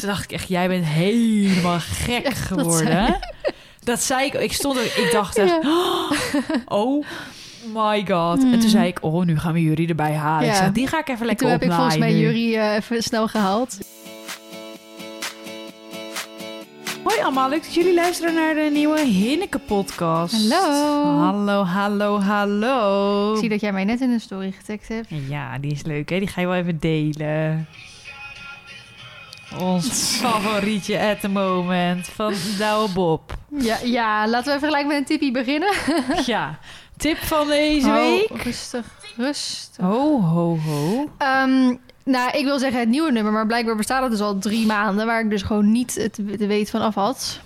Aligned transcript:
Toen 0.00 0.08
dacht 0.08 0.24
ik 0.24 0.32
echt, 0.32 0.48
jij 0.48 0.68
bent 0.68 0.84
helemaal 0.84 1.78
gek 2.04 2.34
geworden. 2.34 3.18
Dat 3.84 4.02
zei 4.02 4.26
ik. 4.26 4.34
Ik 4.34 4.52
stond 4.52 4.76
er, 4.76 4.84
ik 4.84 5.08
dacht 5.12 5.36
echt, 5.36 5.58
oh 6.66 7.04
my 7.74 8.06
god. 8.06 8.42
En 8.42 8.60
toen 8.60 8.70
zei 8.70 8.86
ik, 8.86 8.98
oh, 9.00 9.24
nu 9.24 9.38
gaan 9.38 9.52
we 9.52 9.62
jullie 9.62 9.88
erbij 9.88 10.12
halen. 10.12 10.48
Ik 10.48 10.54
zeg, 10.54 10.72
die 10.72 10.86
ga 10.86 10.98
ik 10.98 11.08
even 11.08 11.20
En 11.20 11.26
lekker 11.26 11.46
toen 11.46 11.54
heb 11.54 11.62
ik 11.62 11.72
volgens 11.72 11.96
mij 11.96 12.08
opnaaien. 12.08 12.32
Jury 12.32 12.56
eh, 12.56 12.74
even 12.74 13.02
snel 13.02 13.28
gehaald. 13.28 13.78
Hoi 17.04 17.22
allemaal, 17.22 17.48
leuk 17.48 17.62
dat 17.62 17.74
jullie 17.74 17.94
luisteren 17.94 18.34
naar 18.34 18.54
de 18.54 18.70
nieuwe 18.72 19.00
Hinneke 19.00 19.58
podcast. 19.58 20.50
Hallo. 20.50 21.04
Hallo, 21.18 21.64
hallo, 21.64 22.20
hallo. 22.20 23.32
Ik 23.32 23.38
zie 23.38 23.48
dat 23.48 23.60
jij 23.60 23.72
mij 23.72 23.84
net 23.84 24.00
in 24.00 24.10
een 24.10 24.20
story 24.20 24.52
getagd 24.52 24.88
hebt. 24.88 25.08
Ja, 25.28 25.58
die 25.58 25.72
is 25.72 25.82
leuk, 25.82 26.10
hè? 26.10 26.18
Die 26.18 26.28
ga 26.28 26.40
je 26.40 26.46
wel 26.46 26.56
even 26.56 26.78
delen. 26.78 27.66
Ons 29.58 30.16
favorietje 30.20 30.98
at 30.98 31.20
the 31.20 31.28
moment 31.28 32.06
van 32.08 32.34
Douwe 32.58 32.92
Bob. 32.92 33.32
Ja, 33.58 33.76
ja, 33.84 34.28
laten 34.28 34.48
we 34.50 34.56
even 34.56 34.68
gelijk 34.68 34.86
met 34.86 34.96
een 34.96 35.04
tippie 35.04 35.30
beginnen. 35.32 35.72
Ja, 36.26 36.58
tip 36.96 37.16
van 37.16 37.46
deze 37.46 37.86
Oh, 37.86 37.94
week. 37.94 38.42
rustig, 38.42 38.86
rustig. 39.16 39.84
Ho, 39.84 40.20
ho, 40.20 40.58
ho. 40.58 41.10
Ehm, 41.18 41.74
nou, 42.04 42.30
ik 42.38 42.44
wil 42.44 42.58
zeggen 42.58 42.80
het 42.80 42.88
nieuwe 42.88 43.12
nummer, 43.12 43.32
maar 43.32 43.46
blijkbaar 43.46 43.76
bestaat 43.76 44.02
het 44.02 44.10
dus 44.10 44.20
al 44.20 44.38
drie 44.38 44.66
maanden, 44.66 45.06
waar 45.06 45.20
ik 45.20 45.30
dus 45.30 45.42
gewoon 45.42 45.72
niet 45.72 45.94
het 45.94 46.14
de 46.38 46.46
weet 46.46 46.70
van 46.70 46.80
af 46.80 46.94
had. 46.94 47.40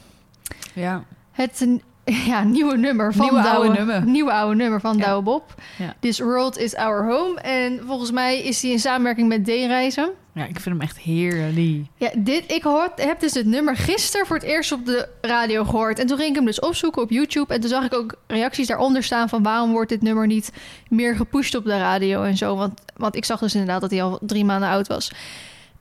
Ja. 0.72 1.04
Het 1.32 1.66
ja, 2.30 2.42
nieuwe 2.42 2.76
nummer 2.76 3.14
van 3.14 3.26
Nieuwe 3.26 3.48
oude 3.48 3.72
Douwe, 3.72 3.76
nummer. 3.78 4.06
Nieuwe 4.10 4.32
oude 4.32 4.56
nummer 4.56 4.80
van 4.80 4.96
Ja. 4.96 5.04
Douwe 5.04 5.22
Bob. 5.22 5.54
Ja. 5.78 5.94
This 6.00 6.18
World 6.18 6.58
is 6.58 6.74
Our 6.76 7.04
Home. 7.04 7.40
En 7.40 7.80
volgens 7.86 8.10
mij 8.10 8.42
is 8.42 8.62
hij 8.62 8.70
in 8.70 8.78
samenwerking 8.78 9.28
met 9.28 9.44
D-Reizen. 9.44 10.10
ja, 10.32 10.42
ik 10.44 10.60
vind 10.60 10.64
hem 10.64 10.80
echt 10.80 10.98
heerlijk. 10.98 11.86
Ja, 11.96 12.10
dit, 12.16 12.52
ik 12.52 12.62
hoor, 12.62 12.92
heb 12.96 13.20
dus 13.20 13.34
het 13.34 13.46
nummer 13.46 13.76
gisteren 13.76 14.26
voor 14.26 14.36
het 14.36 14.44
eerst 14.44 14.72
op 14.72 14.86
de 14.86 15.08
radio 15.20 15.64
gehoord. 15.64 15.98
En 15.98 16.06
toen 16.06 16.16
ging 16.16 16.28
ik 16.28 16.34
hem 16.36 16.44
dus 16.44 16.60
opzoeken 16.60 17.02
op 17.02 17.10
YouTube. 17.10 17.54
En 17.54 17.60
toen 17.60 17.70
zag 17.70 17.84
ik 17.84 17.94
ook 17.94 18.14
reacties 18.26 18.66
daaronder 18.66 19.02
staan 19.02 19.28
van... 19.28 19.42
waarom 19.42 19.72
wordt 19.72 19.88
dit 19.90 20.02
nummer 20.02 20.26
niet 20.26 20.52
meer 20.88 21.16
gepusht 21.16 21.54
op 21.54 21.64
de 21.64 21.78
radio 21.78 22.22
en 22.22 22.36
zo. 22.36 22.56
Want, 22.56 22.80
want 22.96 23.16
ik 23.16 23.24
zag 23.24 23.40
dus 23.40 23.54
inderdaad 23.54 23.80
dat 23.80 23.90
hij 23.90 24.02
al 24.02 24.18
drie 24.22 24.44
maanden 24.44 24.68
oud 24.68 24.86
was. 24.86 25.12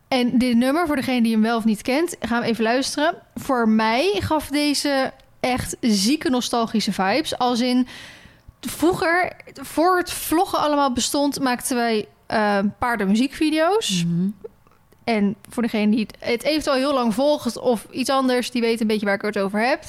En 0.08 0.38
dit 0.38 0.56
nummer, 0.56 0.86
voor 0.86 0.96
degene 0.96 1.22
die 1.22 1.32
hem 1.32 1.42
wel 1.42 1.56
of 1.56 1.64
niet 1.64 1.82
kent... 1.82 2.16
gaan 2.20 2.40
we 2.40 2.46
even 2.46 2.64
luisteren. 2.64 3.14
Voor 3.34 3.68
mij 3.68 4.16
gaf 4.20 4.48
deze 4.48 5.12
echt 5.44 5.76
zieke 5.80 6.30
nostalgische 6.30 6.92
vibes. 6.92 7.38
Als 7.38 7.60
in, 7.60 7.86
vroeger, 8.60 9.32
voor 9.62 9.96
het 9.96 10.12
vloggen 10.12 10.58
allemaal 10.58 10.92
bestond... 10.92 11.40
maakten 11.40 11.76
wij 11.76 12.08
eh 12.26 12.58
paardenmuziekvideo's. 12.78 14.04
Mhm. 14.04 14.28
En 15.04 15.36
voor 15.48 15.62
degene 15.62 15.96
die 15.96 16.06
het 16.18 16.42
eventueel 16.42 16.76
heel 16.76 16.94
lang 16.94 17.14
volgt 17.14 17.58
of 17.58 17.86
iets 17.90 18.10
anders, 18.10 18.50
die 18.50 18.62
weet 18.62 18.80
een 18.80 18.86
beetje 18.86 19.06
waar 19.06 19.14
ik 19.14 19.22
het 19.22 19.38
over 19.38 19.66
heb. 19.66 19.84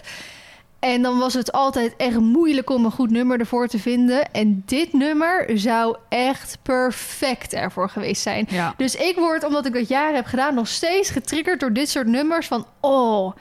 En 0.80 1.02
dan 1.02 1.20
was 1.20 1.34
het 1.34 1.52
altijd 1.52 1.96
echt 1.98 2.20
moeilijk 2.20 2.70
om 2.70 2.86
een 2.86 2.92
goed 2.92 3.10
nummer 3.10 3.40
ervoor 3.40 3.68
te 3.68 3.80
vinden. 3.80 4.32
En 4.32 4.64
dit 4.66 4.94
nummer 4.94 5.52
zou 5.54 5.96
echt 6.10 6.58
perfect 6.62 7.54
ervoor 7.54 7.90
geweest 7.90 8.22
zijn. 8.22 8.48
Ja. 8.50 8.74
Dus 8.78 8.96
ik 8.96 9.16
word, 9.16 9.44
omdat 9.44 9.66
ik 9.66 9.74
dat 9.74 9.88
jaren 9.88 10.16
heb 10.16 10.26
gedaan, 10.26 10.54
nog 10.54 10.68
steeds 10.68 11.10
getriggerd 11.10 11.60
door 11.60 11.74
dit 11.74 11.90
soort 11.90 12.08
nummers. 12.08 12.48
Van, 12.48 12.66
oh, 12.80 13.36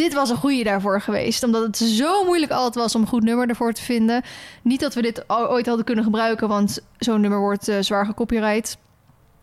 dit 0.00 0.14
was 0.14 0.30
een 0.30 0.36
goede 0.36 0.64
daarvoor 0.64 1.00
geweest. 1.00 1.42
Omdat 1.42 1.62
het 1.62 1.76
zo 1.76 2.24
moeilijk 2.24 2.52
altijd 2.52 2.74
was 2.74 2.94
om 2.94 3.00
een 3.00 3.06
goed 3.06 3.22
nummer 3.22 3.48
ervoor 3.48 3.72
te 3.72 3.82
vinden. 3.82 4.22
Niet 4.62 4.80
dat 4.80 4.94
we 4.94 5.02
dit 5.02 5.24
ooit 5.28 5.66
hadden 5.66 5.84
kunnen 5.84 6.04
gebruiken, 6.04 6.48
want 6.48 6.80
zo'n 6.98 7.20
nummer 7.20 7.40
wordt 7.40 7.68
eh, 7.68 7.76
zwaar 7.80 8.06
gecopyright. 8.06 8.76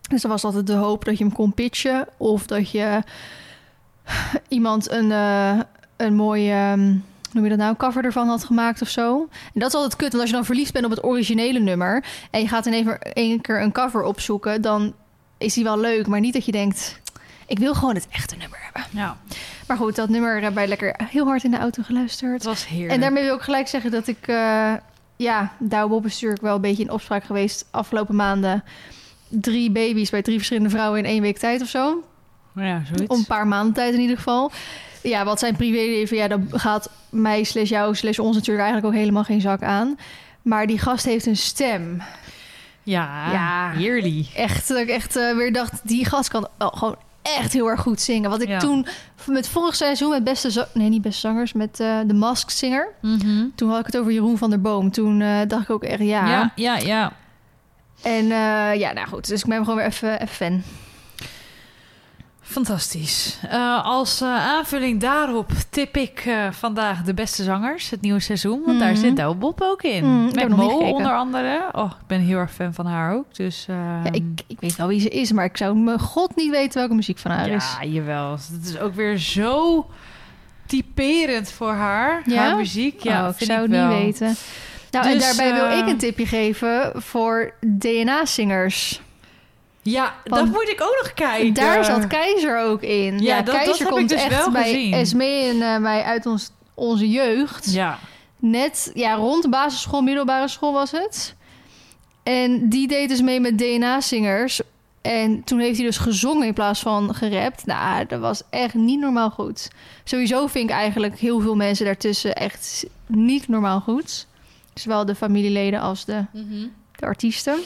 Dus 0.08 0.22
er 0.22 0.28
was 0.28 0.44
altijd 0.44 0.66
de 0.66 0.74
hoop 0.74 1.04
dat 1.04 1.18
je 1.18 1.24
hem 1.24 1.32
kon 1.32 1.54
pitchen. 1.54 2.06
Of 2.16 2.46
dat 2.46 2.70
je 2.70 3.02
iemand 4.48 4.90
een, 4.90 5.12
eh, 5.12 5.58
een 5.96 6.14
mooie, 6.14 6.74
hoe 6.76 7.00
noem 7.32 7.44
je 7.44 7.48
dat 7.48 7.58
nou, 7.58 7.76
cover 7.76 8.04
ervan 8.04 8.28
had 8.28 8.44
gemaakt 8.44 8.82
of 8.82 8.88
zo. 8.88 9.28
En 9.54 9.60
dat 9.60 9.68
is 9.68 9.74
altijd 9.74 9.96
kut, 9.96 10.08
want 10.08 10.20
als 10.20 10.30
je 10.30 10.36
dan 10.36 10.44
verliefd 10.44 10.72
bent 10.72 10.84
op 10.84 10.90
het 10.90 11.04
originele 11.04 11.58
nummer... 11.58 12.04
en 12.30 12.40
je 12.40 12.48
gaat 12.48 12.66
in 12.66 12.98
één 13.12 13.40
keer 13.40 13.62
een 13.62 13.72
cover 13.72 14.02
opzoeken... 14.02 14.62
dan 14.62 14.94
is 15.38 15.54
die 15.54 15.64
wel 15.64 15.78
leuk, 15.78 16.06
maar 16.06 16.20
niet 16.20 16.32
dat 16.32 16.44
je 16.44 16.52
denkt... 16.52 17.00
ik 17.48 17.58
wil 17.58 17.74
gewoon 17.74 17.94
het 17.94 18.06
echte 18.10 18.36
nummer 18.36 18.58
hebben. 18.62 18.82
ja, 18.90 19.16
Maar 19.66 19.76
goed, 19.76 19.96
dat 19.96 20.08
nummer 20.08 20.32
hebben 20.32 20.54
wij 20.54 20.66
lekker 20.68 20.94
heel 21.10 21.26
hard 21.26 21.44
in 21.44 21.50
de 21.50 21.58
auto 21.58 21.82
geluisterd. 21.82 22.32
het 22.32 22.44
was 22.44 22.66
heerlijk. 22.66 22.92
En 22.92 23.00
daarmee 23.00 23.24
wil 23.24 23.34
ik 23.34 23.40
gelijk 23.42 23.68
zeggen 23.68 23.90
dat 23.90 24.06
ik... 24.06 24.26
eh, 24.26 24.72
ja, 25.16 25.52
Douwe 25.58 25.88
Bob 25.88 26.04
is 26.06 26.12
natuurlijk 26.12 26.42
wel 26.42 26.54
een 26.54 26.60
beetje 26.60 26.82
in 26.82 26.90
opspraak 26.90 27.24
geweest... 27.24 27.66
afgelopen 27.70 28.14
maanden. 28.16 28.64
Drie 29.28 29.70
baby's 29.70 30.10
bij 30.10 30.22
drie 30.22 30.36
verschillende 30.36 30.70
vrouwen 30.70 30.98
in 30.98 31.04
één 31.04 31.22
week 31.22 31.38
tijd 31.38 31.62
of 31.62 31.68
zo. 31.68 32.02
Ja, 32.54 32.82
zoiets. 32.86 33.06
Om 33.14 33.18
een 33.18 33.26
paar 33.26 33.46
maanden 33.46 33.74
tijd 33.74 33.94
in 33.94 34.00
ieder 34.00 34.16
geval. 34.16 34.50
Ja, 35.02 35.24
wat 35.24 35.38
zijn 35.38 35.56
privéleven, 35.56 36.16
ja, 36.16 36.28
dat 36.28 36.40
gaat 36.50 36.90
mij 37.10 37.42
slash 37.44 37.68
jou 37.68 37.94
slash 37.94 38.18
ons 38.18 38.34
natuurlijk 38.36 38.64
eigenlijk 38.64 38.94
ook 38.94 39.00
helemaal 39.00 39.24
geen 39.24 39.40
zak 39.40 39.62
aan. 39.62 39.98
Maar 40.42 40.66
die 40.66 40.78
gast 40.78 41.04
heeft 41.04 41.26
een 41.26 41.36
stem. 41.36 42.02
Ja, 42.82 43.32
Ja. 43.32 43.70
heerlijk. 43.70 44.26
Echt, 44.34 44.68
dat 44.68 44.78
ik 44.78 44.88
echt 44.88 45.16
eh, 45.16 45.36
weer 45.36 45.52
dacht, 45.52 45.72
die 45.88 46.04
gast 46.04 46.28
kan 46.28 46.48
wel 46.58 46.70
gewoon 46.70 46.96
echt 47.36 47.52
heel 47.52 47.66
erg 47.70 47.80
goed 47.80 48.00
zingen. 48.00 48.30
Wat 48.30 48.42
ik 48.42 48.48
Ja. 48.48 48.58
toen 48.58 48.86
met 49.26 49.48
vorig 49.48 49.74
seizoen 49.76 50.10
met 50.10 50.24
beste 50.24 50.66
nee 50.74 50.88
niet 50.88 51.02
beste 51.02 51.20
zangers 51.20 51.52
met 51.52 51.80
eh 51.80 51.98
de 52.06 52.14
Mask 52.14 52.50
Singer. 52.50 52.88
Mhm. 53.02 53.44
Toen 53.54 53.70
had 53.70 53.78
ik 53.80 53.86
het 53.86 53.96
over 53.98 54.12
Jeroen 54.12 54.38
van 54.38 54.50
der 54.50 54.60
Boom. 54.60 54.90
Toen 54.90 55.20
eh, 55.20 55.38
dacht 55.48 55.62
ik 55.62 55.70
ook 55.70 55.84
echt 55.84 56.00
ja. 56.02 56.28
Ja, 56.28 56.52
ja, 56.54 56.76
ja. 56.76 57.12
En 58.02 58.22
eh, 58.30 58.74
ja, 58.80 58.92
nou 58.92 59.08
goed. 59.08 59.28
Dus 59.28 59.40
ik 59.42 59.48
ben 59.48 59.58
gewoon 59.58 59.76
weer 59.76 59.86
even, 59.86 60.20
even 60.20 60.28
fan. 60.28 60.62
Fantastisch. 62.50 63.38
Eh, 63.50 63.84
als 63.84 64.20
eh, 64.20 64.28
aanvulling 64.28 65.00
daarop 65.00 65.50
tip 65.70 65.96
ik 65.96 66.22
eh, 66.26 66.34
vandaag 66.50 67.02
de 67.02 67.14
beste 67.14 67.42
zangers, 67.42 67.90
het 67.90 68.00
nieuwe 68.00 68.20
seizoen. 68.20 68.62
Want 68.66 68.78
daar 68.78 68.90
Mhm. 68.92 69.00
zit 69.00 69.16
Douwe 69.16 69.34
Bob 69.36 69.60
ook 69.62 69.82
in. 69.82 70.04
Mm, 70.04 70.30
Met 70.34 70.48
Mo 70.48 70.68
onder 70.78 71.12
andere. 71.12 71.68
Oh, 71.72 71.90
ik 72.00 72.06
ben 72.06 72.20
heel 72.20 72.38
erg 72.38 72.52
fan 72.52 72.74
van 72.74 72.86
haar 72.86 73.14
ook. 73.14 73.34
Dus, 73.34 73.64
Ja, 73.68 74.00
ehm, 74.04 74.14
ik, 74.14 74.24
ik 74.46 74.56
weet 74.60 74.76
wel 74.76 74.86
wie 74.86 75.00
ze 75.00 75.08
is, 75.08 75.32
maar 75.32 75.44
ik 75.44 75.56
zou 75.56 75.76
mijn 75.76 75.98
god 76.00 76.36
niet 76.36 76.50
weten 76.50 76.78
welke 76.78 76.94
muziek 76.94 77.18
van 77.18 77.30
haar 77.30 77.48
is. 77.48 77.76
Ja, 77.80 77.86
jawel. 77.88 78.30
Het 78.30 78.66
is 78.68 78.78
ook 78.78 78.94
weer 78.94 79.18
zo 79.18 79.86
typerend 80.66 81.50
voor 81.52 81.72
haar. 81.72 82.22
Ja? 82.26 82.36
Haar 82.42 82.56
muziek. 82.56 83.02
Ja, 83.02 83.28
Oh, 83.28 83.34
ik 83.38 83.46
zou 83.46 83.64
ik 83.64 83.70
het 83.72 83.80
niet 83.90 83.98
weten. 84.02 84.36
Nou, 84.90 85.06
en 85.06 85.12
Dus, 85.12 85.22
daarbij 85.36 85.54
wil 85.54 85.78
ik 85.78 85.86
een 85.86 85.98
tipje 85.98 86.26
geven 86.26 86.92
voor 86.94 87.52
DNA-zingers. 87.66 89.00
Ja, 89.90 90.14
Van- 90.24 90.38
dat 90.38 90.46
moet 90.46 90.68
ik 90.68 90.80
ook 90.82 90.98
nog 91.02 91.14
kijken. 91.14 91.54
Daar 91.54 91.84
zat 91.84 92.06
Keizer 92.06 92.58
ook 92.58 92.82
in. 92.82 93.18
Ja, 93.18 93.24
Ja, 93.24 93.36
dat- 93.36 93.46
dat 93.46 93.54
Keizer 93.54 93.78
heb 93.78 93.86
ik 93.88 93.94
komt 93.94 94.08
dus 94.08 94.22
echt 94.22 94.36
wel 94.36 94.50
bij 94.50 94.62
gezien. 94.62 94.92
Esmee 94.92 95.48
en 95.50 95.62
eh, 95.62 95.78
mij 95.80 96.02
uit 96.02 96.26
ons, 96.26 96.50
onze 96.74 97.08
jeugd. 97.08 97.72
Ja, 97.72 97.98
Net 98.40 98.90
ja, 98.94 99.14
rond 99.14 99.42
de 99.42 99.48
basisschool, 99.48 100.00
middelbare 100.02 100.48
school 100.48 100.72
was 100.72 100.90
het. 100.90 101.34
En 102.22 102.68
die 102.68 102.88
deed 102.88 103.08
dus 103.08 103.20
mee 103.20 103.40
met 103.40 103.58
DNA-zingers. 103.58 104.60
En 105.02 105.44
toen 105.44 105.58
heeft 105.58 105.76
hij 105.76 105.86
dus 105.86 105.98
gezongen 105.98 106.46
in 106.46 106.54
plaats 106.54 106.80
van 106.80 107.14
gerapt. 107.14 107.66
Nou, 107.66 108.06
dat 108.06 108.20
was 108.20 108.42
echt 108.50 108.74
niet 108.74 109.00
normaal 109.00 109.30
goed. 109.30 109.68
Sowieso 110.04 110.46
vind 110.46 110.70
ik 110.70 110.76
eigenlijk 110.76 111.18
heel 111.18 111.40
veel 111.40 111.54
mensen 111.56 111.84
daartussen 111.84 112.34
echt 112.34 112.86
niet 113.06 113.48
normaal 113.48 113.80
goed. 113.80 114.26
Zowel 114.74 115.04
de 115.06 115.14
familieleden 115.14 115.80
als 115.80 116.04
de, 116.04 116.24
de 116.96 117.06
artiesten. 117.06 117.58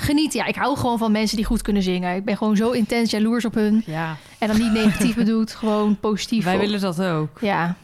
Geniet, 0.00 0.32
ja, 0.32 0.44
ik 0.44 0.54
hou 0.54 0.76
gewoon 0.76 0.98
van 0.98 1.12
mensen 1.12 1.36
die 1.36 1.46
goed 1.46 1.62
kunnen 1.62 1.82
zingen. 1.82 2.16
Ik 2.16 2.24
ben 2.24 2.36
gewoon 2.36 2.56
zo 2.56 2.70
intens 2.70 3.10
jaloers 3.10 3.44
op 3.44 3.54
hun. 3.54 3.82
ja. 3.86 4.16
En 4.38 4.48
dan 4.48 4.58
niet 4.58 4.72
negatief 4.72 5.14
bedoeld, 5.24 5.54
gewoon 5.54 5.96
positief. 6.00 6.44
wij 6.44 6.54
op- 6.54 6.60
willen 6.60 6.80
dat 6.80 7.02
ook. 7.02 7.38
Ja, 7.40 7.74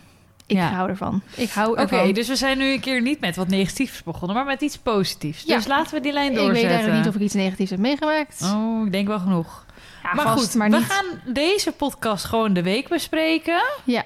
ik 0.46 0.56
Ja. 0.56 0.68
hou 0.68 0.88
ervan. 0.88 1.22
Ik 1.34 1.50
hou 1.50 1.80
Oké, 1.80 2.12
dus 2.12 2.28
we 2.28 2.36
zijn 2.36 2.58
nu 2.58 2.72
een 2.72 2.80
keer 2.80 3.00
niet 3.02 3.20
met 3.20 3.36
wat 3.36 3.48
negatiefs 3.48 4.02
begonnen, 4.02 4.36
maar 4.36 4.44
met 4.46 4.60
iets 4.60 4.78
positiefs. 4.78 5.42
Ja. 5.46 5.56
Dus 5.56 5.66
laten 5.66 5.94
we 5.94 6.00
die 6.00 6.12
lijn 6.12 6.30
Ik 6.30 6.36
doorzetten. 6.36 6.62
weet 6.62 6.70
eigenlijk 6.70 7.04
niet 7.04 7.08
of 7.14 7.20
ik 7.20 7.26
iets 7.26 7.34
negatiefs 7.34 7.70
heb 7.70 7.78
meegemaakt. 7.80 8.40
Oh, 8.54 8.86
ik 8.86 8.92
denk 8.92 9.06
wel 9.06 9.18
genoeg. 9.18 9.64
Ja, 10.02 10.14
maar 10.14 10.24
vast, 10.24 10.44
goed, 10.44 10.54
maar 10.54 10.70
we 10.70 10.76
niet. 10.76 10.84
gaan 10.86 11.04
deze 11.34 11.72
podcast 11.72 12.24
gewoon 12.24 12.52
de 12.52 12.62
week 12.62 12.88
bespreken. 12.88 13.62
Ja, 13.84 14.04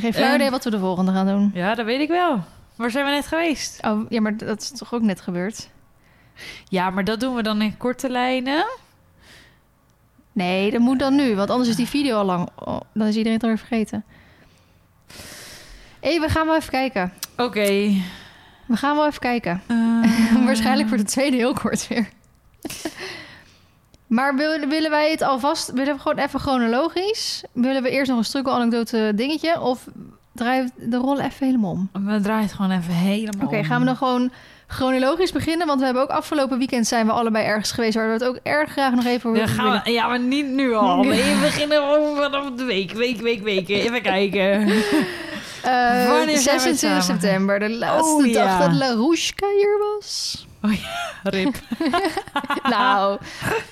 geen 0.00 0.14
flauw 0.14 0.34
idee 0.34 0.50
wat 0.50 0.64
we 0.64 0.70
de 0.70 0.78
volgende 0.78 1.12
gaan 1.12 1.26
doen. 1.26 1.50
Ja, 1.54 1.74
dat 1.74 1.84
weet 1.86 2.00
ik 2.00 2.08
wel. 2.08 2.44
Waar 2.76 2.90
zijn 2.90 3.04
we 3.04 3.10
net 3.10 3.26
geweest? 3.26 3.78
Oh, 3.86 4.00
ja, 4.08 4.20
maar 4.20 4.36
dat 4.36 4.60
is 4.60 4.70
toch 4.70 4.94
ook 4.94 5.02
net 5.02 5.20
gebeurd? 5.20 5.68
Ja, 6.68 6.90
maar 6.90 7.04
dat 7.04 7.20
doen 7.20 7.34
we 7.34 7.42
dan 7.42 7.62
in 7.62 7.76
korte 7.76 8.08
lijnen. 8.10 8.64
Nee, 10.32 10.70
dat 10.70 10.80
moet 10.80 10.98
dan 10.98 11.14
nu, 11.14 11.34
want 11.34 11.50
anders 11.50 11.68
is 11.68 11.76
die 11.76 11.86
video 11.88 12.18
al 12.18 12.24
lang. 12.24 12.48
oh, 12.54 12.80
dan 12.92 13.06
is 13.06 13.12
iedereen 13.16 13.32
het 13.32 13.42
alweer 13.42 13.58
vergeten. 13.58 14.04
Hé, 16.00 16.20
we 16.20 16.28
gaan 16.28 16.46
wel 16.46 16.56
even 16.56 16.70
kijken. 16.70 17.12
Oké. 17.36 17.92
We 18.66 18.76
gaan 18.76 18.96
wel 18.96 19.06
even 19.06 19.20
kijken. 19.20 19.62
Eh, 19.66 20.44
Waarschijnlijk 20.46 20.88
wordt 20.88 21.02
het 21.02 21.12
tweede 21.12 21.36
heel 21.36 21.52
kort 21.52 21.88
weer. 21.88 22.08
maar 24.06 24.36
willen, 24.36 24.68
willen 24.68 24.90
wij 24.90 25.10
het 25.10 25.22
alvast... 25.22 25.72
Willen 25.72 25.94
we 25.94 26.00
gewoon 26.00 26.18
even 26.18 26.40
chronologisch? 26.40 27.44
Willen 27.52 27.82
we 27.82 27.90
eerst 27.90 28.08
nog 28.10 28.18
een 28.18 28.24
struggle-anekdote 28.24 29.12
dingetje? 29.14 29.60
Of 29.60 29.86
draaien 30.32 30.72
we 30.76 30.88
de 30.88 30.96
rol 30.96 31.20
even 31.20 31.46
helemaal 31.46 31.70
om? 31.70 31.88
We 31.92 32.20
draaien 32.20 32.42
het 32.46 32.52
gewoon 32.52 32.70
even 32.70 32.94
helemaal 32.94 33.46
Oké, 33.46 33.56
om. 33.56 33.64
gaan 33.64 33.80
we 33.80 33.86
dan 33.86 33.96
gewoon 33.96 34.32
chronologisch 34.66 35.32
beginnen, 35.32 35.66
want 35.66 35.78
we 35.78 35.84
hebben 35.84 36.02
ook 36.02 36.08
afgelopen 36.10 36.58
weekend 36.58 36.86
zijn 36.86 37.06
we 37.06 37.12
allebei 37.12 37.44
ergens 37.44 37.72
geweest 37.72 37.94
waar 37.94 38.06
we 38.06 38.12
het 38.12 38.24
ook 38.24 38.38
erg 38.42 38.70
graag 38.70 38.94
nog 38.94 39.04
even 39.04 39.30
over 39.30 39.42
Ja, 39.42 39.46
willen. 39.48 39.62
gaan 39.62 39.82
we, 39.84 39.90
ja, 39.90 40.06
maar 40.08 40.20
niet 40.20 40.46
nu 40.46 40.74
al. 40.74 41.02
We 41.06 41.38
beginnen 41.40 41.82
vanaf 42.16 42.50
de 42.56 42.64
week. 42.64 42.92
Week, 42.92 43.20
week, 43.20 43.42
week. 43.42 43.68
Even 43.68 44.02
kijken. 44.02 44.68
Eh, 45.62 45.72
zijn 46.06 46.26
we 46.26 46.38
26 46.38 46.78
samen? 46.78 47.02
september, 47.02 47.58
de 47.58 47.70
laatste 47.70 48.14
Oh, 48.14 48.22
dag 48.32 48.32
ja. 48.32 48.58
dat 48.58 48.72
Laroushka 48.72 49.46
hier 49.56 49.78
was. 49.94 50.46
Rip. 51.22 51.54
nou, 52.70 53.18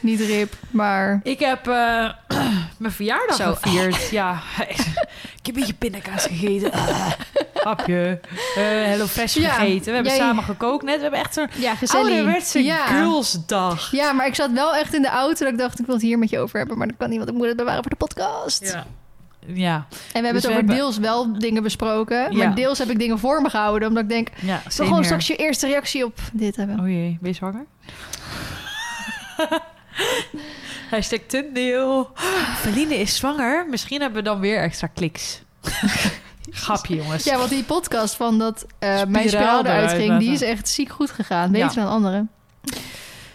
niet 0.00 0.20
rip, 0.20 0.54
maar... 0.70 1.20
Ik 1.22 1.38
heb 1.40 1.68
eh, 1.68 2.08
mijn 2.78 2.92
verjaardag 2.92 3.36
Zo. 3.36 3.54
gevierd. 3.54 4.08
Ja, 4.10 4.38
ik 4.68 4.76
heb 5.42 5.46
een 5.46 5.52
beetje 5.54 5.74
pindakaas 5.74 6.24
gegeten. 6.26 6.70
Hapje. 7.62 8.20
Eh 8.56 8.62
Hello 8.64 9.06
Fresh 9.06 9.34
Ja, 9.36 9.50
gegeten. 9.50 9.84
We 9.84 9.90
hebben 9.92 10.12
jij- 10.12 10.20
samen 10.20 10.44
gekookt 10.44 10.84
net. 10.84 10.96
We 10.96 11.02
hebben 11.02 11.20
echt 11.20 11.34
zo'n 11.34 11.48
Ja, 11.54 11.74
gezellig. 11.74 12.06
ouderwetse 12.06 12.62
ja. 12.64 12.86
girlsdag. 12.86 13.90
Ja, 13.90 14.12
maar 14.12 14.26
ik 14.26 14.34
zat 14.34 14.50
wel 14.50 14.74
echt 14.76 14.94
in 14.94 15.02
de 15.02 15.08
auto 15.08 15.44
dat 15.44 15.52
ik 15.52 15.58
dacht, 15.58 15.78
ik 15.78 15.86
wil 15.86 15.94
het 15.94 16.04
hier 16.04 16.18
met 16.18 16.30
je 16.30 16.38
over 16.38 16.58
hebben. 16.58 16.78
Maar 16.78 16.86
dat 16.86 16.96
kan 16.96 17.08
niet, 17.08 17.18
want 17.18 17.30
ik 17.30 17.36
moet 17.36 17.46
het 17.46 17.56
bewaren 17.56 17.82
voor 17.82 17.90
de 17.90 17.96
podcast. 17.96 18.64
Ja. 18.72 18.86
Ja, 19.46 19.74
En 19.76 19.84
we 19.88 20.12
hebben 20.12 20.32
Dus 20.32 20.32
het 20.32 20.42
we 20.42 20.48
over 20.48 20.54
hebben- 20.54 20.74
deels 20.76 20.98
wel 20.98 21.38
dingen 21.38 21.62
besproken. 21.62 22.36
Ja. 22.36 22.46
Maar 22.46 22.54
deels 22.54 22.78
heb 22.78 22.90
ik 22.90 22.98
dingen 22.98 23.18
voor 23.18 23.42
me 23.42 23.50
gehouden. 23.50 23.88
Omdat 23.88 24.02
ik 24.02 24.08
denk, 24.08 24.28
ja 24.40 24.56
same 24.58 24.72
gewoon 24.74 24.88
here. 24.90 25.04
straks 25.04 25.26
je 25.26 25.36
eerste 25.36 25.66
reactie 25.66 26.04
op 26.04 26.18
dit 26.32 26.56
hebben. 26.56 26.80
Oh 26.80 26.86
jee, 26.88 27.18
ben 27.20 27.30
je 27.30 27.36
zwanger? 27.36 27.66
Hashtag 30.90 31.18
Tundeel. 31.26 32.10
Feline 32.56 32.94
is 32.94 33.16
zwanger. 33.16 33.66
Misschien 33.68 34.00
hebben 34.00 34.22
we 34.22 34.28
dan 34.28 34.40
weer 34.40 34.60
extra 34.60 34.86
kliks. 34.86 35.42
Grapje, 36.50 36.96
jongens. 36.96 37.24
Ja, 37.24 37.36
want 37.38 37.50
die 37.50 37.62
podcast 37.64 38.14
van 38.14 38.38
dat 38.38 38.66
eh, 38.78 39.02
mijn 39.08 39.28
Spiraal 39.28 39.64
eruit 39.64 39.90
ging, 39.92 40.18
die 40.18 40.32
is 40.32 40.42
echt 40.42 40.68
ziek 40.68 40.88
goed 40.90 41.10
gegaan. 41.10 41.50
Beter 41.50 41.68
Ja. 41.68 41.74
dan 41.74 41.88
anderen. 41.88 42.30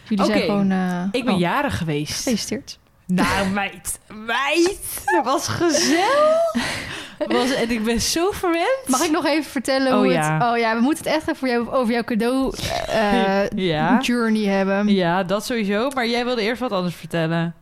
Jullie 0.07 0.25
zijn 0.25 0.41
gewoon... 0.41 0.71
eh, 0.71 1.03
Ik 1.11 1.25
ben 1.25 1.33
oh, 1.33 1.39
jarig 1.39 1.77
geweest. 1.77 2.13
Gefeliciteerd. 2.15 2.79
Nou, 3.13 3.49
meid. 3.49 3.99
Meid. 4.25 4.79
Dat 5.05 5.25
was 5.25 5.47
gezellig. 5.47 6.53
Was, 7.27 7.53
en 7.53 7.69
ik 7.71 7.83
ben 7.83 8.01
zo 8.01 8.31
verwend. 8.31 8.79
Mag 8.87 9.03
ik 9.03 9.11
nog 9.11 9.25
even 9.25 9.51
vertellen 9.51 9.91
Oh, 9.93 9.97
hoe 9.97 10.07
ja. 10.07 10.33
het... 10.33 10.43
Oh 10.43 10.57
ja, 10.57 10.75
we 10.75 10.81
moeten 10.81 11.03
het 11.03 11.13
echt 11.13 11.21
even 11.21 11.35
voor 11.35 11.47
jou, 11.47 11.69
over 11.71 11.93
jouw 11.93 12.03
cadeau 12.03 12.53
eh, 12.87 13.49
Ja. 13.49 13.99
journey 14.01 14.45
hebben. 14.45 14.87
Ja, 14.87 15.23
dat 15.23 15.45
sowieso. 15.45 15.89
Maar 15.89 16.07
jij 16.07 16.25
wilde 16.25 16.41
eerst 16.41 16.59
wat 16.61 16.71
anders 16.71 16.95
vertellen. 16.95 17.55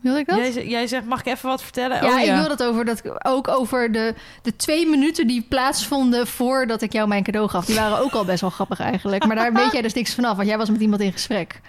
Wil 0.00 0.16
ik 0.16 0.26
dat? 0.26 0.36
Jij, 0.54 0.66
jij 0.66 0.86
zegt, 0.86 1.04
mag 1.04 1.20
ik 1.20 1.26
even 1.26 1.48
wat 1.48 1.62
vertellen? 1.62 2.02
Ja, 2.02 2.14
oh, 2.14 2.20
ik 2.20 2.34
wil 2.34 2.48
dat 2.48 2.62
over 2.62 2.84
dat 2.84 3.02
ook 3.26 3.48
over 3.48 3.92
de, 3.92 4.14
de 4.42 4.56
twee 4.56 4.86
minuten 4.86 5.26
die 5.26 5.46
plaatsvonden 5.48 6.26
voordat 6.26 6.82
ik 6.82 6.92
jou 6.92 7.08
mijn 7.08 7.22
cadeau 7.22 7.48
gaf. 7.48 7.64
Die 7.64 7.74
waren 7.76 7.98
ook 7.98 8.12
al 8.12 8.24
best 8.24 8.40
wel 8.40 8.50
grappig 8.50 8.80
eigenlijk. 8.80 9.26
Maar 9.26 9.36
daar 9.36 9.52
weet 9.52 9.72
jij 9.72 9.82
dus 9.82 9.94
niks 9.94 10.14
vanaf, 10.14 10.36
want 10.36 10.48
jij 10.48 10.58
was 10.58 10.70
met 10.70 10.80
iemand 10.80 11.00
in 11.00 11.12
gesprek. 11.12 11.60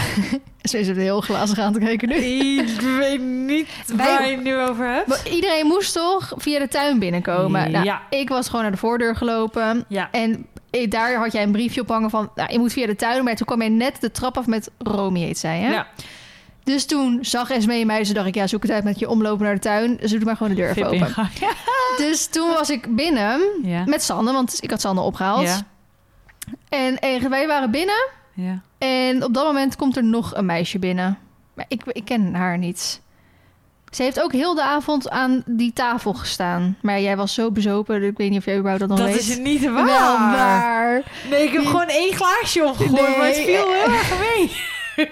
Ze 0.70 0.84
zit 0.84 0.96
heel 0.96 1.20
glazig 1.20 1.58
aan 1.58 1.72
te 1.72 1.78
kijken 1.78 2.08
nu. 2.08 2.14
Ik 2.14 2.80
weet 2.80 3.20
niet 3.20 3.68
Wij- 3.96 4.06
waar 4.06 4.26
je 4.28 4.34
het 4.34 4.44
nu 4.44 4.58
over 4.58 4.86
hebt. 4.92 5.22
Iedereen 5.28 5.66
moest 5.66 5.92
toch 5.94 6.32
via 6.36 6.58
de 6.58 6.68
tuin 6.68 6.98
binnenkomen? 6.98 7.70
Nou, 7.70 7.84
Ja. 7.84 8.02
ik 8.10 8.28
was 8.28 8.46
gewoon 8.46 8.62
naar 8.62 8.70
de 8.70 8.76
voordeur 8.76 9.16
gelopen. 9.16 9.84
Ja. 9.88 10.08
En 10.10 10.46
daar 10.88 11.14
had 11.14 11.32
jij 11.32 11.42
een 11.42 11.52
briefje 11.52 11.80
op 11.80 11.88
hangen 11.88 12.10
van... 12.10 12.30
Nou, 12.34 12.52
je 12.52 12.58
moet 12.58 12.72
via 12.72 12.86
de 12.86 12.96
tuin. 12.96 13.24
Maar 13.24 13.36
toen 13.36 13.46
kwam 13.46 13.58
jij 13.60 13.68
net 13.68 14.00
de 14.00 14.10
trap 14.10 14.38
af 14.38 14.46
met 14.46 14.70
Romy, 14.78 15.20
heet 15.20 15.38
zij, 15.38 15.58
hè? 15.58 15.72
Ja. 15.72 15.86
Dus 16.64 16.84
toen 16.86 17.18
zag 17.20 17.50
Esmee 17.50 17.86
mij. 17.86 18.04
Ze 18.04 18.12
dacht 18.12 18.26
ik, 18.26 18.34
ja, 18.34 18.46
zoek 18.46 18.62
het 18.62 18.70
uit 18.70 18.84
met 18.84 18.98
je 18.98 19.08
omlopen 19.08 19.44
naar 19.44 19.54
de 19.54 19.60
tuin. 19.60 19.96
Dus 20.00 20.10
doe 20.10 20.20
maar 20.24 20.36
gewoon 20.36 20.54
de 20.54 20.60
deur 20.60 20.70
even 20.70 20.86
open. 20.86 21.14
Ja. 21.40 21.50
Dus 21.96 22.26
toen 22.26 22.48
was 22.48 22.70
ik 22.70 22.96
binnen 22.96 23.40
Ja. 23.62 23.82
met 23.86 24.02
Sanne, 24.02 24.32
want 24.32 24.58
ik 24.60 24.70
had 24.70 24.80
Sanne 24.80 25.00
opgehaald. 25.00 25.42
Ja. 25.46 25.60
En, 26.68 26.98
en 26.98 27.30
wij 27.30 27.46
waren 27.46 27.70
binnen. 27.70 28.08
Ja. 28.34 28.60
En 28.78 29.24
op 29.24 29.34
dat 29.34 29.44
moment 29.44 29.76
komt 29.76 29.96
er 29.96 30.04
nog 30.04 30.34
een 30.36 30.46
meisje 30.46 30.78
binnen. 30.78 31.18
Maar 31.54 31.64
ik, 31.68 31.82
ik 31.86 32.04
ken 32.04 32.34
haar 32.34 32.58
niet. 32.58 33.00
Ze 33.90 34.02
heeft 34.02 34.20
ook 34.22 34.32
heel 34.32 34.54
de 34.54 34.62
avond 34.62 35.10
aan 35.10 35.42
die 35.46 35.72
tafel 35.72 36.12
gestaan. 36.12 36.76
Maar 36.82 37.00
jij 37.00 37.16
was 37.16 37.34
zo 37.34 37.50
bezopen, 37.50 38.00
dus 38.00 38.10
ik 38.10 38.16
weet 38.16 38.30
niet 38.30 38.38
of 38.38 38.44
jij 38.44 38.54
überhaupt 38.58 38.80
dat 38.80 38.88
nog 38.88 38.98
Dat 38.98 39.08
weet. 39.08 39.18
is 39.28 39.38
niet 39.38 39.64
waar. 39.64 39.84
Wel 39.84 40.18
waar. 40.18 41.02
Nee, 41.30 41.44
ik 41.44 41.52
heb 41.52 41.64
gewoon 41.66 41.86
één 41.88 42.12
glaasje 42.14 42.64
opgegooid, 42.64 43.02
Nee. 43.08 43.16
maar 43.18 43.26
het 43.26 43.36
viel 43.36 43.72
heel 43.72 43.84
erg 43.84 44.18
mee. 44.18 44.50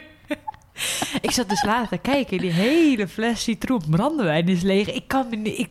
ik 1.27 1.31
zat 1.31 1.49
dus 1.49 1.63
later 1.65 1.89
te 1.89 1.99
kijken. 2.11 2.39
Die 2.39 2.51
hele 2.51 3.09
fles 3.09 3.43
citroen 3.43 3.83
brandewijn 3.91 4.49
is 4.49 4.63
leeg. 4.63 4.93
Ik 4.93 5.09
kan 5.09 5.27
me 5.31 5.37
niet... 5.37 5.59
Ik, 5.59 5.69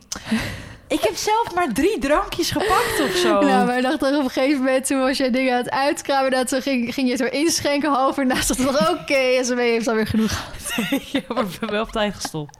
ik 0.90 1.00
heb 1.00 1.16
zelf 1.16 1.54
maar 1.54 1.72
drie 1.72 1.98
drankjes 1.98 2.50
gepakt 2.50 3.00
of 3.00 3.16
zo. 3.16 3.40
Nou, 3.50 3.66
maar 3.66 3.76
ik 3.76 3.82
dacht 3.82 3.98
toch 3.98 4.16
op 4.16 4.24
een 4.24 4.30
gegeven 4.30 4.58
moment, 4.58 4.86
toen 4.86 5.00
was 5.00 5.16
jij 5.18 5.30
dingen 5.30 5.52
aan 5.52 5.58
het 5.58 5.70
uitkramen, 5.70 6.30
dat 6.30 6.48
toen 6.48 6.62
ging, 6.62 6.94
ging 6.94 7.06
je 7.06 7.12
het 7.12 7.22
weer 7.22 7.32
inschenken, 7.32 7.90
half 7.90 8.18
uur 8.18 8.26
naast. 8.26 8.48
Dat 8.48 8.58
was 8.58 8.88
oké, 8.88 9.14
en 9.14 9.44
SME 9.44 9.60
heeft 9.60 9.88
alweer 9.88 10.06
genoeg 10.06 10.30
gehad. 10.30 11.02
ja, 11.12 11.20
maar 11.28 11.44
ik 11.44 11.58
ben 11.60 11.70
wel 11.70 11.82
op 11.82 11.90
tijd 11.90 12.14
gestopt. 12.14 12.58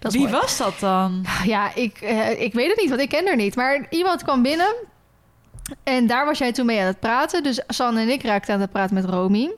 Dat 0.00 0.12
Wie 0.12 0.20
mooi. 0.20 0.32
was 0.32 0.56
dat 0.56 0.80
dan? 0.80 1.24
Ja, 1.44 1.74
ik, 1.74 2.00
eh, 2.00 2.40
ik 2.40 2.52
weet 2.52 2.68
het 2.68 2.80
niet, 2.80 2.88
want 2.88 3.00
ik 3.00 3.08
ken 3.08 3.26
haar 3.26 3.36
niet. 3.36 3.56
Maar 3.56 3.86
iemand 3.90 4.22
kwam 4.22 4.42
binnen 4.42 4.74
en 5.82 6.06
daar 6.06 6.24
was 6.24 6.38
jij 6.38 6.52
toen 6.52 6.66
mee 6.66 6.80
aan 6.80 6.86
het 6.86 7.00
praten. 7.00 7.42
Dus 7.42 7.62
Sanne 7.66 8.00
en 8.00 8.08
ik 8.08 8.22
raakten 8.22 8.54
aan 8.54 8.60
het 8.60 8.72
praten 8.72 8.94
met 8.94 9.04
Romy. 9.04 9.50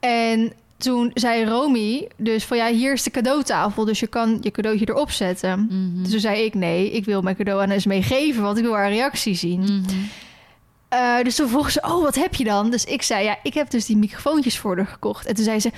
En 0.00 0.52
toen 0.80 1.10
zei 1.14 1.44
Romy 1.44 2.08
dus 2.16 2.44
van 2.44 2.56
ja, 2.56 2.68
hier 2.68 2.92
is 2.92 3.02
de 3.02 3.10
cadeautafel, 3.10 3.84
dus 3.84 4.00
je 4.00 4.06
kan 4.06 4.38
je 4.40 4.50
cadeautje 4.50 4.88
erop 4.88 5.10
zetten. 5.10 5.66
Dus 6.02 6.10
toen 6.10 6.20
zei 6.20 6.44
ik 6.44 6.54
nee, 6.54 6.90
ik 6.90 7.04
wil 7.04 7.22
mijn 7.22 7.36
cadeau 7.36 7.62
aan 7.62 7.70
Esmee 7.70 8.02
geven, 8.02 8.42
want 8.42 8.58
ik 8.58 8.64
wil 8.64 8.74
haar 8.74 8.90
reactie 8.90 9.34
zien. 9.34 9.60
Mhm. 9.60 9.82
Eh, 10.88 11.22
dus 11.22 11.34
toen 11.34 11.48
vroeg 11.48 11.70
ze, 11.70 11.80
oh, 11.82 12.02
wat 12.02 12.14
heb 12.14 12.34
je 12.34 12.44
dan? 12.44 12.70
Dus 12.70 12.84
ik 12.84 13.02
zei, 13.02 13.24
ja, 13.24 13.38
ik 13.42 13.54
heb 13.54 13.70
dus 13.70 13.86
die 13.86 13.96
microfoontjes 13.96 14.58
voor 14.58 14.76
haar 14.76 14.86
gekocht. 14.86 15.26
En 15.26 15.34
toen 15.34 15.44
zei 15.44 15.60
ze, 15.60 15.70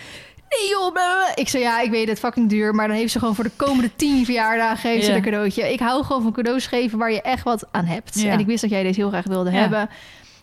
nee 0.48 0.68
joh, 0.70 0.96
ik 1.34 1.48
zei, 1.48 1.62
ja, 1.62 1.80
ik 1.80 1.90
weet 1.90 2.08
het, 2.08 2.18
fucking 2.18 2.48
duur. 2.48 2.74
Maar 2.74 2.88
dan 2.88 2.96
heeft 2.96 3.12
ze 3.12 3.18
gewoon 3.18 3.34
voor 3.34 3.44
de 3.44 3.50
komende 3.56 3.90
tien 3.96 4.24
verjaardagen 4.24 4.90
heeft 4.90 5.04
ze 5.04 5.12
een 5.12 5.22
cadeautje. 5.22 5.72
Ik 5.72 5.80
hou 5.80 6.04
gewoon 6.04 6.22
van 6.22 6.32
cadeaus 6.32 6.66
geven 6.66 6.98
waar 6.98 7.12
je 7.12 7.22
echt 7.22 7.44
wat 7.44 7.66
aan 7.70 7.84
hebt. 7.84 8.24
En 8.24 8.38
ik 8.38 8.46
wist 8.46 8.60
dat 8.60 8.70
jij 8.70 8.82
deze 8.82 9.00
heel 9.00 9.08
graag 9.08 9.26
wilde 9.26 9.50
hebben. 9.50 9.88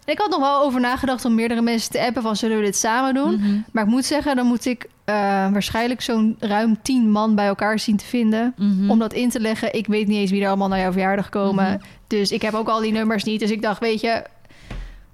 En 0.09 0.15
ik 0.15 0.21
had 0.21 0.29
nog 0.29 0.39
wel 0.39 0.61
over 0.61 0.79
nagedacht 0.79 1.25
om 1.25 1.35
meerdere 1.35 1.61
mensen 1.61 1.91
te 1.91 2.05
appen 2.05 2.21
van, 2.21 2.35
zullen 2.35 2.57
we 2.57 2.63
dit 2.63 2.75
samen 2.75 3.13
doen? 3.13 3.39
Mhm. 3.39 3.59
Maar 3.71 3.83
ik 3.83 3.89
moet 3.89 4.05
zeggen, 4.05 4.35
dan 4.35 4.45
moet 4.45 4.65
ik 4.65 4.87
eh, 5.05 5.15
waarschijnlijk 5.51 6.01
zo'n 6.01 6.35
ruim 6.39 6.81
tien 6.81 7.11
man 7.11 7.35
bij 7.35 7.47
elkaar 7.47 7.79
zien 7.79 7.97
te 7.97 8.05
vinden. 8.05 8.53
Mhm. 8.57 8.89
Om 8.89 8.99
dat 8.99 9.13
in 9.13 9.29
te 9.29 9.39
leggen. 9.39 9.73
Ik 9.73 9.87
weet 9.87 10.07
niet 10.07 10.17
eens 10.17 10.31
wie 10.31 10.41
er 10.41 10.47
allemaal 10.47 10.67
naar 10.67 10.79
jouw 10.79 10.91
verjaardag 10.91 11.29
komen. 11.29 11.65
Mhm. 11.65 11.79
Dus 12.07 12.31
ik 12.31 12.41
heb 12.41 12.53
ook 12.53 12.67
al 12.67 12.79
die 12.79 12.91
nummers 12.91 13.23
niet. 13.23 13.39
Dus 13.39 13.51
ik 13.51 13.61
dacht, 13.61 13.79
weet 13.79 14.01
je, 14.01 14.23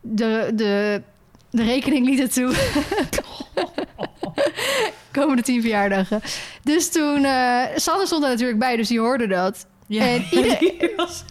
de, 0.01 0.51
de, 0.53 1.01
de 1.50 1.63
rekening 1.63 2.06
liet 2.06 2.19
het 2.19 2.33
toe. 2.33 2.53
Komende 5.12 5.41
tien 5.41 5.62
verjaardagen. 5.62 6.21
Dus 6.63 6.91
toen, 6.91 7.25
Sanne 7.75 8.06
stond 8.06 8.24
er 8.24 8.30
natuurlijk 8.30 8.59
bij, 8.59 8.75
dus 8.75 8.88
die 8.88 9.00
hoorde 9.00 9.27
dat. 9.27 9.65
Ja. 9.88 10.04
En 10.04 10.25
ieder- 10.32 10.60
Die 10.80 10.94
was- 10.96 11.24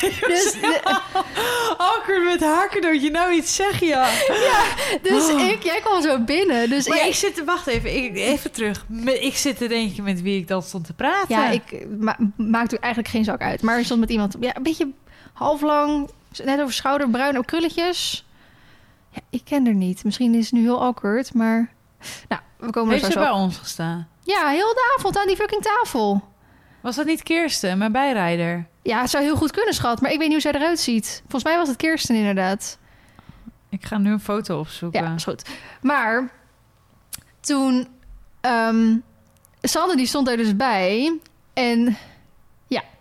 Dus, 0.00 0.52
de- 0.52 0.80
Awkward 1.76 2.24
met 2.24 2.40
haar 2.40 2.68
cadeautje. 2.68 3.10
Nou 3.10 3.32
iets 3.32 3.54
zeg 3.54 3.80
ja. 3.80 4.10
dus 5.02 5.28
Oh. 5.30 5.40
ik, 5.40 5.62
jij 5.62 5.80
kwam 5.80 6.02
zo 6.02 6.18
binnen. 6.18 6.68
Dus 6.68 6.88
Maar 6.88 6.96
ja, 6.98 7.04
ik 7.04 7.14
zit 7.14 7.34
te... 7.34 7.44
Wacht 7.44 7.66
even. 7.66 7.96
Ik, 8.04 8.16
even 8.16 8.50
terug. 8.52 8.84
Ik 9.20 9.36
zit 9.36 9.56
te 9.56 9.66
denken 9.66 10.04
met 10.04 10.22
wie 10.22 10.38
ik 10.38 10.48
dan 10.48 10.62
stond 10.62 10.84
te 10.86 10.92
praten. 10.92 11.36
ja, 11.36 11.48
ik 11.50 11.86
ma 11.98 12.16
maakt 12.36 12.72
er 12.72 12.78
eigenlijk 12.78 13.14
geen 13.14 13.24
zak 13.24 13.40
uit. 13.40 13.62
Maar 13.62 13.78
er 13.78 13.84
stond 13.84 14.00
met 14.00 14.10
iemand, 14.10 14.36
ja, 14.40 14.56
een 14.56 14.62
beetje 14.62 14.88
half 15.32 15.60
lang, 15.60 16.10
net 16.44 16.60
over 16.60 16.72
schouder, 16.74 17.08
bruin, 17.10 17.38
ook 17.38 17.46
krulletjes. 17.46 18.24
Ja, 19.10 19.20
ik 19.30 19.40
ken 19.44 19.66
er 19.66 19.74
niet. 19.74 20.04
Misschien 20.04 20.34
is 20.34 20.44
het 20.44 20.52
nu 20.52 20.60
heel 20.60 20.80
awkward, 20.82 21.34
maar... 21.34 21.72
Nou, 22.28 22.40
we 22.56 22.70
komen 22.70 22.94
er 22.94 23.00
Heeft 23.00 23.12
ze 23.12 23.18
bij 23.18 23.30
op. 23.30 23.36
ons 23.36 23.56
gestaan? 23.56 24.08
Ja, 24.22 24.48
heel 24.48 24.74
de 24.74 24.94
avond 24.98 25.18
aan 25.18 25.26
die 25.26 25.36
fucking 25.36 25.62
tafel. 25.62 26.28
Was 26.80 26.96
dat 26.96 27.06
niet 27.06 27.22
Kirsten, 27.22 27.78
mijn 27.78 27.92
bijrijder? 27.92 28.66
Ja, 28.82 29.00
het 29.00 29.10
zou 29.10 29.24
heel 29.24 29.36
goed 29.36 29.50
kunnen, 29.50 29.74
schat. 29.74 30.00
Maar 30.00 30.10
ik 30.12 30.18
weet 30.18 30.28
niet 30.28 30.42
hoe 30.42 30.52
zij 30.52 30.60
eruit 30.60 30.80
ziet. 30.80 31.18
Volgens 31.20 31.44
mij 31.44 31.56
was 31.56 31.68
het 31.68 31.76
Kirsten 31.76 32.14
inderdaad. 32.14 32.78
Ik 33.68 33.84
ga 33.84 33.98
nu 33.98 34.12
een 34.12 34.20
foto 34.20 34.58
opzoeken. 34.58 35.02
Ja, 35.02 35.14
is 35.14 35.24
goed. 35.24 35.48
Maar 35.82 36.30
toen... 37.40 37.88
Sanne 39.62 39.96
die 39.96 40.06
stond 40.06 40.28
er 40.28 40.36
dus 40.36 40.56
bij. 40.56 41.18
En 41.52 41.96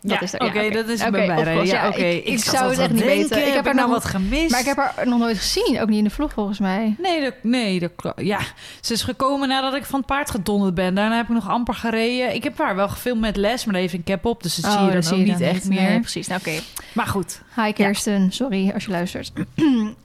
ja, 0.01 0.09
dat 0.09 0.19
Ja, 0.19 0.21
is 0.25 0.33
er. 0.33 0.41
Oké, 0.41 0.59
ja, 0.61 0.71
dat 0.71 0.87
is 0.87 1.01
of 1.03 1.09
bijrijder. 1.09 1.53
course, 1.53 1.71
Ja, 1.73 1.87
oké. 1.87 2.03
Ik, 2.05 2.39
zou 2.39 2.69
het 2.69 2.79
echt 2.79 2.89
niet 2.91 2.99
denken, 2.99 3.17
weten. 3.17 3.37
Ik 3.37 3.45
heb, 3.45 3.53
heb 3.55 3.65
haar 3.65 3.75
nou 3.75 3.87
nog, 3.89 3.97
wat 4.03 4.05
gemist. 4.11 4.51
maar 4.51 4.59
ik 4.59 4.65
heb 4.65 4.77
haar 4.77 5.07
nog 5.07 5.19
nooit 5.19 5.37
gezien. 5.37 5.79
Ook 5.81 5.87
niet 5.89 5.97
in 5.97 6.03
de 6.03 6.09
vlog 6.09 6.33
volgens 6.33 6.59
mij. 6.59 6.95
Nee, 6.97 7.21
dat, 7.21 7.33
nee 7.41 7.79
dat. 7.79 8.13
Ja, 8.15 8.39
ze 8.81 8.93
is 8.93 9.03
gekomen 9.03 9.47
nadat 9.47 9.75
ik 9.75 9.85
van 9.85 9.97
het 9.99 10.07
paard 10.07 10.29
gedonderd 10.31 10.73
ben. 10.73 10.95
Daarna 10.95 11.15
heb 11.15 11.27
ik 11.27 11.33
nog 11.33 11.49
amper 11.49 11.73
gereden. 11.73 12.33
Ik 12.35 12.43
heb 12.43 12.57
haar 12.57 12.75
wel 12.75 12.89
gefilmd 12.89 13.21
met 13.21 13.35
les, 13.35 13.65
maar 13.65 13.75
heeft 13.75 13.93
een 13.93 14.03
cap 14.03 14.25
op. 14.25 14.43
Dus 14.43 14.55
dat 14.55 14.71
zie 14.71 14.79
je 14.81 14.87
dan 14.87 14.95
Oh, 14.97 15.03
dat 15.03 15.13
ook 15.13 15.19
niet 15.19 15.41
echt 15.41 15.65
meer. 15.69 15.81
Nee, 15.81 15.99
precies. 15.99 16.27
Nou, 16.27 16.39
oké. 16.39 16.59
Maar 16.93 17.07
goed. 17.07 17.41
Hi 17.55 17.71
Kirsten, 17.73 18.31
sorry 18.31 18.71
als 18.73 18.85
je 18.85 18.91
luistert. 18.91 19.31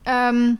Ehm, 0.03 0.53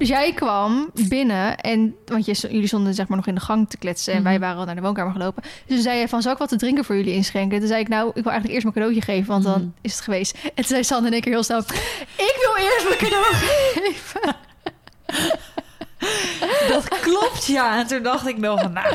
Dus 0.00 0.08
jij 0.08 0.32
kwam 0.32 0.90
binnen 1.08 1.56
en, 1.58 1.94
want 2.06 2.24
je, 2.24 2.32
jullie 2.50 2.66
stonden 2.66 2.94
zeg 2.94 3.08
maar 3.08 3.16
nog 3.16 3.26
in 3.26 3.34
de 3.34 3.40
gang 3.40 3.70
te 3.70 3.76
kletsen 3.76 4.12
en 4.12 4.18
Mhm. 4.20 4.28
wij 4.28 4.38
waren 4.40 4.58
al 4.58 4.64
naar 4.64 4.74
de 4.74 4.80
woonkamer 4.80 5.12
gelopen. 5.12 5.42
Dus 5.42 5.52
toen 5.66 5.78
zei 5.82 5.98
je 5.98 6.08
van, 6.08 6.22
zal 6.22 6.32
ik 6.32 6.38
wat 6.38 6.48
te 6.48 6.56
drinken 6.56 6.84
voor 6.84 6.96
jullie 6.96 7.14
inschenken? 7.14 7.58
Toen 7.58 7.68
zei 7.68 7.80
ik, 7.80 7.88
nou, 7.88 8.08
ik 8.08 8.14
wil 8.22 8.32
eigenlijk 8.32 8.52
eerst 8.52 8.62
mijn 8.62 8.74
cadeautje 8.74 9.02
geven, 9.12 9.28
want 9.30 9.44
dan 9.44 9.60
Mhm. 9.60 9.70
is 9.80 9.92
het 9.94 10.00
geweest. 10.04 10.34
En 10.42 10.50
toen 10.54 10.64
zei 10.64 10.84
Sander 10.84 11.06
in 11.06 11.12
één 11.12 11.20
keer 11.22 11.32
heel 11.32 11.42
snel, 11.42 11.58
ik 11.58 12.36
wil 12.40 12.64
eerst 12.64 12.88
mijn 12.88 12.98
cadeau 12.98 13.34
geven. 13.74 14.36
Dat 16.68 16.88
klopt, 16.88 17.46
ja. 17.46 17.78
En 17.78 17.86
toen 17.86 18.02
dacht 18.02 18.26
ik 18.26 18.38
nog 18.38 18.60
van, 18.60 18.72
nou, 18.72 18.94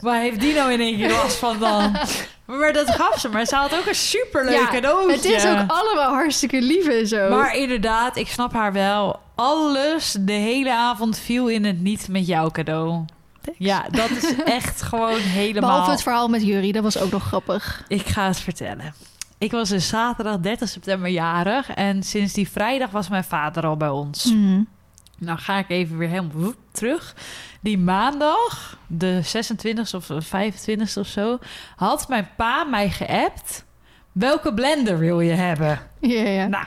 waar 0.00 0.20
heeft 0.20 0.40
die 0.40 0.54
nou 0.54 0.72
in 0.72 0.80
één 0.80 0.96
keer 0.96 1.10
last 1.10 1.36
van 1.36 1.58
dan? 1.58 1.96
Maar 2.44 2.72
dat 2.72 2.90
gaf 2.90 3.20
ze. 3.20 3.28
Maar 3.28 3.46
ze 3.46 3.56
had 3.56 3.74
ook 3.78 3.86
een 3.86 3.94
superleuk 3.94 4.58
Ja, 4.58 4.66
cadeautje. 4.66 5.12
Het 5.12 5.24
is 5.24 5.46
ook 5.46 5.64
allemaal 5.66 6.12
hartstikke 6.12 6.60
lief 6.62 6.86
en 6.86 7.06
zo. 7.06 7.28
Maar 7.28 7.56
inderdaad, 7.56 8.16
ik 8.16 8.28
snap 8.28 8.52
haar 8.52 8.72
wel. 8.72 9.20
Alles 9.34 10.16
de 10.20 10.32
hele 10.32 10.72
avond 10.74 11.18
viel 11.18 11.48
in 11.48 11.64
het 11.64 11.80
niet 11.80 12.08
met 12.08 12.26
jouw 12.26 12.50
cadeau. 12.50 13.04
Ja, 13.58 13.84
dat 13.90 14.10
is 14.10 14.34
echt 14.44 14.82
gewoon 14.82 15.18
helemaal... 15.40 15.70
Behalve 15.70 15.90
het 15.90 16.02
verhaal 16.02 16.28
met 16.28 16.42
Jury, 16.46 16.72
dat 16.72 16.82
was 16.82 16.98
ook 16.98 17.10
nog 17.10 17.22
grappig. 17.26 17.84
Ik 17.88 18.06
ga 18.06 18.26
het 18.26 18.40
vertellen. 18.40 18.94
Ik 19.38 19.50
was 19.50 19.68
dus 19.68 19.88
zaterdag 19.88 20.38
30 20.38 20.68
september 20.68 21.08
jarig. 21.10 21.70
En 21.70 22.02
sinds 22.02 22.32
die 22.32 22.48
vrijdag 22.48 22.90
was 22.90 23.08
mijn 23.08 23.24
vader 23.24 23.66
al 23.66 23.76
bij 23.76 23.88
ons. 23.88 24.24
Mhm. 24.24 24.62
Nou 25.24 25.38
ga 25.38 25.58
ik 25.58 25.68
even 25.68 25.98
weer 25.98 26.08
helemaal 26.08 26.52
terug. 26.72 27.14
Die 27.60 27.78
maandag, 27.78 28.78
de 28.86 29.20
26e 29.24 29.94
of 29.94 30.10
25e 30.10 30.98
of 30.98 31.06
zo... 31.06 31.38
had 31.76 32.08
mijn 32.08 32.28
pa 32.36 32.64
mij 32.64 32.90
geappt... 32.90 33.64
welke 34.12 34.54
blender 34.54 34.98
wil 34.98 35.20
je 35.20 35.32
hebben? 35.32 35.80
Ja, 36.00 36.22
ja. 36.22 36.46
Nou, 36.46 36.64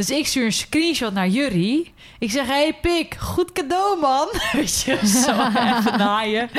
dus 0.00 0.10
ik 0.10 0.26
stuur 0.26 0.44
een 0.44 0.52
screenshot 0.52 1.12
naar 1.12 1.28
Jury. 1.28 1.92
Ik 2.18 2.30
zeg, 2.30 2.46
hey 2.46 2.78
pik, 2.80 3.14
goed 3.14 3.52
cadeau 3.52 4.00
man. 4.00 4.28
Weet 4.52 4.80
je, 4.80 5.06
zo 5.06 5.30
even 5.30 5.98
naaien. 5.98 6.50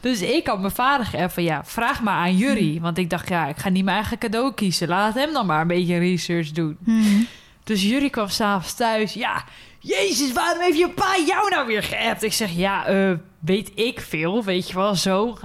Dus 0.00 0.22
ik 0.22 0.46
had 0.46 0.60
mijn 0.60 0.72
vader 0.72 1.06
geappt 1.06 1.32
van, 1.32 1.42
ja, 1.42 1.64
vraag 1.64 2.02
maar 2.02 2.14
aan 2.14 2.36
Jury. 2.36 2.80
Want 2.80 2.98
ik 2.98 3.10
dacht, 3.10 3.28
ja, 3.28 3.46
ik 3.46 3.56
ga 3.56 3.68
niet 3.68 3.84
mijn 3.84 3.96
eigen 3.96 4.18
cadeau 4.18 4.54
kiezen. 4.54 4.88
Laat 4.88 5.14
hem 5.14 5.32
dan 5.32 5.46
maar 5.46 5.60
een 5.60 5.66
beetje 5.66 5.98
research 5.98 6.50
doen. 6.50 6.76
Mhm. 6.84 7.22
Dus 7.64 7.82
Jury 7.82 8.10
kwam 8.10 8.28
s'avonds 8.28 8.74
thuis. 8.74 9.12
Ja, 9.12 9.44
jezus, 9.80 10.32
waarom 10.32 10.62
heeft 10.62 10.78
je 10.78 10.88
pa 10.88 11.16
jou 11.26 11.50
nou 11.50 11.66
weer 11.66 11.82
geappt? 11.82 12.22
Ik 12.22 12.32
zeg, 12.32 12.50
ja, 12.50 12.86
eh, 12.86 13.10
weet 13.38 13.70
ik 13.74 14.00
veel, 14.00 14.44
weet 14.44 14.68
je 14.68 14.74
wel, 14.74 14.94
zo. 14.94 15.38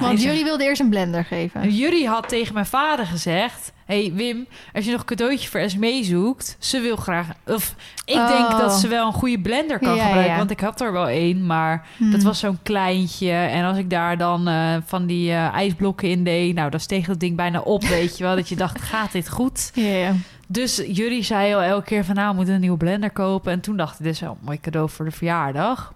Want 0.00 0.20
zegt- 0.20 0.22
Jury 0.32 0.44
wilde 0.44 0.64
eerst 0.64 0.80
een 0.80 0.88
blender 0.88 1.24
geven. 1.24 1.70
Jury 1.74 2.04
had 2.04 2.28
tegen 2.28 2.54
mijn 2.54 2.66
vader 2.66 3.06
gezegd... 3.06 3.72
hey 3.86 4.12
Wim, 4.14 4.46
als 4.72 4.84
je 4.84 4.90
nog 4.90 5.00
een 5.00 5.06
cadeautje 5.06 5.48
voor 5.48 5.60
Esmee 5.60 6.04
zoekt... 6.04 6.56
ze 6.58 6.80
wil 6.80 6.96
graag... 6.96 7.26
of 7.46 7.74
ik 8.04 8.14
Oh. 8.14 8.28
denk 8.28 8.50
dat 8.60 8.72
ze 8.72 8.88
wel 8.88 9.06
een 9.06 9.12
goede 9.12 9.40
blender 9.40 9.78
kan 9.78 9.94
Ja, 9.94 10.02
gebruiken... 10.04 10.32
ja. 10.32 10.38
want 10.38 10.50
ik 10.50 10.60
had 10.60 10.80
er 10.80 10.92
wel 10.92 11.08
één, 11.08 11.46
maar 11.46 11.86
Hmm. 11.96 12.10
dat 12.10 12.22
was 12.22 12.38
zo'n 12.38 12.58
kleintje... 12.62 13.30
en 13.32 13.64
als 13.64 13.78
ik 13.78 13.90
daar 13.90 14.18
dan 14.18 14.48
eh, 14.48 14.76
van 14.86 15.06
die 15.06 15.30
eh, 15.30 15.54
ijsblokken 15.54 16.08
in 16.08 16.24
deed... 16.24 16.54
nou, 16.54 16.70
dan 16.70 16.80
steeg 16.80 17.06
dat 17.06 17.20
ding 17.20 17.36
bijna 17.36 17.60
op, 17.60 17.84
weet 17.84 18.18
je 18.18 18.24
wel... 18.24 18.36
dat 18.36 18.48
je 18.48 18.56
dacht, 18.56 18.80
gaat 18.92 19.12
dit 19.12 19.28
goed? 19.28 19.70
Ja, 19.74 19.84
ja. 19.96 20.12
Dus 20.52 20.76
Jury 20.86 21.22
zei 21.22 21.54
al 21.54 21.60
elke 21.60 21.86
keer 21.86 22.04
van... 22.04 22.14
nou, 22.14 22.28
we 22.30 22.34
moeten 22.36 22.54
een 22.54 22.60
nieuwe 22.60 22.76
blender 22.76 23.10
kopen... 23.10 23.52
en 23.52 23.60
toen 23.60 23.76
dacht 23.76 23.98
ik, 23.98 24.04
dit 24.04 24.14
is 24.14 24.20
wel 24.20 24.30
een 24.30 24.44
mooi 24.44 24.60
cadeau 24.60 24.88
voor 24.90 25.04
de 25.04 25.10
verjaardag... 25.10 25.92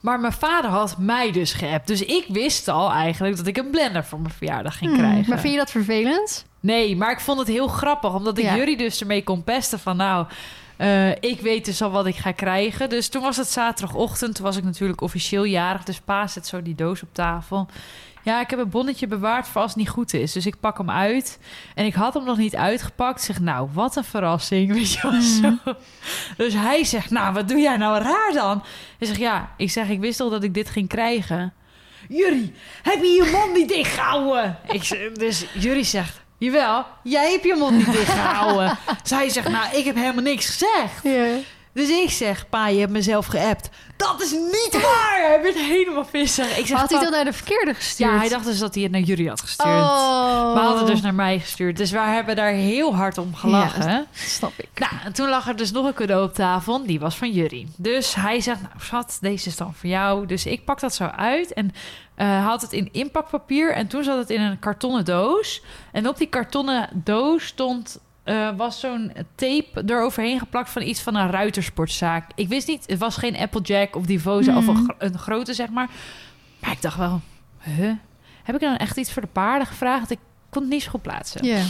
Maar 0.00 0.20
mijn 0.20 0.32
vader 0.32 0.70
had 0.70 0.98
mij 0.98 1.32
dus 1.32 1.52
geappt. 1.52 1.86
Dus 1.86 2.04
ik 2.04 2.24
wist 2.28 2.68
al 2.68 2.90
eigenlijk 2.92 3.36
dat 3.36 3.46
ik 3.46 3.56
een 3.56 3.70
blender 3.70 4.04
voor 4.04 4.20
mijn 4.20 4.34
verjaardag 4.34 4.78
ging 4.78 4.90
Hmm, 4.90 5.00
krijgen. 5.00 5.28
Maar 5.28 5.38
vind 5.40 5.52
je 5.52 5.58
dat 5.58 5.70
vervelend? 5.70 6.46
Nee, 6.60 6.96
maar 6.96 7.10
ik 7.10 7.20
vond 7.20 7.38
het 7.38 7.48
heel 7.48 7.68
grappig. 7.68 8.14
Omdat 8.14 8.38
ik 8.38 8.44
Ja. 8.44 8.56
jullie 8.56 8.76
dus 8.76 9.00
ermee 9.00 9.24
kon 9.24 9.44
pesten 9.44 9.78
van... 9.78 9.96
nou, 9.96 10.26
eh, 10.76 11.10
ik 11.10 11.40
weet 11.40 11.64
dus 11.64 11.82
al 11.82 11.90
wat 11.90 12.06
ik 12.06 12.16
ga 12.16 12.32
krijgen. 12.32 12.88
Dus 12.88 13.08
toen 13.08 13.22
was 13.22 13.36
het 13.36 13.46
zaterdagochtend. 13.48 14.34
Toen 14.34 14.44
was 14.44 14.56
ik 14.56 14.64
natuurlijk 14.64 15.00
officieel 15.00 15.44
jarig. 15.44 15.84
Dus 15.84 16.00
pa 16.00 16.26
zet 16.26 16.46
zo 16.46 16.62
die 16.62 16.74
doos 16.74 17.02
op 17.02 17.08
tafel. 17.12 17.66
Ja, 18.22 18.40
ik 18.40 18.50
heb 18.50 18.58
een 18.58 18.68
bonnetje 18.68 19.06
bewaard 19.06 19.48
voor 19.48 19.60
als 19.60 19.70
het 19.70 19.78
niet 19.80 19.88
goed 19.88 20.14
is. 20.14 20.32
Dus 20.32 20.46
ik 20.46 20.60
pak 20.60 20.78
hem 20.78 20.90
uit. 20.90 21.38
En 21.74 21.84
ik 21.86 21.94
had 21.94 22.14
hem 22.14 22.24
nog 22.24 22.36
niet 22.36 22.56
uitgepakt. 22.56 23.22
Zeg, 23.22 23.40
nou, 23.40 23.68
wat 23.72 23.96
een 23.96 24.04
verrassing. 24.04 24.72
Weet 24.74 24.92
je 24.92 25.00
wel, 25.02 25.12
Mhm. 25.12 25.22
zo. 25.64 25.74
Dus 26.36 26.54
hij 26.54 26.84
zegt, 26.84 27.10
nou, 27.10 27.32
wat 27.34 27.48
doe 27.48 27.58
jij 27.60 27.76
nou 27.76 28.02
raar 28.02 28.30
dan? 28.32 28.62
Ik 28.98 29.06
zeg, 29.06 29.18
ja, 29.18 29.50
ik 29.56 29.70
zeg, 29.70 29.88
ik 29.88 30.00
wist 30.00 30.20
al 30.20 30.30
dat 30.30 30.42
ik 30.42 30.54
dit 30.54 30.68
ging 30.70 30.88
krijgen. 30.88 31.52
Jury, 32.08 32.52
heb 32.82 33.02
je 33.02 33.08
je 33.08 33.30
mond 33.32 33.52
niet 33.56 33.68
dichtgehouden? 33.68 34.58
Ik 34.68 35.10
dus 35.18 35.46
Jury 35.54 35.82
zegt, 35.82 36.20
jawel, 36.38 36.86
jij 37.02 37.30
hebt 37.30 37.44
je 37.44 37.54
mond 37.58 37.76
niet 37.76 37.92
dichtgehouden. 37.92 38.78
Zij 39.02 39.28
zegt, 39.28 39.48
nou, 39.48 39.76
ik 39.76 39.84
heb 39.84 39.94
helemaal 39.94 40.22
niks 40.22 40.46
gezegd. 40.46 41.02
Ja. 41.02 41.26
Dus 41.72 41.88
ik 41.88 42.10
zeg, 42.10 42.48
pa, 42.48 42.68
je 42.68 42.78
hebt 42.80 42.92
mezelf 42.92 43.26
geappt. 43.26 43.70
Dat 43.96 44.22
is 44.22 44.30
niet 44.30 44.78
waar! 44.82 45.22
Hij 45.26 45.42
werd 45.42 45.54
helemaal 45.54 46.04
vissig. 46.04 46.58
Ik 46.58 46.66
zeg, 46.66 46.78
Had 46.78 46.90
hij 46.90 46.98
"Pa, 46.98 47.04
dat 47.04 47.14
naar 47.14 47.24
de 47.24 47.32
verkeerde 47.32 47.74
gestuurd? 47.74 48.10
Ja, 48.10 48.16
hij 48.18 48.28
dacht 48.28 48.44
dus 48.44 48.58
dat 48.58 48.74
hij 48.74 48.82
het 48.82 48.92
naar 48.92 49.00
Jury 49.00 49.26
had 49.26 49.40
gestuurd. 49.40 49.68
Oh. 49.68 50.54
Maar 50.54 50.62
had 50.62 50.78
het 50.78 50.86
dus 50.86 51.00
naar 51.00 51.14
mij 51.14 51.38
gestuurd. 51.38 51.76
Dus 51.76 51.90
wij 51.90 52.14
hebben 52.14 52.36
daar 52.36 52.52
heel 52.52 52.94
hard 52.94 53.18
om 53.18 53.34
gelachen. 53.34 53.90
Ja, 53.90 54.06
Snap 54.12 54.52
ik. 54.56 54.68
Nou, 54.74 54.92
en 55.04 55.12
toen 55.12 55.28
lag 55.28 55.48
er 55.48 55.56
dus 55.56 55.70
nog 55.72 55.86
een 55.86 55.94
cadeau 55.94 56.24
op 56.24 56.34
tafel. 56.34 56.86
Die 56.86 57.00
was 57.00 57.16
van 57.16 57.30
Jury. 57.30 57.66
Dus 57.76 58.14
hij 58.14 58.40
zegt, 58.40 58.60
nou 58.62 58.74
schat, 58.78 59.18
deze 59.20 59.48
is 59.48 59.56
dan 59.56 59.74
voor 59.74 59.88
jou. 59.90 60.26
Dus 60.26 60.46
ik 60.46 60.64
pak 60.64 60.80
dat 60.80 60.94
zo 60.94 61.04
uit 61.04 61.52
en 61.52 61.72
eh 62.14 62.46
had 62.46 62.62
het 62.62 62.72
in 62.72 62.88
inpakpapier. 62.92 63.72
En 63.72 63.86
toen 63.86 64.04
zat 64.04 64.16
het 64.18 64.30
in 64.30 64.40
een 64.40 64.58
kartonnen 64.58 65.04
doos. 65.04 65.62
En 65.92 66.08
op 66.08 66.18
die 66.18 66.26
kartonnen 66.28 66.88
doos 66.92 67.46
stond... 67.46 67.98
eh, 68.24 68.48
was 68.56 68.80
zo'n 68.80 69.12
tape 69.34 69.82
eroverheen 69.86 70.38
geplakt 70.38 70.70
van 70.70 70.82
iets 70.82 71.00
van 71.00 71.14
een 71.14 71.30
ruitersportzaak. 71.30 72.30
Ik 72.34 72.48
wist 72.48 72.66
niet, 72.68 72.84
het 72.86 72.98
was 72.98 73.16
geen 73.16 73.36
Applejack 73.36 73.96
of 73.96 74.04
Divosa 74.04 74.56
of 74.56 74.66
een, 74.66 74.76
gro- 74.84 74.94
een 74.98 75.18
grote, 75.18 75.54
zeg 75.54 75.68
maar. 75.68 75.88
Maar 76.58 76.72
ik 76.72 76.82
dacht 76.82 76.96
wel, 76.96 77.20
huh? 77.62 77.92
Heb 78.42 78.54
ik 78.54 78.60
dan 78.60 78.76
echt 78.76 78.96
iets 78.96 79.12
voor 79.12 79.22
de 79.22 79.28
paarden 79.32 79.66
gevraagd? 79.66 80.10
Ik 80.10 80.18
kon 80.50 80.62
het 80.62 80.70
niet 80.70 80.82
zo 80.82 80.90
goed 80.90 81.02
plaatsen. 81.02 81.44
Ja. 81.46 81.62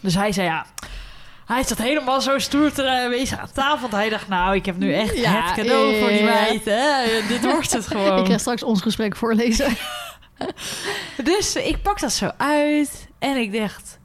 Dus 0.00 0.14
hij 0.14 0.32
zei 0.32 0.46
ja. 0.46 0.66
Hij 1.46 1.62
zat 1.64 1.78
helemaal 1.78 2.20
zo 2.20 2.38
stoer 2.38 2.72
te 2.72 2.82
eh, 2.82 3.08
wezen 3.08 3.40
aan 3.40 3.52
tafel. 3.52 3.90
Hij 3.90 4.08
dacht, 4.08 4.28
nou, 4.28 4.54
ik 4.54 4.66
heb 4.66 4.76
nu 4.76 4.92
echt 4.94 5.16
Ja, 5.16 5.42
het 5.44 5.54
cadeau 5.54 5.98
voor 5.98 6.08
die 6.08 6.22
meid. 6.24 6.64
Hè? 6.64 7.04
Dit 7.28 7.40
wordt 7.44 7.72
het 7.72 7.84
Ik 7.90 7.90
gewoon. 7.90 8.26
ga 8.26 8.38
straks 8.38 8.62
ons 8.62 8.80
gesprek 8.82 9.16
voorlezen. 9.16 9.76
Dus 11.24 11.56
ik 11.56 11.82
pak 11.82 12.00
dat 12.00 12.12
zo 12.12 12.30
uit. 12.36 13.08
En 13.18 13.36
ik 13.36 13.52
dacht, 13.52 13.98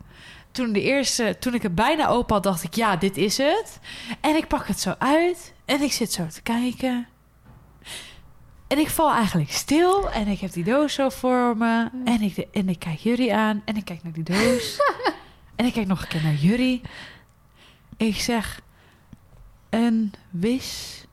toen, 0.58 0.74
de 0.74 0.82
eerste, 0.82 1.36
toen 1.40 1.54
ik 1.54 1.62
het 1.62 1.76
bijna 1.76 2.08
open 2.08 2.34
had, 2.34 2.44
dacht 2.44 2.64
ik, 2.64 2.74
ja, 2.74 2.96
dit 2.96 3.18
is 3.18 3.38
het. 3.38 3.80
En 4.22 4.36
ik 4.36 4.48
pak 4.48 4.68
het 4.68 4.80
zo 4.80 4.96
uit. 4.98 5.54
En 5.66 5.82
ik 5.82 5.92
zit 5.92 6.14
zo 6.14 6.28
te 6.28 6.42
kijken. 6.42 7.08
En 8.68 8.78
ik 8.78 8.90
val 8.90 9.12
eigenlijk 9.12 9.52
stil. 9.52 10.12
En 10.12 10.28
ik 10.28 10.40
heb 10.40 10.52
die 10.52 10.64
doos 10.64 10.94
zo 10.94 11.10
voor 11.10 11.58
me. 11.58 11.90
En 12.06 12.22
ik, 12.22 12.38
en 12.52 12.70
ik 12.70 12.80
kijk 12.80 13.00
jullie 13.00 13.34
aan. 13.34 13.62
En 13.66 13.76
ik 13.76 13.86
kijk 13.86 14.04
naar 14.04 14.14
die 14.14 14.24
doos. 14.24 14.82
en 15.56 15.66
ik 15.66 15.74
kijk 15.74 15.88
nog 15.88 16.02
een 16.02 16.08
keer 16.08 16.24
naar 16.24 16.34
jullie. 16.34 16.82
Ik 17.98 18.16
zeg, 18.16 18.62
een 19.70 20.14
wis 20.30 21.04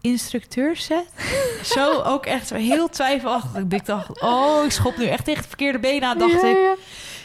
instructeurset? 0.00 1.08
zo 1.74 2.00
ook 2.02 2.26
echt 2.26 2.50
heel 2.50 2.88
twijfelachtig. 2.88 3.62
Ik 3.68 3.86
dacht, 3.86 4.20
oh, 4.20 4.64
ik 4.64 4.70
schop 4.70 4.96
nu 4.96 5.04
echt 5.04 5.24
tegen 5.24 5.40
het 5.40 5.48
verkeerde 5.48 5.78
been 5.78 6.04
aan, 6.04 6.18
dacht 6.18 6.40
ja, 6.40 6.46
ik. 6.46 6.56
Ja. 6.56 6.74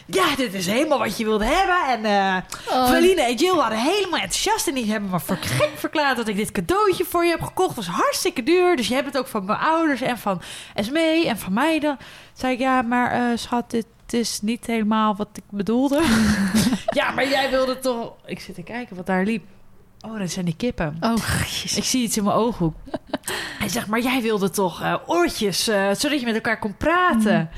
Ja, 0.05 0.35
dit 0.35 0.53
is 0.53 0.65
helemaal 0.65 0.99
wat 0.99 1.17
je 1.17 1.23
wilde 1.23 1.45
hebben. 1.45 1.87
En 1.87 2.05
eh 2.05 2.37
Oh, 2.69 2.89
Feline 2.89 3.21
en 3.21 3.35
Jill 3.35 3.55
waren 3.55 3.77
helemaal 3.77 4.19
enthousiast. 4.19 4.67
En 4.67 4.73
die 4.73 4.91
hebben 4.91 5.09
me 5.09 5.19
voor 5.19 5.37
gek 5.37 5.69
verklaard 5.75 6.17
dat 6.17 6.27
ik 6.27 6.35
dit 6.35 6.51
cadeautje 6.51 7.05
voor 7.05 7.23
je 7.25 7.31
heb 7.31 7.41
gekocht. 7.41 7.75
Het 7.75 7.85
was 7.85 7.95
hartstikke 7.95 8.43
duur. 8.43 8.75
Dus 8.75 8.87
je 8.87 8.93
hebt 8.93 9.05
het 9.05 9.17
ook 9.17 9.27
van 9.27 9.45
mijn 9.45 9.59
ouders 9.59 10.01
en 10.01 10.17
van 10.17 10.41
Esmee 10.73 11.27
en 11.27 11.37
van 11.37 11.53
mij 11.53 11.79
dan. 11.79 11.97
Zei 12.33 12.53
ik, 12.53 12.59
ja, 12.59 12.81
maar 12.81 13.11
eh, 13.11 13.37
schat, 13.37 13.71
dit 13.71 13.85
is 14.09 14.39
niet 14.41 14.65
helemaal 14.65 15.15
wat 15.15 15.29
ik 15.33 15.43
bedoelde. 15.49 16.03
ja, 16.99 17.11
maar 17.11 17.27
jij 17.27 17.49
wilde 17.49 17.79
toch... 17.79 18.13
Ik 18.25 18.39
zit 18.39 18.55
te 18.55 18.63
kijken 18.63 18.95
wat 18.95 19.05
daar 19.05 19.25
liep. 19.25 19.43
Oh, 20.05 20.19
dat 20.19 20.31
zijn 20.31 20.45
die 20.45 20.55
kippen. 20.55 20.97
Oh, 20.99 21.15
jezus. 21.45 21.77
Ik 21.77 21.83
zie 21.83 22.03
iets 22.03 22.17
in 22.17 22.23
mijn 22.23 22.35
ooghoek. 22.35 22.75
Hij 23.59 23.69
zegt, 23.69 23.87
maar 23.87 24.01
jij 24.01 24.21
wilde 24.21 24.49
toch 24.49 24.81
eh, 24.81 24.95
oortjes, 25.05 25.63
zodat 25.63 26.19
je 26.19 26.25
met 26.25 26.35
elkaar 26.35 26.59
kon 26.59 26.77
praten. 26.77 27.49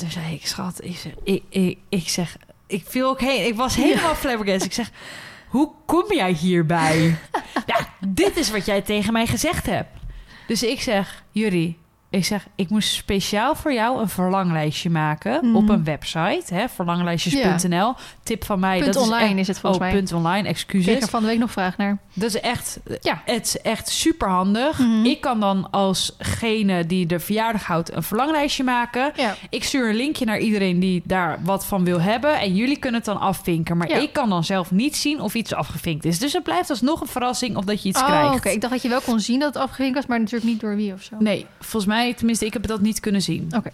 Toen 0.00 0.10
zei 0.10 0.34
ik, 0.34 0.46
schat, 0.46 0.84
ik 0.84 0.96
zeg, 0.96 1.12
ik, 1.22 1.42
ik, 1.48 1.78
ik 1.88 2.08
zeg, 2.08 2.36
ik 2.66 2.84
viel 2.86 3.08
ook 3.08 3.20
heen. 3.20 3.46
Ik 3.46 3.54
was 3.54 3.76
helemaal 3.76 4.14
flabbergasted. 4.14 4.66
Ik 4.66 4.72
zeg, 4.72 4.90
hoe 5.54 5.70
kom 5.86 6.12
jij 6.12 6.32
hierbij? 6.32 7.18
ja, 7.66 7.88
dit 8.08 8.36
is 8.36 8.50
wat 8.50 8.66
jij 8.66 8.82
tegen 8.82 9.12
mij 9.12 9.26
gezegd 9.26 9.66
hebt. 9.66 9.98
Dus 10.46 10.62
ik 10.62 10.80
zeg, 10.80 11.24
Jury, 11.30 11.76
Ik 12.10 12.24
zeg, 12.24 12.46
ik 12.54 12.68
moest 12.70 12.92
speciaal 12.92 13.54
voor 13.54 13.72
jou 13.72 14.00
een 14.00 14.08
verlanglijstje 14.08 14.90
maken 14.90 15.38
Mhm. 15.46 15.56
op 15.56 15.68
een 15.68 15.84
website, 15.84 16.54
hè, 16.54 16.68
verlanglijstjes.nl. 16.68 17.94
Tip 18.22 18.44
van 18.44 18.60
mij, 18.60 18.78
Punt 18.80 18.94
dat 18.94 19.02
online 19.02 19.24
is, 19.24 19.30
echt, 19.30 19.38
is 19.40 19.46
het 19.46 19.58
volgens 19.58 19.82
oh, 19.82 19.88
mij. 19.88 19.96
punt 19.98 20.12
online, 20.12 20.38
Ik 20.38 20.54
excuses. 20.54 20.86
kreeg 20.86 21.02
er 21.02 21.08
van 21.08 21.20
de 21.20 21.26
week 21.26 21.38
nog 21.38 21.50
vraag 21.50 21.76
naar. 21.76 21.98
Dat 22.14 22.28
is 22.34 22.40
echt, 22.40 22.80
Ja. 23.00 23.22
het 23.24 23.46
is 23.46 23.60
echt 23.60 23.88
super 23.88 24.28
handig. 24.28 24.78
Mhm. 24.78 25.04
Ik 25.04 25.20
kan 25.20 25.40
dan 25.40 25.70
alsgene 25.70 26.86
die 26.86 27.06
de 27.06 27.20
verjaardag 27.20 27.64
houdt 27.66 27.92
een 27.94 28.02
verlanglijstje 28.02 28.64
maken. 28.64 29.12
Ja. 29.16 29.34
Ik 29.50 29.64
stuur 29.64 29.88
een 29.88 29.96
linkje 29.96 30.24
naar 30.24 30.38
iedereen 30.38 30.80
die 30.80 31.02
daar 31.04 31.38
wat 31.44 31.66
van 31.66 31.84
wil 31.84 32.00
hebben. 32.00 32.38
En 32.40 32.54
jullie 32.54 32.78
kunnen 32.78 33.00
het 33.00 33.08
dan 33.08 33.20
afvinken. 33.20 33.76
Maar 33.76 33.88
Ja. 33.88 33.96
ik 33.96 34.12
kan 34.12 34.28
dan 34.28 34.44
zelf 34.44 34.70
niet 34.70 34.96
zien 34.96 35.20
of 35.20 35.34
iets 35.34 35.54
afgevinkt 35.54 36.04
is. 36.04 36.18
Dus 36.18 36.32
het 36.32 36.42
blijft 36.42 36.70
alsnog 36.70 37.00
een 37.00 37.06
verrassing 37.06 37.56
of 37.56 37.64
dat 37.64 37.82
je 37.82 37.88
iets 37.88 38.00
oh, 38.00 38.06
krijgt. 38.06 38.34
oké. 38.34 38.48
Ik 38.48 38.60
dacht 38.60 38.72
dat 38.72 38.82
je 38.82 38.88
wel 38.88 39.00
kon 39.00 39.20
zien 39.20 39.38
dat 39.40 39.54
het 39.54 39.62
afgevinkt 39.62 39.94
was, 39.94 40.06
maar 40.06 40.18
natuurlijk 40.18 40.50
niet 40.50 40.60
door 40.60 40.76
wie 40.76 40.92
of 40.92 41.02
zo. 41.02 41.16
Nee, 41.18 41.46
volgens 41.60 41.86
mij, 41.92 41.99
tenminste, 42.16 42.46
ik 42.46 42.52
heb 42.52 42.66
dat 42.66 42.80
niet 42.80 43.00
kunnen 43.00 43.22
zien. 43.22 43.48
Oké. 43.56 43.70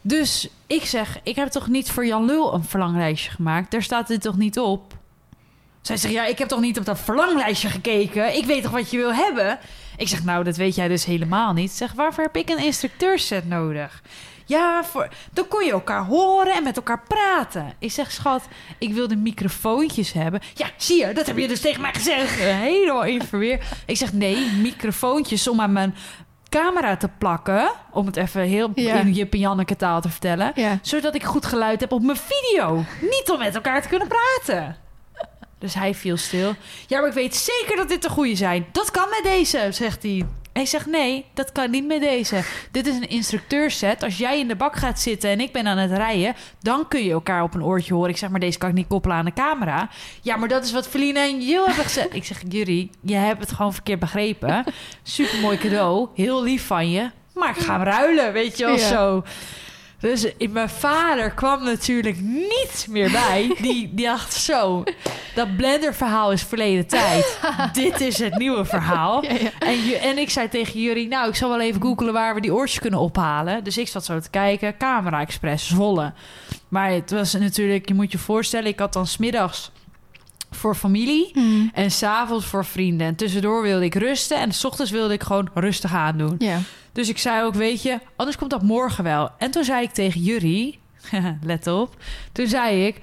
Dus 0.00 0.48
ik 0.66 0.84
zeg, 0.84 1.18
ik 1.22 1.36
heb 1.36 1.48
toch 1.48 1.68
niet 1.68 1.90
voor 1.90 2.06
Jan 2.06 2.24
Lul 2.24 2.54
een 2.54 2.64
verlanglijstje 2.64 3.30
gemaakt? 3.30 3.70
Daar 3.70 3.82
staat 3.82 4.08
dit 4.08 4.20
toch 4.20 4.36
niet 4.36 4.58
op? 4.58 4.94
Zij 5.80 5.96
zegt, 5.96 6.14
ja, 6.14 6.26
ik 6.26 6.38
heb 6.38 6.48
toch 6.48 6.60
niet 6.60 6.78
op 6.78 6.84
dat 6.84 7.00
verlanglijstje 7.00 7.68
gekeken? 7.68 8.36
Ik 8.36 8.44
weet 8.44 8.62
toch 8.62 8.72
wat 8.72 8.90
je 8.90 8.96
wil 8.96 9.14
hebben? 9.14 9.58
Ik 9.96 10.08
zeg, 10.08 10.24
nou, 10.24 10.44
dat 10.44 10.56
weet 10.56 10.74
jij 10.74 10.88
dus 10.88 11.04
helemaal 11.04 11.52
niet. 11.52 11.70
Zeg, 11.70 11.92
waarvoor 11.92 12.24
heb 12.24 12.36
ik 12.36 12.48
een 12.48 12.64
instructeurset 12.64 13.48
nodig? 13.48 14.02
Ja, 14.46 14.84
voor, 14.84 15.08
dan 15.32 15.48
kon 15.48 15.64
je 15.64 15.70
elkaar 15.70 16.04
horen 16.04 16.54
en 16.54 16.62
met 16.62 16.76
elkaar 16.76 17.02
praten. 17.08 17.72
Ik 17.78 17.92
zeg, 17.92 18.12
schat, 18.12 18.48
ik 18.78 18.92
wil 18.92 19.08
de 19.08 19.16
microfoontjes 19.16 20.12
hebben. 20.12 20.40
Ja, 20.54 20.70
zie 20.76 21.06
je, 21.06 21.12
dat 21.12 21.26
heb 21.26 21.38
je 21.38 21.48
dus 21.48 21.60
tegen 21.60 21.80
mij 21.80 21.94
gezegd. 21.94 22.38
Helemaal 22.38 23.04
in 23.04 23.22
verweer. 23.22 23.66
Ik 23.86 23.96
zeg, 23.96 24.12
nee, 24.12 24.50
microfoontjes 24.50 25.48
om 25.48 25.60
aan 25.60 25.72
mijn 25.72 25.94
camera 26.48 26.96
te 26.96 27.08
plakken. 27.18 27.70
Om 27.90 28.06
het 28.06 28.16
even 28.16 28.40
heel 28.40 28.70
Ja. 28.74 28.94
in 28.94 29.12
Jip 29.12 29.32
en 29.32 29.38
Janneke 29.38 29.76
taal 29.76 30.00
te 30.00 30.08
vertellen. 30.08 30.52
Ja. 30.54 30.78
Zodat 30.82 31.14
ik 31.14 31.22
goed 31.24 31.46
geluid 31.46 31.80
heb 31.80 31.92
op 31.92 32.02
mijn 32.02 32.18
video. 32.18 32.84
Niet 33.00 33.30
om 33.32 33.38
met 33.38 33.54
elkaar 33.54 33.82
te 33.82 33.88
kunnen 33.88 34.08
praten. 34.08 34.76
Dus 35.58 35.74
hij 35.74 35.94
viel 35.94 36.16
stil. 36.16 36.54
Ja, 36.86 36.98
maar 36.98 37.08
ik 37.08 37.14
weet 37.14 37.34
zeker 37.36 37.76
dat 37.76 37.88
dit 37.88 38.02
de 38.02 38.08
goede 38.08 38.36
zijn. 38.36 38.66
Dat 38.72 38.90
kan 38.90 39.08
met 39.10 39.20
deze, 39.22 39.68
zegt 39.70 40.02
hij. 40.02 40.26
Hij 40.56 40.66
zegt 40.66 40.86
nee, 40.86 41.24
dat 41.34 41.52
kan 41.52 41.70
niet 41.70 41.86
met 41.86 42.00
deze. 42.00 42.42
Dit 42.70 42.86
is 42.86 42.94
een 42.94 43.08
instructeurset. 43.08 44.02
Als 44.02 44.18
jij 44.18 44.38
in 44.38 44.48
de 44.48 44.56
bak 44.56 44.76
gaat 44.76 45.00
zitten 45.00 45.30
en 45.30 45.40
ik 45.40 45.52
ben 45.52 45.66
aan 45.66 45.78
het 45.78 45.90
rijden, 45.90 46.34
dan 46.60 46.88
kun 46.88 47.04
je 47.04 47.10
elkaar 47.12 47.42
op 47.42 47.54
een 47.54 47.64
oortje 47.64 47.94
horen. 47.94 48.10
Ik 48.10 48.16
zeg 48.16 48.30
maar, 48.30 48.40
deze 48.40 48.58
kan 48.58 48.68
ik 48.68 48.74
niet 48.74 48.86
koppelen 48.86 49.16
aan 49.16 49.24
de 49.24 49.32
camera. 49.32 49.88
Ja, 50.22 50.36
maar 50.36 50.48
dat 50.48 50.64
is 50.64 50.72
wat 50.72 50.88
Feline 50.88 51.18
en 51.18 51.40
Jill 51.40 51.64
hebben 51.64 51.84
gezegd. 51.84 52.14
Ik 52.14 52.24
zeg, 52.24 52.42
Jury, 52.48 52.90
je 53.00 53.14
hebt 53.14 53.40
het 53.40 53.52
gewoon 53.52 53.72
verkeerd 53.74 54.00
begrepen. 54.00 54.64
Supermooi 55.02 55.58
cadeau, 55.58 56.08
heel 56.14 56.42
lief 56.42 56.66
van 56.66 56.90
je. 56.90 57.10
Maar 57.34 57.48
ik 57.48 57.56
ga 57.62 57.72
hem 57.74 57.82
ruilen, 57.82 58.32
weet 58.32 58.58
je 58.58 58.64
wel 58.64 58.76
Ja. 58.76 58.88
zo. 58.88 59.24
Dus 60.06 60.26
mijn 60.50 60.68
vader 60.68 61.30
kwam 61.30 61.64
natuurlijk 61.64 62.20
niet 62.20 62.86
meer 62.88 63.10
bij. 63.10 63.54
Die, 63.60 63.94
die 63.94 64.06
dacht 64.06 64.32
zo, 64.32 64.84
dat 65.34 65.56
Blender-verhaal 65.56 66.32
is 66.32 66.42
verleden 66.42 66.86
tijd. 66.86 67.38
Dit 67.72 68.00
is 68.00 68.18
het 68.18 68.38
nieuwe 68.38 68.64
verhaal. 68.64 69.22
Ja, 69.22 69.32
ja. 69.32 69.50
En, 69.58 69.84
je, 69.84 69.96
en 69.96 70.18
ik 70.18 70.30
zei 70.30 70.48
tegen 70.48 70.80
jullie, 70.80 71.08
nou, 71.08 71.28
ik 71.28 71.34
zal 71.34 71.48
wel 71.48 71.60
even 71.60 71.82
googelen 71.82 72.12
waar 72.12 72.34
we 72.34 72.40
die 72.40 72.54
oortjes 72.54 72.78
kunnen 72.78 73.00
ophalen. 73.00 73.64
Dus 73.64 73.78
ik 73.78 73.88
zat 73.88 74.04
zo 74.04 74.20
te 74.20 74.30
kijken, 74.30 74.76
Camera 74.76 75.20
Express, 75.20 75.68
Zwolle. 75.68 76.12
Maar 76.68 76.90
het 76.90 77.10
was 77.10 77.32
natuurlijk, 77.32 77.88
je 77.88 77.94
moet 77.94 78.12
je 78.12 78.18
voorstellen, 78.18 78.66
ik 78.66 78.78
had 78.78 78.92
dan 78.92 79.06
smiddags 79.06 79.70
voor 80.56 80.74
familie 80.74 81.30
Hmm. 81.32 81.70
en 81.74 81.90
s'avonds 81.90 82.46
voor 82.46 82.64
vrienden. 82.64 83.06
En 83.06 83.14
tussendoor 83.16 83.62
wilde 83.62 83.84
ik 83.84 83.94
rusten 83.94 84.38
en 84.38 84.52
s 84.52 84.64
ochtends 84.64 84.90
wilde 84.90 85.14
ik 85.14 85.22
gewoon 85.22 85.48
rustig 85.54 85.94
aandoen. 85.94 86.34
Ja. 86.38 86.58
Dus 86.92 87.08
ik 87.08 87.18
zei 87.18 87.44
ook, 87.44 87.54
weet 87.54 87.82
je, 87.82 87.98
anders 88.16 88.36
komt 88.36 88.50
dat 88.50 88.62
morgen 88.62 89.04
wel. 89.04 89.30
En 89.38 89.50
toen 89.50 89.64
zei 89.64 89.82
ik 89.82 89.90
tegen 89.90 90.20
Jury, 90.22 90.78
let 91.42 91.66
op, 91.66 91.96
toen 92.32 92.46
zei 92.46 92.86
ik, 92.86 93.00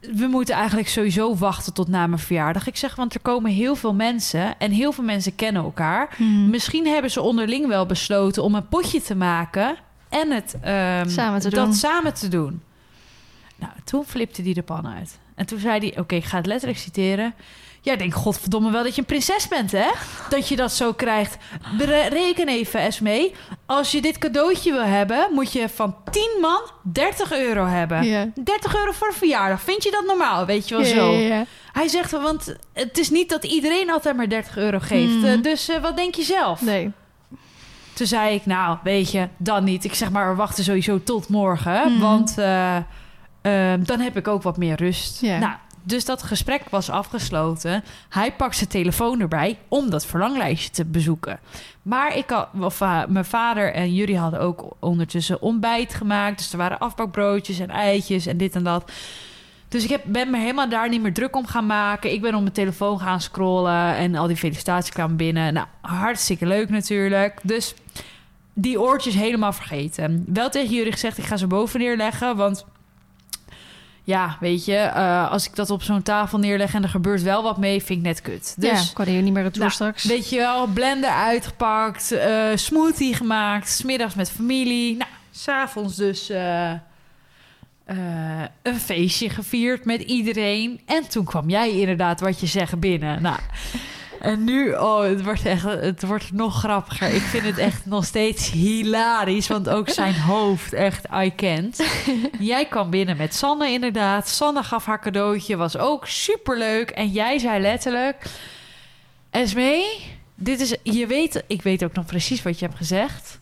we 0.00 0.26
moeten 0.26 0.54
eigenlijk 0.54 0.88
sowieso 0.88 1.36
wachten 1.36 1.72
tot 1.72 1.88
na 1.88 2.06
mijn 2.06 2.20
verjaardag. 2.20 2.66
Ik 2.66 2.76
zeg, 2.76 2.94
want 2.94 3.14
er 3.14 3.20
komen 3.20 3.50
heel 3.50 3.74
veel 3.74 3.94
mensen 3.94 4.58
en 4.58 4.70
heel 4.70 4.92
veel 4.92 5.04
mensen 5.04 5.34
kennen 5.34 5.62
elkaar. 5.62 6.14
Hmm. 6.16 6.50
Misschien 6.50 6.86
hebben 6.86 7.10
ze 7.10 7.20
onderling 7.20 7.66
wel 7.66 7.86
besloten 7.86 8.42
om 8.42 8.54
een 8.54 8.68
potje 8.68 9.02
te 9.02 9.14
maken 9.14 9.76
en 10.08 10.30
het 10.30 10.56
ehm, 10.62 11.08
Samen 11.08 11.40
te 11.40 11.50
dat 11.50 11.64
doen. 11.64 11.74
samen 11.74 12.14
te 12.14 12.28
doen. 12.28 12.62
Nou, 13.56 13.72
toen 13.84 14.04
flipte 14.04 14.42
hij 14.42 14.52
de 14.52 14.62
pan 14.62 14.86
uit. 14.88 15.18
En 15.42 15.48
toen 15.48 15.58
zei 15.58 15.78
hij, 15.78 15.98
oké, 16.00 16.14
ik 16.14 16.24
ga 16.24 16.36
het 16.36 16.46
letterlijk 16.46 16.80
citeren. 16.80 17.34
Ja, 17.80 17.92
ik 17.92 17.98
denk, 17.98 18.14
godverdomme 18.14 18.70
wel 18.70 18.82
dat 18.82 18.94
je 18.94 19.00
een 19.00 19.06
prinses 19.06 19.48
bent, 19.48 19.72
hè? 19.72 19.90
Dat 20.28 20.48
je 20.48 20.56
dat 20.56 20.72
zo 20.72 20.92
krijgt. 20.92 21.36
Reken 22.08 22.48
even 22.48 22.80
eens 22.80 23.00
mee. 23.00 23.34
Als 23.66 23.90
je 23.92 24.00
dit 24.00 24.18
cadeautje 24.18 24.72
wil 24.72 24.82
hebben, 24.84 25.28
moet 25.32 25.52
je 25.52 25.68
van 25.68 25.96
10 26.10 26.28
man 26.40 26.60
30 26.82 27.32
euro 27.32 27.64
hebben. 27.66 28.04
Ja. 28.04 28.28
30 28.44 28.76
euro 28.76 28.92
voor 28.92 29.06
een 29.08 29.14
verjaardag. 29.14 29.60
Vind 29.60 29.82
je 29.82 29.90
dat 29.90 30.04
normaal? 30.06 30.46
Weet 30.46 30.68
je 30.68 30.74
wel 30.76 30.84
Ja, 30.86 30.94
zo? 30.94 31.12
ja, 31.12 31.34
ja. 31.36 31.44
Hij 31.72 31.88
zegt, 31.88 32.10
want 32.10 32.56
het 32.72 32.98
is 32.98 33.10
niet 33.10 33.28
dat 33.28 33.44
iedereen 33.44 33.90
altijd 33.90 34.16
maar 34.16 34.28
30 34.28 34.56
euro 34.56 34.78
geeft. 34.78 35.12
Mhm. 35.14 35.24
Eh, 35.26 35.42
dus 35.42 35.68
eh, 35.68 35.80
wat 35.82 35.96
denk 35.96 36.14
je 36.14 36.22
zelf? 36.22 36.60
Nee. 36.60 36.90
Toen 37.92 38.06
zei 38.06 38.34
ik, 38.34 38.46
nou, 38.46 38.78
weet 38.82 39.10
je, 39.10 39.28
dan 39.36 39.64
niet. 39.64 39.84
Ik 39.84 39.94
zeg 39.94 40.10
maar, 40.10 40.28
we 40.30 40.34
wachten 40.36 40.64
sowieso 40.64 41.02
tot 41.02 41.28
morgen. 41.28 41.92
Mhm. 41.92 42.00
Want 42.00 42.38
eh, 42.38 42.76
ehm, 43.42 43.84
dan 43.84 44.00
heb 44.00 44.16
ik 44.16 44.28
ook 44.28 44.42
wat 44.42 44.56
meer 44.56 44.76
rust. 44.76 45.22
Nou, 45.22 45.52
dus 45.82 46.04
dat 46.04 46.22
gesprek 46.22 46.62
was 46.70 46.90
afgesloten. 46.90 47.84
Hij 48.08 48.32
pakt 48.32 48.56
zijn 48.56 48.68
telefoon 48.68 49.20
erbij 49.20 49.58
om 49.68 49.90
dat 49.90 50.06
verlanglijstje 50.06 50.70
te 50.70 50.84
bezoeken. 50.84 51.40
Maar 51.82 52.16
ik 52.16 52.30
had, 52.30 52.48
of, 52.60 52.80
eh, 52.80 53.02
mijn 53.08 53.24
vader 53.24 53.72
en 53.72 53.94
jullie 53.94 54.18
hadden 54.18 54.40
ook 54.40 54.76
ondertussen 54.78 55.42
ontbijt 55.42 55.94
gemaakt. 55.94 56.38
Dus 56.38 56.52
er 56.52 56.58
waren 56.58 56.78
afbakbroodjes 56.78 57.58
en 57.58 57.70
eitjes 57.70 58.26
en 58.26 58.36
dit 58.36 58.54
en 58.54 58.64
dat. 58.64 58.90
Dus 59.68 59.84
ik 59.84 59.90
heb, 59.90 60.02
ben 60.06 60.30
me 60.30 60.38
helemaal 60.38 60.68
daar 60.68 60.88
niet 60.88 61.02
meer 61.02 61.12
druk 61.12 61.36
om 61.36 61.46
gaan 61.46 61.66
maken. 61.66 62.12
Ik 62.12 62.20
ben 62.20 62.34
op 62.34 62.40
mijn 62.40 62.52
telefoon 62.52 63.00
gaan 63.00 63.20
scrollen 63.20 63.96
en 63.96 64.14
al 64.14 64.26
die 64.26 64.36
felicitaties 64.36 64.92
kwamen 64.92 65.16
binnen. 65.16 65.52
Nou, 65.52 65.66
hartstikke 65.80 66.46
leuk 66.46 66.70
natuurlijk. 66.70 67.40
Dus 67.42 67.74
die 68.54 68.80
oortjes 68.80 69.14
helemaal 69.14 69.52
vergeten. 69.52 70.24
Wel 70.28 70.50
tegen 70.50 70.74
jullie 70.74 70.92
gezegd, 70.92 71.18
ik 71.18 71.24
ga 71.24 71.36
ze 71.36 71.46
boven 71.46 71.80
neerleggen, 71.80 72.36
want... 72.36 72.64
Ja, 74.04 74.36
weet 74.40 74.64
je, 74.64 74.76
eh, 74.76 75.30
als 75.30 75.46
ik 75.46 75.56
dat 75.56 75.70
op 75.70 75.82
zo'n 75.82 76.02
tafel 76.02 76.38
neerleg 76.38 76.74
en 76.74 76.82
er 76.82 76.88
gebeurt 76.88 77.22
wel 77.22 77.42
wat 77.42 77.58
mee, 77.58 77.82
vind 77.82 77.98
ik 77.98 78.04
net 78.04 78.22
kut. 78.22 78.54
Dus 78.58 78.86
ja, 78.86 78.92
kan 78.94 79.12
je 79.12 79.22
niet 79.22 79.32
meer 79.32 79.42
retour 79.42 79.58
nou, 79.58 79.72
straks. 79.72 80.04
Weet 80.04 80.28
je 80.28 80.36
wel, 80.36 80.66
blender 80.66 81.10
uitgepakt, 81.10 82.12
eh, 82.12 82.44
smoothie 82.54 83.14
gemaakt, 83.14 83.68
smiddags 83.68 84.14
met 84.14 84.30
familie. 84.30 84.96
Nou, 84.96 85.10
s'avonds 85.30 85.96
dus 85.96 86.30
eh, 86.30 86.72
een 88.62 88.80
feestje 88.80 89.30
gevierd 89.30 89.84
met 89.84 90.00
iedereen. 90.00 90.80
En 90.86 91.08
toen 91.08 91.24
kwam 91.24 91.50
jij 91.50 91.70
inderdaad, 91.70 92.20
wat 92.20 92.40
je 92.40 92.46
zegt, 92.46 92.80
binnen. 92.80 93.22
Nou, 93.22 93.38
en 94.22 94.44
nu, 94.44 94.72
oh, 94.74 95.02
het 95.02 95.22
wordt 95.22 95.46
echt, 95.46 95.62
het 95.62 96.02
wordt 96.02 96.32
nog 96.32 96.58
grappiger. 96.58 97.14
Ik 97.14 97.20
vind 97.20 97.44
het 97.44 97.58
echt 97.58 97.86
nog 97.86 98.04
steeds 98.04 98.50
hilarisch, 98.50 99.48
want 99.48 99.68
ook 99.68 99.88
zijn 99.88 100.14
hoofd 100.14 100.72
echt 100.72 101.06
I 101.14 101.34
can't. 101.34 101.82
Jij 102.38 102.66
kwam 102.66 102.90
binnen 102.90 103.16
met 103.16 103.34
Sanne 103.34 103.70
inderdaad. 103.70 104.28
Sanne 104.28 104.62
gaf 104.62 104.86
haar 104.86 105.00
cadeautje, 105.00 105.56
was 105.56 105.76
ook 105.76 106.06
superleuk. 106.06 106.90
En 106.90 107.08
jij 107.08 107.38
zei 107.38 107.60
letterlijk... 107.60 108.24
Esmee, 109.30 109.84
dit 110.34 110.60
is... 110.60 110.76
Je 110.82 111.06
weet... 111.06 111.44
Ik 111.46 111.62
weet 111.62 111.84
ook 111.84 111.94
nog 111.94 112.06
precies 112.06 112.42
wat 112.42 112.58
je 112.58 112.64
hebt 112.64 112.76
gezegd. 112.76 113.40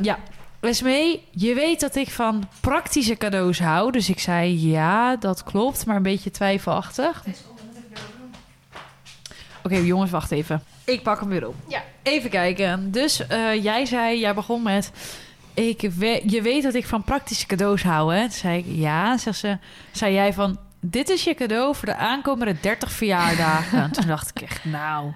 Ja. 0.00 0.18
Esmee, 0.60 1.24
je 1.30 1.54
weet 1.54 1.80
dat 1.80 1.96
ik 1.96 2.10
van 2.10 2.48
praktische 2.60 3.16
cadeaus 3.16 3.58
hou. 3.58 3.92
Dus 3.92 4.08
ik 4.08 4.20
zei, 4.20 4.68
ja, 4.68 5.16
dat 5.16 5.42
klopt. 5.42 5.86
Maar 5.86 5.96
een 5.96 6.02
beetje 6.02 6.30
twijfelachtig. 6.30 7.22
Oké, 9.76 9.76
jongens, 9.76 10.10
wacht 10.10 10.30
even. 10.30 10.62
Ik 10.84 11.02
pak 11.02 11.20
hem 11.20 11.28
weer 11.28 11.46
op. 11.48 11.54
Ja. 11.68 11.82
Even 12.02 12.30
kijken. 12.30 12.90
Dus 12.90 13.26
eh, 13.26 13.62
jij 13.62 13.84
zei, 13.84 14.18
jij 14.20 14.34
begon 14.34 14.62
met... 14.62 14.90
Ik 15.54 15.80
we- 15.96 16.22
je 16.26 16.42
weet 16.42 16.62
dat 16.62 16.74
ik 16.74 16.86
van 16.86 17.02
praktische 17.04 17.46
cadeaus 17.46 17.82
hou, 17.82 18.14
hè? 18.14 18.20
Toen 18.20 18.30
zei 18.30 18.58
ik, 18.58 18.64
ja. 18.68 19.16
Zegt 19.18 19.38
ze, 19.38 19.58
zei 19.92 20.14
jij 20.14 20.32
van... 20.32 20.58
Dit 20.80 21.08
is 21.08 21.24
je 21.24 21.34
cadeau 21.34 21.74
voor 21.74 21.86
de 21.86 21.94
aankomende 21.96 22.56
30 22.60 22.92
verjaardagen. 22.92 23.82
En 23.82 23.90
toen 23.92 24.06
dacht 24.06 24.30
ik 24.34 24.40
echt, 24.42 24.64
nou... 24.64 25.12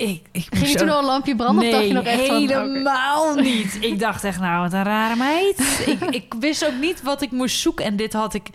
Ik, 0.00 0.22
ik 0.32 0.46
Ging 0.50 0.68
je 0.68 0.76
toen 0.76 0.88
ook- 0.88 0.94
al 0.94 0.98
een 1.00 1.04
lampje 1.04 1.36
branden 1.36 1.64
of 1.64 1.70
dacht 1.70 1.86
je 1.86 1.92
nog 1.92 2.04
echt 2.04 2.26
van... 2.26 2.36
helemaal 2.36 3.34
niet. 3.34 3.78
Ik 3.80 3.98
dacht 3.98 4.24
echt, 4.24 4.40
nou, 4.40 4.62
wat 4.62 4.72
een 4.72 4.82
rare 4.82 5.16
meid. 5.16 5.82
ik, 5.86 6.02
ik 6.10 6.34
wist 6.40 6.66
ook 6.66 6.78
niet 6.80 7.02
wat 7.02 7.22
ik 7.22 7.30
moest 7.30 7.58
zoeken. 7.58 7.84
En 7.84 7.96
dit 7.96 8.12
had 8.12 8.34
ik... 8.34 8.46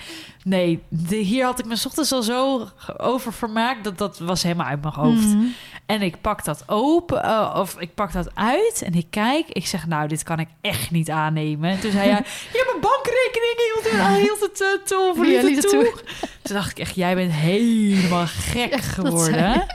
Nee, 0.44 0.84
de, 0.90 1.16
hier 1.16 1.46
had 1.46 1.60
ik 1.60 1.66
me 1.66 1.76
's 1.76 1.86
ochtends 1.86 2.12
al 2.12 2.22
zo 2.24 2.68
over 2.98 3.34
vermaakt... 3.34 3.84
dat 3.84 3.98
dat 3.98 4.20
was 4.20 4.44
helemaal 4.44 4.66
uit 4.68 4.82
mijn 4.82 4.94
hoofd. 4.94 5.26
Mhm. 5.28 5.44
En 5.86 6.02
ik 6.02 6.22
pak 6.22 6.44
dat 6.46 6.64
open, 6.68 7.24
eh, 7.24 7.56
of 7.60 7.76
ik 7.80 7.94
pak 7.94 8.12
dat 8.14 8.30
uit 8.34 8.82
en 8.86 8.94
ik 8.94 9.08
kijk. 9.10 9.48
Ik 9.50 9.68
zeg, 9.68 9.88
nou, 9.88 10.08
dit 10.08 10.24
kan 10.24 10.40
ik 10.40 10.48
echt 10.62 10.92
niet 10.92 11.10
aannemen. 11.10 11.70
En 11.70 11.80
toen 11.80 11.92
zei 11.92 12.10
hij, 12.10 12.22
ja, 12.54 12.64
mijn 12.72 12.82
bankrekening 12.82 13.56
hield 13.74 13.92
het, 13.92 14.18
hield 14.18 14.40
het 14.40 14.62
eh, 14.62 14.88
toe, 14.88 15.10
of 15.10 15.28
Ja, 15.28 15.34
het 15.42 15.56
het 15.56 15.70
toe. 15.70 15.94
Toen 16.42 16.56
dacht 16.56 16.72
ik 16.72 16.80
echt, 16.80 16.96
jij 16.96 17.16
bent 17.16 17.32
helemaal 17.32 18.26
gek 18.28 18.82
geworden. 18.82 19.66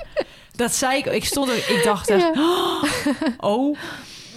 Dat 0.61 0.75
zei 0.75 0.99
ik. 0.99 1.07
Ik 1.07 1.25
stond 1.25 1.49
er, 1.49 1.57
ik 1.57 1.81
dacht 1.85 2.09
echt, 2.09 2.31
oh, 3.39 3.77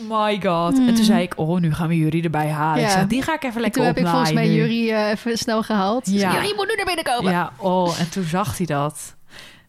my 0.09 0.41
god. 0.43 0.77
Mm. 0.77 0.87
En 0.87 0.95
toen 0.95 1.03
zei 1.05 1.21
ik, 1.21 1.33
oh, 1.35 1.59
nu 1.59 1.73
gaan 1.73 1.87
we 1.87 1.97
jullie 1.97 2.23
erbij 2.23 2.49
halen. 2.49 2.81
Ik 2.83 2.87
Ja. 2.89 2.93
zei, 2.93 3.07
die 3.07 3.21
ga 3.21 3.33
ik 3.33 3.43
even 3.43 3.55
En 3.55 3.61
lekker 3.61 3.79
toen 3.81 3.89
heb 3.89 3.97
ik 3.97 4.07
volgens 4.07 4.31
mij. 4.33 4.49
Jury 4.53 4.91
eh, 4.91 5.09
even 5.09 5.37
snel 5.37 5.63
gehaald. 5.63 6.05
Dus 6.05 6.21
Ja. 6.21 6.31
Jury 6.33 6.53
moet 6.55 6.67
nu 6.67 6.75
naar 6.75 6.85
binnen 6.85 7.03
komen. 7.03 7.31
Ja, 7.31 7.51
oh, 7.57 7.99
en 7.99 8.09
toen 8.09 8.23
zag 8.23 8.57
hij 8.57 8.65
dat. 8.65 9.15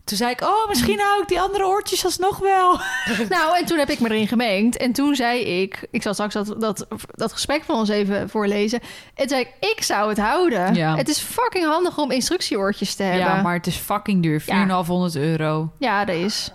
Toen 0.05 0.17
zei 0.17 0.31
ik, 0.31 0.40
oh, 0.40 0.69
misschien 0.69 1.01
hou 1.01 1.23
ik 1.23 1.29
die 1.29 1.40
andere 1.40 1.67
oortjes 1.67 2.05
alsnog 2.05 2.38
wel. 2.38 2.81
Nou, 3.29 3.59
en 3.59 3.64
toen 3.64 3.79
heb 3.79 3.90
ik 3.90 4.01
me 4.01 4.09
erin 4.11 4.29
gemengd. 4.29 4.77
En 4.77 4.93
toen 4.93 5.14
zei 5.14 5.40
ik... 5.40 5.87
Ik 5.90 6.03
zal 6.03 6.12
straks 6.14 6.35
dat, 6.35 6.61
dat, 6.61 6.87
dat 7.11 7.33
gesprek 7.33 7.62
van 7.64 7.77
ons 7.77 7.88
even 7.88 8.31
voorlezen. 8.31 8.81
En 9.14 9.29
zei 9.29 9.40
ik, 9.40 9.71
ik 9.71 9.83
zou 9.83 10.09
het 10.09 10.19
houden. 10.19 10.75
Ja. 10.75 10.97
Het 10.97 11.09
is 11.09 11.19
fucking 11.19 11.64
handig 11.64 11.99
om 11.99 12.11
instructieoortjes 12.11 12.95
te 12.95 13.03
hebben. 13.03 13.21
Ja, 13.21 13.43
maar 13.43 13.55
het 13.55 13.67
is 13.67 13.77
fucking 13.77 14.23
duur. 14.23 14.40
4,500 14.40 15.17
euro. 15.17 15.73
Ja, 15.79 16.05
dat 16.05 16.17
is. 16.17 16.51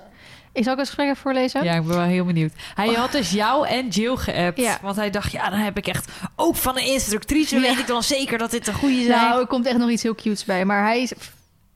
Ik 0.54 0.64
zal 0.64 0.74
ook 0.74 0.80
het 0.80 0.88
gesprek 0.88 1.08
even 1.08 1.22
voorlezen. 1.22 1.64
Ja, 1.64 1.74
ik 1.74 1.86
ben 1.86 1.96
wel 1.96 2.06
heel 2.06 2.26
benieuwd. 2.26 2.52
Hij 2.76 2.88
had 2.88 3.12
dus 3.12 3.32
jou 3.32 3.68
en 3.68 3.88
Jill 3.88 4.16
geappt. 4.16 4.60
Ja. 4.60 4.78
Want 4.82 4.96
hij 4.96 5.10
dacht, 5.10 5.32
ja, 5.32 5.50
dan 5.50 5.60
heb 5.60 5.78
ik 5.78 5.88
echt... 5.88 6.12
Ook 6.36 6.56
van 6.56 6.78
een 6.78 6.86
instructrice 6.86 7.56
Ja. 7.56 7.62
weet 7.62 7.80
ik 7.80 7.88
dan 7.88 8.04
zeker 8.04 8.38
dat 8.38 8.52
dit 8.52 8.68
een 8.68 8.74
goede 8.74 9.04
zijn. 9.04 9.22
Nou, 9.22 9.40
er 9.42 9.48
komt 9.48 9.66
echt 9.66 9.78
nog 9.78 9.90
iets 9.90 10.04
heel 10.04 10.16
cutes 10.16 10.46
bij. 10.46 10.66
Maar 10.66 10.84
hij 10.84 11.10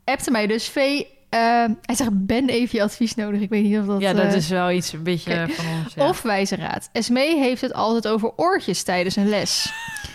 appte 0.05 0.31
mij 0.31 0.47
dus. 0.47 0.67
V, 0.69 1.01
hij 1.81 1.95
zegt, 1.95 2.09
ben 2.13 2.49
even 2.49 2.77
je 2.77 2.83
advies 2.83 3.15
nodig. 3.15 3.41
Ik 3.41 3.49
weet 3.49 3.63
niet 3.63 3.79
of 3.79 3.85
dat... 3.85 4.01
ja, 4.01 4.13
dat 4.13 4.25
eh, 4.25 4.35
is 4.35 4.49
wel 4.49 4.71
iets 4.71 4.93
een 4.93 5.03
beetje 5.03 5.45
van 5.49 5.65
ons. 5.83 5.93
Ja. 5.93 6.07
Of 6.09 6.21
wijze 6.21 6.55
raad. 6.55 6.89
Esmee 6.91 7.37
heeft 7.39 7.61
het 7.61 7.73
altijd 7.73 8.07
over 8.07 8.31
oortjes 8.35 8.83
tijdens 8.83 9.15
een 9.15 9.29
les. 9.29 9.73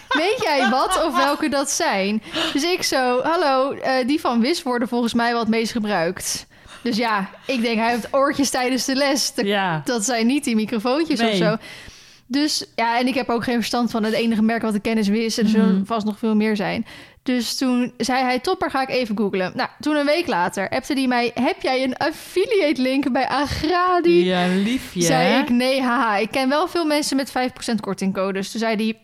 Weet 0.08 0.38
jij 0.42 0.68
wat 0.70 1.04
of 1.06 1.16
welke 1.16 1.48
dat 1.48 1.70
zijn? 1.70 2.22
Dus 2.52 2.62
ik 2.62 2.82
zo, 2.82 3.20
hallo, 3.22 3.72
eh, 3.72 4.06
die 4.06 4.20
van 4.20 4.40
Wis 4.40 4.62
worden 4.62 4.88
volgens 4.88 5.14
mij 5.14 5.30
wel 5.30 5.40
het 5.40 5.48
meest 5.48 5.72
gebruikt. 5.72 6.46
Dus 6.82 6.96
ja, 6.96 7.30
ik 7.46 7.62
denk 7.62 7.78
hij 7.78 7.90
heeft 7.90 8.08
oortjes 8.10 8.50
tijdens 8.50 8.84
de 8.84 8.94
les. 8.94 9.34
Dat, 9.34 9.44
ja. 9.46 9.82
dat 9.84 10.04
zijn 10.04 10.26
niet 10.26 10.44
die 10.44 10.54
microfoontjes 10.54 11.20
Nee. 11.20 11.30
of 11.30 11.36
zo. 11.36 11.56
Dus 12.26 12.64
ja, 12.74 12.98
en 12.98 13.06
ik 13.06 13.14
heb 13.14 13.28
ook 13.28 13.44
geen 13.44 13.54
verstand 13.54 13.90
van 13.90 14.04
het 14.04 14.14
enige 14.14 14.42
merk 14.42 14.62
wat 14.62 14.74
ik 14.74 14.82
ken 14.82 14.98
is 14.98 15.08
Wis. 15.08 15.38
En 15.38 15.44
er 15.44 15.50
zullen 15.50 15.74
Mhm. 15.74 15.84
vast 15.84 16.06
nog 16.06 16.18
veel 16.18 16.34
meer 16.36 16.56
zijn. 16.56 16.86
Dus 17.34 17.56
toen 17.56 17.92
zei 17.96 18.22
hij, 18.22 18.38
topper, 18.38 18.70
ga 18.70 18.82
ik 18.82 18.88
even 18.88 19.16
googlen. 19.16 19.52
Nou, 19.54 19.68
toen 19.80 19.96
een 19.96 20.06
week 20.06 20.26
later 20.26 20.68
appte 20.68 20.92
hij 20.92 21.06
mij... 21.06 21.30
heb 21.34 21.62
jij 21.62 21.82
een 21.82 21.96
affiliate 21.96 22.82
link 22.82 23.12
bij 23.12 23.28
Agradi? 23.28 24.24
Ja, 24.24 24.46
liefje. 24.46 25.02
zei 25.02 25.42
ik, 25.42 25.48
nee, 25.48 25.82
haha. 25.82 26.16
Ik 26.16 26.30
ken 26.30 26.48
wel 26.48 26.68
veel 26.68 26.84
mensen 26.84 27.16
met 27.16 27.32
5% 27.72 27.74
kortingcodes. 27.80 28.50
Toen 28.50 28.60
zei 28.60 28.76
hij, 28.76 29.00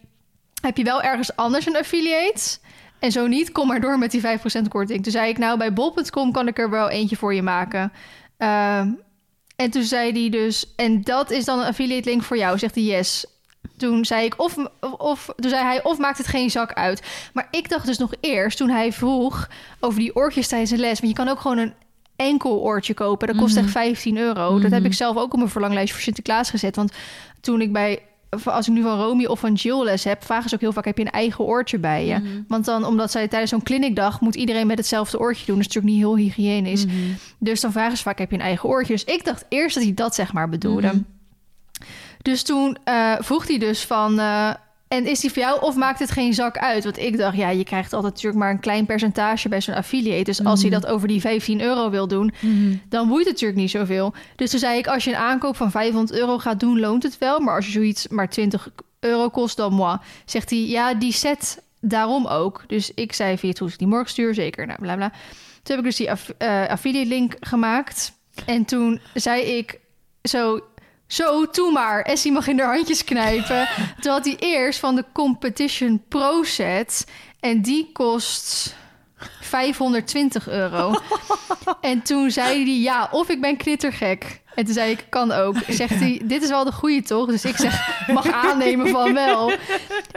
heb 0.62 0.76
je 0.76 0.84
wel 0.84 1.02
ergens 1.02 1.36
anders 1.36 1.66
een 1.66 1.76
affiliate? 1.76 2.58
En 2.98 3.12
zo 3.12 3.26
niet, 3.26 3.52
kom 3.52 3.66
maar 3.66 3.80
door 3.80 3.98
met 3.98 4.10
die 4.10 4.22
5% 4.22 4.24
korting. 4.68 5.02
Toen 5.02 5.12
zei 5.12 5.28
ik, 5.28 5.38
nou, 5.38 5.58
bij 5.58 5.72
bol.com 5.72 6.32
kan 6.32 6.48
ik 6.48 6.58
er 6.58 6.70
wel 6.70 6.88
eentje 6.88 7.16
voor 7.16 7.34
je 7.34 7.42
maken. 7.42 7.92
Ehm, 8.36 8.88
en 9.56 9.70
toen 9.70 9.82
zei 9.82 10.12
hij 10.12 10.30
dus, 10.30 10.74
en 10.76 11.02
dat 11.02 11.30
is 11.30 11.44
dan 11.44 11.58
een 11.58 11.66
affiliate 11.66 12.08
link 12.08 12.22
voor 12.22 12.36
jou, 12.36 12.58
zegt 12.58 12.74
hij 12.74 12.84
yes. 12.84 13.26
Toen 13.84 14.04
zei 14.04 14.24
ik, 14.24 14.34
of, 14.36 14.56
of, 14.98 15.28
toen 15.36 15.50
zei 15.50 15.62
hij, 15.62 15.82
of 15.84 15.98
maakt 15.98 16.18
het 16.18 16.26
geen 16.26 16.50
zak 16.50 16.72
uit. 16.72 17.02
Maar 17.32 17.48
ik 17.50 17.68
dacht 17.68 17.86
dus 17.86 17.98
nog 17.98 18.12
eerst, 18.20 18.56
toen 18.58 18.68
hij 18.70 18.92
vroeg 18.92 19.48
over 19.80 19.98
die 20.00 20.16
oortjes 20.16 20.48
tijdens 20.48 20.70
de 20.70 20.76
les. 20.78 21.00
Want 21.00 21.12
je 21.12 21.18
kan 21.24 21.28
ook 21.28 21.40
gewoon 21.40 21.58
een 21.58 21.72
enkel 22.16 22.60
oortje 22.60 22.94
kopen. 22.94 23.26
Dat 23.28 23.36
kost 23.36 23.54
Mhm. 23.54 23.64
echt 23.64 23.72
15 23.72 24.16
euro. 24.16 24.52
Dat 24.54 24.70
heb 24.70 24.80
Mhm. 24.80 24.88
ik 24.90 24.94
zelf 24.94 25.16
ook 25.16 25.32
op 25.32 25.38
mijn 25.38 25.50
verlanglijst 25.50 25.92
voor 25.92 26.02
Sinterklaas 26.02 26.50
gezet. 26.50 26.76
Want 26.76 26.92
toen 27.40 27.60
ik 27.60 27.72
bij, 27.72 27.98
als 28.44 28.68
ik 28.68 28.74
nu 28.74 28.82
van 28.82 28.98
Romy 29.00 29.24
of 29.24 29.40
van 29.40 29.52
Jill 29.52 29.82
les 29.84 30.04
heb, 30.04 30.24
vragen 30.24 30.48
ze 30.48 30.54
ook 30.54 30.60
heel 30.60 30.72
vaak: 30.72 30.84
heb 30.84 30.98
je 30.98 31.04
een 31.04 31.10
eigen 31.10 31.44
oortje 31.44 31.78
bij 31.78 32.06
je? 32.06 32.14
Mhm. 32.18 32.28
Want 32.48 32.64
dan, 32.64 32.84
omdat 32.84 33.10
zij 33.10 33.28
tijdens 33.28 33.50
zo'n 33.50 33.62
clinicdag 33.62 34.20
moet 34.20 34.34
iedereen 34.34 34.66
met 34.66 34.78
hetzelfde 34.78 35.18
oortje 35.18 35.46
doen. 35.46 35.56
Dat 35.56 35.66
is 35.66 35.74
natuurlijk 35.74 35.94
niet 35.94 36.04
heel 36.04 36.16
hygiënisch. 36.26 36.86
Mhm. 36.86 36.94
Dus 37.38 37.60
dan 37.60 37.72
vragen 37.72 37.96
ze 37.96 38.02
vaak: 38.02 38.18
heb 38.18 38.30
je 38.30 38.36
een 38.36 38.42
eigen 38.42 38.68
oortje? 38.68 38.92
Dus 38.92 39.04
ik 39.04 39.24
dacht 39.24 39.44
eerst 39.48 39.74
dat 39.74 39.84
hij 39.84 39.94
dat 39.94 40.14
zeg 40.14 40.32
maar 40.32 40.48
bedoelde. 40.48 40.86
Mhm. 40.86 40.98
Dus 42.24 42.42
toen 42.42 42.76
eh, 42.84 43.12
vroeg 43.18 43.46
hij 43.48 43.58
dus 43.58 43.84
van. 43.84 44.18
eh, 44.18 44.50
en 44.88 45.06
is 45.06 45.20
die 45.20 45.32
voor 45.32 45.42
jou 45.42 45.62
of 45.62 45.76
maakt 45.76 45.98
het 45.98 46.10
geen 46.10 46.34
zak 46.34 46.58
uit? 46.58 46.84
Want 46.84 46.98
ik 46.98 47.16
dacht, 47.18 47.36
ja, 47.36 47.48
je 47.48 47.64
krijgt 47.64 47.92
altijd 47.92 48.12
natuurlijk 48.12 48.42
maar 48.42 48.50
een 48.50 48.60
klein 48.60 48.86
percentage 48.86 49.48
bij 49.48 49.60
zo'n 49.60 49.74
affiliate. 49.74 50.24
Dus 50.24 50.44
als 50.44 50.60
hij 50.62 50.70
Mhm. 50.70 50.80
dat 50.80 50.90
over 50.90 51.08
die 51.08 51.20
15 51.20 51.60
euro 51.60 51.90
wil 51.90 52.08
doen, 52.08 52.32
Mhm. 52.40 52.76
dan 52.88 53.08
boeit 53.08 53.24
het 53.24 53.32
natuurlijk 53.32 53.60
niet 53.60 53.70
zoveel. 53.70 54.14
Dus 54.36 54.50
toen 54.50 54.58
zei 54.58 54.78
ik, 54.78 54.86
als 54.86 55.04
je 55.04 55.10
een 55.10 55.16
aankoop 55.16 55.56
van 55.56 55.70
500 55.70 56.18
euro 56.18 56.38
gaat 56.38 56.60
doen, 56.60 56.80
loont 56.80 57.02
het 57.02 57.18
wel. 57.18 57.40
Maar 57.40 57.54
als 57.56 57.66
je 57.66 57.72
zoiets 57.72 58.08
maar 58.08 58.28
20 58.30 58.68
euro 59.00 59.28
kost, 59.28 59.56
dan 59.56 59.72
moi. 59.72 59.96
Zegt 60.24 60.50
hij, 60.50 60.58
ja, 60.66 60.94
die 60.94 61.12
set 61.12 61.62
daarom 61.80 62.26
ook. 62.26 62.64
Dus 62.66 62.90
ik 62.94 63.12
zei, 63.12 63.38
via 63.38 63.52
het 63.58 63.78
die 63.78 63.86
morgen 63.88 64.10
stuur, 64.10 64.34
zeker, 64.34 64.66
nou, 64.66 64.78
bla 64.80 64.94
bla. 64.96 65.08
Toen 65.62 65.76
heb 65.76 65.78
ik 65.78 65.84
dus 65.84 65.96
die 65.96 66.10
aff- 66.10 66.32
eh, 66.38 66.66
affiliate 66.68 67.08
link 67.08 67.36
gemaakt. 67.40 68.12
En 68.46 68.64
toen 68.64 69.00
zei 69.14 69.42
ik 69.42 69.78
zo... 70.22 70.60
Zo, 71.06 71.50
toe 71.50 71.72
maar. 71.72 72.02
Essie 72.02 72.32
mag 72.32 72.46
in 72.46 72.58
haar 72.58 72.74
handjes 72.74 73.04
knijpen. 73.04 73.68
Toen 74.00 74.12
had 74.12 74.24
hij 74.24 74.36
eerst 74.38 74.78
van 74.78 74.94
de 74.94 75.04
Competition 75.12 76.02
Pro 76.08 76.42
set. 76.42 77.06
En 77.40 77.62
die 77.62 77.90
kost 77.92 78.74
520 79.40 80.48
euro. 80.48 80.94
En 81.80 82.02
toen 82.02 82.30
zei 82.30 82.64
hij, 82.64 82.78
ja, 82.80 83.08
of 83.10 83.28
ik 83.28 83.40
ben 83.40 83.56
knittergek. 83.56 84.40
En 84.54 84.64
toen 84.64 84.74
zei 84.74 84.90
ik, 84.90 85.06
kan 85.08 85.32
ook. 85.32 85.56
Zegt 85.68 85.94
hij, 86.00 86.20
dit 86.24 86.42
is 86.42 86.48
wel 86.48 86.64
de 86.64 86.72
goede 86.72 87.02
toch? 87.02 87.26
Dus 87.26 87.44
ik 87.44 87.56
zeg, 87.56 88.06
mag 88.08 88.30
aannemen 88.32 88.88
van 88.88 89.14
wel. 89.14 89.52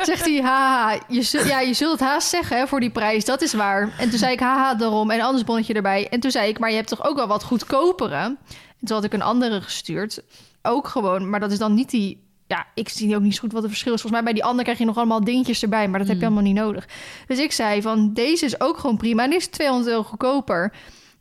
Zegt 0.02 0.26
hij, 0.26 0.42
haha, 0.42 1.00
je, 1.08 1.22
zult- 1.22 1.48
ja, 1.48 1.60
je 1.60 1.74
zult 1.74 1.92
het 2.00 2.10
haast 2.10 2.28
zeggen 2.30 2.58
hè, 2.58 2.68
voor 2.68 2.80
die 2.80 2.90
prijs. 2.90 3.26
Dat 3.26 3.42
is 3.42 3.54
waar. 3.54 3.90
En 3.98 4.10
toen 4.10 4.20
zei 4.20 4.32
ik, 4.32 4.40
haha, 4.40 4.74
daarom. 4.76 5.12
En 5.12 5.22
anders 5.22 5.44
bonnetje 5.44 5.74
erbij. 5.74 6.08
En 6.10 6.20
toen 6.20 6.32
zei 6.32 6.50
ik, 6.50 6.60
maar 6.60 6.70
je 6.70 6.76
hebt 6.76 6.88
toch 6.88 7.06
ook 7.06 7.16
wel 7.16 7.28
wat 7.28 7.44
goedkopere? 7.44 8.16
En 8.16 8.38
toen 8.86 8.96
had 8.96 9.04
ik 9.04 9.14
een 9.14 9.22
andere 9.22 9.62
gestuurd. 9.62 10.22
Ook 10.68 10.88
gewoon, 10.88 11.30
maar 11.30 11.40
dat 11.40 11.52
is 11.52 11.58
dan 11.58 11.74
niet 11.74 11.90
die... 11.90 12.26
Ja, 12.48 12.66
ik 12.74 12.90
zie 12.90 13.16
ook 13.16 13.22
niet 13.22 13.34
zo 13.34 13.40
goed 13.40 13.52
wat 13.52 13.62
het 13.62 13.72
verschil 13.72 13.94
is. 13.94 14.02
Volgens 14.02 14.22
mij 14.22 14.32
bij 14.32 14.42
die 14.42 14.50
andere 14.50 14.64
krijg 14.64 14.78
je 14.80 14.86
nog 14.86 14.98
allemaal 14.98 15.24
dingetjes 15.24 15.62
erbij. 15.64 15.88
Maar 15.88 16.00
dat 16.00 16.08
heb 16.08 16.18
je 16.20 16.26
Mm. 16.26 16.34
allemaal 16.34 16.54
niet 16.54 16.62
nodig. 16.64 16.88
Dus 17.28 17.40
ik 17.40 17.52
zei 17.52 17.82
van, 17.82 18.14
deze 18.14 18.46
is 18.46 18.62
ook 18.62 18.78
gewoon 18.78 18.98
prima. 18.98 19.24
En 19.24 19.30
die 19.30 19.40
is 19.40 19.48
200 19.48 19.90
euro 19.90 20.04
goedkoper. 20.04 20.74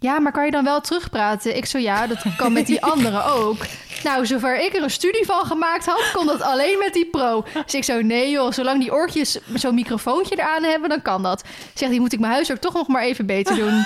Ja, 0.06 0.18
maar 0.20 0.32
kan 0.32 0.44
je 0.44 0.50
dan 0.50 0.64
wel 0.64 0.80
terugpraten? 0.80 1.56
Ik 1.56 1.66
zo, 1.66 1.78
ja, 1.78 2.06
dat 2.06 2.18
kan 2.36 2.52
met 2.52 2.66
die 2.66 2.82
andere 2.92 3.22
ook. 3.24 3.56
Nou, 4.04 4.26
zover 4.26 4.60
ik 4.64 4.74
er 4.76 4.82
een 4.82 4.90
studie 4.90 5.24
van 5.24 5.44
gemaakt 5.46 5.86
had, 5.86 6.10
kon 6.12 6.26
dat 6.26 6.42
alleen 6.42 6.78
met 6.78 6.92
die 6.92 7.06
pro. 7.06 7.44
Dus 7.64 7.74
ik 7.74 7.84
zo, 7.84 8.00
nee 8.02 8.30
joh, 8.30 8.52
zolang 8.52 8.80
die 8.80 8.92
oortjes 8.92 9.38
zo'n 9.54 9.74
microfoontje 9.74 10.34
eraan 10.38 10.62
hebben, 10.64 10.88
dan 10.88 11.02
kan 11.02 11.22
dat. 11.22 11.44
Zegt 11.74 11.90
die 11.90 12.00
moet 12.00 12.12
ik 12.12 12.20
mijn 12.20 12.32
huiswerk 12.32 12.60
toch 12.60 12.74
nog 12.74 12.88
maar 12.88 13.02
even 13.02 13.26
beter 13.26 13.56
doen. 13.64 13.84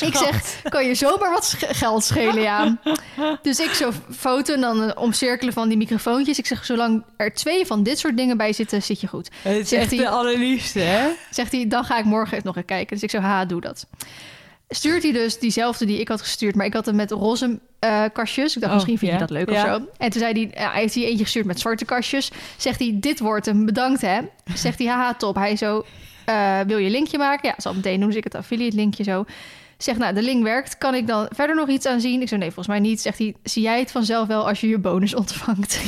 Ik 0.00 0.16
zeg, 0.16 0.60
kan 0.68 0.84
je 0.86 0.94
zomaar 0.94 1.30
wat 1.30 1.44
sch- 1.46 1.78
geld 1.78 2.04
schelen, 2.04 2.42
ja. 2.42 2.76
Dus 3.42 3.60
ik 3.60 3.70
zo 3.70 3.90
foto 4.18 4.54
en 4.54 4.60
dan 4.60 4.80
een 4.80 4.96
omcirkelen 4.96 5.52
van 5.52 5.68
die 5.68 5.76
microfoontjes. 5.78 6.38
Ik 6.38 6.46
zeg, 6.46 6.64
zolang 6.64 7.04
er 7.16 7.34
twee 7.34 7.66
van 7.66 7.82
dit 7.82 7.98
soort 7.98 8.16
dingen 8.16 8.36
bij 8.36 8.52
zitten, 8.52 8.82
zit 8.82 9.00
je 9.00 9.06
goed. 9.06 9.28
Het 9.42 9.56
is 9.56 9.68
Zegt 9.68 9.82
echt 9.82 9.90
hij- 9.90 10.00
de 10.00 10.08
allerliefste, 10.08 10.78
hè? 10.80 11.08
Zegt 11.30 11.52
hij, 11.52 11.66
dan 11.68 11.84
ga 11.84 11.98
ik 11.98 12.04
morgen 12.04 12.32
even 12.32 12.46
nog 12.46 12.54
even 12.56 12.66
kijken. 12.68 12.94
Dus 12.94 13.02
ik 13.02 13.10
zo, 13.10 13.18
ha, 13.18 13.44
doe 13.44 13.60
dat. 13.60 13.86
Stuurt 14.68 15.02
hij 15.02 15.12
dus 15.12 15.38
diezelfde 15.38 15.84
die 15.84 16.00
ik 16.00 16.08
had 16.08 16.20
gestuurd, 16.20 16.54
maar 16.54 16.66
ik 16.66 16.72
had 16.72 16.86
hem 16.86 16.96
met 16.96 17.10
roze 17.10 17.58
eh, 17.78 18.04
kastjes. 18.12 18.54
Ik 18.54 18.60
dacht, 18.60 18.66
Oh, 18.66 18.72
misschien 18.74 18.98
vind 18.98 19.12
je 19.12 19.18
dat 19.18 19.30
leuk 19.30 19.50
Ja. 19.50 19.62
of 19.62 19.80
zo. 19.80 19.86
En 19.98 20.10
toen 20.10 20.20
zei 20.20 20.32
hij, 20.32 20.62
ja, 20.64 20.70
hij 20.70 20.80
heeft 20.80 20.94
hij 20.94 21.04
eentje 21.04 21.24
gestuurd 21.24 21.46
met 21.46 21.60
zwarte 21.60 21.84
kastjes. 21.84 22.30
Zegt 22.56 22.78
hij, 22.78 22.96
dit 23.00 23.20
wordt 23.20 23.46
hem, 23.46 23.64
bedankt 23.66 24.00
hè. 24.00 24.18
Zegt 24.54 24.78
hij, 24.78 24.88
haha, 24.88 25.14
top. 25.14 25.34
Hij 25.34 25.56
zo, 25.56 25.84
eh, 26.24 26.60
wil 26.66 26.78
je 26.78 26.90
linkje 26.90 27.18
maken? 27.18 27.48
Ja, 27.48 27.54
zal 27.58 27.74
meteen 27.74 27.98
doen, 28.00 28.08
dus 28.08 28.16
ik 28.18 28.24
het 28.24 28.34
affiliate 28.34 28.76
linkje 28.76 29.02
zo. 29.02 29.24
Zegt, 29.78 29.98
nou, 29.98 30.14
de 30.14 30.22
link 30.22 30.42
werkt. 30.42 30.78
Kan 30.78 30.94
ik 30.94 31.06
dan 31.06 31.26
verder 31.34 31.56
nog 31.56 31.68
iets 31.68 31.86
aan 31.86 32.00
zien? 32.00 32.20
Ik 32.22 32.28
zo, 32.28 32.36
nee, 32.36 32.46
volgens 32.46 32.66
mij 32.66 32.78
niet. 32.78 33.00
Zegt 33.00 33.18
hij, 33.18 33.34
zie 33.42 33.62
jij 33.62 33.78
het 33.78 33.90
vanzelf 33.90 34.26
wel 34.28 34.48
als 34.48 34.60
je 34.60 34.68
je 34.68 34.78
bonus 34.78 35.14
ontvangt? 35.14 35.80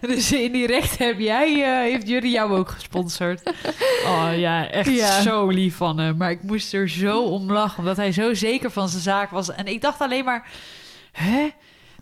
Dus 0.00 0.32
indirect 0.32 0.98
heb 0.98 1.18
jij, 1.18 1.62
eh, 1.64 1.90
heeft 1.92 2.08
jullie 2.08 2.30
jou 2.30 2.56
ook 2.58 2.68
gesponsord. 2.68 3.52
Oh 4.04 4.28
ja, 4.36 4.68
echt 4.70 4.90
Ja. 4.90 5.20
zo 5.20 5.48
lief 5.48 5.76
van 5.76 5.98
hem. 5.98 6.16
Maar 6.16 6.30
ik 6.30 6.42
moest 6.42 6.72
er 6.74 6.88
zo 6.88 7.20
om 7.22 7.52
lachen, 7.52 7.78
omdat 7.78 7.96
hij 7.96 8.12
zo 8.12 8.34
zeker 8.34 8.70
van 8.70 8.88
zijn 8.88 9.02
zaak 9.02 9.30
was. 9.30 9.54
En 9.54 9.66
ik 9.66 9.80
dacht 9.80 10.00
alleen 10.00 10.24
maar, 10.24 10.46
hè? 11.12 11.48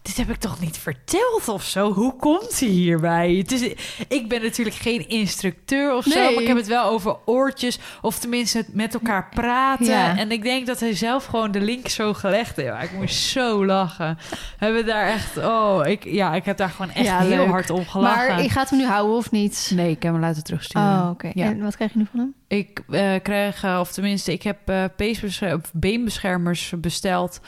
Dit 0.03 0.17
heb 0.17 0.31
ik 0.31 0.37
toch 0.37 0.61
niet 0.61 0.79
verteld 0.79 1.49
of 1.49 1.65
zo? 1.65 1.93
Hoe 1.93 2.17
komt 2.17 2.61
hij 2.61 2.69
hierbij? 2.69 3.33
Het 3.35 3.53
is, 3.53 3.63
ik 4.09 4.29
ben 4.29 4.43
natuurlijk 4.43 4.77
geen 4.77 5.09
instructeur 5.09 5.95
of 5.95 6.05
zo, 6.05 6.19
Nee. 6.19 6.33
maar 6.35 6.43
ik 6.43 6.49
heb 6.49 6.57
het 6.57 6.67
wel 6.67 6.85
over 6.85 7.17
oortjes. 7.25 7.79
Of 8.03 8.19
tenminste 8.19 8.59
het 8.59 8.75
met 8.75 8.95
elkaar 8.95 9.29
praten. 9.35 9.87
Ja. 9.87 10.17
En 10.19 10.31
ik 10.33 10.43
denk 10.43 10.67
dat 10.67 10.81
hij 10.81 10.95
zelf 10.97 11.25
gewoon 11.25 11.51
de 11.51 11.61
link 11.61 11.89
zo 11.89 12.13
gelegd 12.15 12.57
heeft. 12.57 12.83
Ik 12.83 12.93
moest 12.93 13.15
zo 13.15 13.65
lachen. 13.67 14.19
We 14.31 14.37
hebben 14.65 14.87
daar 14.87 15.07
echt, 15.09 15.37
oh, 15.37 15.81
ik, 15.87 16.05
ja, 16.05 16.35
ik 16.35 16.45
heb 16.45 16.57
daar 16.57 16.71
gewoon 16.71 16.91
echt 16.91 17.07
Ja, 17.07 17.19
heel 17.19 17.29
leuk. 17.29 17.49
hard 17.49 17.71
om 17.71 17.87
gelachen. 17.87 18.29
Maar 18.29 18.43
je 18.43 18.49
gaat 18.51 18.71
hem 18.71 18.79
nu 18.79 18.85
houden 18.87 19.17
of 19.17 19.31
niet? 19.31 19.71
Nee, 19.75 19.91
ik 19.91 20.03
heb 20.03 20.13
hem 20.13 20.21
laten 20.21 20.45
terugsturen. 20.45 20.89
Oh, 21.03 21.09
oké. 21.11 21.31
Ja. 21.35 21.45
En 21.45 21.63
wat 21.63 21.77
krijg 21.77 21.93
je 21.93 21.99
nu 21.99 22.07
van 22.11 22.21
hem? 22.21 22.35
Ik 22.49 22.83
eh, 22.91 23.15
krijg, 23.23 23.63
eh, 23.65 23.77
of 23.81 23.93
tenminste, 23.93 24.33
ik 24.33 24.43
heb 24.43 24.59
eh 24.65 24.85
peesbescher- 24.97 25.55
of 25.55 25.71
beenbeschermers 25.73 26.73
besteld. 26.77 27.41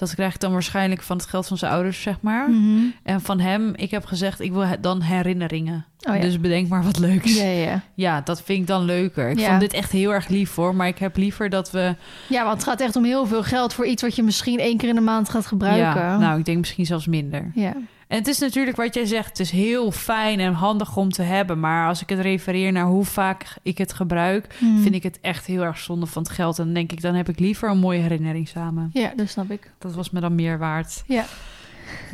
Dat 0.00 0.14
krijg 0.14 0.34
ik 0.34 0.40
dan 0.40 0.52
waarschijnlijk 0.52 1.02
van 1.02 1.16
het 1.16 1.26
geld 1.26 1.46
van 1.46 1.58
zijn 1.58 1.72
ouders, 1.72 2.02
zeg 2.02 2.20
maar. 2.20 2.50
Mhm. 2.50 2.80
En 3.02 3.20
van 3.20 3.40
hem, 3.40 3.72
ik 3.76 3.90
heb 3.90 4.04
gezegd, 4.04 4.40
ik 4.40 4.52
wil 4.52 4.64
dan 4.80 5.00
herinneringen. 5.02 5.84
Oh 6.08 6.14
ja. 6.14 6.20
Dus 6.20 6.40
bedenk 6.40 6.68
maar 6.68 6.82
wat 6.84 6.98
leuks. 6.98 7.36
Ja, 7.36 7.44
Ja, 7.44 7.82
ja, 7.94 8.20
dat 8.20 8.42
vind 8.42 8.60
ik 8.60 8.66
dan 8.66 8.84
leuker. 8.84 9.30
Ik 9.30 9.38
Ja. 9.38 9.48
vond 9.48 9.60
dit 9.60 9.72
echt 9.72 9.92
heel 9.92 10.12
erg 10.12 10.28
lief 10.28 10.54
hoor. 10.54 10.74
Maar 10.74 10.86
ik 10.88 10.98
heb 10.98 11.16
liever 11.16 11.48
dat 11.50 11.70
we... 11.70 11.94
ja, 12.28 12.44
want 12.44 12.54
het 12.54 12.64
gaat 12.68 12.80
echt 12.80 12.96
om 12.96 13.04
heel 13.04 13.26
veel 13.26 13.42
geld 13.42 13.74
voor 13.74 13.86
iets 13.86 14.02
wat 14.02 14.16
je 14.16 14.22
misschien 14.22 14.58
één 14.58 14.76
keer 14.76 14.88
in 14.88 14.94
de 14.94 15.00
maand 15.00 15.28
gaat 15.28 15.46
gebruiken. 15.46 16.20
Nou, 16.20 16.38
ik 16.38 16.44
denk 16.44 16.58
misschien 16.58 16.86
zelfs 16.86 17.06
minder. 17.06 17.50
ja. 17.54 17.72
En 18.10 18.16
het 18.18 18.26
is 18.28 18.38
natuurlijk 18.38 18.76
wat 18.76 18.94
jij 18.94 19.04
zegt, 19.06 19.28
het 19.28 19.40
is 19.40 19.50
heel 19.50 19.90
fijn 19.90 20.40
en 20.40 20.52
handig 20.52 20.96
om 20.96 21.10
te 21.10 21.22
hebben. 21.22 21.60
Maar 21.60 21.88
als 21.88 22.02
ik 22.02 22.08
het 22.08 22.18
refereer 22.18 22.72
naar 22.72 22.84
hoe 22.86 23.04
vaak 23.04 23.46
ik 23.62 23.78
het 23.78 23.92
gebruik, 23.92 24.54
Hmm. 24.58 24.82
vind 24.82 24.94
ik 24.94 25.02
het 25.02 25.18
echt 25.20 25.46
heel 25.46 25.62
erg 25.62 25.78
zonde 25.78 26.06
van 26.06 26.22
het 26.22 26.30
geld. 26.30 26.58
En 26.58 26.64
dan 26.64 26.74
denk 26.74 26.92
ik, 26.92 27.00
dan 27.00 27.14
heb 27.14 27.28
ik 27.28 27.38
liever 27.38 27.68
een 27.70 27.78
mooie 27.78 28.00
herinnering 28.00 28.48
samen. 28.48 28.90
Ja, 28.92 29.12
dat 29.16 29.28
snap 29.28 29.50
ik. 29.50 29.70
Dat 29.78 29.94
was 29.94 30.10
me 30.10 30.20
dan 30.20 30.34
meer 30.34 30.58
waard. 30.58 31.02
Ja. 31.06 31.24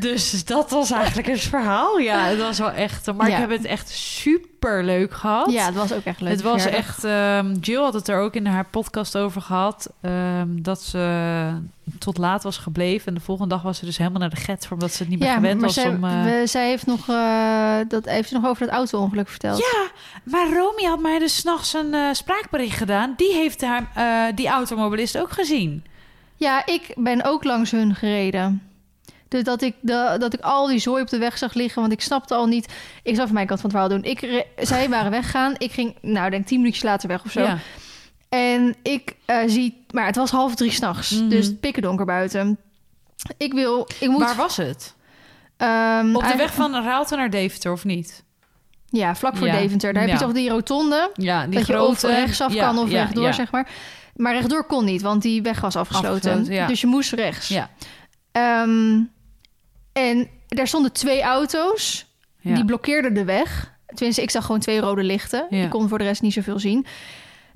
Dus 0.00 0.44
dat 0.44 0.70
was 0.70 0.90
eigenlijk 0.90 1.26
het 1.28 1.40
verhaal. 1.40 1.98
Ja, 1.98 2.24
het 2.26 2.38
was 2.38 2.58
wel 2.58 2.70
echt. 2.72 3.12
Maar 3.14 3.28
Ja. 3.28 3.34
ik 3.34 3.40
heb 3.40 3.50
het 3.50 3.64
echt 3.64 3.88
super 3.88 4.45
leuk 4.60 5.12
gehad. 5.12 5.50
Ja, 5.50 5.64
het 5.66 5.74
was 5.74 5.92
ook 5.92 6.04
echt 6.04 6.20
leuk. 6.20 6.30
Het 6.32 6.42
was 6.42 6.62
verjaardag. 6.62 6.88
echt. 6.88 7.04
ehm, 7.04 7.54
Jill 7.60 7.80
had 7.82 7.94
het 7.94 8.08
er 8.08 8.18
ook 8.20 8.34
in 8.34 8.46
haar 8.46 8.64
podcast 8.64 9.16
over 9.16 9.40
gehad. 9.42 9.90
ehm, 10.00 10.48
dat 10.62 10.82
ze 10.82 11.50
tot 11.98 12.18
laat 12.18 12.42
was 12.42 12.56
gebleven. 12.58 13.06
En 13.08 13.14
de 13.14 13.20
volgende 13.20 13.54
dag 13.54 13.62
was 13.62 13.78
ze 13.78 13.84
dus 13.84 13.96
helemaal 13.98 14.20
naar 14.20 14.30
de 14.30 14.36
get. 14.36 14.68
Omdat 14.72 14.92
ze 14.92 14.98
het 15.02 15.08
niet 15.08 15.18
meer 15.18 15.28
Ja, 15.28 15.34
gewend 15.34 15.60
was 15.60 15.74
zij, 15.74 15.88
om. 15.88 16.04
eh, 16.04 16.24
we- 16.24 16.46
zij 16.46 16.68
heeft 16.68 16.86
nog, 16.86 17.08
eh, 17.08 17.76
dat 17.88 18.04
heeft 18.04 18.28
ze 18.28 18.34
nog 18.34 18.46
over 18.46 18.66
dat 18.66 18.74
auto-ongeluk 18.74 19.28
verteld. 19.28 19.58
Ja, 19.58 19.86
maar 20.24 20.46
Romy 20.52 20.82
had 20.82 21.00
mij 21.00 21.18
dus 21.18 21.36
s'nachts 21.36 21.74
een 21.74 21.94
eh, 21.94 22.00
spraakbericht 22.12 22.76
gedaan. 22.76 23.14
Die 23.16 23.32
heeft 23.32 23.60
haar, 23.64 23.88
die 24.34 24.48
automobilist 24.48 25.18
ook 25.18 25.30
gezien. 25.30 25.84
Ja, 26.36 26.66
ik 26.66 26.92
ben 26.96 27.24
ook 27.24 27.44
langs 27.44 27.70
hun 27.70 27.94
gereden. 27.94 28.62
Dus 29.28 29.42
dat 29.44 29.62
ik, 29.62 29.74
de, 29.80 30.16
dat 30.18 30.34
ik 30.34 30.40
al 30.40 30.66
die 30.66 30.78
zooi 30.78 31.02
op 31.02 31.08
de 31.08 31.18
weg 31.18 31.38
zag 31.38 31.54
liggen, 31.54 31.80
want 31.80 31.92
ik 31.92 32.00
snapte 32.00 32.34
al 32.34 32.46
niet. 32.46 32.72
Ik 33.02 33.14
zou 33.14 33.26
van 33.26 33.34
mijn 33.34 33.46
kant 33.46 33.60
van 33.60 33.70
het 33.70 33.78
verhaal 33.78 33.98
doen. 34.00 34.10
Ik 34.10 34.20
re- 34.20 34.46
zij 34.64 34.88
waren 34.88 35.10
weggaan. 35.10 35.54
Ik 35.58 35.72
ging, 35.72 35.94
nou, 36.00 36.30
denk 36.30 36.46
tien 36.46 36.58
minuutjes 36.58 36.82
later 36.82 37.08
weg 37.08 37.24
of 37.24 37.30
zo. 37.30 37.40
Ja. 37.42 37.58
En 38.28 38.74
ik 38.82 39.14
eh, 39.24 39.38
zie, 39.46 39.84
maar 39.90 40.06
het 40.06 40.16
was 40.16 40.30
half 40.30 40.54
drie 40.54 40.70
s'nachts, 40.70 41.10
Mhm. 41.10 41.28
dus 41.28 41.54
pikken 41.60 41.82
donker 41.82 42.06
buiten. 42.06 42.58
Ik 43.36 43.52
wil, 43.52 43.88
ik 44.00 44.08
moet. 44.08 44.20
Waar 44.22 44.36
was 44.36 44.56
het? 44.56 44.94
ehm, 45.56 46.16
Op 46.16 46.22
de 46.26 46.36
weg 46.36 46.54
van 46.54 46.74
Raalte 46.74 47.16
naar 47.16 47.30
Deventer, 47.30 47.72
of 47.72 47.84
niet? 47.84 48.24
Ja, 48.88 49.14
vlak 49.16 49.36
voor 49.36 49.46
Ja. 49.46 49.58
Deventer. 49.58 49.92
Daar 49.92 50.02
heb 50.02 50.12
je 50.12 50.18
toch 50.18 50.32
die 50.32 50.48
rotonde. 50.50 51.10
Ja, 51.14 51.44
die 51.46 51.58
dat 51.58 51.66
je 51.66 51.72
grote... 51.72 52.06
of 52.06 52.12
rechtsaf 52.14 52.52
ja, 52.52 52.64
kan 52.66 52.78
of 52.78 52.90
ja, 52.90 53.00
rechtdoor, 53.02 53.24
ja. 53.24 53.32
zeg 53.32 53.50
maar. 53.50 53.68
Maar 54.16 54.32
rechtdoor 54.34 54.64
kon 54.66 54.84
niet, 54.84 55.02
want 55.02 55.22
die 55.22 55.42
weg 55.42 55.60
was 55.60 55.76
afgesloten. 55.76 56.14
Afgesloten, 56.14 56.52
ja. 56.54 56.66
Dus 56.66 56.80
je 56.80 56.86
moest 56.86 57.12
rechts. 57.12 57.48
Ja, 57.48 57.70
Ehm, 58.32 59.00
en 59.96 60.28
daar 60.48 60.66
stonden 60.66 60.92
twee 60.92 61.22
auto's. 61.22 62.06
ja. 62.40 62.54
Die 62.54 62.64
blokkeerden 62.64 63.14
de 63.14 63.24
weg. 63.24 63.74
Tenminste, 63.86 64.22
ik 64.22 64.30
zag 64.30 64.44
gewoon 64.44 64.60
twee 64.60 64.80
rode 64.80 65.02
lichten. 65.02 65.46
Ja. 65.50 65.64
Ik 65.64 65.70
kon 65.70 65.88
voor 65.88 65.98
de 65.98 66.04
rest 66.04 66.22
niet 66.22 66.32
zoveel 66.32 66.58
zien. 66.58 66.86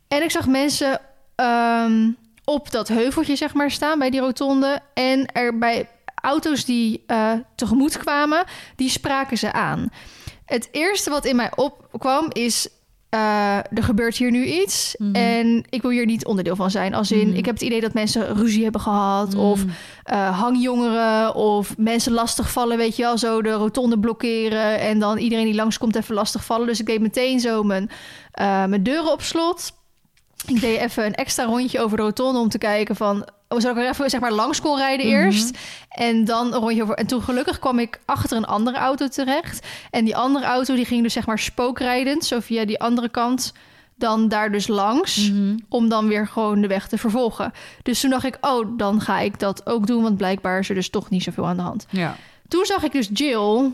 En 0.08 0.22
ik 0.22 0.30
zag 0.30 0.46
mensen 0.46 1.00
ehm, 1.34 2.10
op 2.44 2.70
dat 2.70 2.88
heuveltje, 2.88 3.36
zeg 3.36 3.54
maar, 3.54 3.70
staan 3.70 3.98
bij 3.98 4.10
die 4.10 4.20
rotonde. 4.20 4.80
En 4.94 5.32
er 5.32 5.58
bij 5.58 5.88
auto's 6.14 6.64
die 6.64 7.04
eh, 7.06 7.32
tegemoet 7.54 7.98
kwamen, 7.98 8.44
die 8.76 8.90
spraken 8.90 9.38
ze 9.38 9.52
aan. 9.52 9.88
Het 10.44 10.68
eerste 10.72 11.10
wat 11.10 11.24
in 11.24 11.36
mij 11.36 11.50
opkwam 11.54 12.26
is... 12.32 12.68
eh, 13.10 13.56
er 13.56 13.82
gebeurt 13.82 14.16
hier 14.16 14.30
nu 14.30 14.44
iets 14.44 14.94
Mhm. 14.98 15.14
en 15.14 15.64
ik 15.68 15.82
wil 15.82 15.90
hier 15.90 16.06
niet 16.06 16.24
onderdeel 16.26 16.56
van 16.56 16.70
zijn. 16.70 16.94
Als 16.94 17.12
in, 17.12 17.28
Mhm. 17.28 17.36
ik 17.36 17.44
heb 17.44 17.54
het 17.54 17.64
idee 17.64 17.80
dat 17.80 17.92
mensen 17.94 18.34
ruzie 18.36 18.62
hebben 18.62 18.80
gehad... 18.80 19.34
of 19.34 19.64
Mm. 19.64 19.70
eh, 20.02 20.38
hangjongeren 20.40 21.34
of 21.34 21.76
mensen 21.78 22.12
lastigvallen, 22.12 22.76
weet 22.76 22.96
je 22.96 23.02
wel, 23.02 23.18
zo 23.18 23.42
de 23.42 23.52
rotonde 23.52 23.98
blokkeren 23.98 24.78
en 24.80 24.98
dan 24.98 25.18
iedereen 25.18 25.44
die 25.44 25.54
langskomt 25.54 25.96
even 25.96 26.14
lastigvallen. 26.14 26.66
Dus 26.66 26.80
ik 26.80 26.86
deed 26.86 27.00
meteen 27.00 27.40
zo 27.40 27.62
mijn, 27.62 27.90
eh, 28.32 28.64
mijn 28.64 28.82
deuren 28.82 29.12
op 29.12 29.22
slot. 29.22 29.72
Ik 30.46 30.60
deed 30.60 30.78
even 30.80 31.04
een 31.06 31.14
extra 31.14 31.44
rondje 31.44 31.80
over 31.80 31.96
de 31.96 32.02
rotonde 32.02 32.38
om 32.40 32.48
te 32.48 32.58
kijken 32.58 32.96
van, 32.96 33.24
oh, 33.50 33.60
zou 33.60 33.76
ik 33.78 33.82
er 33.84 33.90
even 33.90 34.10
zeg 34.10 34.20
maar 34.20 34.32
langs 34.32 34.60
kon 34.60 34.76
rijden 34.76 35.06
Mhm. 35.06 35.14
eerst 35.16 35.58
en 35.88 36.24
dan 36.24 36.46
een 36.54 36.60
rondje 36.60 36.82
over. 36.82 36.94
En 36.94 37.06
toen 37.06 37.22
gelukkig 37.22 37.58
kwam 37.58 37.78
ik 37.78 38.00
achter 38.04 38.36
een 38.36 38.44
andere 38.44 38.76
auto 38.78 39.08
terecht 39.08 39.66
en 39.90 40.04
die 40.04 40.16
andere 40.16 40.44
auto 40.44 40.74
die 40.74 40.84
ging 40.84 41.02
dus 41.02 41.12
zeg 41.12 41.26
maar 41.26 41.38
spookrijdend, 41.38 42.24
zo 42.24 42.40
via 42.40 42.64
die 42.64 42.80
andere 42.80 43.08
kant 43.08 43.52
dan 43.96 44.28
daar 44.28 44.52
dus 44.52 44.66
langs 44.66 45.30
Mhm. 45.30 45.56
om 45.68 45.88
dan 45.88 46.08
weer 46.08 46.26
gewoon 46.26 46.60
de 46.60 46.66
weg 46.68 46.88
te 46.88 46.98
vervolgen. 46.98 47.52
Dus 47.82 48.00
toen 48.00 48.10
dacht 48.10 48.24
ik, 48.24 48.38
oh, 48.40 48.68
dan 48.76 49.00
ga 49.00 49.18
ik 49.18 49.38
dat 49.38 49.66
ook 49.66 49.86
doen, 49.86 50.02
want 50.02 50.16
blijkbaar 50.16 50.58
is 50.58 50.68
er 50.68 50.74
dus 50.74 50.90
toch 50.90 51.10
niet 51.10 51.22
zoveel 51.22 51.46
aan 51.46 51.56
de 51.56 51.62
hand. 51.62 51.86
Ja. 51.90 52.16
Toen 52.48 52.64
zag 52.64 52.82
ik 52.82 52.92
dus 52.92 53.08
Jill, 53.12 53.70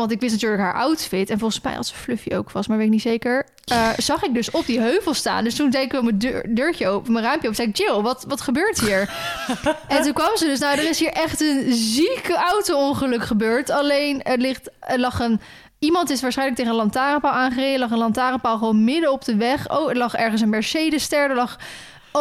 want 0.00 0.12
ik 0.12 0.20
wist 0.20 0.32
natuurlijk 0.32 0.62
haar 0.62 0.74
outfit 0.74 1.30
en 1.30 1.38
volgens 1.38 1.60
mij 1.60 1.74
had 1.74 1.86
ze 1.86 1.94
fluffy 1.94 2.34
ook 2.34 2.50
vast, 2.50 2.68
maar 2.68 2.76
weet 2.76 2.86
ik 2.86 2.92
niet 2.92 3.02
zeker. 3.02 3.46
eh, 3.64 3.88
zag 3.96 4.22
ik 4.22 4.34
dus 4.34 4.50
op 4.50 4.66
die 4.66 4.80
heuvel 4.80 5.14
staan. 5.14 5.44
Dus 5.44 5.54
toen 5.54 5.70
deed 5.70 5.92
ik 5.92 6.02
mijn 6.02 6.18
deur, 6.18 6.54
deurtje 6.54 6.88
open, 6.88 7.12
mijn 7.12 7.24
raampje 7.24 7.48
open. 7.48 7.56
Zei 7.56 7.68
ik, 7.68 7.76
Jill, 7.76 8.00
wat, 8.00 8.24
wat 8.28 8.40
gebeurt 8.40 8.80
hier? 8.80 9.10
en 9.88 10.02
toen 10.02 10.12
kwam 10.12 10.36
ze 10.36 10.44
dus, 10.46 10.58
nou, 10.58 10.78
er 10.78 10.88
is 10.88 10.98
hier 10.98 11.12
echt 11.12 11.40
een 11.40 11.72
zieke 11.72 12.34
auto-ongeluk 12.34 13.24
gebeurd. 13.24 13.70
Alleen 13.70 14.22
er, 14.22 14.38
ligt, 14.38 14.70
er 14.80 15.00
lag 15.00 15.20
een 15.20 15.40
Iemand 15.78 16.10
is 16.10 16.20
waarschijnlijk 16.20 16.58
tegen 16.58 16.72
een 16.72 16.78
lantaarnpaal 16.78 17.32
aangereden. 17.32 17.74
Er 17.74 17.80
lag 17.80 17.90
een 17.90 17.98
lantaarnpaal 17.98 18.58
gewoon 18.58 18.84
midden 18.84 19.12
op 19.12 19.24
de 19.24 19.36
weg. 19.36 19.70
Oh, 19.70 19.90
er 19.90 19.96
lag 19.96 20.14
ergens 20.14 20.40
een 20.40 20.48
Mercedes-ster. 20.48 21.30
Er 21.30 21.36
lag 21.36 21.58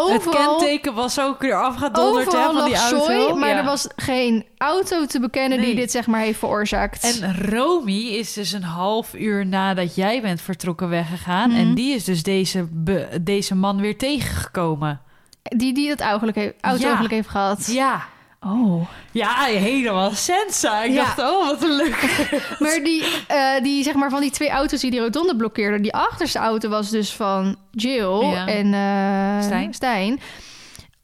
Het 0.03 0.29
kenteken 0.29 0.93
was 0.93 1.19
ook 1.19 1.41
weer 1.41 1.55
afgedonderd 1.61 2.31
hè, 2.31 2.43
van 2.53 2.65
die 2.65 2.75
auto. 2.75 3.35
maar 3.35 3.49
Ja. 3.49 3.57
er 3.57 3.63
was 3.63 3.87
geen 3.95 4.45
auto 4.57 5.05
te 5.05 5.19
bekennen 5.19 5.61
die 5.61 5.75
dit 5.75 5.91
zeg 5.91 6.07
maar 6.07 6.21
heeft 6.21 6.39
veroorzaakt. 6.39 7.03
En 7.21 7.49
Romy 7.49 7.91
is 8.01 8.33
dus 8.33 8.51
een 8.51 8.63
half 8.63 9.13
uur 9.13 9.45
nadat 9.45 9.95
jij 9.95 10.21
bent 10.21 10.41
vertrokken 10.41 10.89
weggegaan. 10.89 11.49
Mhm. 11.49 11.59
En 11.59 11.73
die 11.75 11.93
is 11.95 12.03
dus 12.03 12.23
deze, 12.23 12.67
be- 12.71 13.17
deze 13.21 13.55
man 13.55 13.81
weer 13.81 13.97
tegengekomen. 13.97 15.01
die 15.41 15.73
die 15.73 15.87
dat 15.87 16.01
auto 16.01 16.29
heeft, 16.33 16.53
auto-ongeluk 16.61 17.11
heeft 17.11 17.29
gehad. 17.29 17.67
Ja. 17.71 18.05
Oh. 18.45 18.87
Ja, 19.11 19.43
helemaal 19.43 20.11
sensa. 20.11 20.83
Ik 20.83 20.91
Ja. 20.91 21.03
dacht, 21.03 21.19
oh, 21.19 21.45
wat 21.45 21.63
een 21.63 21.75
leuk. 21.75 22.25
Maar 22.59 22.79
die, 22.83 23.03
eh, 23.27 23.63
die, 23.63 23.83
zeg 23.83 23.93
maar, 23.93 24.09
van 24.09 24.21
die 24.21 24.31
twee 24.31 24.49
auto's 24.49 24.81
die 24.81 24.91
die 24.91 24.99
rotonde 24.99 25.35
blokkeerden... 25.35 25.81
die 25.81 25.93
achterste 25.93 26.39
auto 26.39 26.69
was 26.69 26.89
dus 26.89 27.13
van 27.13 27.55
Jill 27.71 28.19
Ja. 28.25 28.47
en 28.47 28.73
eh, 28.73 29.69
Stijn. 29.71 30.19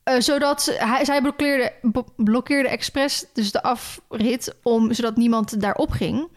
Eh, 0.04 0.16
zodat 0.20 0.62
ze- 0.62 0.76
hij, 0.80 1.06
zij 1.06 1.22
blokkeerde, 1.22 1.74
blokkeerde 2.16 2.70
expres 2.70 3.26
dus 3.34 3.52
de 3.52 3.64
afrit... 3.64 4.56
Om, 4.64 4.94
zodat 4.94 5.16
niemand 5.18 5.62
daarop 5.62 5.92
ging. 5.92 6.28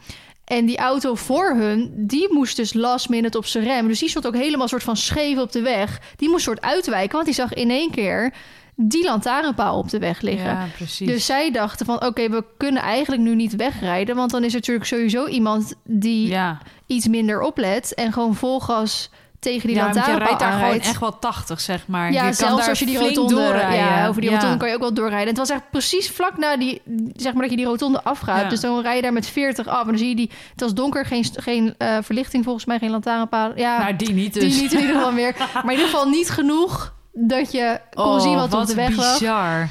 En 0.44 0.66
die 0.66 0.78
auto 0.78 1.14
voor 1.14 1.54
hun, 1.54 1.92
die 1.96 2.32
moest 2.32 2.56
dus 2.56 2.72
last 2.74 3.08
minute 3.08 3.38
op 3.38 3.46
zijn 3.46 3.64
rem. 3.64 3.88
Dus 3.88 3.98
die 3.98 4.08
stond 4.08 4.26
ook 4.26 4.34
helemaal 4.36 4.68
soort 4.68 4.82
van 4.82 4.96
scheef 4.96 5.38
op 5.38 5.52
de 5.52 5.60
weg. 5.62 5.98
Die 6.16 6.28
moest 6.28 6.44
soort 6.44 6.60
uitwijken, 6.60 7.12
want 7.12 7.24
die 7.24 7.34
zag 7.34 7.52
in 7.54 7.70
één 7.70 7.90
keer... 7.90 8.34
die 8.76 9.04
lantaarnpaal 9.04 9.78
op 9.78 9.90
de 9.90 9.98
weg 9.98 10.20
liggen. 10.20 10.50
Ja, 10.50 10.66
precies. 10.76 11.08
Dus 11.08 11.26
zij 11.26 11.50
dachten 11.50 11.87
van, 11.87 12.04
oké, 12.04 12.28
we 12.28 12.44
kunnen 12.56 12.82
eigenlijk 12.82 13.22
nu 13.22 13.34
niet 13.34 13.56
wegrijden... 13.56 14.16
want 14.16 14.30
dan 14.30 14.44
is 14.44 14.52
er 14.52 14.58
natuurlijk 14.58 14.87
sowieso 14.87 15.26
iemand 15.26 15.74
die 15.84 16.28
ja, 16.28 16.58
iets 16.87 17.08
minder 17.08 17.40
oplet... 17.40 17.94
en 17.94 18.12
gewoon 18.12 18.34
vol 18.34 18.60
gas 18.60 19.10
tegen 19.38 19.68
die 19.68 19.76
ja 19.76 19.84
lantaarnpaal 19.84 20.18
rijdt 20.18 20.38
daar 20.38 20.52
gewoon 20.52 20.80
echt 20.80 21.00
wel 21.00 21.18
80, 21.18 21.60
zeg 21.60 21.87
maar. 21.87 22.12
Ja, 22.12 22.18
je 22.18 22.24
kan 22.24 22.34
zelfs 22.34 22.60
daar 22.60 22.68
als 22.68 22.78
je 22.78 22.87
die 22.87 22.98
rotonde... 22.98 23.34
doorrijden. 23.34 23.78
Ja, 23.78 24.08
over 24.08 24.20
die 24.20 24.30
Ja. 24.30 24.37
rotonde 24.37 24.56
kan 24.56 24.68
je 24.68 24.74
ook 24.74 24.80
wel 24.80 24.94
doorrijden. 24.94 25.28
Het 25.28 25.38
was 25.38 25.50
echt 25.50 25.70
precies 25.70 26.10
vlak 26.10 26.38
na 26.38 26.56
die... 26.56 26.82
zeg 27.16 27.32
maar 27.32 27.42
dat 27.42 27.50
je 27.50 27.56
die 27.56 27.66
rotonde 27.66 28.02
afgaat. 28.02 28.42
Ja. 28.42 28.48
Dus 28.48 28.60
dan 28.60 28.80
rij 28.80 28.96
je 28.96 29.02
daar 29.02 29.12
met 29.12 29.26
40 29.26 29.66
af... 29.66 29.80
en 29.80 29.87
dan 29.87 29.98
zie 29.98 30.08
je 30.08 30.16
die... 30.16 30.30
het 30.50 30.60
was 30.60 30.74
donker, 30.74 31.06
geen, 31.06 31.24
geen 31.34 31.74
eh, 31.78 31.96
verlichting 32.02 32.44
volgens 32.44 32.64
mij... 32.64 32.78
geen 32.78 32.90
lantaarnpaal. 32.90 33.52
Ja, 33.56 33.78
Nou, 33.78 33.96
die 33.96 34.12
niet 34.12 34.34
dus. 34.34 34.42
die 34.42 34.62
niet 34.62 34.72
in 34.72 34.80
ieder 34.80 34.94
geval 34.94 35.12
meer. 35.22 35.34
Maar 35.54 35.64
in 35.64 35.70
ieder 35.70 35.87
geval 35.87 36.08
niet 36.08 36.30
genoeg... 36.30 36.92
dat 37.14 37.53
je 37.53 37.81
kon 37.94 38.05
Oh, 38.05 38.20
zien 38.20 38.35
wat, 38.35 38.55
op 38.55 38.66
de 38.66 38.74
weg 38.74 38.96
lag. 38.96 39.18
bizar. 39.18 39.68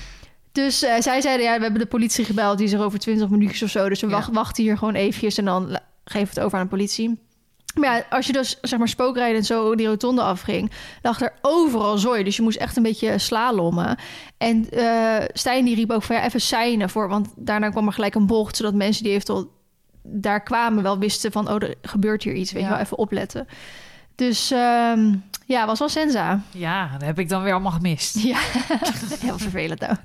Dus 0.52 0.84
eh, 0.84 0.94
zij 1.00 1.22
zeiden, 1.22 1.46
ja, 1.46 1.56
we 1.58 1.62
hebben 1.64 1.82
de 1.82 1.88
politie 1.88 2.26
gebeld. 2.26 2.58
Die 2.58 2.68
is 2.68 2.74
er 2.74 2.84
over 2.84 3.00
20 3.00 3.30
minuutjes 3.30 3.64
of 3.64 3.70
zo. 3.70 3.90
Dus 3.90 4.02
we 4.02 4.08
Ja. 4.10 4.28
wachten 4.32 4.64
hier 4.64 4.78
gewoon 4.78 4.94
eventjes 4.96 5.38
en 5.38 5.46
dan 5.46 5.66
we 6.04 6.20
het 6.20 6.40
over 6.40 6.58
aan 6.58 6.64
de 6.64 6.70
politie. 6.70 7.20
Maar 7.80 7.96
ja, 7.98 8.04
als 8.10 8.28
je 8.28 8.34
dus 8.34 8.58
zeg 8.62 8.80
maar 8.80 8.88
spookrijden 8.88 9.38
en 9.38 9.44
zo 9.46 9.76
die 9.76 9.88
rotonde 9.88 10.22
afging, 10.22 10.72
lag 11.02 11.22
er 11.22 11.34
overal 11.42 11.98
zooi. 11.98 12.24
Dus 12.24 12.36
je 12.36 12.42
moest 12.42 12.58
echt 12.58 12.78
een 12.78 12.84
beetje 12.84 13.18
slalommen. 13.18 13.98
En 14.38 14.70
eh 14.70 15.26
Stijn 15.34 15.66
die 15.66 15.76
riep 15.76 15.92
ook 15.92 16.04
van 16.04 16.16
ja, 16.16 16.24
even 16.26 16.42
seinen 16.42 16.90
voor. 16.90 17.10
Want 17.10 17.28
daarna 17.36 17.70
kwam 17.70 17.88
er 17.88 17.94
gelijk 17.94 18.16
een 18.16 18.28
bocht, 18.28 18.56
zodat 18.56 18.74
mensen 18.74 19.04
die 19.04 19.12
eventueel 19.14 19.52
daar 20.04 20.44
kwamen 20.44 20.84
wel 20.84 21.00
wisten 21.00 21.32
van 21.32 21.48
oh, 21.50 21.56
er 21.62 21.76
gebeurt 21.82 22.24
hier 22.24 22.34
iets. 22.34 22.52
Weet 22.52 22.62
Ja. 22.62 22.68
je 22.68 22.74
wel, 22.74 22.84
even 22.84 22.98
opletten. 22.98 23.48
Dus 24.16 24.52
ehm, 24.52 25.14
ja, 25.46 25.66
was 25.66 25.80
wel 25.80 25.90
senza. 25.90 26.42
Ja, 26.52 26.90
dat 26.92 27.02
heb 27.02 27.20
ik 27.20 27.30
dan 27.30 27.44
weer 27.44 27.52
allemaal 27.54 27.72
gemist. 27.72 28.18
Ja, 28.20 28.38
heel 29.20 29.38
vervelend 29.38 29.80
nou. 29.80 29.96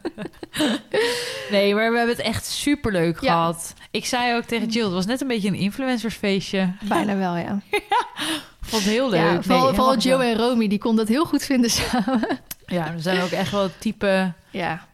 Nee, 1.51 1.75
maar 1.75 1.91
we 1.91 1.97
hebben 1.99 2.17
het 2.17 2.25
echt 2.25 2.47
superleuk 2.47 3.21
Ja. 3.21 3.33
gehad. 3.33 3.75
Ik 3.91 4.07
zei 4.07 4.37
ook 4.37 4.45
tegen 4.45 4.69
Jill, 4.69 4.85
het 4.85 4.93
was 4.93 5.07
net 5.07 5.21
een 5.21 5.27
beetje 5.29 5.49
een 5.49 5.55
influencersfeestje. 5.55 6.73
Bijna 6.89 7.17
wel, 7.17 7.37
ja. 7.37 7.61
Vond 8.61 8.83
het 8.83 8.93
heel 8.93 9.11
leuk. 9.11 9.21
Ja, 9.21 9.33
Nee, 9.33 9.43
vooral, 9.43 9.73
Joe 9.73 9.95
gezellig. 9.95 10.27
en 10.27 10.37
Romy, 10.37 10.69
die 10.69 10.79
konden 10.79 11.07
dat 11.07 11.15
heel 11.15 11.25
goed 11.25 11.43
vinden 11.45 11.71
samen. 11.71 12.39
Ja, 12.67 12.93
we 12.95 13.01
zijn 13.01 13.21
ook 13.23 13.31
echt 13.31 13.51
wel 13.51 13.63
het 13.63 13.81
type, 13.81 14.33
Ja, 14.51 14.87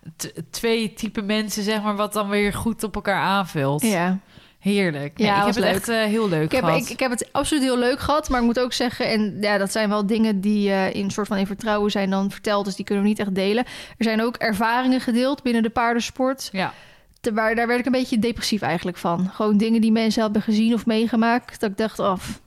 twee 0.50 0.92
type 0.94 1.22
mensen, 1.22 1.62
zeg 1.62 1.82
maar, 1.82 1.96
wat 1.96 2.12
dan 2.12 2.28
weer 2.28 2.52
goed 2.52 2.82
op 2.82 2.94
elkaar 2.94 3.20
aanvult. 3.22 3.82
ja. 3.82 4.18
Heerlijk. 4.64 5.18
Nee, 5.18 5.26
Ja, 5.26 5.38
ik 5.40 5.46
heb 5.46 5.54
het 5.54 5.64
echt 5.64 5.88
eh, 5.88 6.02
heel 6.02 6.28
leuk 6.28 6.44
Ik, 6.44 6.52
heb, 6.52 6.64
gehad. 6.64 6.80
ik, 6.80 6.88
ik 6.88 7.00
heb 7.00 7.10
het 7.10 7.28
absoluut 7.32 7.62
heel 7.62 7.78
leuk 7.78 8.00
gehad, 8.00 8.28
maar 8.28 8.40
ik 8.40 8.46
moet 8.46 8.60
ook 8.60 8.72
zeggen... 8.72 9.08
en 9.08 9.36
ja, 9.40 9.58
dat 9.58 9.72
zijn 9.72 9.88
wel 9.88 10.06
dingen 10.06 10.40
die 10.40 10.70
eh, 10.70 10.94
in 10.94 11.10
soort 11.10 11.26
van 11.26 11.36
in 11.36 11.46
vertrouwen 11.46 11.90
zijn 11.90 12.10
dan 12.10 12.30
verteld... 12.30 12.64
dus 12.64 12.74
die 12.76 12.84
kunnen 12.84 13.04
we 13.04 13.10
niet 13.10 13.18
echt 13.18 13.34
delen. 13.34 13.64
Er 13.98 14.04
zijn 14.04 14.22
ook 14.22 14.36
ervaringen 14.36 15.00
gedeeld 15.00 15.42
binnen 15.42 15.62
de 15.62 15.70
paardensport. 15.70 16.48
Ja, 16.52 16.72
te- 17.20 17.32
waar, 17.32 17.54
daar 17.54 17.66
werd 17.66 17.80
ik 17.80 17.86
een 17.86 17.92
beetje 17.92 18.18
depressief 18.18 18.62
eigenlijk 18.62 18.96
van. 18.96 19.30
Gewoon 19.32 19.56
dingen 19.56 19.80
die 19.80 19.92
mensen 19.92 20.22
hebben 20.22 20.42
gezien 20.42 20.74
of 20.74 20.86
meegemaakt. 20.86 21.60
Dat 21.60 21.70
ik 21.70 21.76
dacht, 21.76 22.00
af, 22.00 22.40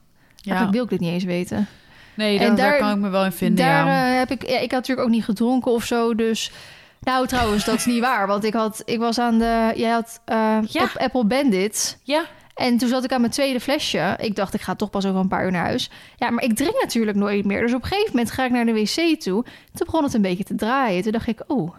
eigenlijk 0.44 0.74
wil 0.76 0.84
ik 0.84 0.90
dit 0.90 1.00
niet 1.00 1.12
eens 1.12 1.24
weten. 1.24 1.66
Nee, 2.14 2.38
En 2.38 2.46
daar, 2.46 2.56
daar 2.56 2.70
daar- 2.70 2.78
kan 2.78 2.90
ik 2.90 2.96
me 2.98 3.08
wel 3.08 3.24
in 3.24 3.32
vinden, 3.32 3.64
Daar 3.64 3.86
ja. 3.86 4.10
eh, 4.12 4.18
heb 4.18 4.30
ik, 4.30 4.48
ja, 4.48 4.54
ik 4.58 4.70
had 4.70 4.80
natuurlijk 4.80 5.06
ook 5.08 5.14
niet 5.14 5.24
gedronken 5.24 5.72
of 5.72 5.84
zo, 5.84 6.14
dus... 6.14 6.52
Nou, 7.00 7.26
trouwens, 7.26 7.64
dat 7.64 7.74
is 7.74 7.84
niet 7.86 8.00
waar, 8.00 8.26
want 8.26 8.44
ik 8.44 8.52
had, 8.52 8.82
ik 8.84 8.98
was 8.98 9.18
aan 9.18 9.38
de, 9.38 9.72
jij 9.76 9.90
had 9.90 10.20
eh, 10.24 10.58
Ja. 10.66 10.82
App- 10.82 10.96
Apple 10.96 11.24
Bandit 11.24 11.98
Ja, 12.02 12.24
en 12.54 12.78
toen 12.78 12.88
zat 12.88 13.04
ik 13.04 13.12
aan 13.12 13.20
mijn 13.20 13.32
tweede 13.32 13.60
flesje. 13.60 14.16
Ik 14.20 14.36
dacht, 14.36 14.54
ik 14.54 14.60
ga 14.60 14.74
toch 14.74 14.90
pas 14.90 15.06
over 15.06 15.20
een 15.20 15.28
paar 15.28 15.44
uur 15.44 15.50
naar 15.50 15.64
huis. 15.64 15.90
Ja, 16.16 16.30
maar 16.30 16.44
ik 16.44 16.56
drink 16.56 16.80
natuurlijk 16.82 17.16
nooit 17.16 17.44
meer. 17.44 17.60
Dus 17.60 17.74
op 17.74 17.82
een 17.82 17.88
gegeven 17.88 18.10
moment 18.12 18.30
ga 18.30 18.44
ik 18.44 18.50
naar 18.50 18.64
de 18.66 18.72
wc 18.72 19.20
toe. 19.20 19.42
Toen 19.44 19.86
begon 19.86 20.04
het 20.04 20.14
een 20.14 20.22
beetje 20.22 20.44
te 20.44 20.54
draaien. 20.54 21.02
Toen 21.02 21.12
dacht 21.12 21.26
ik, 21.26 21.42
oh. 21.46 21.74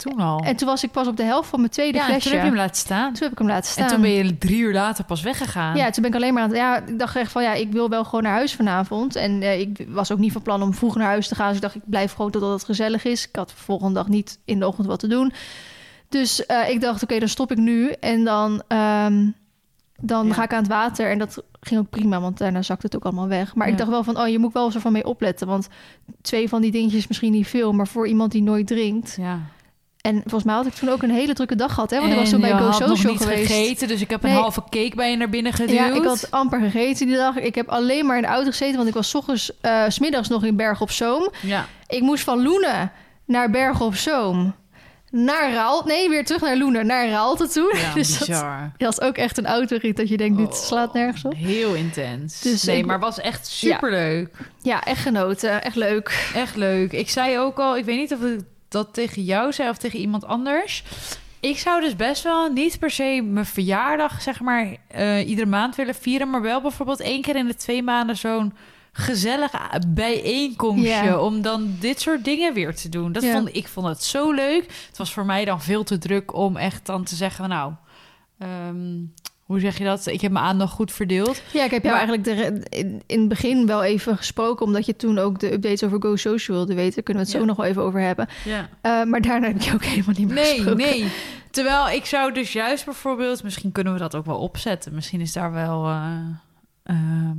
Toen 0.00 0.20
al. 0.20 0.38
En 0.40 0.56
toen 0.56 0.68
was 0.68 0.84
ik 0.84 0.90
pas 0.90 1.06
op 1.06 1.16
de 1.16 1.22
helft 1.22 1.48
van 1.48 1.58
mijn 1.60 1.72
tweede 1.72 1.98
ja, 1.98 2.04
flesje. 2.04 2.22
toen 2.22 2.32
heb 2.32 2.40
je 2.40 2.48
hem 2.48 2.56
laten 2.58 2.76
staan. 2.76 3.12
Toen 3.12 3.22
heb 3.22 3.32
ik 3.32 3.38
hem 3.38 3.46
laten 3.46 3.70
staan. 3.70 3.84
En 3.84 3.90
toen 3.90 4.00
ben 4.00 4.10
je 4.10 4.38
drie 4.38 4.58
uur 4.58 4.72
later 4.72 5.04
pas 5.04 5.22
weggegaan. 5.22 5.76
Ja, 5.76 5.90
toen 5.90 6.02
ben 6.02 6.10
ik 6.12 6.16
alleen 6.16 6.34
maar 6.34 6.42
aan 6.42 6.48
het... 6.48 6.58
Ja, 6.58 6.76
ik 6.86 6.98
dacht 6.98 7.16
echt 7.16 7.32
van, 7.32 7.42
ja, 7.42 7.52
ik 7.52 7.72
wil 7.72 7.88
wel 7.88 8.04
gewoon 8.04 8.22
naar 8.22 8.32
huis 8.32 8.54
vanavond. 8.54 9.16
En 9.16 9.42
eh, 9.42 9.60
ik 9.60 9.86
was 9.88 10.12
ook 10.12 10.18
niet 10.18 10.32
van 10.32 10.42
plan 10.42 10.62
om 10.62 10.74
vroeg 10.74 10.96
naar 10.96 11.06
huis 11.06 11.28
te 11.28 11.34
gaan. 11.34 11.46
Dus 11.46 11.56
ik 11.56 11.62
dacht, 11.62 11.74
ik 11.74 11.82
blijf 11.84 12.12
gewoon 12.12 12.30
totdat 12.30 12.52
het 12.52 12.64
gezellig 12.64 13.04
is. 13.04 13.28
Ik 13.28 13.36
had 13.36 13.48
de 13.48 13.56
volgende 13.56 13.94
dag 13.94 14.08
niet 14.08 14.38
in 14.44 14.58
de 14.58 14.66
ochtend 14.66 14.86
wat 14.86 14.98
te 15.00 15.08
doen. 15.08 15.32
Dus 16.08 16.46
eh, 16.46 16.68
ik 16.70 16.80
dacht, 16.80 17.02
oké, 17.02 17.18
dan 17.18 17.28
stop 17.28 17.50
ik 17.50 17.58
nu. 17.58 17.90
En 17.90 18.24
dan, 18.24 18.62
ehm, 18.68 19.26
dan 20.00 20.26
Ja. 20.26 20.32
ga 20.32 20.42
ik 20.42 20.52
aan 20.52 20.58
het 20.62 20.68
water. 20.68 21.10
En 21.10 21.18
dat 21.18 21.42
ging 21.60 21.80
ook 21.80 21.90
prima, 21.90 22.20
want 22.20 22.38
daarna 22.38 22.62
zakte 22.62 22.86
het 22.86 22.96
ook 22.96 23.04
allemaal 23.04 23.28
weg. 23.28 23.54
Maar 23.54 23.66
Ja. 23.66 23.72
ik 23.72 23.78
dacht 23.78 23.90
wel 23.90 24.04
van, 24.04 24.18
oh, 24.20 24.28
je 24.28 24.38
moet 24.38 24.52
wel 24.52 24.70
zo 24.70 24.78
van 24.78 24.92
mee 24.92 25.04
opletten. 25.06 25.46
Want 25.46 25.68
twee 26.22 26.48
van 26.48 26.60
die 26.62 26.70
dingetjes 26.70 27.00
is 27.00 27.06
misschien 27.08 27.32
niet 27.32 27.46
veel. 27.46 27.72
Maar 27.72 27.86
voor 27.86 28.08
iemand 28.08 28.32
die 28.32 28.42
nooit 28.42 28.66
drinkt... 28.66 29.16
ja. 29.20 29.38
En 30.00 30.14
volgens 30.20 30.44
mij 30.44 30.54
had 30.54 30.66
ik 30.66 30.72
toen 30.74 30.88
ook 30.88 31.02
een 31.02 31.10
hele 31.10 31.32
drukke 31.34 31.56
dag 31.56 31.74
gehad. 31.74 31.90
Hè? 31.90 31.96
Want 31.96 32.08
ik 32.08 32.14
En 32.14 32.20
was 32.20 32.30
toen 32.30 32.40
bij 32.40 32.50
Go 32.52 32.70
Social 32.72 33.12
niet 33.12 33.22
geweest. 33.22 33.46
gegeten, 33.52 33.88
dus 33.88 34.00
ik 34.00 34.10
heb 34.10 34.22
een 34.22 34.30
Nee. 34.30 34.38
halve 34.38 34.60
cake 34.70 34.92
bij 34.94 35.10
je 35.10 35.16
naar 35.16 35.28
binnen 35.28 35.52
geduwd. 35.52 35.76
Ja, 35.76 35.94
ik 35.94 36.02
had 36.04 36.26
amper 36.30 36.60
gegeten 36.60 37.06
die 37.06 37.16
dag. 37.16 37.36
Ik 37.36 37.54
heb 37.54 37.68
alleen 37.68 38.06
maar 38.06 38.16
in 38.16 38.22
de 38.22 38.28
auto 38.28 38.50
gezeten, 38.50 38.76
want 38.76 38.88
ik 38.88 38.94
was 38.94 39.08
's 39.08 39.14
ochtends, 39.14 39.50
eh, 39.60 39.84
's 39.88 39.98
middags 39.98 40.28
nog 40.28 40.44
in 40.44 40.56
Bergen 40.56 40.82
op 40.82 40.90
Zoom. 40.90 41.28
Ja. 41.42 41.66
Ik 41.86 42.00
moest 42.00 42.24
van 42.24 42.42
Loenen 42.42 42.92
naar 43.24 43.50
Bergen 43.50 43.84
op 43.84 43.94
Zoom. 43.94 44.54
Naar 45.10 45.52
Raal. 45.52 45.82
Nee, 45.86 46.08
weer 46.08 46.24
terug 46.24 46.40
naar 46.42 46.56
Loenen, 46.56 46.86
naar 46.86 47.08
Raalte 47.08 47.48
toe. 47.48 47.76
Ja, 47.76 47.94
dus 48.00 48.18
dat, 48.18 48.28
bizar. 48.28 48.72
dat 48.76 48.92
is 48.92 49.00
ook 49.00 49.16
echt 49.16 49.38
een 49.38 49.46
autorit 49.46 49.96
dat 49.96 50.08
je 50.08 50.16
denkt, 50.16 50.36
dit 50.38 50.46
Oh, 50.46 50.52
slaat 50.54 50.92
nergens 50.94 51.24
op. 51.24 51.34
Heel 51.36 51.74
intens. 51.74 52.40
Dus 52.40 52.62
nee, 52.62 52.78
ik- 52.78 52.86
maar 52.86 52.98
was 53.00 53.20
echt 53.20 53.46
superleuk. 53.46 54.28
Ja, 54.62 54.84
echt 54.84 55.00
genoten. 55.02 55.62
Echt 55.62 55.76
leuk. 55.76 56.30
Echt 56.34 56.56
leuk. 56.56 56.92
Ik 56.92 57.10
zei 57.10 57.38
ook 57.38 57.58
al, 57.58 57.76
ik 57.76 57.84
weet 57.84 57.98
niet 57.98 58.12
of 58.12 58.20
ik 58.22 58.40
dat 58.70 58.94
tegen 58.94 59.22
jou 59.22 59.52
zei 59.52 59.68
of 59.68 59.76
tegen 59.78 59.98
iemand 59.98 60.24
anders. 60.24 60.82
Ik 61.40 61.58
zou 61.58 61.80
dus 61.80 61.96
best 61.96 62.22
wel 62.22 62.52
niet 62.52 62.78
per 62.78 62.90
se 62.90 63.22
mijn 63.24 63.46
verjaardag, 63.46 64.22
zeg 64.22 64.40
maar, 64.40 64.76
eh, 64.88 65.28
iedere 65.28 65.46
maand 65.48 65.76
willen 65.76 65.94
vieren. 65.94 66.30
Maar 66.30 66.42
wel 66.42 66.60
bijvoorbeeld 66.60 67.00
één 67.00 67.22
keer 67.22 67.36
in 67.36 67.46
de 67.46 67.54
twee 67.56 67.82
maanden 67.82 68.16
zo'n 68.16 68.52
gezellig 68.92 69.50
bijeenkomstje. 69.88 71.20
Om 71.20 71.42
dan 71.42 71.76
dit 71.78 72.00
soort 72.00 72.24
dingen 72.24 72.54
weer 72.54 72.74
te 72.74 72.88
doen. 72.88 73.12
Dat 73.12 73.22
vond, 73.32 73.56
ik 73.56 73.68
vond 73.68 73.86
het 73.86 74.02
zo 74.02 74.32
leuk. 74.32 74.64
Het 74.88 74.98
was 74.98 75.12
voor 75.12 75.24
mij 75.26 75.44
dan 75.44 75.62
veel 75.62 75.84
te 75.84 75.98
druk 75.98 76.34
om 76.34 76.56
echt 76.56 76.86
dan 76.86 77.04
te 77.04 77.14
zeggen, 77.14 77.48
nou... 77.48 77.72
ehm, 78.38 78.98
hoe 79.50 79.60
zeg 79.60 79.78
je 79.78 79.84
dat? 79.84 80.06
Ik 80.06 80.20
heb 80.20 80.32
mijn 80.32 80.44
aandacht 80.44 80.72
goed 80.72 80.92
verdeeld. 80.92 81.42
Ja, 81.52 81.64
ik 81.64 81.70
heb 81.70 81.82
jou 81.82 81.96
Maar- 81.96 82.06
eigenlijk 82.08 82.24
de, 82.24 82.76
in, 82.78 83.02
in 83.06 83.18
het 83.18 83.28
begin 83.28 83.66
wel 83.66 83.82
even 83.82 84.16
gesproken... 84.16 84.66
omdat 84.66 84.86
je 84.86 84.96
toen 84.96 85.18
ook 85.18 85.38
de 85.40 85.52
updates 85.52 85.84
over 85.84 86.02
Go 86.02 86.16
Social 86.16 86.56
wilde 86.56 86.74
weten. 86.74 86.94
Daar 86.94 87.02
kunnen 87.02 87.22
we 87.24 87.28
het 87.30 87.38
zo 87.40 87.44
nog 87.46 87.56
wel 87.56 87.66
even 87.66 87.82
over 87.82 88.00
hebben. 88.00 88.28
Ja. 88.44 88.68
Eh, 88.80 89.04
maar 89.04 89.20
daarna 89.20 89.46
heb 89.46 89.56
ik 89.56 89.62
je 89.62 89.72
ook 89.74 89.84
helemaal 89.84 90.14
niet 90.18 90.26
meer 90.26 90.34
Nee, 90.34 90.54
gesproken. 90.54 90.76
nee. 90.76 91.12
Terwijl 91.50 91.88
ik 91.88 92.04
zou 92.04 92.32
dus 92.32 92.52
juist 92.52 92.84
bijvoorbeeld... 92.84 93.42
Misschien 93.42 93.72
kunnen 93.72 93.92
we 93.92 93.98
dat 93.98 94.14
ook 94.14 94.26
wel 94.26 94.38
opzetten. 94.38 94.94
Misschien 94.94 95.20
is 95.20 95.32
daar 95.32 95.52
wel 95.52 95.86
eh, 95.86 96.06
ehm, 96.82 97.36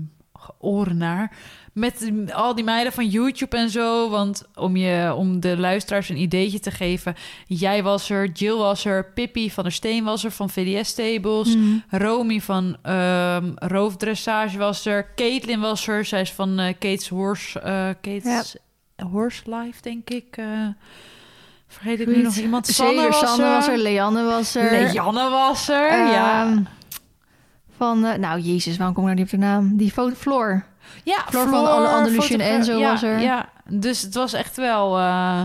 oren 0.60 0.98
naar. 0.98 1.32
Met 1.74 2.12
al 2.34 2.56
die 2.56 2.64
meiden 2.64 2.94
van 2.94 3.08
YouTube 3.08 3.58
en 3.58 3.70
zo. 3.70 4.10
Want 4.10 4.44
om, 4.56 4.76
je, 4.76 5.14
om 5.16 5.40
de 5.40 5.58
luisteraars 5.58 6.10
een 6.10 6.18
ideetje 6.18 6.60
te 6.60 6.72
geven... 6.72 7.16
Jij 7.48 7.84
was 7.84 8.10
er, 8.10 8.30
Jill 8.32 8.56
was 8.56 8.86
er, 8.86 9.06
Pippi 9.06 9.52
van 9.52 9.64
der 9.64 9.72
Steen 9.74 10.04
was 10.04 10.24
er 10.24 10.32
van 10.32 10.50
VDS 10.50 10.94
Tables... 10.94 11.54
Hmm. 11.54 11.84
Romy 11.90 12.40
van 12.42 12.78
ehm 12.82 13.52
Roofdressage 13.56 14.58
was 14.58 14.86
er. 14.86 15.14
Caitlin 15.16 15.60
was 15.60 15.88
er. 15.88 16.06
Zij 16.06 16.22
is 16.22 16.32
van 16.32 16.60
eh 16.60 16.74
Kate's 16.80 17.08
Horse... 17.10 17.60
eh 17.60 17.90
Kate's 18.02 18.56
Horse 19.12 19.42
Life, 19.46 19.82
denk 19.82 20.10
ik. 20.10 20.38
eh 20.38 20.46
vergeet 21.68 22.00
ik 22.00 22.08
nu 22.08 22.22
nog 22.22 22.36
iemand? 22.36 22.68
Sanne 22.68 22.92
Zeker, 22.94 23.10
was, 23.10 23.20
Sanne 23.20 23.44
er. 23.44 23.50
was 23.50 23.68
er, 23.68 23.78
Leanne 23.78 24.24
was 24.24 24.56
er. 24.56 24.72
Leanne 24.72 25.30
was 25.30 25.70
er, 25.70 25.92
ja. 25.92 26.46
Ehm, 26.46 26.64
Van, 27.82 28.06
eh, 28.06 28.18
nou 28.18 28.40
jezus, 28.40 28.78
waarom 28.78 28.96
kom 28.96 29.04
ik 29.08 29.10
nou 29.10 29.22
niet 29.24 29.34
op 29.34 29.40
de 29.40 29.46
naam? 29.46 29.78
Die 29.78 29.92
Floor. 30.18 30.64
Ja, 31.04 31.26
Floor 31.30 31.48
van 31.48 31.66
Anne- 31.72 31.88
Andalusian 31.88 32.22
fotogra- 32.40 32.44
Enzo 32.54 32.78
ja, 32.78 32.90
was 32.92 33.04
er. 33.04 33.20
Ja, 33.20 33.50
dus 33.70 34.02
het 34.02 34.14
was 34.14 34.34
echt 34.34 34.56
wel... 34.56 34.98
eh, 34.98 35.44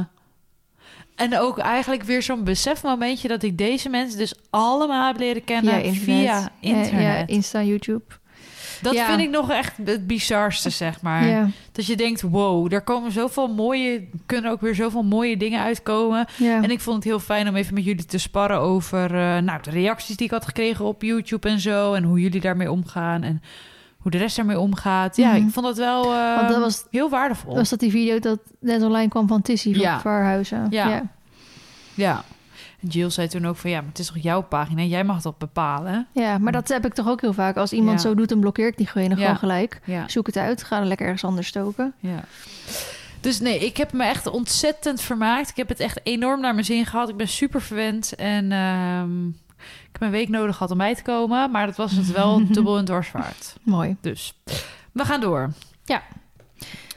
En 1.14 1.38
ook 1.38 1.58
eigenlijk 1.58 2.02
weer 2.02 2.22
zo'n 2.22 2.44
besefmomentje... 2.44 3.28
dat 3.28 3.42
ik 3.42 3.58
deze 3.58 3.88
mensen 3.88 4.18
dus 4.18 4.34
allemaal 4.50 5.06
heb 5.06 5.18
leren 5.18 5.44
kennen 5.44 5.72
Via 5.72 5.82
internet. 5.82 6.04
via 6.20 6.38
Eh, 6.60 6.70
internet. 6.70 7.02
ja, 7.02 7.26
Insta, 7.34 7.62
YouTube. 7.62 8.04
Dat 8.82 8.94
ja. 8.94 9.06
vind 9.06 9.20
ik 9.20 9.30
nog 9.30 9.50
echt 9.50 9.72
het 9.84 10.06
bizarste, 10.06 10.70
zeg 10.70 11.00
maar. 11.00 11.26
Ja, 11.26 11.48
Dat 11.72 11.86
je 11.86 11.96
denkt, 11.96 12.20
wow, 12.22 12.72
er 12.72 12.80
komen 12.82 13.12
zoveel 13.12 13.48
mooie... 13.48 14.08
kunnen 14.26 14.50
ook 14.50 14.60
weer 14.60 14.74
zoveel 14.74 15.02
mooie 15.02 15.36
dingen 15.36 15.60
uitkomen. 15.60 16.26
ja. 16.36 16.62
En 16.62 16.70
ik 16.70 16.80
vond 16.80 16.96
het 16.96 17.04
heel 17.04 17.20
fijn 17.20 17.48
om 17.48 17.56
even 17.56 17.74
met 17.74 17.84
jullie 17.84 18.04
te 18.04 18.18
sparren 18.18 18.58
over 18.58 19.04
eh, 19.14 19.38
nou, 19.38 19.62
de 19.62 19.70
reacties 19.70 20.16
die 20.16 20.26
ik 20.26 20.32
had 20.32 20.44
gekregen 20.44 20.84
op 20.84 21.02
YouTube 21.02 21.48
en 21.48 21.60
zo. 21.60 21.92
En 21.92 22.02
hoe 22.04 22.20
jullie 22.20 22.40
daarmee 22.40 22.70
omgaan 22.70 23.22
en 23.22 23.42
hoe 23.98 24.10
de 24.10 24.18
rest 24.18 24.36
daarmee 24.36 24.58
omgaat. 24.60 25.16
Ja, 25.16 25.32
Mhm. 25.32 25.46
ik 25.46 25.52
vond 25.52 25.66
dat 25.66 25.76
wel 25.76 26.04
Want 26.36 26.48
dat 26.48 26.58
was- 26.60 26.84
heel 26.90 27.10
waardevol. 27.10 27.54
Was 27.54 27.68
dat 27.68 27.78
die 27.80 27.90
video 27.90 28.18
dat 28.18 28.38
net 28.60 28.82
online 28.82 29.08
kwam 29.08 29.28
van 29.28 29.42
Tissy 29.42 29.72
van 29.72 29.80
Ja. 29.80 30.00
Verhuizen? 30.00 30.66
Ja. 30.70 31.02
Ja. 31.94 32.24
En 32.80 32.88
Jill 32.88 33.10
zei 33.10 33.28
toen 33.28 33.46
ook 33.46 33.56
van 33.56 33.70
ja, 33.70 33.80
maar 33.80 33.88
het 33.88 33.98
is 33.98 34.06
toch 34.06 34.18
jouw 34.18 34.42
pagina? 34.42 34.82
Jij 34.82 35.04
mag 35.04 35.22
dat 35.22 35.38
bepalen. 35.38 36.06
Ja, 36.12 36.38
maar 36.38 36.52
dat 36.52 36.68
heb 36.68 36.86
ik 36.86 36.94
toch 36.94 37.08
ook 37.08 37.20
heel 37.20 37.32
vaak. 37.32 37.56
Als 37.56 37.72
iemand 37.72 38.02
Ja. 38.02 38.08
zo 38.08 38.14
doet, 38.14 38.28
dan 38.28 38.40
blokkeer 38.40 38.66
ik 38.66 38.76
diegene 38.76 39.08
Ja. 39.08 39.14
gewoon 39.20 39.36
gelijk. 39.36 39.80
Ja. 39.84 40.08
Zoek 40.08 40.26
het 40.26 40.36
uit, 40.36 40.62
ga 40.64 40.78
er 40.78 40.86
lekker 40.86 41.06
ergens 41.06 41.24
anders 41.24 41.46
stoken. 41.46 41.94
ja. 42.00 42.24
Dus 43.20 43.40
nee, 43.40 43.58
ik 43.58 43.76
heb 43.76 43.92
me 43.92 44.04
echt 44.04 44.26
ontzettend 44.26 45.00
vermaakt. 45.00 45.48
Ik 45.50 45.56
heb 45.56 45.68
het 45.68 45.80
echt 45.80 46.00
enorm 46.02 46.40
naar 46.40 46.52
mijn 46.54 46.64
zin 46.66 46.86
gehad. 46.86 47.08
Ik 47.08 47.16
ben 47.16 47.28
super 47.28 47.60
verwend. 47.62 48.14
En 48.14 48.52
ehm, 48.52 49.26
ik 49.58 49.92
heb 49.92 50.00
een 50.02 50.10
week 50.10 50.28
nodig 50.28 50.56
gehad 50.56 50.70
om 50.72 50.78
bij 50.78 50.94
te 50.94 51.02
komen. 51.02 51.50
Maar 51.50 51.66
dat 51.66 51.76
was 51.76 51.92
het 51.92 52.12
wel 52.12 52.46
dubbel 52.52 52.78
en 52.78 52.84
dwars 52.84 53.10
waard. 53.12 53.56
Mooi. 53.62 53.96
Dus 54.00 54.34
we 54.92 55.04
gaan 55.04 55.20
door. 55.20 55.52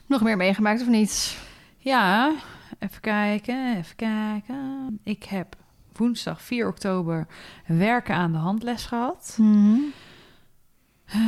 Nog 0.06 0.22
meer 0.22 0.38
meegemaakt 0.38 0.82
of 0.82 0.88
niet? 0.88 1.38
Ja, 1.78 2.32
even 2.80 3.02
kijken, 3.02 3.78
even 3.78 3.96
kijken. 3.96 5.00
Ik 5.04 5.24
heb 5.24 5.56
woensdag 6.00 6.42
4 6.42 6.68
oktober 6.68 7.28
werken 7.66 8.16
aan 8.16 8.32
de 8.32 8.38
handles 8.38 8.86
gehad. 8.86 9.38
Eh, 11.06 11.20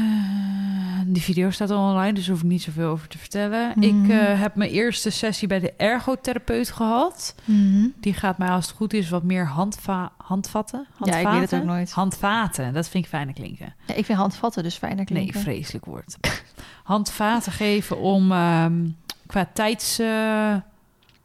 die 1.05 1.21
video 1.21 1.49
staat 1.49 1.69
al 1.69 1.89
online, 1.89 2.13
dus 2.13 2.27
hoef 2.27 2.38
ik 2.39 2.47
niet 2.47 2.62
zoveel 2.62 2.89
over 2.89 3.07
te 3.07 3.17
vertellen. 3.17 3.73
Mhm. 3.75 3.84
Ik 3.84 4.10
eh, 4.10 4.41
heb 4.41 4.55
mijn 4.55 4.69
eerste 4.69 5.10
sessie 5.10 5.47
bij 5.47 5.60
de 5.60 5.73
ergotherapeut 5.77 6.71
gehad. 6.71 7.36
Mhm. 7.45 7.88
Die 7.99 8.13
gaat 8.13 8.38
mij 8.38 8.49
als 8.49 8.67
het 8.67 8.75
goed 8.75 8.93
is 8.93 9.10
wat 9.10 9.23
meer 9.23 9.47
handva 9.47 10.12
handvatten. 10.17 10.79
Ja, 10.79 10.86
ik 10.89 10.97
handvaten? 10.97 11.39
weet 11.39 11.51
het 11.51 11.60
ook 11.60 11.65
nooit. 11.65 11.91
Handvaten, 11.91 12.73
dat 12.73 12.89
vind 12.89 13.03
ik 13.03 13.10
fijner 13.10 13.34
klinken. 13.34 13.75
Ja, 13.86 13.93
ik 13.93 14.05
vind 14.05 14.17
handvatten 14.17 14.63
dus 14.63 14.75
fijner 14.75 15.05
klinken. 15.05 15.34
Nee, 15.34 15.43
vreselijk 15.43 15.86
woord. 15.86 16.17
Handvaten 16.84 17.51
geven 17.51 17.99
om 17.99 18.31
ehm, 18.31 18.88
qua 19.25 19.45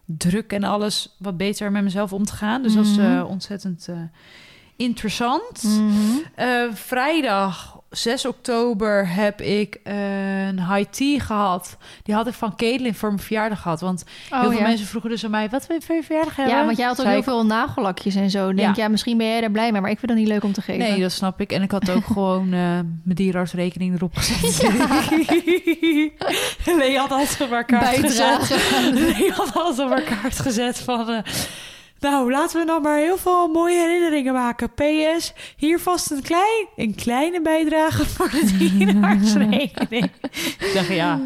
tijdsdruk 0.06 0.52
en 0.52 0.64
alles 0.64 1.14
wat 1.18 1.36
beter 1.36 1.72
met 1.72 1.82
mezelf 1.82 2.12
om 2.12 2.24
te 2.24 2.32
gaan. 2.32 2.62
Dus 2.62 2.74
dat 2.74 2.84
is 2.84 2.96
Mhm. 2.96 3.16
eh, 3.16 3.28
ontzettend 3.28 3.88
eh, 3.88 3.96
interessant. 4.76 5.62
Mhm. 5.62 5.92
Eh, 6.34 6.72
vrijdag 6.72 7.75
6 7.96 8.26
oktober 8.26 9.09
heb 9.09 9.40
ik 9.40 9.78
een 9.85 10.72
high 10.72 10.90
tea 10.90 11.18
gehad. 11.18 11.76
Die 12.02 12.14
had 12.14 12.26
ik 12.26 12.35
van 12.35 12.56
Caitlin 12.56 12.94
voor 12.94 13.09
mijn 13.09 13.20
verjaardag 13.20 13.61
gehad. 13.61 13.80
Want 13.80 14.04
heel 14.30 14.38
Oh, 14.38 14.48
veel 14.48 14.59
ja. 14.59 14.66
mensen 14.66 14.87
vroegen 14.87 15.11
dus 15.11 15.24
aan 15.24 15.30
mij... 15.30 15.48
wat 15.48 15.66
wil 15.66 15.76
je 15.76 15.82
voor 15.82 15.94
je 15.94 16.02
verjaardag 16.02 16.37
hebben? 16.37 16.54
Ja, 16.54 16.64
want 16.64 16.76
jij 16.76 16.87
had 16.87 17.00
ook 17.00 17.06
heel 17.06 17.16
ik, 17.16 17.24
veel 17.24 17.46
nagellakjes 17.46 18.14
en 18.14 18.30
zo. 18.30 18.46
Ja. 18.48 18.52
Denk 18.54 18.76
ja. 18.76 18.88
misschien 18.88 19.16
ben 19.18 19.26
jij 19.26 19.40
daar 19.40 19.50
blij 19.50 19.72
mee, 19.72 19.80
maar 19.80 19.90
ik 19.90 19.98
vind 19.98 20.11
dat 20.11 20.20
niet 20.20 20.28
leuk 20.28 20.44
om 20.44 20.52
te 20.52 20.61
geven. 20.62 20.90
Nee, 20.90 21.00
dat 21.00 21.12
snap 21.12 21.40
ik. 21.40 21.52
En 21.52 21.62
ik 21.62 21.70
had 21.70 21.90
ook 21.90 22.04
gewoon 22.16 22.44
eh, 22.52 22.61
mijn 22.61 22.87
dierartsrekening 23.02 23.94
erop 23.94 24.16
gezet. 24.16 24.62
Lee 26.78 26.98
had 26.98 27.11
altijd 27.11 27.40
op 27.40 27.50
haar 27.50 27.64
kaart 27.64 27.96
gezet. 27.98 28.48
Lee 29.18 29.30
had 29.32 29.50
altijd 29.54 29.88
op 29.88 29.94
haar 29.94 30.02
kaart 30.20 30.38
gezet 30.40 30.78
van... 30.78 31.11
eh, 31.11 31.18
nou, 32.00 32.30
laten 32.30 32.59
we 32.61 32.64
nog 32.66 32.82
maar 32.82 32.98
heel 32.98 33.16
veel 33.18 33.48
mooie 33.48 33.78
herinneringen 33.78 34.32
maken. 34.32 34.70
PS, 34.74 35.32
hier 35.56 35.80
vast 35.80 36.11
een, 36.11 36.22
klein, 36.22 36.66
een 36.76 36.94
kleine 36.94 37.42
bijdrage 37.42 38.06
voor 38.14 38.30
de 38.30 38.56
dierartsrekening. 38.59 40.11
ik 40.59 40.70
dacht, 40.74 40.88
ja, 40.88 41.20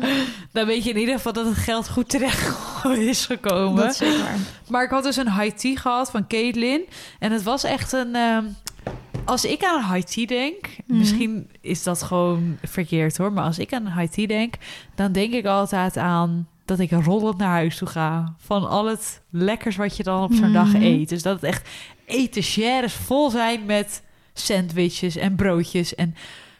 dan 0.52 0.66
weet 0.66 0.84
je 0.84 0.90
in 0.90 0.98
ieder 0.98 1.14
geval 1.14 1.32
dat 1.32 1.46
het 1.46 1.56
geld 1.56 1.88
goed 1.88 2.08
terecht 2.08 2.56
is 3.12 3.26
gekomen. 3.26 3.84
Dat 3.84 3.96
zeker. 3.96 4.24
Maar 4.68 4.84
ik 4.84 4.90
had 4.90 5.02
dus 5.02 5.16
een 5.16 5.32
high 5.40 5.56
tea 5.56 5.76
gehad 5.76 6.10
van 6.10 6.26
Caitlin. 6.26 6.82
En 7.18 7.32
het 7.32 7.42
was 7.42 7.64
echt 7.64 7.92
een... 7.92 8.14
ehm, 8.14 8.44
als 9.24 9.44
ik 9.44 9.64
aan 9.64 9.82
een 9.84 9.92
high 9.94 10.06
tea 10.06 10.26
denk, 10.26 10.56
Mhm. 10.86 10.98
misschien 10.98 11.50
is 11.60 11.82
dat 11.82 12.02
gewoon 12.02 12.58
verkeerd 12.62 13.16
hoor, 13.16 13.32
maar 13.32 13.44
als 13.44 13.58
ik 13.58 13.72
aan 13.72 13.86
een 13.86 13.98
high 13.98 14.12
tea 14.12 14.26
denk, 14.26 14.54
dan 14.94 15.12
denk 15.12 15.32
ik 15.32 15.46
altijd 15.46 15.96
aan 15.96 16.48
dat 16.78 16.78
ik 16.78 16.90
rollend 17.04 17.36
naar 17.38 17.48
huis 17.48 17.76
toe 17.76 17.88
ga 17.88 18.34
van 18.38 18.68
al 18.68 18.86
het 18.86 19.20
lekkers 19.30 19.76
wat 19.76 19.96
je 19.96 20.02
dan 20.02 20.22
op 20.22 20.32
zo'n 20.32 20.52
dag 20.52 20.66
Mhm. 20.72 20.82
eet. 20.82 21.08
Dus 21.08 21.22
dat 21.22 21.34
het 21.34 21.44
echt 21.44 21.68
etagères 22.04 22.92
vol 22.92 23.30
zijn 23.30 23.64
met 23.64 24.02
sandwiches 24.34 25.16
en 25.16 25.34
broodjes 25.36 25.94
en 25.94 26.14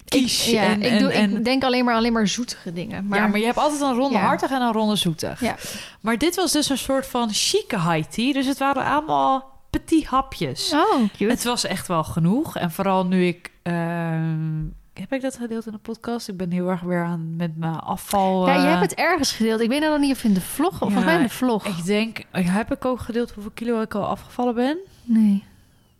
Ik, 0.04 0.26
ja, 0.26 0.62
en, 0.62 0.82
ik, 0.82 0.98
doe, 0.98 1.12
en- 1.12 1.36
ik 1.36 1.44
denk 1.44 1.64
alleen 1.64 1.84
maar, 1.84 1.94
alleen 1.94 2.12
maar 2.12 2.28
zoetige 2.28 2.72
dingen. 2.72 3.06
Maar, 3.06 3.18
ja, 3.20 3.26
maar 3.26 3.38
je 3.38 3.44
hebt 3.44 3.58
altijd 3.58 3.80
een 3.80 3.94
ronde 3.94 4.18
Ja. 4.18 4.24
hartig 4.24 4.50
en 4.50 4.61
een 4.62 4.72
ronde 4.72 4.96
zoetig. 4.96 5.40
Ja. 5.40 5.56
Maar 6.00 6.18
dit 6.18 6.36
was 6.36 6.52
dus 6.52 6.68
een 6.68 6.78
soort 6.78 7.06
van 7.06 7.28
chique 7.32 7.80
high 7.92 8.08
tea. 8.08 8.32
Dus 8.32 8.46
het 8.46 8.58
waren 8.58 8.84
allemaal 8.84 9.58
petit 9.70 10.06
hapjes. 10.06 10.72
Oh, 10.72 11.08
cute. 11.16 11.30
Het 11.30 11.44
was 11.44 11.64
echt 11.64 11.86
wel 11.88 12.04
genoeg. 12.04 12.56
En 12.56 12.70
vooral 12.70 13.06
nu 13.06 13.26
ik... 13.26 13.50
ehm, 13.62 14.62
heb 15.01 15.12
ik 15.12 15.20
dat 15.22 15.36
gedeeld 15.36 15.66
in 15.66 15.72
de 15.72 15.78
podcast? 15.78 16.28
Ik 16.28 16.36
ben 16.36 16.51
heel 16.51 16.68
erg 16.68 16.80
weer 16.80 17.05
aan 17.05 17.36
met 17.36 17.57
mijn 17.57 17.74
afval... 17.78 18.46
ja, 18.46 18.55
je 18.55 18.61
eh, 18.61 18.68
hebt 18.68 18.90
het 18.90 18.94
ergens 18.94 19.32
gedeeld. 19.32 19.61
Ik 19.61 19.68
weet 19.68 19.80
nou 19.80 20.01
niet 20.01 20.12
of 20.12 20.24
in 20.24 20.34
de 20.34 20.40
vlog 20.40 20.72
of 20.72 20.72
Ja, 20.72 20.78
volgens 20.78 21.05
mij 21.05 21.16
in 21.16 21.22
de 21.22 21.28
vlog. 21.28 21.66
Ik 21.66 21.84
denk... 21.84 22.22
Heb 22.30 22.72
ik 22.72 22.84
ook 22.84 23.01
gedeeld 23.01 23.30
hoeveel 23.30 23.53
kilo 23.55 23.80
ik 23.80 23.94
al 23.94 24.07
afgevallen 24.07 24.55
ben? 24.55 24.78
Nee. 25.05 25.44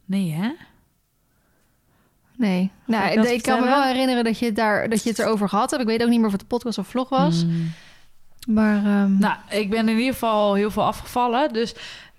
Nee, 0.05 0.33
hè? 0.33 0.53
Nee. 2.37 2.71
Nou, 2.85 3.29
ik 3.29 3.43
kan 3.43 3.61
me 3.61 3.67
wel 3.67 3.83
herinneren 3.83 4.25
dat 4.25 4.39
je, 4.39 4.45
het 4.47 4.57
daar, 4.57 4.89
dat 4.89 5.03
je 5.03 5.09
het 5.09 5.19
erover 5.19 5.49
gehad 5.49 5.71
hebt. 5.71 5.83
Ik 5.83 5.89
weet 5.89 6.03
ook 6.03 6.09
niet 6.09 6.19
meer 6.19 6.27
of 6.27 6.33
het 6.33 6.41
de 6.41 6.47
podcast 6.47 6.79
of 6.79 6.87
vlog 6.87 7.09
was. 7.09 7.43
Hmm. 7.43 7.73
Maar, 8.49 8.77
ehm, 8.77 9.19
Nou, 9.19 9.35
ik 9.49 9.71
ben 9.71 9.89
in 9.89 9.99
ieder 9.99 10.13
geval 10.13 10.55
heel 10.55 10.71
veel 10.71 10.85
afgevallen. 10.85 11.53
Dus 11.53 11.75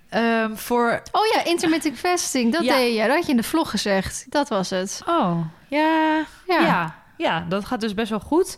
ehm, 0.10 0.56
voor... 0.56 1.02
Oh 1.12 1.22
ja, 1.34 1.44
intermittent 1.44 1.98
fasting. 1.98 2.52
Dat 2.52 2.64
Ja. 2.64 2.76
deed 2.76 2.96
je. 2.96 3.02
Dat 3.02 3.16
had 3.16 3.26
je 3.26 3.32
in 3.32 3.38
de 3.38 3.44
vlog 3.44 3.70
gezegd. 3.70 4.26
Dat 4.30 4.50
was 4.50 4.70
het. 4.70 5.02
Oh, 5.08 5.38
ja... 5.78 6.24
Ja. 6.48 6.62
Ja. 6.62 6.96
ja, 7.18 7.46
dat 7.50 7.66
gaat 7.66 7.82
dus 7.82 7.94
best 7.94 8.10
wel 8.10 8.20
goed. 8.20 8.58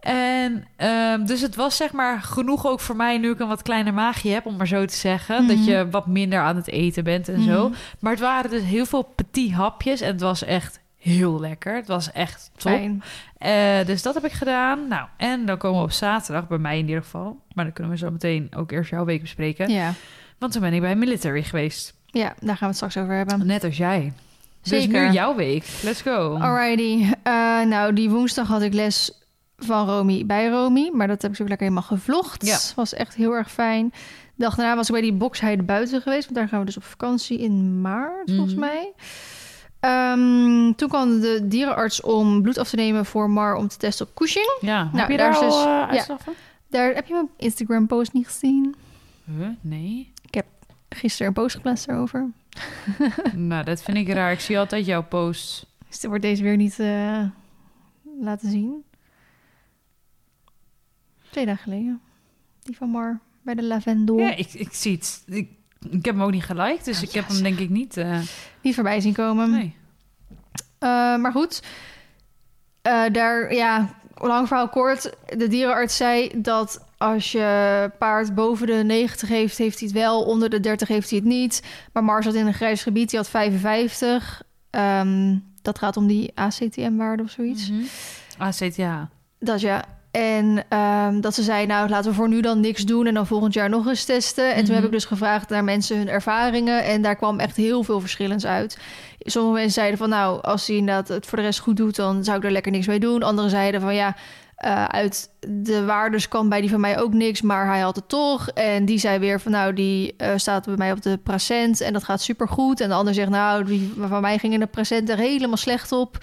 En 0.00 0.64
ehm, 0.76 1.24
dus 1.24 1.40
het 1.40 1.54
was 1.54 1.76
zeg 1.76 1.92
maar 1.92 2.22
genoeg 2.22 2.66
ook 2.66 2.80
voor 2.80 2.96
mij 2.96 3.18
nu 3.18 3.30
ik 3.30 3.38
een 3.40 3.48
wat 3.48 3.62
kleiner 3.62 3.94
maagje 3.94 4.30
heb, 4.30 4.46
om 4.46 4.56
maar 4.56 4.66
zo 4.66 4.84
te 4.84 4.94
zeggen. 4.94 5.46
Dat 5.46 5.56
Mhm. 5.56 5.68
je 5.70 5.88
wat 5.90 6.06
minder 6.06 6.40
aan 6.40 6.56
het 6.56 6.68
eten 6.68 7.04
bent 7.04 7.28
en 7.28 7.42
zo. 7.42 7.68
Mhm. 7.68 7.78
Maar 7.98 8.12
het 8.12 8.20
waren 8.20 8.50
dus 8.50 8.62
heel 8.62 8.86
veel 8.86 9.02
petit 9.02 9.52
hapjes 9.52 10.00
en 10.00 10.12
het 10.12 10.20
was 10.20 10.44
echt 10.44 10.80
heel 10.98 11.40
lekker. 11.40 11.74
Het 11.74 11.86
was 11.86 12.12
echt 12.12 12.50
top. 12.56 12.72
Fijn. 12.72 13.02
Eh, 13.38 13.86
dus 13.86 14.02
dat 14.02 14.14
heb 14.14 14.24
ik 14.24 14.32
gedaan. 14.32 14.88
Nou, 14.88 15.06
en 15.16 15.46
dan 15.46 15.58
komen 15.58 15.78
we 15.78 15.84
op 15.84 15.92
zaterdag, 15.92 16.48
bij 16.48 16.58
mij 16.58 16.78
in 16.78 16.86
ieder 16.88 17.02
geval. 17.02 17.38
Maar 17.54 17.64
dan 17.64 17.72
kunnen 17.72 17.92
we 17.92 17.98
zo 17.98 18.10
meteen 18.10 18.48
ook 18.56 18.70
eerst 18.72 18.90
jouw 18.90 19.04
week 19.04 19.20
bespreken. 19.20 19.68
Ja. 19.70 19.92
Want 20.38 20.52
toen 20.52 20.60
ben 20.62 20.72
ik 20.72 20.80
bij 20.80 20.96
military 20.96 21.42
geweest. 21.42 21.94
ja, 22.06 22.34
daar 22.40 22.56
gaan 22.56 22.58
we 22.58 22.66
het 22.66 22.74
straks 22.76 22.96
over 22.96 23.14
hebben. 23.14 23.46
Net 23.46 23.64
als 23.64 23.76
jij. 23.76 24.12
Dus 24.64 24.82
Zeker. 24.82 25.06
nu 25.06 25.12
jouw 25.12 25.34
week. 25.34 25.64
Let's 25.82 26.00
go. 26.02 26.36
Alrighty. 26.40 27.06
Eh, 27.22 27.32
nou, 27.62 27.92
die 27.92 28.10
woensdag 28.10 28.48
had 28.48 28.62
ik 28.62 28.72
les 28.74 29.12
van 29.56 29.88
Romy 29.88 30.26
bij 30.26 30.48
Romy. 30.48 30.90
Maar 30.92 31.06
dat 31.06 31.22
heb 31.22 31.30
ik 31.30 31.36
zo 31.36 31.42
lekker 31.44 31.66
helemaal 31.66 31.88
gevlogd. 31.88 32.46
Ja. 32.46 32.58
Was 32.76 32.94
echt 32.94 33.14
heel 33.14 33.32
erg 33.32 33.50
fijn. 33.52 33.88
De 34.36 34.42
dag 34.44 34.54
daarna 34.54 34.76
was 34.76 34.86
ik 34.86 34.92
bij 34.92 35.02
die 35.02 35.12
boksheide 35.12 35.62
buiten 35.62 36.00
geweest. 36.02 36.24
Want 36.24 36.36
daar 36.36 36.48
gaan 36.48 36.58
we 36.60 36.64
dus 36.64 36.76
op 36.76 36.84
vakantie 36.84 37.38
in 37.38 37.80
maart, 37.80 38.30
volgens 38.30 38.54
Mhm. 38.54 38.60
mij. 38.60 38.92
Ehm, 39.80 40.72
toen 40.72 40.88
kwam 40.88 41.20
de 41.20 41.40
dierenarts 41.42 42.00
om 42.00 42.42
bloed 42.42 42.58
af 42.58 42.68
te 42.68 42.76
nemen 42.76 43.04
voor 43.06 43.30
Mar 43.30 43.54
om 43.54 43.68
te 43.68 43.76
testen 43.76 44.06
op 44.06 44.14
Cushing. 44.14 44.56
Ja, 44.60 44.82
Nou, 44.84 44.96
heb 44.98 45.08
je 45.08 45.16
daar 45.16 45.34
al 45.36 45.40
dus- 45.40 45.54
eh, 45.64 46.06
ja. 46.06 46.16
Daar 46.70 46.94
heb 46.94 47.06
je 47.06 47.14
mijn 47.14 47.28
Instagram 47.36 47.86
post 47.86 48.12
niet 48.12 48.26
gezien. 48.26 48.74
Huh? 49.38 49.46
Nee. 49.60 50.12
Gisteren 50.88 51.26
een 51.26 51.32
post 51.32 51.54
geplaatst 51.54 51.86
daarover. 51.86 52.30
nou, 53.34 53.64
dat 53.64 53.82
vind 53.82 53.96
ik 53.96 54.08
raar. 54.08 54.32
Ik 54.32 54.40
zie 54.40 54.58
altijd 54.58 54.86
jouw 54.86 55.02
posts. 55.02 55.66
Dus 55.88 56.04
wordt 56.04 56.22
deze 56.22 56.42
weer 56.42 56.56
niet 56.56 56.78
eh, 56.78 57.22
laten 58.20 58.50
zien. 58.50 58.84
Twee 61.30 61.46
dagen 61.46 61.62
geleden. 61.62 62.00
Die 62.62 62.76
van 62.76 62.88
Mar 62.88 63.20
bij 63.42 63.54
de 63.54 63.62
Lavendel. 63.62 64.18
Ja, 64.18 64.34
ik, 64.34 64.52
ik 64.52 64.72
zie 64.72 64.92
het. 64.92 65.22
Ik, 65.26 65.50
ik 65.90 66.04
heb 66.04 66.14
hem 66.14 66.22
ook 66.22 66.30
niet 66.30 66.44
geliked, 66.44 66.84
dus 66.84 66.96
Oh, 66.96 67.02
ik 67.02 67.12
heb 67.12 67.28
hem 67.28 67.42
denk 67.42 67.58
ik 67.58 67.68
niet. 67.70 67.96
eh, 67.96 68.20
Niet 68.62 68.74
voorbij 68.74 69.00
zien 69.00 69.12
komen. 69.12 69.50
nee. 69.50 69.76
Eh, 70.78 70.88
maar 71.16 71.32
goed. 71.32 71.62
Daar, 73.12 73.54
ja, 73.54 73.94
lang 74.14 74.48
verhaal 74.48 74.68
kort. 74.68 75.16
De 75.36 75.48
dierenarts 75.48 75.96
zei 75.96 76.30
dat 76.36 76.84
als 77.04 77.32
je 77.32 77.90
paard 77.98 78.34
boven 78.34 78.66
de 78.66 78.72
90 78.84 79.28
heeft, 79.28 79.58
heeft 79.58 79.78
hij 79.78 79.88
het 79.88 79.96
wel. 79.96 80.22
Onder 80.22 80.50
de 80.50 80.60
30 80.60 80.88
heeft 80.88 81.10
hij 81.10 81.18
het 81.18 81.28
niet. 81.28 81.62
Maar 81.92 82.04
Mar 82.04 82.22
zat 82.22 82.34
in 82.34 82.46
een 82.46 82.54
grijs 82.54 82.82
gebied. 82.82 83.10
Die 83.10 83.18
had 83.18 83.28
55. 83.28 84.42
Ehm, 84.70 85.36
dat 85.62 85.78
gaat 85.78 85.96
om 85.96 86.06
die 86.06 86.32
ACTM-waarde 86.34 87.22
of 87.22 87.30
zoiets. 87.30 87.70
Mhm. 87.70 87.82
ACTA. 88.38 89.08
Dat 89.38 89.60
ja. 89.60 89.84
En 90.10 90.64
ehm, 90.68 91.20
dat 91.20 91.34
ze 91.34 91.42
zei, 91.42 91.66
nou 91.66 91.88
laten 91.88 92.10
we 92.10 92.16
voor 92.16 92.28
nu 92.28 92.40
dan 92.40 92.60
niks 92.60 92.84
doen 92.84 93.06
en 93.06 93.14
dan 93.14 93.26
volgend 93.26 93.54
jaar 93.54 93.68
nog 93.68 93.86
eens 93.86 94.04
testen. 94.04 94.48
En 94.48 94.54
toen 94.56 94.64
Mhm. 94.64 94.74
heb 94.74 94.84
ik 94.84 94.90
dus 94.90 95.04
gevraagd 95.04 95.48
naar 95.48 95.64
mensen 95.64 95.96
hun 95.96 96.08
ervaringen 96.08 96.84
en 96.84 97.02
daar 97.02 97.16
kwam 97.16 97.38
echt 97.38 97.56
heel 97.56 97.82
veel 97.82 98.00
verschillends 98.00 98.46
uit. 98.46 98.78
Sommige 99.18 99.54
mensen 99.54 99.72
zeiden 99.72 99.98
van, 99.98 100.08
nou 100.08 100.42
als 100.42 100.66
hij 100.66 100.76
inderdaad 100.76 101.08
het 101.08 101.26
voor 101.26 101.38
de 101.38 101.44
rest 101.44 101.58
goed 101.58 101.76
doet, 101.76 101.96
dan 101.96 102.24
zou 102.24 102.38
ik 102.38 102.44
er 102.44 102.50
lekker 102.50 102.72
niks 102.72 102.86
mee 102.86 103.00
doen. 103.00 103.22
Anderen 103.22 103.50
zeiden 103.50 103.80
van, 103.80 103.94
ja, 103.94 104.16
eh, 104.64 104.84
uit 104.84 105.30
de 105.48 105.84
waardes 105.84 106.28
kwam 106.28 106.48
bij 106.48 106.60
die 106.60 106.70
van 106.70 106.80
mij 106.80 106.98
ook 106.98 107.12
niks, 107.12 107.42
maar 107.42 107.66
hij 107.66 107.80
had 107.80 107.96
het 107.96 108.08
toch. 108.08 108.48
En 108.48 108.84
die 108.84 108.98
zei 108.98 109.18
weer 109.18 109.40
van, 109.40 109.52
nou 109.52 109.72
die 109.72 110.14
eh, 110.16 110.32
staat 110.36 110.64
bij 110.64 110.76
mij 110.76 110.92
op 110.92 111.02
de 111.02 111.18
procent 111.18 111.80
en 111.80 111.92
dat 111.92 112.04
gaat 112.04 112.22
supergoed. 112.22 112.80
En 112.80 112.88
de 112.88 112.94
ander 112.94 113.14
zegt, 113.14 113.30
nou 113.30 113.64
die 113.64 113.92
van 113.98 114.20
mij 114.20 114.38
ging 114.38 114.52
in 114.52 114.60
de 114.60 114.66
procent 114.66 115.08
er 115.08 115.18
helemaal 115.18 115.56
slecht 115.56 115.92
op. 115.92 116.18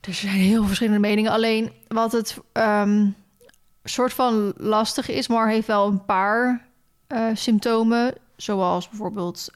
Er 0.00 0.14
zijn 0.14 0.34
heel 0.34 0.64
verschillende 0.64 1.00
meningen. 1.00 1.32
Alleen 1.32 1.72
wat 1.88 2.12
het 2.12 2.38
ehm, 2.52 3.06
soort 3.84 4.12
van 4.12 4.52
lastig 4.56 5.08
is, 5.08 5.28
maar 5.28 5.48
heeft 5.48 5.66
wel 5.66 5.86
een 5.86 6.04
paar 6.04 6.66
eh, 7.06 7.24
symptomen. 7.34 8.14
Zoals 8.36 8.88
bijvoorbeeld 8.88 9.50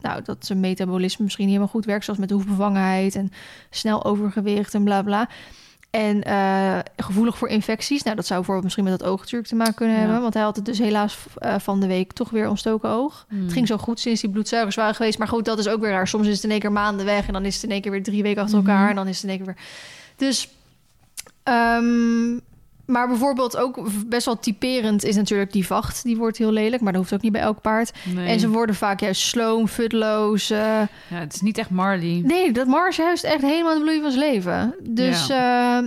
nou, 0.00 0.22
dat 0.24 0.46
zijn 0.46 0.60
metabolisme 0.60 1.24
misschien 1.24 1.44
niet 1.44 1.54
helemaal 1.54 1.74
goed 1.74 1.84
werkt. 1.84 2.04
Zoals 2.04 2.20
met 2.20 2.30
hoefbevangenheid 2.30 3.14
en 3.14 3.32
snel 3.70 4.04
overgewicht 4.04 4.74
en 4.74 4.84
bla 4.84 5.02
bla. 5.02 5.28
En 5.94 6.22
eh, 6.22 6.78
gevoelig 6.96 7.38
voor 7.38 7.48
infecties. 7.48 8.02
Nou, 8.02 8.16
dat 8.16 8.24
zou 8.26 8.34
bijvoorbeeld 8.38 8.64
misschien 8.64 8.84
met 8.84 8.98
dat 8.98 9.08
oogdruk 9.08 9.46
te 9.46 9.54
maken 9.54 9.74
kunnen 9.74 9.94
Ja. 9.94 10.00
hebben. 10.00 10.20
Want 10.20 10.34
hij 10.34 10.42
had 10.42 10.56
het 10.56 10.64
dus 10.64 10.78
helaas 10.78 11.18
eh, 11.38 11.54
van 11.58 11.80
de 11.80 11.86
week 11.86 12.12
toch 12.12 12.30
weer 12.30 12.48
ontstoken 12.48 12.88
oog. 12.88 13.26
Hmm. 13.28 13.42
Het 13.42 13.52
ging 13.52 13.66
zo 13.66 13.76
goed 13.76 14.00
sinds 14.00 14.20
die 14.20 14.30
bloedzuigers 14.30 14.76
waren 14.76 14.94
geweest. 14.94 15.18
Maar 15.18 15.28
goed, 15.28 15.44
dat 15.44 15.58
is 15.58 15.68
ook 15.68 15.80
weer 15.80 15.90
raar. 15.90 16.08
Soms 16.08 16.26
is 16.26 16.34
het 16.34 16.44
in 16.44 16.50
één 16.50 16.60
keer 16.60 16.72
maanden 16.72 17.06
weg. 17.06 17.26
En 17.26 17.32
dan 17.32 17.44
is 17.44 17.54
het 17.54 17.64
in 17.64 17.70
één 17.70 17.80
keer 17.80 17.90
weer 17.90 18.02
drie 18.02 18.22
weken 18.22 18.42
achter 18.42 18.58
elkaar. 18.58 18.80
Mhm. 18.80 18.88
En 18.88 18.94
dan 18.96 19.06
is 19.08 19.14
het 19.14 19.24
in 19.24 19.30
één 19.30 19.38
keer 19.38 19.46
weer... 19.46 19.64
Dus... 20.16 20.48
ehm, 21.42 22.38
maar 22.86 23.08
bijvoorbeeld 23.08 23.56
ook 23.56 23.80
best 24.06 24.26
wel 24.26 24.38
typerend 24.38 25.04
is 25.04 25.16
natuurlijk 25.16 25.52
die 25.52 25.66
vacht. 25.66 26.02
Die 26.02 26.16
wordt 26.16 26.38
heel 26.38 26.50
lelijk, 26.52 26.82
maar 26.82 26.92
dat 26.92 27.00
hoeft 27.00 27.14
ook 27.14 27.20
niet 27.22 27.32
bij 27.32 27.40
elk 27.40 27.60
paard. 27.60 27.92
Nee. 28.14 28.26
En 28.28 28.40
ze 28.40 28.48
worden 28.48 28.74
vaak 28.74 29.00
juist 29.00 29.20
sloom, 29.22 29.68
futloos. 29.68 30.50
eh. 30.50 30.58
Ja, 30.58 30.86
het 31.08 31.34
is 31.34 31.40
niet 31.40 31.58
echt 31.58 31.70
Marley. 31.70 32.22
Nee, 32.24 32.52
dat 32.52 32.66
Mars 32.66 32.96
juist 32.96 33.24
echt 33.24 33.42
helemaal 33.42 33.74
de 33.74 33.80
bloei 33.80 34.00
van 34.00 34.10
zijn 34.10 34.32
leven. 34.32 34.74
Dus 34.82 35.28
eh, 35.28 35.78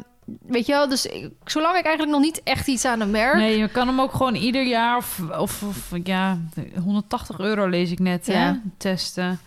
weet 0.47 0.65
je 0.65 0.71
wel, 0.73 0.89
dus 0.89 1.05
ik- 1.05 1.31
zolang 1.45 1.77
ik 1.77 1.85
eigenlijk 1.85 2.17
nog 2.17 2.25
niet 2.25 2.41
echt 2.43 2.67
iets 2.67 2.85
aan 2.85 2.99
hem 2.99 3.11
merk... 3.11 3.35
Nee, 3.35 3.57
je 3.57 3.67
kan 3.67 3.87
hem 3.87 4.01
ook 4.01 4.11
gewoon 4.13 4.35
ieder 4.35 4.63
jaar 4.67 4.97
of, 4.97 5.21
of, 5.39 5.63
of 5.63 5.89
ja, 6.03 6.37
180 6.83 7.39
euro 7.39 7.67
lees 7.67 7.91
ik 7.91 7.99
net, 7.99 8.25
hè, 8.27 8.33
Ja. 8.33 8.61
testen. 8.77 9.39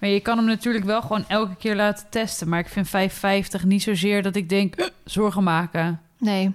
Maar 0.00 0.08
je 0.08 0.20
kan 0.20 0.36
hem 0.36 0.46
natuurlijk 0.46 0.84
wel 0.84 1.00
gewoon 1.02 1.24
elke 1.28 1.56
keer 1.56 1.76
laten 1.76 2.06
testen. 2.10 2.48
Maar 2.48 2.58
ik 2.58 2.68
vind 2.68 2.88
5,50 2.88 3.64
niet 3.66 3.82
zozeer 3.82 4.22
dat 4.22 4.36
ik 4.36 4.48
denk, 4.48 4.74
"Eh, 4.74 4.86
zorgen 5.04 5.42
maken. 5.42 6.00
Nee. 6.18 6.52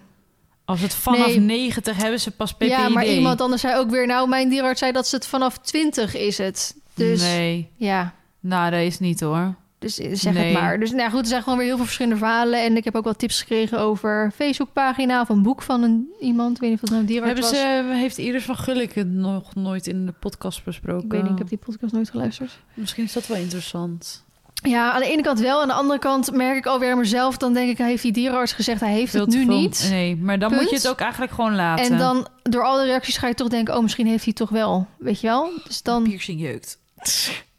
Als 0.71 0.81
het 0.81 0.93
vanaf 0.93 1.27
Nee. 1.27 1.39
90 1.39 1.97
hebben 1.97 2.19
ze 2.19 2.31
pas 2.31 2.53
PPID. 2.53 2.67
Ja, 2.69 2.89
maar 2.89 3.05
iemand 3.05 3.41
anders 3.41 3.61
zei 3.61 3.77
ook 3.77 3.89
weer... 3.89 4.07
Nou, 4.07 4.29
mijn 4.29 4.49
dierarts 4.49 4.79
zei 4.79 4.91
dat 4.91 5.07
ze 5.07 5.15
het 5.15 5.27
vanaf 5.27 5.57
20 5.57 6.15
is 6.15 6.37
het. 6.37 6.75
Dus 6.93 7.21
Nee, 7.21 7.69
ja, 7.75 8.13
nou 8.39 8.71
dat 8.71 8.79
is 8.79 8.99
niet 8.99 9.19
hoor. 9.19 9.55
dus 9.79 9.95
zeg 9.95 10.33
Nee. 10.33 10.43
het 10.53 10.61
maar. 10.61 10.79
Dus 10.79 10.91
nou 10.91 11.09
goed, 11.11 11.19
er 11.21 11.25
zijn 11.27 11.43
gewoon 11.43 11.57
weer 11.57 11.67
heel 11.67 11.75
veel 11.75 11.85
verschillende 11.85 12.17
verhalen. 12.17 12.63
En 12.63 12.77
ik 12.77 12.83
heb 12.83 12.95
ook 12.95 13.03
wel 13.03 13.15
tips 13.15 13.39
gekregen 13.41 13.79
over 13.79 14.31
Facebookpagina... 14.35 15.21
of 15.21 15.29
een 15.29 15.41
boek 15.43 15.61
van 15.61 15.83
een, 15.83 16.07
iemand. 16.19 16.55
Ik 16.55 16.61
weet 16.61 16.69
niet 16.69 16.81
of 16.83 16.89
het 16.89 16.89
nou 16.89 17.01
een 17.01 17.07
dierarts 17.07 17.49
Hebben 17.49 17.83
was. 17.83 17.91
ze, 17.93 17.99
heeft 17.99 18.17
Iris 18.17 18.43
van 18.43 18.57
Gulik 18.57 18.93
het 18.93 19.07
nog 19.11 19.55
nooit 19.55 19.87
in 19.87 20.05
de 20.05 20.11
podcast 20.19 20.63
besproken? 20.63 21.05
Ik 21.05 21.11
weet 21.11 21.21
niet, 21.23 21.31
ik 21.31 21.37
heb 21.37 21.49
die 21.49 21.57
podcast 21.57 21.93
nooit 21.93 22.09
geluisterd. 22.09 22.59
Misschien 22.73 23.03
is 23.03 23.13
dat 23.13 23.27
wel 23.27 23.37
interessant. 23.37 24.23
Ja, 24.61 24.91
aan 24.91 24.99
de 24.99 25.07
ene 25.07 25.21
kant 25.21 25.39
wel. 25.39 25.61
Aan 25.61 25.67
de 25.67 25.73
andere 25.73 25.99
kant 25.99 26.31
merk 26.31 26.57
ik 26.57 26.65
alweer 26.65 26.97
mezelf... 26.97 27.37
dan 27.37 27.53
denk 27.53 27.69
ik, 27.69 27.77
hij 27.77 27.87
heeft 27.87 28.03
die 28.03 28.11
dierenarts 28.11 28.53
gezegd... 28.53 28.79
hij 28.79 28.91
heeft 28.91 29.13
het 29.13 29.27
nu 29.27 29.45
niet. 29.45 29.87
Nee, 29.89 30.15
maar 30.15 30.39
dan 30.39 30.49
Punt. 30.49 30.61
moet 30.61 30.69
je 30.69 30.75
het 30.75 30.87
ook 30.87 30.99
eigenlijk 30.99 31.31
gewoon 31.31 31.55
laten. 31.55 31.85
En 31.85 31.97
dan, 31.97 32.27
door 32.43 32.63
al 32.63 32.77
de 32.77 32.85
reacties 32.85 33.17
ga 33.17 33.27
je 33.27 33.33
toch 33.33 33.47
denken... 33.47 33.75
oh, 33.75 33.81
misschien 33.81 34.07
heeft 34.07 34.23
hij 34.23 34.33
toch 34.33 34.49
wel. 34.49 34.87
Weet 34.97 35.21
je 35.21 35.27
wel? 35.27 35.49
Dus 35.63 35.81
dan... 35.81 36.03
piercing 36.03 36.41
jeukt. 36.41 36.77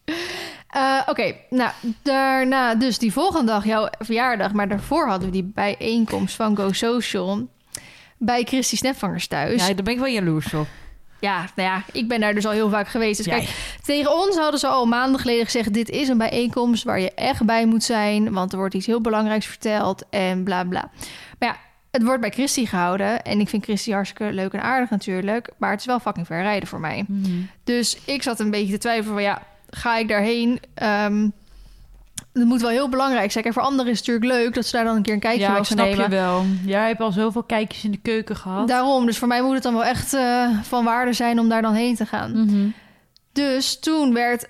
Eh, 0.73 1.01
Oké, 1.07 1.35
nou, 1.51 1.71
daarna 2.03 2.75
dus 2.75 2.99
die 2.99 3.13
volgende 3.13 3.53
dag 3.53 3.65
jouw 3.65 3.89
verjaardag. 3.99 4.53
Maar 4.53 4.69
daarvoor 4.69 5.09
hadden 5.09 5.29
we 5.29 5.33
die 5.35 5.51
bijeenkomst 5.55 6.35
van 6.35 6.57
Go 6.57 6.73
Social... 6.73 7.49
bij 8.19 8.43
Christy 8.43 8.77
Snapvangers 8.77 9.27
thuis. 9.27 9.67
Ja, 9.67 9.75
daar 9.75 9.85
ben 9.85 9.93
ik 9.93 9.99
wel 9.99 10.09
jaloers 10.09 10.55
op. 10.55 10.67
ja, 11.23 11.47
nou 11.57 11.69
ja, 11.69 11.83
ik 11.93 12.09
ben 12.09 12.21
daar 12.21 12.35
dus 12.35 12.47
al 12.47 12.53
heel 12.53 12.71
vaak 12.71 12.89
geweest. 12.89 13.17
Dus 13.17 13.27
Jij. 13.27 13.39
kijk, 13.39 13.77
tegen 13.83 14.13
ons 14.13 14.37
hadden 14.37 14.61
ze 14.61 14.67
al 14.67 14.87
maanden 14.87 15.21
geleden 15.21 15.45
gezegd... 15.45 15.75
dit 15.75 15.89
is 15.89 16.09
een 16.09 16.19
bijeenkomst 16.19 16.85
waar 16.85 17.01
je 17.01 17.15
echt 17.15 17.45
bij 17.45 17.67
moet 17.67 17.83
zijn... 17.83 18.33
want 18.33 18.53
er 18.53 18.59
wordt 18.59 18.75
iets 18.75 18.87
heel 18.87 19.01
belangrijks 19.01 19.47
verteld 19.47 20.05
en 20.11 20.45
bla 20.45 20.65
bla. 20.65 20.91
Maar 21.39 21.49
ja, 21.49 21.57
het 21.91 22.03
wordt 22.03 22.21
bij 22.21 22.31
Christy 22.31 22.67
gehouden... 22.67 23.23
en 23.23 23.41
ik 23.41 23.49
vind 23.49 23.65
Christy 23.65 23.93
hartstikke 23.93 24.33
leuk 24.33 24.53
en 24.53 24.63
aardig 24.63 24.91
natuurlijk... 24.91 25.51
maar 25.59 25.71
het 25.71 25.81
is 25.81 25.87
wel 25.87 26.01
fucking 26.01 26.27
ver 26.27 26.43
rijden 26.43 26.69
voor 26.69 26.81
mij. 26.81 27.05
Mhm. 27.09 27.31
Dus 27.65 27.99
ik 28.05 28.23
zat 28.23 28.41
een 28.41 28.51
beetje 28.51 28.73
te 28.73 28.79
twijfelen 28.79 29.15
van... 29.15 29.23
ja, 29.23 29.43
ga 29.71 29.97
ik 29.99 30.09
daarheen... 30.09 30.61
Ehm 30.75 31.29
het 32.33 32.45
moet 32.45 32.61
wel 32.61 32.71
heel 32.71 32.89
belangrijk 32.89 33.33
zijn. 33.33 33.45
Kijk, 33.45 33.57
voor 33.57 33.65
anderen 33.65 33.93
is 33.93 33.99
het 33.99 34.07
natuurlijk 34.07 34.41
leuk 34.41 34.55
dat 34.55 34.67
ze 34.67 34.77
daar 34.77 34.85
dan 34.85 34.97
een 34.97 35.03
keer 35.03 35.15
een 35.15 35.21
kijkje 35.21 35.41
Ja, 35.41 35.63
snap 35.63 35.87
nemen. 35.87 36.03
je 36.03 36.09
wel. 36.09 36.45
Jij 36.65 36.87
hebt 36.87 37.01
al 37.01 37.13
zoveel 37.13 37.43
kijkjes 37.43 37.85
in 37.85 37.91
de 37.91 38.01
keuken 38.03 38.37
gehad. 38.37 38.69
Daarom, 38.69 39.07
dus 39.07 39.19
voor 39.19 39.29
mij 39.29 39.43
moet 39.43 39.55
het 39.55 39.63
dan 39.63 39.73
wel 39.75 39.85
echt 39.85 40.15
eh, 40.15 40.49
van 40.63 40.85
waarde 40.85 41.13
zijn 41.13 41.39
om 41.39 41.49
daar 41.49 41.63
dan 41.63 41.75
heen 41.75 41.95
te 41.97 42.07
gaan. 42.07 42.45
Mhm. 42.45 42.69
Dus 43.33 43.79
toen 43.79 44.15
werd 44.15 44.49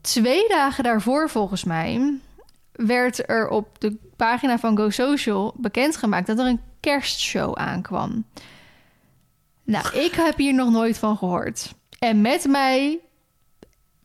twee 0.00 0.48
dagen 0.48 0.84
daarvoor, 0.84 1.30
volgens 1.30 1.64
mij, 1.64 2.14
werd 2.72 3.28
er 3.28 3.48
op 3.48 3.80
de 3.80 3.96
pagina 4.16 4.58
van 4.58 4.76
Go 4.76 4.90
Social 4.90 5.54
bekendgemaakt 5.56 6.26
dat 6.26 6.38
er 6.38 6.46
een 6.46 6.60
kerstshow 6.80 7.54
aankwam. 7.56 8.24
Nou, 9.64 9.98
ik 9.98 10.14
heb 10.14 10.36
hier 10.36 10.54
nog 10.54 10.70
nooit 10.70 10.98
van 10.98 11.16
gehoord. 11.16 11.74
En 11.98 12.20
met 12.20 12.44
mij, 12.48 12.98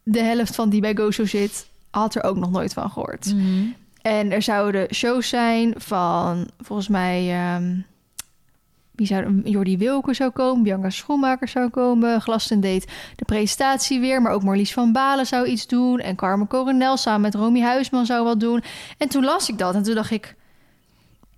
de 0.04 0.22
helft 0.22 0.56
van 0.56 0.70
die 0.70 0.82
bij 0.82 0.96
Go 0.96 1.12
Show 1.12 1.28
zit, 1.28 1.69
had 1.90 2.16
er 2.16 2.24
ook 2.24 2.38
nog 2.38 2.52
nooit 2.52 2.74
van 2.74 2.90
gehoord. 2.90 3.34
Mhm. 3.34 3.66
En 4.02 4.32
er 4.32 4.42
zouden 4.42 4.94
shows 4.94 5.30
zijn 5.30 5.74
van, 5.78 6.50
volgens 6.60 6.88
mij, 6.88 7.32
ehm, 7.32 7.76
wie 8.92 9.08
zou 9.08 9.42
Jordi 9.44 9.78
Wilke 9.78 10.14
zou 10.14 10.30
komen, 10.30 10.64
Bianca 10.64 10.90
Schoenmaker 10.90 11.48
zou 11.48 11.70
komen, 11.70 12.22
Glasten 12.22 12.60
deed 12.60 12.92
de 13.16 13.26
presentatie 13.26 14.00
weer, 14.00 14.22
maar 14.22 14.32
ook 14.32 14.44
Marlies 14.44 14.74
van 14.74 14.92
Balen 14.92 15.26
zou 15.26 15.48
iets 15.48 15.68
doen 15.68 16.00
en 16.00 16.16
Carmen 16.16 16.48
Coronel 16.48 16.98
samen 16.98 17.22
met 17.22 17.36
Romy 17.36 17.62
Huisman 17.62 18.06
zou 18.06 18.24
wat 18.24 18.40
doen. 18.40 18.64
En 18.98 19.10
toen 19.10 19.24
las 19.24 19.50
ik 19.50 19.58
dat 19.58 19.76
en 19.76 19.84
toen 19.84 19.96
dacht 19.96 20.12
ik, 20.12 20.36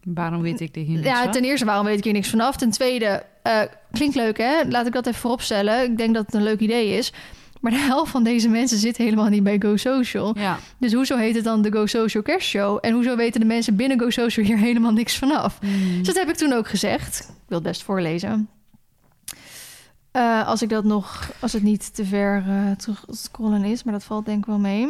Waarom 0.04 0.42
weet 0.42 0.60
ik 0.60 0.74
dit 0.74 0.86
hier 0.86 0.96
niet 0.96 1.06
ja, 1.06 1.30
ten 1.30 1.44
eerste, 1.44 1.66
waarom 1.66 1.86
weet 1.86 1.98
ik 1.98 2.04
hier 2.04 2.14
niks 2.14 2.30
vanaf? 2.30 2.56
Ten 2.56 2.72
tweede, 2.72 3.24
eh, 3.42 3.62
klinkt 3.92 4.16
leuk 4.16 4.38
hè? 4.38 4.62
Laat 4.68 4.86
ik 4.86 4.94
dat 4.94 5.08
even 5.08 5.20
vooropstellen. 5.20 5.84
Ik 5.84 5.98
denk 5.98 6.14
dat 6.14 6.26
het 6.26 6.36
een 6.36 6.44
leuk 6.44 6.60
idee 6.60 6.98
is. 6.98 7.14
Maar 7.62 7.72
de 7.72 7.78
helft 7.78 8.12
van 8.12 8.24
deze 8.24 8.50
mensen 8.50 8.78
zit 8.78 8.98
helemaal 8.98 9.30
niet 9.30 9.44
bij 9.44 9.60
Go 9.60 9.78
Social. 9.78 10.38
Ja. 10.38 10.60
Dus 10.78 10.94
hoezo 10.94 11.18
heet 11.18 11.36
het 11.36 11.44
dan 11.44 11.62
de 11.62 11.72
Go 11.72 11.86
Social 11.86 12.24
Kerstshow? 12.24 12.78
En 12.82 12.94
hoezo 12.94 13.16
weten 13.16 13.40
de 13.40 13.46
mensen 13.46 13.76
binnen 13.76 14.00
Go 14.00 14.10
Social 14.10 14.46
hier 14.46 14.58
helemaal 14.58 14.92
niks 14.92 15.18
vanaf? 15.18 15.62
Mhm. 15.62 15.98
Dus 15.98 16.08
dat 16.08 16.16
heb 16.16 16.30
ik 16.30 16.36
toen 16.36 16.54
ook 16.54 16.68
gezegd. 16.68 17.20
Ik 17.20 17.48
wil 17.48 17.58
het 17.58 17.68
best 17.68 17.84
voorlezen. 17.84 18.50
Eh, 20.12 20.48
als 20.48 20.62
ik 20.62 20.70
dat 20.70 20.84
nog, 20.84 21.32
als 21.40 21.54
het 21.54 21.64
niet 21.64 21.96
te 21.96 22.06
ver 22.06 22.44
eh 22.48 22.72
terug 22.78 23.06
scrollen 23.08 23.64
is, 23.64 23.84
maar 23.84 23.94
dat 23.94 24.04
valt 24.04 24.26
denk 24.26 24.38
ik 24.38 24.46
wel 24.46 24.60
mee. 24.60 24.88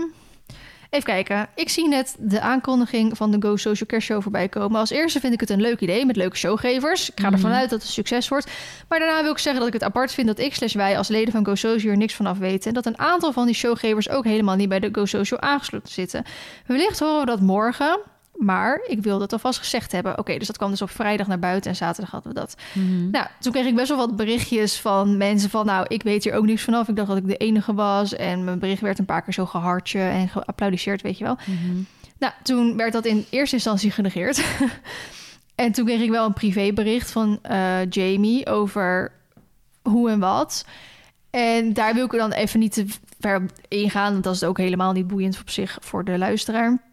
Even 0.91 1.05
kijken. 1.05 1.47
Ik 1.55 1.69
zie 1.69 1.87
net 1.87 2.15
de 2.19 2.41
aankondiging 2.41 3.17
van 3.17 3.31
de 3.31 3.37
Go 3.39 3.55
Social 3.55 3.85
Kerstshow 3.87 4.21
voorbij 4.21 4.49
komen. 4.49 4.79
Als 4.79 4.89
eerste 4.89 5.19
vind 5.19 5.33
ik 5.33 5.39
het 5.39 5.49
een 5.49 5.61
leuk 5.61 5.79
idee 5.79 6.05
met 6.05 6.15
leuke 6.15 6.35
showgevers. 6.37 7.09
Ik 7.09 7.19
ga 7.19 7.25
Mhm. 7.25 7.33
ervan 7.33 7.51
uit 7.51 7.69
dat 7.69 7.79
het 7.79 7.87
een 7.87 7.93
succes 7.93 8.27
wordt. 8.27 8.51
Maar 8.87 8.99
daarna 8.99 9.21
wil 9.23 9.31
ik 9.31 9.37
zeggen 9.37 9.59
dat 9.59 9.73
ik 9.73 9.79
het 9.81 9.89
apart 9.89 10.11
vind 10.11 10.27
dat 10.27 10.39
ik 10.39 10.55
slash 10.55 10.73
wij 10.73 10.97
als 10.97 11.07
leden 11.07 11.31
van 11.31 11.45
Go 11.45 11.55
Social 11.55 11.91
er 11.91 11.97
niks 11.97 12.15
van 12.15 12.25
af 12.25 12.37
weten. 12.37 12.67
En 12.67 12.73
dat 12.73 12.85
een 12.85 12.97
aantal 12.99 13.31
van 13.33 13.45
die 13.45 13.55
showgevers 13.55 14.09
ook 14.09 14.23
helemaal 14.23 14.55
niet 14.55 14.69
bij 14.69 14.79
de 14.79 14.89
Go 14.91 15.05
Social 15.05 15.39
aangesloten 15.39 15.91
zitten. 15.93 16.23
Wellicht 16.65 16.99
horen 16.99 17.19
we 17.19 17.25
dat 17.25 17.41
morgen. 17.41 17.99
Maar 18.35 18.81
ik 18.87 19.01
wil 19.01 19.19
dat 19.19 19.33
alvast 19.33 19.59
gezegd 19.59 19.91
hebben. 19.91 20.17
Oké, 20.17 20.37
dus 20.37 20.47
dat 20.47 20.57
kwam 20.57 20.69
dus 20.69 20.81
op 20.81 20.89
vrijdag 20.89 21.27
naar 21.27 21.39
buiten 21.39 21.71
en 21.71 21.77
zaterdag 21.77 22.11
hadden 22.11 22.33
we 22.33 22.39
dat. 22.39 22.55
Mhm. 22.73 23.09
Nou, 23.09 23.25
toen 23.39 23.51
kreeg 23.51 23.65
ik 23.65 23.75
best 23.75 23.87
wel 23.87 23.97
wat 23.97 24.15
berichtjes 24.15 24.79
van 24.79 25.17
mensen 25.17 25.49
van... 25.49 25.65
nou, 25.65 25.85
ik 25.87 26.03
weet 26.03 26.23
hier 26.23 26.33
ook 26.33 26.45
niks 26.45 26.63
vanaf. 26.63 26.87
Ik 26.87 26.95
dacht 26.95 27.07
dat 27.07 27.17
ik 27.17 27.27
de 27.27 27.37
enige 27.37 27.73
was. 27.73 28.15
En 28.15 28.43
mijn 28.43 28.59
bericht 28.59 28.81
werd 28.81 28.99
een 28.99 29.05
paar 29.05 29.21
keer 29.21 29.33
zo 29.33 29.45
gehartje 29.45 29.99
en 29.99 30.29
geapplaudisseerd, 30.29 31.01
weet 31.01 31.17
je 31.17 31.23
wel. 31.23 31.37
Mhm. 31.45 31.81
Nou, 32.17 32.33
toen 32.43 32.77
werd 32.77 32.93
dat 32.93 33.05
in 33.05 33.25
eerste 33.29 33.55
instantie 33.55 33.91
genegeerd. 33.91 34.45
en 35.55 35.71
toen 35.71 35.85
kreeg 35.85 36.01
ik 36.01 36.09
wel 36.09 36.25
een 36.25 36.33
privébericht 36.33 37.11
van 37.11 37.39
eh, 37.41 37.89
Jamie 37.89 38.47
over 38.47 39.11
hoe 39.81 40.09
en 40.09 40.19
wat. 40.19 40.65
En 41.29 41.73
daar 41.73 41.93
wil 41.93 42.05
ik 42.05 42.13
er 42.13 42.19
dan 42.19 42.31
even 42.31 42.59
niet 42.59 42.73
te 42.73 42.85
ver 43.19 43.35
op 43.35 43.51
ingaan, 43.67 44.11
want 44.11 44.23
dat 44.23 44.35
is 44.35 44.43
ook 44.43 44.57
helemaal 44.57 44.91
niet 44.91 45.07
boeiend 45.07 45.39
op 45.39 45.49
zich 45.49 45.77
voor 45.81 46.03
de 46.03 46.17
luisteraar. 46.17 46.90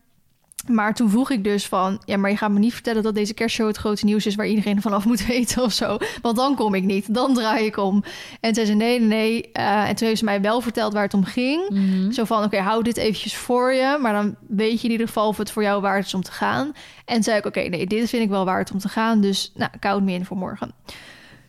Maar 0.69 0.95
toen 0.95 1.11
vroeg 1.11 1.31
ik 1.31 1.45
dus 1.45 1.67
van, 1.67 2.03
ja, 2.05 2.17
maar 2.17 2.31
je 2.31 2.37
gaat 2.37 2.51
me 2.51 2.59
niet 2.59 2.73
vertellen 2.73 3.03
dat 3.03 3.15
deze 3.15 3.35
kerstshow 3.35 3.67
het 3.67 3.77
grote 3.77 4.05
nieuws 4.05 4.27
is 4.27 4.35
waar 4.35 4.47
iedereen 4.47 4.83
vanaf 4.83 5.05
moet 5.05 5.27
weten 5.35 5.63
of 5.63 5.73
zo. 5.73 5.97
Want 6.23 6.37
dan 6.37 6.55
kom 6.55 6.75
ik 6.75 6.85
niet, 6.85 7.15
dan 7.15 7.35
draai 7.35 7.67
ik 7.67 7.77
om. 7.77 8.05
En 8.41 8.55
zei 8.55 8.67
ze, 8.67 8.73
nee, 8.73 9.01
nee, 9.01 9.09
nee. 9.09 9.53
Eh, 9.53 9.89
en 9.89 9.97
toen 9.97 10.07
heeft 10.07 10.19
ze 10.19 10.25
mij 10.25 10.41
wel 10.41 10.61
verteld 10.61 10.93
waar 10.93 11.03
het 11.03 11.15
om 11.15 11.25
ging. 11.25 11.69
Mhm. 11.69 12.11
Zo 12.11 12.25
van, 12.25 12.45
oké, 12.45 12.59
hou 12.59 12.83
dit 12.83 12.97
eventjes 12.97 13.37
voor 13.37 13.73
je. 13.73 13.99
Maar 14.01 14.13
dan 14.13 14.37
weet 14.49 14.81
je 14.81 14.85
in 14.85 14.93
ieder 14.93 15.07
geval 15.07 15.29
of 15.29 15.37
het 15.37 15.51
voor 15.51 15.63
jou 15.63 15.81
waard 15.81 16.07
is 16.07 16.15
om 16.15 16.23
te 16.23 16.33
gaan. 16.33 16.73
En 17.05 17.23
zei 17.23 17.39
ik, 17.39 17.47
oké, 17.47 17.61
nee, 17.61 17.87
dit 17.87 18.09
vind 18.09 18.23
ik 18.23 18.29
wel 18.29 18.45
waard 18.45 18.73
om 18.73 18.79
te 18.79 18.89
gaan. 18.89 19.21
Dus, 19.21 19.53
nou, 19.55 19.71
koud 19.81 20.03
me 20.03 20.13
in 20.13 20.25
voor 20.25 20.37
morgen. 20.37 20.73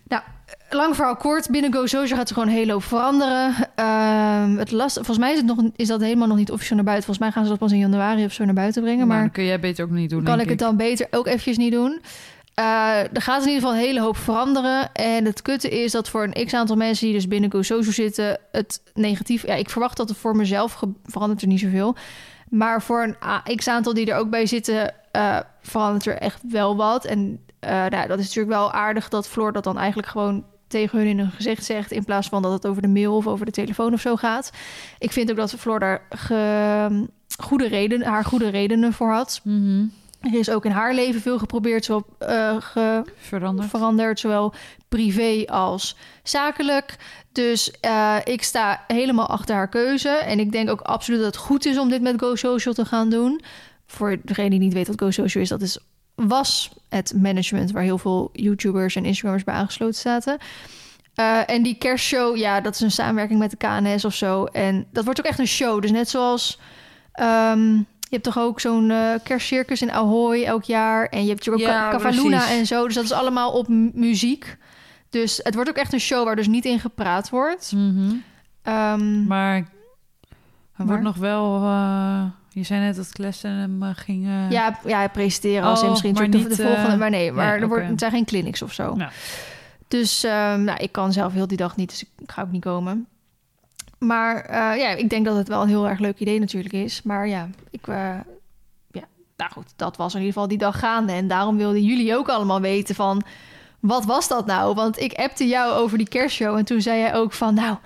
Nou, 0.08 0.24
lang 0.74 0.96
verhaal 0.96 1.16
kort. 1.16 1.50
Binnen 1.50 1.74
Go 1.74 1.86
Social 1.86 2.18
gaat 2.18 2.30
er 2.30 2.34
gewoon 2.34 2.50
een 2.50 2.56
hele 2.56 2.72
hoop 2.72 2.84
veranderen. 2.84 3.54
Ehm, 3.76 4.58
het 4.58 4.72
last, 4.72 4.96
volgens 4.96 5.18
mij 5.18 5.32
is, 5.32 5.38
het 5.38 5.46
nog, 5.46 5.58
is 5.76 5.88
dat 5.88 6.02
helemaal 6.02 6.28
nog 6.28 6.38
niet 6.38 6.52
officieel 6.52 6.76
naar 6.76 6.86
buiten. 6.86 7.06
Volgens 7.06 7.26
mij 7.26 7.36
gaan 7.36 7.44
ze 7.44 7.50
dat 7.50 7.60
pas 7.60 7.72
in 7.72 7.80
januari 7.80 8.26
of 8.26 8.32
zo 8.32 8.46
naar 8.46 8.54
buiten 8.54 8.82
brengen. 8.82 9.08
Maar 9.08 9.16
Maar 9.16 9.26
dan 9.26 9.32
kun 9.32 9.46
jij 9.46 9.60
beter 9.60 9.86
ook 9.86 9.92
niet 9.92 10.10
doen, 10.10 10.24
kan 10.24 10.40
ik 10.40 10.50
het 10.50 10.60
dan 10.60 10.78
beter 10.78 11.08
ook 11.12 11.28
eventjes 11.28 11.58
niet 11.58 11.72
doen. 11.72 12.02
Eh, 12.54 13.00
er 13.14 13.22
gaat 13.22 13.42
in 13.42 13.48
ieder 13.48 13.62
geval 13.62 13.78
een 13.78 13.86
hele 13.86 14.02
hoop 14.02 14.18
veranderen. 14.18 14.94
En 14.94 15.26
het 15.26 15.42
kutte 15.42 15.70
is 15.70 15.92
dat 15.92 16.10
voor 16.10 16.24
een 16.24 16.46
x-aantal 16.46 16.76
mensen 16.76 17.06
die 17.06 17.16
dus 17.16 17.28
binnen 17.28 17.52
Go 17.52 17.62
Social 17.62 17.94
zitten... 17.94 18.38
het 18.52 18.82
negatief... 18.94 19.48
Ja, 19.48 19.54
ik 19.54 19.70
verwacht 19.70 19.98
dat 19.98 20.10
er 20.10 20.16
voor 20.16 20.36
mezelf 20.36 20.84
verandert 21.06 21.42
er 21.42 21.48
niet 21.48 21.60
zoveel. 21.60 21.96
Maar 22.50 22.82
voor 22.82 23.16
een 23.44 23.56
x-aantal 23.56 23.94
die 23.94 24.12
er 24.12 24.18
ook 24.18 24.30
bij 24.30 24.46
zitten... 24.46 24.94
eh, 25.12 25.40
verandert 25.62 26.06
er 26.06 26.18
echt 26.18 26.42
wel 26.50 26.76
wat. 26.76 27.06
En 27.06 27.40
eh, 27.60 27.70
nou, 27.72 28.08
dat 28.08 28.20
is 28.20 28.26
natuurlijk 28.26 28.56
wel 28.56 28.72
aardig 28.72 29.10
dat 29.10 29.28
Floor 29.28 29.52
dat 29.52 29.64
dan 29.64 29.78
eigenlijk 29.78 30.08
gewoon 30.08 30.44
tegen 30.70 30.98
hun 30.98 31.08
in 31.08 31.20
hun 31.20 31.32
gezicht 31.32 31.66
zegt... 31.66 31.92
in 31.92 32.04
plaats 32.06 32.28
van 32.28 32.42
dat 32.42 32.52
het 32.52 32.68
over 32.68 32.82
de 32.82 32.88
mail 32.88 33.16
of 33.16 33.28
over 33.28 33.46
de 33.46 33.52
telefoon 33.52 33.94
of 33.94 34.02
zo 34.02 34.16
gaat. 34.16 34.52
Ik 35.00 35.12
vind 35.12 35.32
ook 35.32 35.38
dat 35.38 35.54
Floor 35.54 35.80
daar 35.80 36.02
ge- 36.10 37.06
goede 37.40 37.68
reden, 37.68 38.02
haar 38.02 38.26
goede 38.26 38.50
redenen 38.50 38.94
voor 38.94 39.12
had. 39.12 39.42
Mhm. 39.44 39.84
Er 40.20 40.34
is 40.40 40.50
ook 40.50 40.66
in 40.66 40.72
haar 40.72 40.94
leven 40.94 41.22
veel 41.22 41.40
geprobeerd, 41.40 41.86
zowel 41.86 42.62
ge- 42.62 43.04
Veranderd. 43.18 43.70
veranderd, 43.70 44.20
zowel 44.20 44.54
privé 44.90 45.44
als 45.48 45.96
zakelijk. 46.24 46.96
Dus 47.32 47.72
eh, 47.80 48.16
ik 48.24 48.44
sta 48.44 48.84
helemaal 48.88 49.28
achter 49.28 49.56
haar 49.56 49.70
keuze. 49.70 50.10
En 50.10 50.40
ik 50.40 50.52
denk 50.52 50.70
ook 50.70 50.82
absoluut 50.82 51.20
dat 51.20 51.28
het 51.36 51.44
goed 51.44 51.66
is 51.66 51.78
om 51.78 51.90
dit 51.90 52.02
met 52.02 52.20
Go 52.20 52.36
Social 52.36 52.74
te 52.74 52.86
gaan 52.86 53.10
doen. 53.10 53.42
Voor 53.88 54.18
degene 54.24 54.50
die 54.50 54.60
niet 54.60 54.74
weet 54.74 54.88
wat 54.88 55.00
Go 55.02 55.12
Social 55.12 55.44
is, 55.44 55.50
dat 55.50 55.62
is, 55.62 55.78
was 56.28 56.72
het 56.90 57.14
management 57.16 57.72
waar 57.72 57.84
heel 57.84 57.98
veel 57.98 58.30
YouTubers 58.34 58.96
en 58.96 59.06
Instagrammers 59.06 59.44
bij 59.44 59.54
aangesloten 59.56 60.00
zaten. 60.00 60.38
Eh, 61.16 61.50
en 61.50 61.64
die 61.64 61.76
kerstshow, 61.78 62.36
ja, 62.38 62.62
dat 62.62 62.74
is 62.74 62.80
een 62.82 62.92
samenwerking 62.92 63.40
met 63.40 63.52
de 63.52 63.58
KNS 63.58 64.06
of 64.06 64.14
zo. 64.14 64.44
En 64.46 64.86
dat 64.92 65.04
wordt 65.04 65.20
ook 65.20 65.26
echt 65.26 65.40
een 65.40 65.48
show. 65.48 65.82
Dus 65.82 65.92
net 65.92 66.10
zoals... 66.10 66.60
ehm, 67.12 67.74
je 68.00 68.16
hebt 68.16 68.24
toch 68.24 68.38
ook 68.40 68.60
zo'n 68.60 68.92
eh, 68.92 69.14
kerstcircus 69.24 69.82
in 69.82 69.92
Ahoy 69.92 70.44
elk 70.44 70.64
jaar. 70.64 71.06
En 71.06 71.22
je 71.22 71.28
hebt 71.30 71.46
natuurlijk 71.46 71.66
ook 71.68 71.76
Ja, 71.76 71.90
Ca- 71.90 71.98
Cavaluna 71.98 72.50
en 72.50 72.66
zo. 72.66 72.86
Dus 72.86 72.96
dat 72.96 73.04
is 73.04 73.12
allemaal 73.12 73.52
op 73.52 73.68
mu- 73.68 73.92
muziek. 73.94 74.58
Dus 75.10 75.40
het 75.44 75.54
wordt 75.56 75.70
ook 75.70 75.76
echt 75.76 75.94
een 75.94 76.00
show 76.00 76.26
waar 76.26 76.36
dus 76.36 76.48
niet 76.48 76.66
in 76.66 76.80
gepraat 76.80 77.30
wordt. 77.30 77.72
Mhm. 77.76 78.12
Ehm, 78.64 79.28
Maar 79.28 79.56
er 80.78 80.86
wordt 80.86 81.02
nog 81.04 81.16
wel... 81.16 81.56
eh, 81.64 82.24
je 82.60 82.66
zei 82.66 82.82
net 82.82 82.96
dat 82.96 83.12
Klessen 83.12 83.52
hem 83.52 83.84
eh, 83.84 83.90
ging... 83.94 84.28
ja, 84.50 84.80
ja, 84.86 85.08
presenteren 85.08 85.64
als 85.64 85.82
Oh, 85.82 85.90
misschien 85.90 86.14
maar 86.14 86.28
niet, 86.28 86.50
de 86.50 86.64
volgende. 86.64 86.92
eh, 86.92 86.98
Maar 86.98 87.10
nee, 87.10 87.32
maar 87.32 87.52
nee, 87.52 87.62
er, 87.62 87.68
wordt, 87.68 88.00
zijn 88.00 88.12
geen 88.12 88.26
clinics 88.26 88.62
of 88.62 88.74
zo. 88.74 88.94
Ja. 88.98 89.12
Dus 89.88 90.24
ehm, 90.24 90.64
nou, 90.64 90.80
ik 90.80 90.92
kan 90.92 91.14
zelf 91.14 91.34
heel 91.34 91.48
die 91.48 91.58
dag 91.58 91.76
niet, 91.76 91.90
dus 91.90 92.04
ik 92.04 92.32
ga 92.32 92.42
ook 92.42 92.52
niet 92.52 92.64
komen. 92.64 93.08
Maar 93.98 94.42
eh, 94.42 94.80
ja, 94.80 94.90
ik 94.90 95.10
denk 95.10 95.26
dat 95.26 95.36
het 95.36 95.48
wel 95.48 95.62
een 95.62 95.68
heel 95.68 95.88
erg 95.90 96.00
leuk 96.00 96.20
idee 96.20 96.40
natuurlijk 96.40 96.74
is. 96.74 97.02
Maar 97.04 97.28
ja, 97.28 97.50
ik, 97.70 97.86
ja, 98.92 99.04
nou 99.38 99.52
goed, 99.52 99.74
dat 99.76 99.98
was 99.98 100.14
in 100.14 100.20
ieder 100.20 100.34
geval 100.34 100.48
die 100.50 100.58
dag 100.58 100.80
gaande. 100.80 101.14
En 101.14 101.28
daarom 101.28 101.58
wilden 101.58 101.84
jullie 101.84 102.16
ook 102.16 102.30
allemaal 102.30 102.62
weten 102.62 102.96
van, 102.96 103.24
wat 103.80 104.06
was 104.06 104.28
dat 104.28 104.46
nou? 104.46 104.76
Want 104.76 105.00
ik 105.00 105.14
appte 105.14 105.48
jou 105.48 105.74
over 105.74 105.98
die 105.98 106.08
kerstshow 106.08 106.58
en 106.58 106.66
toen 106.66 106.82
zei 106.82 107.00
jij 107.00 107.16
ook 107.16 107.34
van, 107.34 107.54
nou, 107.54 107.78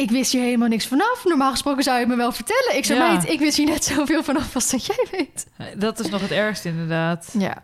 ik 0.00 0.10
wist 0.10 0.32
hier 0.32 0.42
helemaal 0.42 0.68
niks 0.68 0.86
vanaf. 0.86 1.22
Normaal 1.24 1.50
gesproken 1.50 1.82
zou 1.82 1.96
je 1.96 2.02
het 2.02 2.10
me 2.10 2.16
wel 2.18 2.32
vertellen. 2.32 2.76
Ik 2.76 2.84
zei, 2.84 2.98
Ja. 2.98 3.12
meid, 3.12 3.28
ik 3.28 3.38
wist 3.38 3.56
hier 3.56 3.66
net 3.66 3.84
zoveel 3.84 4.22
vanaf 4.22 4.54
als 4.54 4.70
dat 4.70 4.86
jij 4.86 5.06
weet. 5.10 5.46
Dat 5.76 6.00
is 6.00 6.08
nog 6.08 6.20
het 6.20 6.30
ergste 6.30 6.68
inderdaad. 6.68 7.34
Ja. 7.38 7.62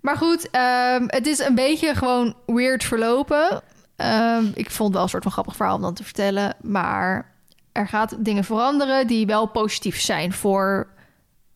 Maar 0.00 0.16
goed, 0.16 0.50
ehm, 0.50 1.04
het 1.06 1.26
is 1.26 1.38
een 1.38 1.54
beetje 1.54 1.94
gewoon 1.94 2.34
weird 2.46 2.84
verlopen. 2.84 3.62
Ehm, 3.96 4.44
ik 4.54 4.70
vond 4.70 4.88
het 4.88 4.92
wel 4.92 5.02
een 5.02 5.08
soort 5.08 5.22
van 5.22 5.32
grappig 5.32 5.56
verhaal 5.56 5.74
om 5.76 5.82
dan 5.82 5.94
te 5.94 6.04
vertellen. 6.04 6.56
Maar 6.60 7.32
er 7.72 7.88
gaat 7.88 8.14
dingen 8.24 8.44
veranderen 8.44 9.06
die 9.06 9.26
wel 9.26 9.46
positief 9.46 10.00
zijn 10.00 10.32
voor 10.32 10.88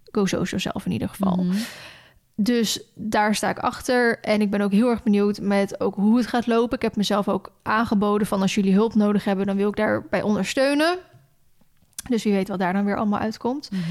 Go 0.04 0.26
Social 0.26 0.61
zelf 0.61 0.84
in 0.86 0.92
ieder 0.92 1.09
geval. 1.09 1.36
Mhm. 1.36 1.56
Dus 2.41 2.80
daar 2.95 3.34
sta 3.34 3.51
ik 3.51 3.59
achter. 3.59 4.20
En 4.20 4.41
ik 4.41 4.51
ben 4.51 4.61
ook 4.61 4.72
heel 4.72 4.91
erg 4.91 5.03
benieuwd 5.03 5.41
met 5.41 5.80
ook 5.80 5.95
hoe 5.95 6.16
het 6.16 6.26
gaat 6.26 6.47
lopen. 6.47 6.76
Ik 6.76 6.82
heb 6.82 6.97
mezelf 6.97 7.28
ook 7.28 7.53
aangeboden 7.62 8.26
van 8.26 8.41
als 8.41 8.55
jullie 8.55 8.74
hulp 8.74 8.95
nodig 8.95 9.24
hebben, 9.24 9.47
dan 9.47 9.57
wil 9.57 9.68
ik 9.68 9.76
daarbij 9.76 10.22
ondersteunen. 10.22 10.99
Dus 12.09 12.24
wie 12.24 12.32
weet 12.32 12.49
wat 12.49 12.59
daar 12.59 12.72
dan 12.72 12.84
weer 12.84 12.97
allemaal 12.97 13.18
uitkomt. 13.18 13.70
Mhm. 13.70 13.82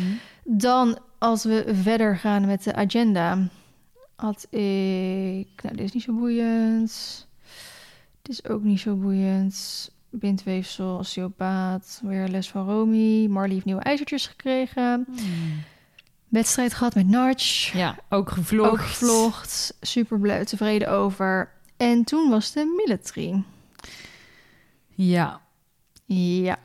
Dan, 0.43 0.97
als 1.17 1.43
we 1.43 1.65
verder 1.81 2.17
gaan 2.17 2.45
met 2.45 2.63
de 2.63 2.75
agenda, 2.75 3.47
had 4.15 4.47
ik. 4.49 5.61
Nou, 5.63 5.75
dit 5.75 5.85
is 5.85 5.91
niet 5.91 6.03
zo 6.03 6.13
boeiend. 6.13 7.27
Dit 8.21 8.31
is 8.31 8.49
ook 8.49 8.63
niet 8.63 8.79
zo 8.79 8.95
boeiend. 8.95 9.89
Bindweefsel, 10.09 10.97
osteopaat, 10.97 12.01
weer 12.03 12.27
les 12.27 12.49
van 12.49 12.65
Romy. 12.65 13.27
Marley 13.27 13.53
heeft 13.53 13.65
nieuwe 13.65 13.81
ijzertjes 13.81 14.27
gekregen. 14.27 15.05
Hmm. 15.07 15.63
Wedstrijd 16.27 16.73
gehad 16.73 16.95
met 16.95 17.07
Narch. 17.07 17.71
Ja, 17.73 17.95
ook 18.09 18.31
gevlogd. 18.31 18.71
Ook 18.71 18.79
gevlogd. 18.81 19.73
Super 19.81 20.19
blij, 20.19 20.45
tevreden 20.45 20.89
over. 20.89 21.51
En 21.77 22.03
toen 22.03 22.29
was 22.29 22.51
de 22.51 22.83
military. 22.85 23.43
Ja. 24.95 25.41
Ja. 26.05 26.57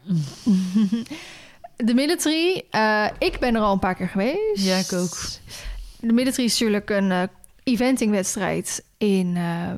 de 1.77 1.95
military. 1.95 2.65
eh, 2.71 3.07
ik 3.19 3.39
ben 3.41 3.55
er 3.55 3.61
al 3.61 3.73
een 3.73 3.79
paar 3.79 3.95
keer 3.95 4.09
geweest. 4.09 4.65
Ja, 4.65 4.77
ik 4.77 4.93
ook. 4.93 5.17
De 6.01 6.13
military 6.13 6.45
is 6.45 6.53
natuurlijk 6.53 6.91
een 6.91 7.11
eh, 7.13 7.23
eventingwedstrijd 7.63 8.85
in 8.99 9.37
eh 9.37 9.73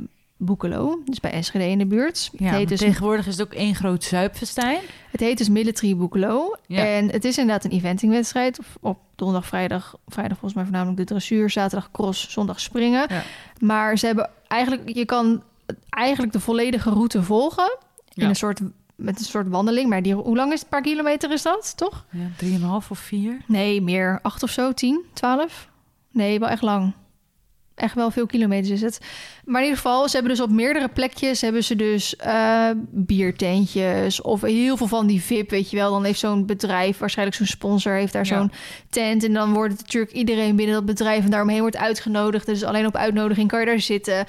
Boekelo. 0.45 1.03
Dus 1.05 1.21
bij 1.21 1.31
Enschede 1.31 1.69
in 1.69 1.79
de 1.79 1.87
buurt. 1.87 2.31
ja 2.33 2.47
het, 2.47 2.55
heet 2.55 2.69
dus, 2.69 2.79
tegenwoordig 2.79 3.27
is 3.27 3.37
het 3.37 3.47
ook 3.47 3.55
één 3.55 3.75
groot 3.75 4.05
zuipfestijn. 4.05 4.81
het 5.11 5.21
heet 5.21 5.39
dus 5.39 5.49
Military 5.49 5.97
Boekelo. 5.97 6.57
Ja. 6.67 6.87
En 6.87 7.11
het 7.11 7.25
is 7.25 7.39
inderdaad 7.39 7.65
een 7.65 7.71
eventingwedstrijd. 7.71 8.59
Op, 8.59 8.65
op 8.81 8.99
donderdag, 9.15 9.49
vrijdag. 9.49 9.97
Vrijdag 10.07 10.39
volgens 10.39 10.55
mij 10.55 10.65
voornamelijk 10.65 10.99
de 10.99 11.05
dressuur. 11.05 11.51
Zaterdag 11.51 11.91
cross, 11.91 12.31
zondag 12.31 12.61
springen. 12.61 13.07
Ja. 13.09 13.23
Maar 13.59 13.99
ze 13.99 14.07
hebben 14.07 14.31
eigenlijk... 14.49 14.97
Je 14.97 15.05
kan 15.05 15.43
eigenlijk 15.91 16.33
de 16.33 16.41
volledige 16.41 16.91
route 16.91 17.23
volgen. 17.23 17.79
In 18.15 18.29
een 18.29 18.37
soort, 18.37 18.61
met 18.95 19.19
een 19.19 19.25
soort 19.25 19.49
wandeling. 19.49 19.89
Maar 19.89 20.03
die, 20.03 20.15
hoe 20.15 20.37
lang 20.37 20.53
is 20.53 20.55
het? 20.55 20.63
Een 20.63 20.69
paar 20.69 20.83
kilometer 20.83 21.33
is 21.33 21.43
dat, 21.43 21.77
toch? 21.77 22.05
Ja, 22.11 22.27
drieënhalf 22.37 22.91
of 22.91 22.99
vier. 22.99 23.41
Nee, 23.47 23.83
meer. 23.83 24.19
Acht 24.23 24.43
of 24.43 24.51
zo, 24.51 24.73
tien, 24.73 25.05
twaalf? 25.13 25.69
Nee, 26.11 26.39
wel 26.39 26.49
echt 26.49 26.63
lang. 26.63 26.93
Echt 27.75 27.95
wel 27.95 28.11
veel 28.11 28.27
kilometers 28.27 28.71
is 28.71 28.81
het. 28.81 28.99
Maar 29.45 29.61
in 29.61 29.67
ieder 29.67 29.83
geval, 29.83 30.09
ze 30.09 30.17
hebben 30.17 30.33
dus 30.35 30.45
op 30.45 30.51
meerdere 30.51 30.89
plekjes... 30.89 31.41
hebben 31.41 31.65
ze 31.65 31.77
dus 31.77 32.17
eh, 32.17 32.71
biertentjes 32.91 34.23
of 34.23 34.41
heel 34.41 34.77
veel 34.77 34.87
van 34.87 35.07
die 35.07 35.23
VIP, 35.23 35.51
weet 35.51 35.71
je 35.71 35.77
wel. 35.77 35.91
Dan 35.91 36.05
heeft 36.05 36.19
zo'n 36.19 36.47
bedrijf, 36.47 36.99
waarschijnlijk 36.99 37.37
zo'n 37.37 37.47
sponsor... 37.47 37.93
heeft 37.93 38.13
daar 38.13 38.27
Ja. 38.27 38.39
zo'n 38.39 38.53
tent 38.91 39.25
en 39.25 39.33
dan 39.33 39.53
wordt 39.53 39.77
natuurlijk 39.77 40.13
iedereen 40.13 40.57
binnen 40.57 40.75
dat 40.75 40.85
bedrijf... 40.85 41.25
en 41.25 41.31
daaromheen 41.31 41.61
wordt 41.61 41.77
uitgenodigd. 41.77 42.47
Dus 42.47 42.65
alleen 42.65 42.87
op 42.87 42.97
uitnodiging 42.97 43.49
kan 43.49 43.61
je 43.61 43.67
daar 43.67 43.81
zitten... 43.81 44.27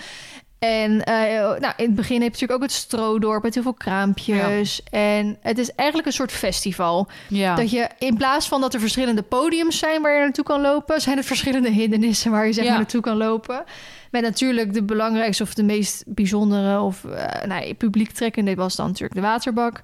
En 0.66 1.04
eh, 1.04 1.16
nou, 1.60 1.74
in 1.78 1.86
het 1.86 1.96
begin 1.96 2.22
heb 2.22 2.36
je 2.36 2.42
natuurlijk 2.42 2.52
ook 2.52 2.62
het 2.62 2.72
stroodorp 2.72 3.44
met 3.44 3.54
heel 3.54 3.64
veel 3.64 3.74
kraampjes. 3.74 4.84
En 4.92 5.38
het 5.42 5.58
is 5.58 5.72
eigenlijk 5.76 6.08
een 6.08 6.14
soort 6.14 6.32
festival. 6.32 7.08
Ja. 7.30 7.56
Dat 7.56 7.72
je 7.72 7.90
in 8.00 8.18
plaats 8.18 8.48
van 8.48 8.62
dat 8.62 8.74
er 8.74 8.80
verschillende 8.80 9.22
podiums 9.22 9.78
zijn 9.78 10.02
waar 10.02 10.14
je 10.14 10.20
naartoe 10.20 10.44
kan 10.44 10.62
lopen, 10.62 11.02
zijn 11.02 11.18
er 11.18 11.24
verschillende 11.24 11.70
hindernissen 11.70 12.32
waar 12.32 12.46
je 12.46 12.54
zeg 12.54 12.64
maar 12.64 12.74
Ja. 12.74 12.80
naartoe 12.80 13.02
kan 13.02 13.18
lopen. 13.18 13.64
Met 14.12 14.22
natuurlijk 14.24 14.74
de 14.74 14.84
belangrijkste 14.84 15.44
of 15.44 15.54
de 15.54 15.64
meest 15.64 16.04
bijzondere 16.08 16.80
of 16.82 17.04
eh 17.06 17.48
nou, 17.48 17.74
publiek 17.74 18.12
trekkende 18.12 18.56
was 18.56 18.76
dan 18.76 18.86
natuurlijk 18.88 19.16
de 19.16 19.22
waterbak. 19.22 19.82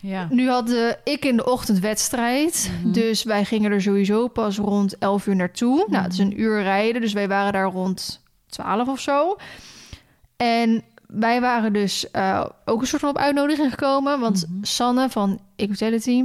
ja. 0.00 0.26
Nu 0.30 0.48
hadden 0.48 0.98
ik 1.04 1.24
in 1.24 1.36
de 1.36 1.44
ochtend 1.50 1.78
wedstrijd. 1.78 2.70
Mhm. 2.82 2.92
Dus 2.92 3.22
wij 3.22 3.44
gingen 3.44 3.72
er 3.72 3.82
sowieso 3.82 4.28
pas 4.28 4.58
rond 4.58 4.98
11 4.98 5.26
uur 5.26 5.36
naartoe. 5.36 5.84
Nou, 5.88 6.02
het 6.02 6.12
is 6.12 6.18
een 6.18 6.40
uur 6.40 6.62
rijden, 6.62 7.00
dus 7.00 7.12
wij 7.12 7.28
waren 7.28 7.52
daar 7.52 7.70
rond 7.70 8.22
12 8.48 8.88
of 8.88 9.00
zo. 9.00 9.36
En 10.36 10.82
wij 11.06 11.40
waren 11.40 11.72
dus 11.72 12.10
eh, 12.10 12.44
ook 12.64 12.80
een 12.80 12.86
soort 12.86 13.00
van 13.00 13.10
op 13.10 13.18
uitnodiging 13.18 13.70
gekomen. 13.70 14.20
Want 14.20 14.46
Mhm. 14.48 14.64
Sanne 14.64 15.08
van 15.10 15.40
Equality, 15.56 16.24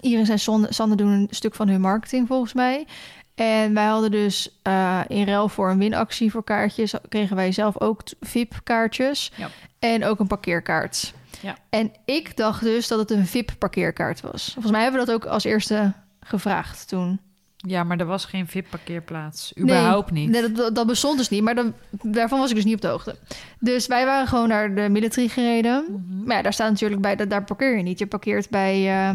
Iris 0.00 0.28
en 0.28 0.38
Son- 0.38 0.66
Sanne 0.68 0.94
doen 0.96 1.08
een 1.10 1.28
stuk 1.30 1.54
van 1.54 1.68
hun 1.68 1.80
marketing 1.80 2.26
volgens 2.26 2.52
mij. 2.52 2.86
En 3.34 3.74
wij 3.74 3.86
hadden 3.86 4.10
dus 4.10 4.58
eh, 4.62 5.00
in 5.08 5.26
ruil 5.26 5.48
voor 5.48 5.70
een 5.70 5.78
winactie 5.78 6.30
voor 6.30 6.44
kaartjes... 6.44 6.94
kregen 7.08 7.36
wij 7.36 7.52
zelf 7.52 7.80
ook 7.80 8.02
VIP-kaartjes 8.20 9.32
Ja. 9.36 9.48
en 9.78 10.04
ook 10.04 10.18
een 10.20 10.26
parkeerkaart. 10.26 11.12
Ja. 11.40 11.56
En 11.70 11.92
ik 12.04 12.36
dacht 12.36 12.62
dus 12.62 12.88
dat 12.88 12.98
het 12.98 13.10
een 13.10 13.26
VIP-parkeerkaart 13.26 14.20
was. 14.20 14.50
Volgens 14.52 14.72
mij 14.72 14.82
hebben 14.82 15.00
we 15.00 15.06
dat 15.06 15.14
ook 15.14 15.24
als 15.26 15.44
eerste 15.44 15.92
gevraagd 16.20 16.88
toen. 16.88 17.20
Ja, 17.66 17.84
maar 17.84 17.98
er 17.98 18.06
was 18.06 18.24
geen 18.24 18.46
VIP-parkeerplaats. 18.46 19.52
Überhaupt 19.58 20.10
Nee, 20.10 20.22
niet. 20.26 20.30
Nee, 20.40 20.52
dat, 20.52 20.74
dat 20.74 20.86
bestond 20.86 21.18
dus 21.18 21.28
niet, 21.28 21.42
maar 21.42 21.54
dan, 21.54 21.74
daarvan 22.02 22.38
was 22.38 22.48
ik 22.50 22.54
dus 22.56 22.64
niet 22.64 22.74
op 22.74 22.80
de 22.80 22.88
hoogte. 22.88 23.16
Dus 23.58 23.86
wij 23.86 24.04
waren 24.04 24.26
gewoon 24.26 24.48
naar 24.48 24.74
de 24.74 24.88
military 24.88 25.28
gereden. 25.28 25.84
Mhm. 25.88 26.24
Maar 26.24 26.36
ja, 26.36 26.42
daar 26.42 26.52
staat 26.52 26.70
natuurlijk 26.70 27.00
bij, 27.02 27.16
dat 27.16 27.30
daar 27.30 27.44
parkeer 27.44 27.76
je 27.76 27.82
niet. 27.82 27.98
Je 27.98 28.06
parkeert 28.06 28.50
bij, 28.50 28.88
eh, 29.08 29.10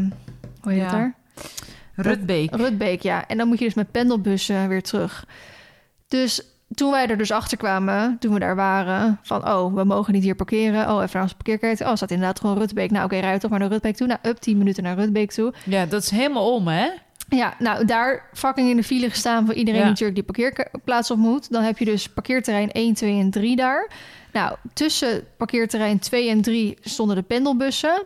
hoe 0.62 0.72
heet 0.72 0.82
Ja. 0.82 0.92
daar? 0.92 1.16
Rutbeek. 1.96 2.56
Rutbeek, 2.56 3.02
ja. 3.02 3.28
En 3.28 3.38
dan 3.38 3.48
moet 3.48 3.60
je 3.60 3.66
dus 3.66 3.74
met 3.74 3.92
pendelbussen 3.92 4.68
weer 4.68 4.84
terug. 4.84 5.26
Dus 6.08 6.42
toen 6.76 6.92
wij 6.92 7.08
er 7.08 7.18
dus 7.18 7.32
achter 7.32 7.58
kwamen, 7.58 8.18
toen 8.20 8.34
we 8.34 8.40
daar 8.40 8.56
waren, 8.56 9.20
van 9.24 9.48
oh, 9.48 9.74
we 9.76 9.84
mogen 9.84 10.14
niet 10.14 10.24
hier 10.24 10.36
parkeren. 10.36 10.90
Oh, 10.90 10.96
even 11.02 11.10
naar 11.14 11.22
onze 11.24 11.36
parkeerkaart. 11.36 11.82
Oh, 11.82 11.96
staat 11.96 12.12
inderdaad 12.12 12.40
gewoon 12.40 12.58
Rutbeek. 12.58 12.92
Nou, 12.92 13.06
oké, 13.06 13.16
rij 13.20 13.40
toch 13.40 13.50
maar 13.50 13.60
naar 13.60 13.70
Rutbeek 13.70 13.96
toe. 13.96 14.08
Nou, 14.08 14.20
up 14.24 14.38
10 14.38 14.58
minuten 14.58 14.84
naar 14.84 14.96
Rutbeek 14.96 15.32
toe. 15.32 15.54
Ja, 15.66 15.86
dat 15.86 16.02
is 16.04 16.10
helemaal 16.10 16.54
om, 16.54 16.68
hè? 16.68 16.88
Ja, 17.30 17.54
nou, 17.60 17.86
daar 17.86 18.30
fucking 18.34 18.70
in 18.70 18.76
de 18.76 18.84
file 18.84 19.10
gestaan 19.10 19.46
voor 19.46 19.54
iedereen 19.56 19.80
Ja. 19.80 19.86
die 19.86 20.06
natuurlijk 20.06 20.28
die 20.28 20.44
parkeerplaats 20.52 21.12
op 21.12 21.18
moet. 21.18 21.52
Dan 21.52 21.64
heb 21.64 21.78
je 21.78 21.86
dus 21.86 22.10
parkeerterrein 22.10 22.72
1, 22.72 22.94
2 22.94 23.20
en 23.20 23.30
3 23.32 23.56
daar. 23.56 23.90
Nou, 24.34 24.56
tussen 24.74 25.24
parkeerterrein 25.38 26.00
2 26.00 26.30
en 26.30 26.42
3 26.42 26.78
stonden 26.82 27.16
de 27.16 27.22
pendelbussen. 27.22 28.04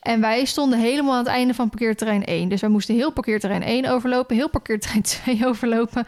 En 0.00 0.20
wij 0.20 0.44
stonden 0.44 0.78
helemaal 0.78 1.12
aan 1.12 1.18
het 1.18 1.26
einde 1.26 1.54
van 1.54 1.68
parkeerterrein 1.68 2.24
1. 2.24 2.48
Dus 2.48 2.60
wij 2.60 2.70
moesten 2.70 2.94
heel 2.94 3.12
parkeerterrein 3.12 3.62
1 3.62 3.86
overlopen, 3.86 4.36
heel 4.36 4.50
parkeerterrein 4.50 5.02
2 5.24 5.46
overlopen 5.46 6.06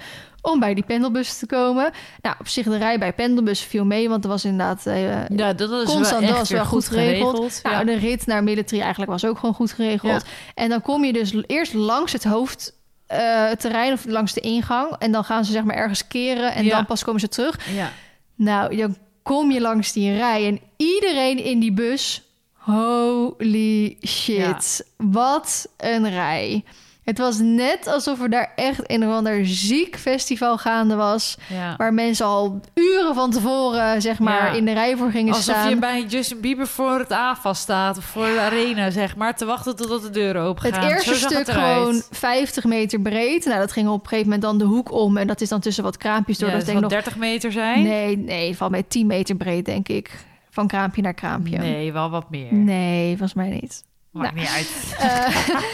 om 0.53 0.61
bij 0.61 0.75
die 0.75 0.85
pendelbussen 0.85 1.39
te 1.39 1.47
komen. 1.55 1.91
Nou, 2.23 2.37
op 2.41 2.49
zich 2.49 2.65
de 2.67 2.77
rij 2.77 2.99
bij 2.99 3.13
pendelbussen 3.13 3.69
viel 3.69 3.85
mee, 3.85 4.09
want 4.09 4.25
er 4.25 4.31
was 4.31 4.45
inderdaad 4.45 4.87
eh, 4.87 5.29
Ja, 5.29 5.53
dat 5.53 5.71
is 5.71 5.85
Constant, 5.85 6.11
wel 6.11 6.21
dat 6.21 6.29
echt 6.31 6.39
was 6.39 6.49
wel 6.51 6.65
goed 6.65 6.89
geregeld. 6.89 7.61
Nou, 7.63 7.77
Ja. 7.77 7.85
de 7.85 7.95
rit 7.99 8.27
naar 8.27 8.43
military 8.45 8.81
eigenlijk 8.81 9.11
was 9.11 9.25
ook 9.25 9.39
gewoon 9.39 9.55
goed 9.55 9.73
geregeld. 9.73 10.25
En 10.55 10.69
dan 10.69 10.83
kom 10.83 11.05
je 11.05 11.13
dus 11.13 11.35
eerst 11.47 11.75
langs 11.75 12.13
het 12.13 12.25
hoofdterrein 12.25 13.93
of 13.93 14.05
langs 14.05 14.33
de 14.33 14.41
ingang. 14.41 14.91
En 14.99 15.13
dan 15.13 15.25
gaan 15.25 15.45
ze 15.45 15.53
zeg 15.53 15.65
maar 15.65 15.77
ergens 15.77 16.07
keren 16.07 16.55
en 16.55 16.65
Ja. 16.65 16.75
dan 16.77 16.87
pas 16.87 17.05
komen 17.05 17.21
ze 17.21 17.29
terug. 17.29 17.59
ja. 17.75 17.93
Nou, 18.35 18.77
dan 18.77 18.97
kom 19.23 19.51
je 19.51 19.61
langs 19.61 19.93
die 19.93 20.17
rij 20.17 20.47
en 20.47 20.61
iedereen 20.77 21.39
in 21.45 21.59
die 21.61 21.73
bus... 21.73 22.21
Holy 22.55 23.97
shit. 24.07 24.87
Wat 24.97 25.69
een 25.77 26.11
rij. 26.11 26.65
Het 27.07 27.19
was 27.19 27.39
net 27.39 27.87
alsof 27.87 28.23
er 28.23 28.31
daar 28.31 28.53
echt 28.57 28.81
een 28.91 29.07
of 29.07 29.13
ander 29.15 29.47
ziek 29.47 29.97
festival 29.99 30.59
gaande 30.59 30.95
was. 30.95 31.37
ja. 31.49 31.75
Waar 31.77 31.95
mensen 31.95 32.27
al 32.27 32.61
uren 32.75 33.15
van 33.15 33.31
tevoren, 33.31 34.03
zeg 34.03 34.19
maar, 34.19 34.51
Ja. 34.51 34.59
in 34.59 34.65
de 34.65 34.73
rij 34.73 34.97
voor 34.97 35.11
gingen 35.11 35.35
Alsof 35.35 35.55
staan. 35.55 35.69
je 35.69 35.77
bij 35.77 36.03
Justin 36.05 36.41
Bieber 36.41 36.67
voor 36.67 36.99
het 36.99 37.13
AFA 37.13 37.53
staat 37.55 37.99
of 37.99 38.05
voor 38.05 38.27
de 38.27 38.41
arena, 38.41 38.91
zeg 38.91 39.17
maar, 39.17 39.37
te 39.37 39.45
wachten 39.45 39.77
totdat 39.77 40.03
de 40.03 40.11
deuren 40.11 40.43
open 40.43 40.73
gaan. 40.73 40.83
Het 40.85 40.93
eerste 40.93 41.15
stuk 41.15 41.39
het 41.39 41.51
gewoon 41.51 42.03
50 42.11 42.65
meter 42.65 43.01
breed. 43.01 43.45
Nou, 43.45 43.59
dat 43.59 43.73
ging 43.73 43.89
op 43.89 44.03
een 44.03 44.09
gegeven 44.09 44.25
moment 44.31 44.43
dan 44.43 44.59
de 44.59 44.65
hoek 44.65 44.93
om. 44.93 45.17
En 45.17 45.27
dat 45.27 45.41
is 45.41 45.49
dan 45.49 45.61
tussen 45.61 45.85
wat 45.85 45.97
kraampjes 45.97 46.39
door. 46.39 46.51
Dat 46.51 46.67
denk 46.67 46.81
nog... 46.81 46.91
30 46.91 47.17
meter 47.17 47.53
zijn? 47.53 47.83
Nee, 47.83 48.17
nee, 48.19 48.57
valt 48.57 48.71
mij 48.71 48.83
10 48.83 49.07
meter 49.07 49.37
breed, 49.37 49.65
denk 49.65 49.89
ik. 49.89 50.11
Van 50.51 50.67
kraampje 50.67 51.03
naar 51.03 51.15
kraampje. 51.15 51.59
Nee, 51.59 51.93
wel 51.93 52.11
wat 52.11 52.31
meer. 52.31 52.53
Nee, 52.55 53.09
volgens 53.09 53.35
mij 53.35 53.49
niet. 53.49 53.85
Maakt 54.17 54.35
Nou. 54.35 54.47
niet 54.47 54.55
uit. 54.55 54.95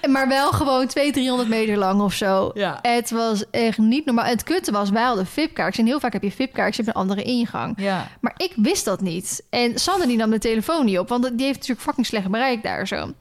Eh, 0.00 0.10
maar 0.10 0.28
wel 0.28 0.52
gewoon 0.52 0.86
200, 0.86 1.12
300 1.14 1.48
meter 1.48 1.76
lang 1.76 2.00
of 2.00 2.12
zo. 2.14 2.50
Ja. 2.54 2.78
Het 2.82 3.10
was 3.10 3.50
echt 3.50 3.78
niet 3.78 4.04
normaal. 4.04 4.24
En 4.24 4.30
het 4.30 4.42
kutte 4.42 4.72
was, 4.72 4.90
wij 4.90 5.02
hadden 5.02 5.26
VIP-kaartjes. 5.26 5.84
En 5.84 5.90
heel 5.90 6.00
vaak 6.00 6.12
heb 6.12 6.22
je 6.22 6.30
VIP-kaartjes, 6.32 6.76
je 6.76 6.82
hebt 6.82 6.96
een 6.96 7.02
andere 7.02 7.22
ingang. 7.22 7.74
Ja. 7.80 8.08
Maar 8.20 8.34
ik 8.36 8.52
wist 8.56 8.84
dat 8.84 9.00
niet. 9.00 9.42
En 9.50 9.78
Sanne 9.78 10.06
die 10.06 10.16
nam 10.16 10.30
de 10.30 10.38
telefoon 10.38 10.84
niet 10.84 10.98
op, 10.98 11.08
want 11.08 11.22
die 11.22 11.46
heeft 11.46 11.54
natuurlijk 11.58 11.80
fucking 11.86 12.06
slecht 12.06 12.28
bereik 12.28 12.62
daar 12.62 12.86
zo. 12.86 13.12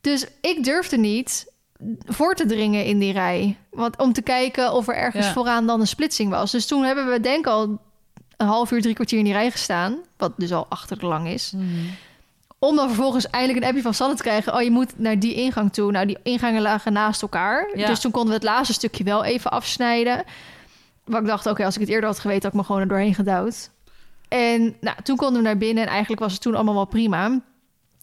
Dus 0.00 0.26
ik 0.40 0.64
durfde 0.64 0.96
niet 0.96 1.52
voor 2.06 2.34
te 2.34 2.46
dringen 2.46 2.84
in 2.84 2.98
die 2.98 3.12
rij. 3.12 3.56
Want 3.70 3.98
om 3.98 4.12
te 4.12 4.22
kijken 4.22 4.72
of 4.72 4.88
er 4.88 4.96
ergens 4.96 5.26
Ja. 5.26 5.32
vooraan 5.32 5.66
dan 5.66 5.80
een 5.80 5.86
splitsing 5.86 6.30
was. 6.30 6.50
Dus 6.50 6.66
toen 6.66 6.82
hebben 6.84 7.10
we 7.10 7.20
denk 7.20 7.38
ik 7.38 7.46
al 7.46 7.78
een 8.36 8.46
half 8.46 8.70
uur, 8.70 8.80
drie 8.82 8.94
kwartier 8.94 9.18
in 9.18 9.24
die 9.24 9.32
rij 9.32 9.50
gestaan. 9.50 9.96
Wat 10.16 10.32
dus 10.36 10.52
al 10.52 10.66
achter 10.68 11.06
lang 11.06 11.28
is. 11.28 11.52
Mhm. 11.56 11.64
Om 12.64 12.76
dan 12.76 12.86
vervolgens 12.86 13.30
eindelijk 13.30 13.62
een 13.62 13.68
appje 13.68 13.82
van 13.82 13.94
Sanne 13.94 14.14
te 14.14 14.22
krijgen. 14.22 14.54
Oh, 14.54 14.62
je 14.62 14.70
moet 14.70 14.98
naar 14.98 15.18
die 15.18 15.34
ingang 15.34 15.72
toe. 15.72 15.90
Nou, 15.90 16.06
die 16.06 16.18
ingangen 16.22 16.62
lagen 16.62 16.92
naast 16.92 17.22
elkaar. 17.22 17.70
Ja. 17.74 17.86
Dus 17.86 18.00
toen 18.00 18.10
konden 18.10 18.30
we 18.30 18.34
het 18.34 18.44
laatste 18.44 18.72
stukje 18.72 19.04
wel 19.04 19.24
even 19.24 19.50
afsnijden. 19.50 20.24
Waar 21.04 21.20
ik 21.20 21.26
dacht, 21.26 21.46
oké, 21.46 21.64
als 21.64 21.74
ik 21.74 21.80
het 21.80 21.90
eerder 21.90 22.08
had 22.08 22.18
geweten... 22.18 22.42
had 22.42 22.52
ik 22.52 22.58
me 22.58 22.64
gewoon 22.66 22.80
er 22.80 22.88
doorheen 22.88 23.14
gedouwd. 23.14 23.70
En 24.28 24.76
nou, 24.80 24.96
toen 25.02 25.16
konden 25.16 25.36
we 25.36 25.48
naar 25.48 25.58
binnen. 25.58 25.82
En 25.82 25.88
eigenlijk 25.88 26.20
was 26.20 26.32
het 26.32 26.40
toen 26.40 26.54
allemaal 26.54 26.74
wel 26.74 26.84
prima. 26.84 27.40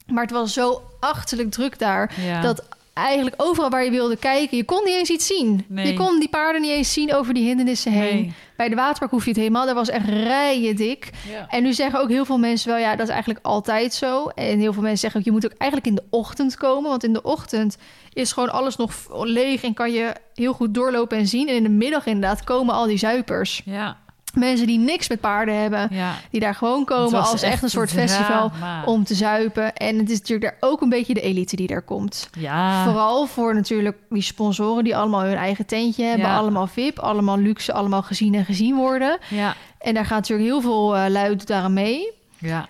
Maar 0.07 0.23
het 0.23 0.31
was 0.31 0.53
zo 0.53 0.81
achterlijk 0.99 1.51
druk 1.51 1.79
daar... 1.79 2.13
Ja. 2.21 2.41
dat 2.41 2.63
eigenlijk 2.93 3.41
overal 3.41 3.69
waar 3.69 3.83
je 3.83 3.91
wilde 3.91 4.17
kijken, 4.17 4.57
je 4.57 4.63
kon 4.63 4.83
niet 4.83 4.95
eens 4.95 5.09
iets 5.09 5.27
zien. 5.27 5.65
Nee. 5.67 5.87
Je 5.87 5.93
kon 5.93 6.19
die 6.19 6.29
paarden 6.29 6.61
niet 6.61 6.71
eens 6.71 6.93
zien 6.93 7.13
over 7.13 7.33
die 7.33 7.45
hindernissen 7.45 7.91
heen. 7.91 8.15
Nee. 8.15 8.33
Bij 8.57 8.69
de 8.69 8.75
waterpark 8.75 9.11
hoef 9.11 9.23
je 9.23 9.29
het 9.29 9.39
helemaal. 9.39 9.65
Dat 9.65 9.75
was 9.75 9.89
echt 9.89 10.05
rijen 10.05 10.75
dik. 10.75 11.09
Ja. 11.29 11.47
En 11.49 11.63
nu 11.63 11.73
zeggen 11.73 11.99
ook 11.99 12.09
heel 12.09 12.25
veel 12.25 12.37
mensen 12.37 12.69
wel, 12.69 12.79
ja, 12.79 12.95
dat 12.95 13.07
is 13.07 13.13
eigenlijk 13.13 13.45
altijd 13.45 13.93
zo. 13.93 14.27
En 14.27 14.59
heel 14.59 14.73
veel 14.73 14.81
mensen 14.81 14.99
zeggen 14.99 15.19
ook, 15.19 15.25
je 15.25 15.31
moet 15.31 15.45
ook 15.45 15.57
eigenlijk 15.57 15.89
in 15.91 15.95
de 15.95 16.17
ochtend 16.17 16.55
komen. 16.55 16.89
Want 16.89 17.03
in 17.03 17.13
de 17.13 17.21
ochtend 17.21 17.77
is 18.13 18.31
gewoon 18.31 18.49
alles 18.49 18.75
nog 18.75 18.91
leeg 19.09 19.63
en 19.63 19.73
kan 19.73 19.91
je 19.91 20.13
heel 20.33 20.53
goed 20.53 20.73
doorlopen 20.73 21.17
en 21.17 21.27
zien. 21.27 21.47
En 21.47 21.55
in 21.55 21.63
de 21.63 21.69
middag 21.69 22.05
inderdaad 22.05 22.43
komen 22.43 22.75
al 22.75 22.85
die 22.85 22.97
zuipers. 22.97 23.61
Ja. 23.65 23.97
Mensen 24.33 24.67
die 24.67 24.79
niks 24.79 25.09
met 25.09 25.19
paarden 25.19 25.61
hebben, 25.61 25.87
ja. 25.91 26.13
die 26.31 26.39
daar 26.39 26.55
gewoon 26.55 26.85
komen 26.85 27.23
als 27.23 27.41
echt 27.41 27.63
een 27.63 27.69
soort 27.69 27.89
drama. 27.89 28.07
festival 28.07 28.51
om 28.85 29.03
te 29.03 29.15
zuipen. 29.15 29.75
En 29.75 29.97
het 29.97 30.09
is 30.09 30.19
natuurlijk 30.19 30.51
daar 30.59 30.69
ook 30.69 30.81
een 30.81 30.89
beetje 30.89 31.13
de 31.13 31.21
elite 31.21 31.55
die 31.55 31.67
daar 31.67 31.81
komt. 31.81 32.29
Ja. 32.39 32.83
Vooral 32.83 33.25
voor 33.25 33.55
natuurlijk 33.55 33.97
die 34.09 34.21
sponsoren 34.21 34.83
die 34.83 34.95
allemaal 34.95 35.21
hun 35.23 35.35
eigen 35.37 35.65
tentje 35.65 36.03
hebben. 36.03 36.27
Ja. 36.27 36.37
Allemaal 36.37 36.67
VIP, 36.67 36.99
allemaal 36.99 37.37
luxe, 37.37 37.73
allemaal 37.73 38.01
gezien 38.03 38.35
en 38.35 38.45
gezien 38.45 38.75
worden. 38.75 39.17
Ja. 39.27 39.55
En 39.79 39.93
daar 39.93 40.05
gaat 40.05 40.19
natuurlijk 40.19 40.49
heel 40.49 40.61
veel 40.61 40.95
eh 40.95 41.09
luid 41.09 41.47
daaraan 41.47 41.73
mee. 41.73 42.11
Ja. 42.37 42.65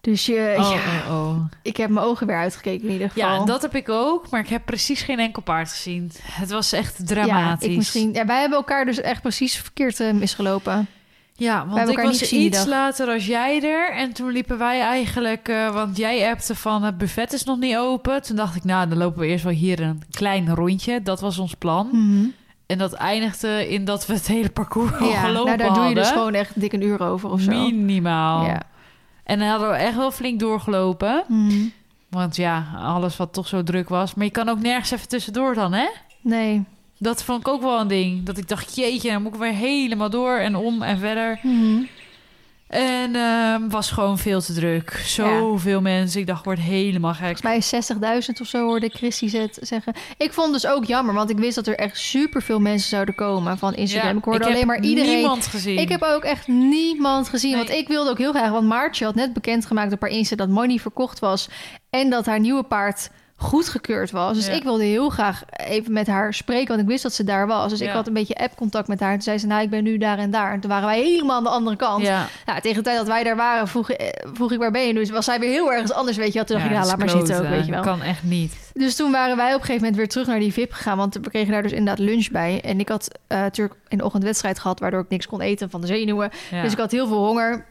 Dus 0.00 0.26
je, 0.26 0.54
Oh, 0.58 0.70
ja, 0.70 1.12
oh, 1.14 1.20
oh. 1.20 1.44
ik 1.62 1.76
heb 1.76 1.90
mijn 1.90 2.06
ogen 2.06 2.26
weer 2.26 2.36
uitgekeken 2.36 2.86
in 2.86 2.92
ieder 2.92 3.10
geval. 3.10 3.38
Ja, 3.40 3.44
dat 3.44 3.62
heb 3.62 3.74
ik 3.74 3.88
ook, 3.88 4.30
maar 4.30 4.40
ik 4.40 4.48
heb 4.48 4.62
precies 4.64 5.02
geen 5.02 5.18
enkel 5.18 5.42
paard 5.42 5.70
gezien. 5.70 6.12
Het 6.22 6.50
was 6.50 6.72
echt 6.72 6.98
Ja, 6.98 7.04
dramatisch. 7.04 7.68
ik 7.68 7.76
misschien, 7.76 8.12
ja, 8.12 8.26
wij 8.26 8.40
hebben 8.40 8.58
elkaar 8.58 8.84
dus 8.84 9.00
echt 9.00 9.22
precies 9.22 9.56
verkeerd 9.56 10.00
eh, 10.00 10.12
misgelopen. 10.12 10.86
Ja, 11.38 11.66
want 11.66 11.88
ik 11.88 11.98
was 11.98 12.32
iets 12.32 12.66
later 12.66 13.08
als 13.08 13.26
jij 13.26 13.62
er. 13.62 13.90
En 13.92 14.12
toen 14.12 14.30
liepen 14.30 14.58
wij 14.58 14.80
eigenlijk... 14.80 15.48
eh, 15.48 15.70
want 15.74 15.96
jij 15.96 16.30
appte 16.30 16.54
van 16.54 16.82
het 16.82 16.98
buffet 16.98 17.32
is 17.32 17.44
nog 17.44 17.58
niet 17.58 17.76
open. 17.76 18.22
Toen 18.22 18.36
dacht 18.36 18.56
ik, 18.56 18.64
nou, 18.64 18.88
dan 18.88 18.98
lopen 18.98 19.20
we 19.20 19.26
eerst 19.26 19.44
wel 19.44 19.52
hier 19.52 19.80
een 19.80 20.02
klein 20.10 20.54
rondje. 20.54 21.02
Dat 21.02 21.20
was 21.20 21.38
ons 21.38 21.54
plan. 21.54 21.88
Mhm. 21.92 22.26
En 22.66 22.78
dat 22.78 22.92
eindigde 22.92 23.68
in 23.68 23.84
dat 23.84 24.06
we 24.06 24.12
het 24.14 24.26
hele 24.26 24.50
parcours 24.50 24.92
al 25.00 25.08
Ja, 25.08 25.20
gelopen 25.20 25.44
nou 25.44 25.56
daar 25.56 25.74
doe 25.74 25.84
je 25.88 25.94
dus 25.94 26.04
hadden. 26.04 26.22
gewoon 26.24 26.40
echt 26.40 26.60
dik 26.60 26.72
een 26.72 26.82
uur 26.82 27.02
over 27.02 27.30
of 27.30 27.40
zo. 27.40 27.50
Minimaal. 27.50 28.44
Ja. 28.44 28.62
En 29.24 29.38
dan 29.38 29.48
hadden 29.48 29.68
we 29.70 29.74
echt 29.76 29.96
wel 29.96 30.10
flink 30.10 30.40
doorgelopen. 30.40 31.24
Mhm. 31.28 31.64
Want 32.10 32.36
ja, 32.36 32.64
alles 32.78 33.16
wat 33.16 33.32
toch 33.32 33.46
zo 33.48 33.62
druk 33.62 33.88
was. 33.88 34.14
Maar 34.14 34.24
je 34.24 34.30
kan 34.30 34.48
ook 34.48 34.60
nergens 34.60 34.90
even 34.90 35.08
tussendoor 35.08 35.54
dan, 35.54 35.72
hè? 35.72 35.86
Nee. 36.20 36.64
Dat 36.98 37.22
vond 37.22 37.40
ik 37.40 37.48
ook 37.48 37.62
wel 37.62 37.80
een 37.80 37.88
ding. 37.88 38.24
Dat 38.24 38.38
ik 38.38 38.48
dacht, 38.48 38.76
jeetje, 38.76 39.10
dan 39.10 39.22
moet 39.22 39.34
ik 39.34 39.40
weer 39.40 39.52
helemaal 39.52 40.10
door 40.10 40.36
en 40.36 40.56
om 40.56 40.82
en 40.82 40.98
verder. 40.98 41.38
Mhm. 41.42 41.82
En 42.66 43.14
ehm, 43.16 43.68
was 43.68 43.90
gewoon 43.90 44.18
veel 44.18 44.40
te 44.40 44.52
druk. 44.52 44.90
Zoveel 45.04 45.80
mensen. 45.80 46.20
Ik 46.20 46.26
dacht, 46.26 46.38
ik 46.38 46.44
word 46.44 46.58
helemaal 46.58 47.12
gek. 47.14 47.20
Volgens 47.38 47.42
mij 47.42 47.56
is 47.56 47.68
60.000 47.70 48.40
of 48.40 48.46
zo 48.46 48.64
hoorde 48.64 48.86
ik 48.86 48.92
Christy 48.94 49.28
zet- 49.28 49.58
zeggen. 49.62 49.92
Ik 50.16 50.32
vond 50.32 50.52
dus 50.52 50.66
ook 50.66 50.84
jammer, 50.84 51.14
want 51.14 51.30
ik 51.30 51.38
wist 51.38 51.54
dat 51.54 51.66
er 51.66 51.74
echt 51.78 51.98
superveel 51.98 52.60
mensen 52.60 52.88
zouden 52.88 53.14
komen 53.14 53.58
van 53.58 53.74
Instagram. 53.74 54.16
ik 54.16 54.24
hoorde 54.24 54.44
alleen 54.44 54.66
maar 54.66 54.80
iedereen. 54.80 55.14
niemand 55.16 55.46
gezien. 55.46 55.78
Ik 55.78 55.88
heb 55.88 56.02
ook 56.02 56.22
echt 56.22 56.46
niemand 56.48 57.28
gezien. 57.28 57.50
Nee. 57.56 57.64
Want 57.64 57.78
ik 57.78 57.88
wilde 57.88 58.10
ook 58.10 58.18
heel 58.18 58.32
graag. 58.32 58.50
Want 58.50 58.66
Maartje 58.66 59.04
had 59.04 59.14
net 59.14 59.32
bekendgemaakt 59.32 59.92
op 59.92 60.00
haar 60.00 60.10
Insta 60.10 60.36
dat 60.36 60.48
Money 60.48 60.78
verkocht 60.78 61.18
was. 61.18 61.48
En 61.90 62.10
dat 62.10 62.26
haar 62.26 62.40
nieuwe 62.40 62.62
paard 62.62 63.10
goedgekeurd 63.36 64.10
was. 64.10 64.34
Dus 64.36 64.46
Ja. 64.46 64.52
ik 64.52 64.62
wilde 64.62 64.84
heel 64.84 65.08
graag 65.08 65.42
even 65.50 65.92
met 65.92 66.06
haar 66.06 66.34
spreken. 66.34 66.68
Want 66.68 66.80
ik 66.80 66.86
wist 66.86 67.02
dat 67.02 67.12
ze 67.12 67.24
daar 67.24 67.46
was. 67.46 67.70
Dus 67.70 67.80
ik 67.80 67.88
had 67.88 68.06
een 68.06 68.12
beetje 68.12 68.34
app-contact 68.34 68.88
met 68.88 69.00
haar. 69.00 69.12
Toen 69.12 69.22
zei 69.22 69.38
ze, 69.38 69.46
nou, 69.46 69.62
ik 69.62 69.70
ben 69.70 69.82
nu 69.84 69.98
daar 69.98 70.18
en 70.18 70.30
daar. 70.30 70.52
En 70.52 70.60
toen 70.60 70.70
waren 70.70 70.86
wij 70.86 71.00
helemaal 71.00 71.36
aan 71.36 71.42
de 71.42 71.48
andere 71.48 71.76
kant. 71.76 72.02
Ja, 72.02 72.26
Nou, 72.46 72.60
tegen 72.60 72.76
de 72.76 72.82
tijd 72.82 72.96
dat 72.96 73.06
wij 73.06 73.24
daar 73.24 73.36
waren, 73.36 73.68
vroeg, 73.68 73.90
eh, 73.90 74.06
vroeg 74.32 74.52
ik 74.52 74.58
waar 74.58 74.70
ben 74.70 74.86
je 74.86 74.92
nu? 74.92 74.98
Dus 75.00 75.10
was 75.10 75.24
zij 75.24 75.40
weer 75.40 75.50
heel 75.50 75.72
ergens 75.72 75.92
anders, 75.92 76.16
weet 76.16 76.26
je 76.26 76.32
wel. 76.32 76.44
Toen 76.44 76.56
dacht 76.56 76.68
ik, 76.68 76.76
nou, 76.76 76.86
laat 76.88 76.98
maar 76.98 77.08
zitten 77.10 77.38
ook, 77.38 77.48
weet 77.48 77.64
je 77.66 77.70
wel. 77.70 77.82
Kan 77.82 78.02
echt 78.02 78.22
niet. 78.22 78.70
Dus 78.74 78.96
toen 78.96 79.10
waren 79.12 79.36
wij 79.36 79.46
op 79.46 79.52
een 79.52 79.60
gegeven 79.60 79.80
moment 79.80 79.96
weer 79.96 80.08
terug 80.08 80.26
naar 80.26 80.38
die 80.38 80.52
VIP 80.52 80.72
gegaan. 80.72 80.96
Want 80.96 81.14
we 81.14 81.30
kregen 81.30 81.52
daar 81.52 81.62
dus 81.62 81.72
inderdaad 81.72 81.98
lunch 81.98 82.30
bij. 82.30 82.60
En 82.64 82.80
ik 82.80 82.88
had 82.88 83.18
eh, 83.26 83.38
natuurlijk 83.38 83.74
in 83.88 83.98
de 83.98 84.04
ochtend 84.04 84.24
wedstrijd 84.24 84.58
gehad... 84.58 84.80
waardoor 84.80 85.00
ik 85.00 85.08
niks 85.08 85.26
kon 85.26 85.40
eten 85.40 85.70
van 85.70 85.80
de 85.80 85.86
zenuwen. 85.86 86.30
Dus 86.62 86.72
ik 86.72 86.78
had 86.78 86.90
heel 86.90 87.06
veel 87.06 87.26
honger. 87.26 87.64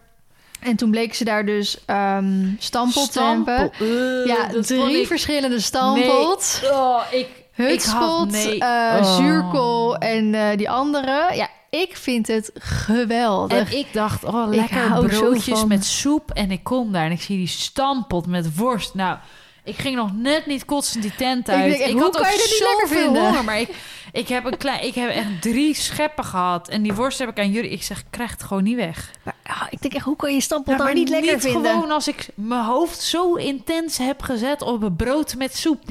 En 0.65 0.75
toen 0.75 0.91
bleek 0.91 1.13
ze 1.13 1.23
daar 1.23 1.45
dus 1.45 1.77
ehm 1.85 2.45
stampot 2.59 3.11
te 3.11 3.21
hebben. 3.23 3.71
Eh, 3.79 4.25
Ja, 4.25 4.61
drie 4.61 4.99
ik- 4.99 5.07
verschillende 5.07 5.59
stampot. 5.59 6.59
Nee. 6.61 6.71
Oh, 6.71 7.01
ik... 7.11 7.27
Hutspot, 7.51 8.31
nee. 8.31 8.59
eh, 8.59 8.95
Oh. 9.01 9.15
zuurkool 9.15 9.97
en 9.97 10.35
eh, 10.35 10.57
die 10.57 10.69
andere. 10.69 11.31
Ja, 11.33 11.47
ik 11.69 11.97
vind 11.97 12.27
het 12.27 12.51
geweldig. 12.59 13.71
En 13.71 13.77
ik 13.77 13.87
dacht, 13.93 14.23
oh, 14.23 14.47
Ik 14.53 14.55
lekker 14.55 15.05
broodjes 15.07 15.65
met 15.65 15.85
soep. 15.85 16.31
En 16.31 16.51
ik 16.51 16.63
kom 16.63 16.91
daar 16.91 17.05
en 17.05 17.11
ik 17.11 17.21
zie 17.21 17.37
die 17.37 17.47
stampot 17.47 18.27
met 18.27 18.55
worst. 18.57 18.93
Nou, 18.93 19.17
ik 19.65 19.77
ging 19.77 19.95
nog 19.95 20.15
net 20.15 20.45
niet 20.45 20.65
kotsend 20.65 21.03
die 21.03 21.15
tent 21.15 21.49
uit. 21.49 21.77
denk 21.77 21.91
hoe 21.91 22.01
had 22.01 22.15
kan 22.15 22.25
ook 22.25 22.31
je 22.31 22.37
dit 22.37 22.45
niet 22.45 22.59
lekker 22.59 22.87
zoveel 22.87 23.03
vinden? 23.03 23.21
honger, 23.21 23.43
maar 23.43 23.59
ik, 23.59 23.69
ik, 24.11 24.27
heb 24.27 24.45
een 24.45 24.57
klein, 24.57 24.83
ik 24.83 24.95
heb 24.95 25.09
echt 25.09 25.41
drie 25.41 25.73
scheppen 25.73 26.23
gehad. 26.23 26.69
En 26.69 26.81
die 26.81 26.93
worst 26.93 27.19
heb 27.19 27.29
ik 27.29 27.39
aan 27.39 27.51
jullie. 27.51 27.69
Ik 27.69 27.83
zeg, 27.83 27.99
ik 27.99 28.05
krijg 28.09 28.31
het 28.31 28.43
gewoon 28.43 28.63
niet 28.63 28.75
weg. 28.75 29.11
Maar, 29.23 29.35
ah, 29.43 29.67
ik 29.69 29.81
denk 29.81 29.93
echt, 29.93 30.05
hoe 30.05 30.15
kan 30.15 30.33
je 30.33 30.41
stampot 30.41 30.67
Ja, 30.67 30.73
nou 30.77 30.85
maar 30.85 30.99
niet 30.99 31.09
lekker 31.09 31.39
vinden? 31.39 31.71
gewoon 31.71 31.91
als 31.91 32.07
ik 32.07 32.27
mijn 32.35 32.63
hoofd 32.63 33.01
zo 33.01 33.33
intens 33.33 33.97
heb 33.97 34.21
gezet 34.21 34.61
op 34.61 34.83
een 34.83 34.95
brood 34.95 35.35
met 35.35 35.55
soep. 35.55 35.83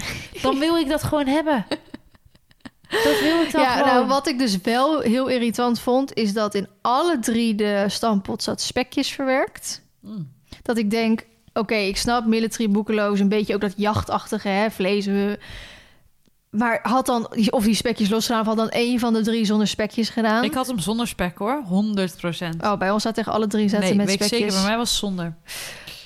Dan 0.42 0.58
wil 0.58 0.76
ik 0.76 0.88
dat 0.88 1.02
gewoon 1.02 1.26
hebben. 1.26 1.66
Dat 2.88 3.20
wil 3.20 3.40
ik 3.42 3.52
dan 3.52 3.62
Ja, 3.62 3.72
gewoon. 3.72 3.88
nou, 3.88 4.06
wat 4.06 4.26
ik 4.26 4.38
dus 4.38 4.60
wel 4.60 5.00
heel 5.00 5.26
irritant 5.26 5.80
vond... 5.80 6.14
is 6.14 6.32
dat 6.32 6.54
in 6.54 6.68
alle 6.80 7.18
drie 7.18 7.54
de 7.54 7.84
stampot 7.88 8.42
zat 8.42 8.60
spekjes 8.60 9.10
verwerkt. 9.10 9.82
Mm. 10.00 10.32
Dat 10.62 10.78
ik 10.78 10.90
denk, 10.90 11.24
oké, 11.55 11.74
ik 11.74 11.96
snap 11.96 12.26
military 12.26 12.70
boekeloos... 12.70 13.20
een 13.20 13.28
beetje 13.28 13.55
ook 13.55 13.61
dat 13.61 13.74
jachtachtige, 13.76 14.48
hè, 14.48 14.70
vlees... 14.70 15.09
Maar 16.50 16.78
had 16.82 17.07
dan, 17.07 17.28
of 17.50 17.64
die 17.64 17.74
spekjes 17.74 18.09
losgedaan... 18.09 18.40
of 18.40 18.46
had 18.46 18.57
dan 18.57 18.68
één 18.68 18.98
van 18.98 19.12
de 19.12 19.20
drie 19.22 19.44
zonder 19.44 19.66
spekjes 19.68 20.09
gedaan? 20.09 20.44
Ik 20.44 20.55
had 20.55 20.66
hem 20.66 20.78
zonder 20.78 21.07
spek 21.09 21.38
hoor, 21.38 21.62
100 21.66 22.16
procent. 22.16 22.62
Oh, 22.62 22.76
bij 22.76 22.90
ons 22.90 23.02
zat 23.02 23.14
tegen 23.14 23.32
alle 23.32 23.46
drie 23.46 23.68
zaten 23.68 23.86
nee, 23.86 23.94
met 23.94 24.07
weet 24.07 24.14
spekjes. 24.14 24.38
zeker. 24.38 24.55
Bij 24.55 24.64
mij 24.64 24.76
was 24.76 24.96
zonder. 24.98 25.34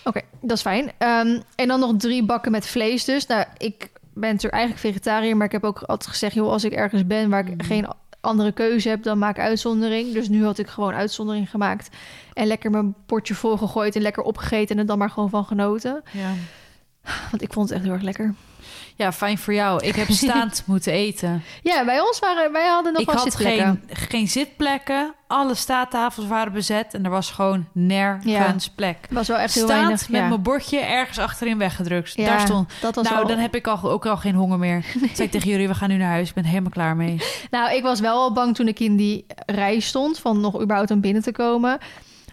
Oké, 0.04 0.20
dat 0.40 0.56
is 0.56 0.62
fijn. 0.62 0.92
Ehm, 0.98 1.40
en 1.54 1.68
dan 1.68 1.80
nog 1.80 1.92
drie 1.96 2.24
bakken 2.24 2.52
met 2.52 2.66
vlees 2.66 3.04
dus. 3.04 3.26
Nou, 3.26 3.44
ik 3.56 3.90
ben 4.14 4.28
natuurlijk 4.30 4.54
eigenlijk 4.62 4.80
vegetariër, 4.94 5.36
maar 5.36 5.46
ik 5.46 5.52
heb 5.52 5.64
ook 5.64 5.82
altijd 5.82 6.10
gezegd... 6.10 6.34
joh, 6.34 6.50
als 6.50 6.64
ik 6.64 6.72
ergens 6.72 7.06
ben 7.06 7.30
waar 7.30 7.40
ik 7.48 7.56
Mhm. 7.56 7.64
geen 7.66 7.86
andere 8.20 8.52
keuze 8.52 8.88
heb, 8.88 9.02
dan 9.02 9.18
maak 9.18 9.36
ik 9.36 9.42
uitzondering. 9.42 10.12
Dus 10.12 10.28
nu 10.28 10.44
had 10.44 10.58
ik 10.58 10.66
gewoon 10.66 10.94
uitzondering 10.94 11.50
gemaakt. 11.50 11.96
En 12.32 12.46
lekker 12.46 12.70
mijn 12.70 12.94
potje 13.06 13.34
vol 13.34 13.56
gegooid 13.56 13.96
en 13.96 14.02
lekker 14.02 14.22
opgegeten... 14.22 14.74
en 14.74 14.80
er 14.80 14.86
dan 14.86 14.98
maar 14.98 15.10
gewoon 15.10 15.30
van 15.30 15.44
genoten. 15.44 16.02
Ja. 16.12 16.32
Want 17.30 17.42
ik 17.42 17.52
vond 17.52 17.68
het 17.68 17.78
echt 17.78 17.86
heel 17.86 17.94
erg 17.94 18.02
lekker. 18.02 18.34
Ja, 18.98 19.12
fijn 19.12 19.38
voor 19.38 19.54
jou. 19.54 19.84
Ik 19.86 19.94
heb 19.94 20.10
staand 20.26 20.62
moeten 20.66 20.92
eten. 20.92 21.42
Ja, 21.62 21.84
bij 21.84 22.00
ons 22.00 22.18
waren... 22.18 22.52
Wij 22.52 22.66
hadden 22.66 22.92
nog 22.92 23.02
ik 23.02 23.06
wel 23.06 23.16
had 23.16 23.24
zitplekken. 23.24 23.82
geen, 23.86 23.96
geen 23.96 24.28
zitplekken. 24.28 25.14
Alle 25.26 25.54
staattafels 25.54 26.26
waren 26.26 26.52
bezet. 26.52 26.94
En 26.94 27.04
er 27.04 27.10
was 27.10 27.30
gewoon 27.30 27.66
nergens 27.72 28.68
plek. 28.68 28.96
Was 29.10 29.28
wel 29.28 29.36
echt 29.36 29.54
heel 29.54 29.64
Staand 29.64 29.80
weinig. 29.80 30.08
met 30.08 30.20
ja. 30.20 30.28
mijn 30.28 30.42
bordje 30.42 30.78
ergens 30.78 31.18
achterin 31.18 31.58
weggedrukt. 31.58 32.12
Ja, 32.14 32.26
Daar 32.26 32.40
stond... 32.40 32.72
dat 32.80 32.94
was 32.94 33.04
Nou, 33.04 33.16
wel... 33.16 33.26
dan 33.26 33.38
heb 33.38 33.54
ik 33.54 33.66
al, 33.66 33.90
ook 33.90 34.06
al 34.06 34.16
geen 34.16 34.34
honger 34.34 34.58
meer. 34.58 34.84
Toen 34.92 35.00
zei 35.12 35.22
ik 35.22 35.30
tegen 35.30 35.50
jullie, 35.50 35.68
we 35.68 35.74
gaan 35.74 35.88
nu 35.88 35.96
naar 35.96 36.10
huis. 36.10 36.28
Ik 36.28 36.34
ben 36.34 36.44
helemaal 36.44 36.70
klaar 36.70 36.96
mee. 36.96 37.16
Nou, 37.50 37.74
ik 37.74 37.82
was 37.82 38.00
wel 38.00 38.20
al 38.20 38.32
bang 38.32 38.54
toen 38.54 38.68
ik 38.68 38.80
in 38.80 38.96
die 38.96 39.26
rij 39.46 39.80
stond... 39.80 40.18
van 40.18 40.40
nog 40.40 40.60
überhaupt 40.60 40.90
om 40.90 41.00
binnen 41.00 41.22
te 41.22 41.32
komen. 41.32 41.78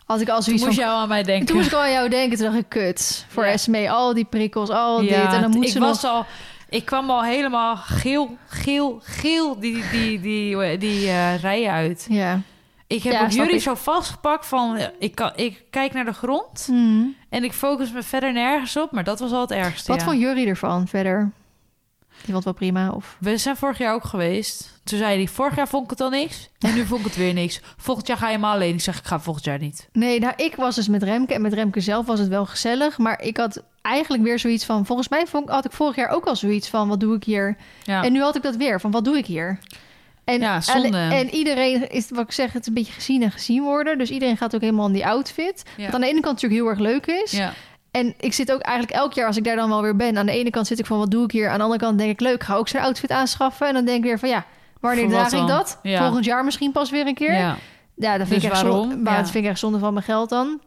Had 0.06 0.22
ik 0.22 0.30
al 0.30 0.42
Toen 0.42 0.54
moest 0.54 0.66
van... 0.66 0.74
jou 0.74 1.02
aan 1.02 1.08
mij 1.08 1.24
denken. 1.24 1.46
Toen 1.46 1.56
moest 1.56 1.68
ik 1.68 1.74
al 1.74 1.82
aan 1.82 1.92
jou 1.92 2.10
denken. 2.10 2.38
Toen 2.38 2.46
dacht 2.46 2.58
ik, 2.60 2.70
kut. 2.70 3.26
Voor 3.30 3.46
Ja. 3.46 3.52
Esme, 3.52 3.90
al 3.90 4.14
die 4.14 4.26
prikkels, 4.26 4.70
al 4.70 4.98
dit. 5.00 5.12
En 5.12 5.42
dan 5.42 5.50
moet 5.50 5.66
ik 5.66 5.72
ze 5.72 5.80
was 5.80 6.02
nog... 6.02 6.12
al... 6.12 6.26
Ik 6.70 6.86
kwam 6.86 7.10
al 7.10 7.24
helemaal 7.24 7.76
geel, 7.76 8.38
geel, 8.48 9.00
geel 9.04 9.60
die, 9.60 9.84
die, 9.92 10.22
die, 10.22 10.58
die, 10.58 10.78
die 10.78 11.08
eh, 11.08 11.40
rijen 11.40 11.72
uit. 11.72 12.06
Ja. 12.10 12.40
Ik 12.88 13.04
heb 13.04 13.22
ook 13.22 13.30
jullie 13.30 13.60
zo 13.60 13.76
vastgepakt 13.76 14.46
van... 14.46 14.78
Ik, 15.00 15.16
kan, 15.16 15.32
ik 15.36 15.64
kijk 15.70 15.94
naar 15.94 16.06
de 16.06 16.14
grond 16.14 16.64
Hmm. 16.66 17.16
en 17.30 17.44
ik 17.44 17.54
focus 17.54 17.92
me 17.92 18.04
verder 18.04 18.34
nergens 18.34 18.78
op. 18.78 18.92
Maar 18.92 19.04
dat 19.04 19.20
was 19.20 19.32
al 19.32 19.42
het 19.42 19.52
ergste, 19.52 19.92
Wat 19.92 20.04
vond 20.04 20.20
Jury 20.20 20.48
ervan 20.48 20.88
verder? 20.88 21.32
Die 22.26 22.34
vond 22.34 22.44
wel 22.44 22.54
prima, 22.54 22.90
of... 22.92 23.16
We 23.20 23.38
zijn 23.38 23.56
vorig 23.56 23.78
jaar 23.78 23.94
ook 23.94 24.04
geweest. 24.04 24.80
Toen 24.84 24.98
zei 24.98 25.16
hij, 25.18 25.28
vorig 25.28 25.56
jaar 25.56 25.68
vond 25.68 25.84
ik 25.84 25.90
het 25.90 26.02
al 26.02 26.10
niks. 26.10 26.50
En 26.60 26.74
nu 26.74 26.86
vond 26.86 27.00
ik 27.00 27.06
het 27.06 27.16
weer 27.16 27.34
niks. 27.34 27.62
Volgend 27.78 28.08
jaar 28.08 28.18
ga 28.18 28.30
je 28.30 28.38
maar 28.38 28.54
alleen. 28.54 28.74
Ik 28.74 28.82
zeg, 28.82 28.98
ik 28.98 29.06
ga 29.06 29.20
volgend 29.20 29.46
jaar 29.46 29.60
niet. 29.60 29.90
Nee, 29.92 30.20
nou, 30.20 30.34
ik 30.36 30.56
was 30.56 30.76
dus 30.76 30.88
met 30.88 31.04
Remke. 31.04 31.34
En 31.34 31.42
met 31.42 31.54
Remke 31.54 31.80
zelf 31.80 32.06
was 32.06 32.20
het 32.20 32.28
wel 32.28 32.46
gezellig. 32.46 32.98
Maar 32.98 33.22
ik 33.22 33.38
had 33.38 33.64
eigenlijk 33.82 34.24
weer 34.24 34.40
zoiets 34.40 34.66
van... 34.66 34.86
Volgens 34.86 35.10
mij 35.10 35.26
vond, 35.28 35.50
had 35.50 35.66
ik 35.66 35.72
vorig 35.72 35.96
jaar 35.96 36.10
ook 36.10 36.26
al 36.26 36.36
zoiets 36.36 36.68
van... 36.70 36.88
Wat 36.88 37.00
doe 37.00 37.16
ik 37.16 37.24
hier? 37.24 37.58
Ja. 37.84 38.04
En 38.04 38.12
nu 38.14 38.22
had 38.22 38.36
ik 38.36 38.42
dat 38.42 38.56
weer, 38.56 38.80
van 38.80 38.92
wat 38.92 39.04
doe 39.06 39.18
ik 39.18 39.26
hier? 39.26 39.60
En, 40.24 40.40
Ja, 40.40 40.62
zonde. 40.62 40.98
en 40.98 41.30
iedereen 41.30 41.90
is, 41.90 42.10
wat 42.10 42.24
ik 42.26 42.32
zeg, 42.32 42.52
het 42.54 42.62
is 42.62 42.68
een 42.68 42.74
beetje 42.74 42.94
gezien 42.94 43.22
en 43.24 43.32
gezien 43.32 43.64
worden. 43.64 43.98
Dus 43.98 44.10
iedereen 44.10 44.38
gaat 44.38 44.56
ook 44.56 44.62
helemaal 44.62 44.88
in 44.88 44.94
die 44.94 45.06
outfit. 45.06 45.64
Ja. 45.78 45.86
Wat 45.86 45.94
aan 45.94 46.02
de 46.02 46.08
ene 46.08 46.20
kant 46.20 46.42
natuurlijk 46.42 46.62
heel 46.62 46.70
erg 46.70 46.80
leuk 46.80 47.06
is. 47.06 47.32
ja. 47.32 47.54
En 47.96 48.14
ik 48.20 48.34
zit 48.34 48.52
ook 48.52 48.62
eigenlijk 48.62 48.98
elk 48.98 49.14
jaar 49.14 49.28
als 49.28 49.38
ik 49.38 49.44
daar 49.44 49.56
dan 49.56 49.70
wel 49.70 49.82
weer 49.82 49.96
ben. 49.96 50.18
Aan 50.18 50.26
de 50.26 50.32
ene 50.32 50.50
kant 50.50 50.68
zit 50.68 50.80
ik 50.80 50.86
van 50.86 50.98
wat 50.98 51.12
doe 51.12 51.24
ik 51.24 51.32
hier? 51.32 51.50
Aan 51.50 51.58
de 51.58 51.64
andere 51.64 51.82
kant 51.82 51.98
denk 51.98 52.12
ik 52.12 52.20
leuk, 52.20 52.44
ga 52.44 52.56
ook 52.56 52.68
zo'n 52.68 52.82
outfit 52.82 53.10
aanschaffen. 53.12 53.68
En 53.68 53.74
dan 53.74 53.86
denk 53.86 53.98
ik 53.98 54.04
weer 54.04 54.20
van 54.20 54.30
ja, 54.30 54.46
wanneer 54.80 55.10
draag 55.10 55.32
ik 55.32 55.48
dat? 55.48 55.80
Ja. 55.84 56.02
Volgend 56.04 56.26
jaar 56.26 56.44
misschien 56.46 56.72
pas 56.72 56.90
weer 56.90 57.08
een 57.08 57.14
keer. 57.14 57.34
Ja, 57.34 57.58
ja. 57.96 58.18
dat 58.18 58.28
vind, 58.28 58.42
Dus 58.42 58.44
ik 58.44 58.52
echt 58.52 58.62
waarom? 58.62 58.80
Zonde, 58.90 58.98
maar 58.98 59.14
Ja. 59.14 59.20
dat 59.22 59.32
vind 59.32 59.44
ik 59.44 59.50
echt 59.50 59.60
zonde 59.60 59.80
van 59.80 59.94
mijn 59.94 60.06
geld 60.06 60.30
dan. 60.30 60.62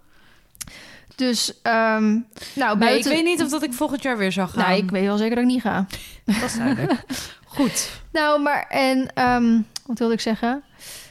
Dus, 1.15 1.61
ehm, 1.63 2.19
nou, 2.55 2.79
Nee, 2.79 2.99
ik 2.99 3.05
weet 3.05 3.25
niet 3.25 3.43
of 3.43 3.49
dat 3.49 3.63
ik 3.63 3.73
volgend 3.73 4.03
jaar 4.03 4.17
weer 4.19 4.33
zou 4.33 4.49
gaan. 4.49 4.69
Nou, 4.69 4.83
ik 4.83 4.91
weet 4.91 5.05
wel 5.05 5.17
zeker 5.17 5.35
dat 5.35 5.45
ik 5.45 5.51
niet 5.51 5.63
ga. 5.63 5.87
Dat 6.25 6.43
is 6.43 6.57
duidelijk. 6.57 7.05
Goed. 7.57 7.91
Nou, 8.13 8.43
maar 8.43 8.67
en 8.69 9.11
ehm, 9.15 9.61
wat 9.87 9.99
wilde 9.99 10.15
ik 10.15 10.21
zeggen? 10.21 10.63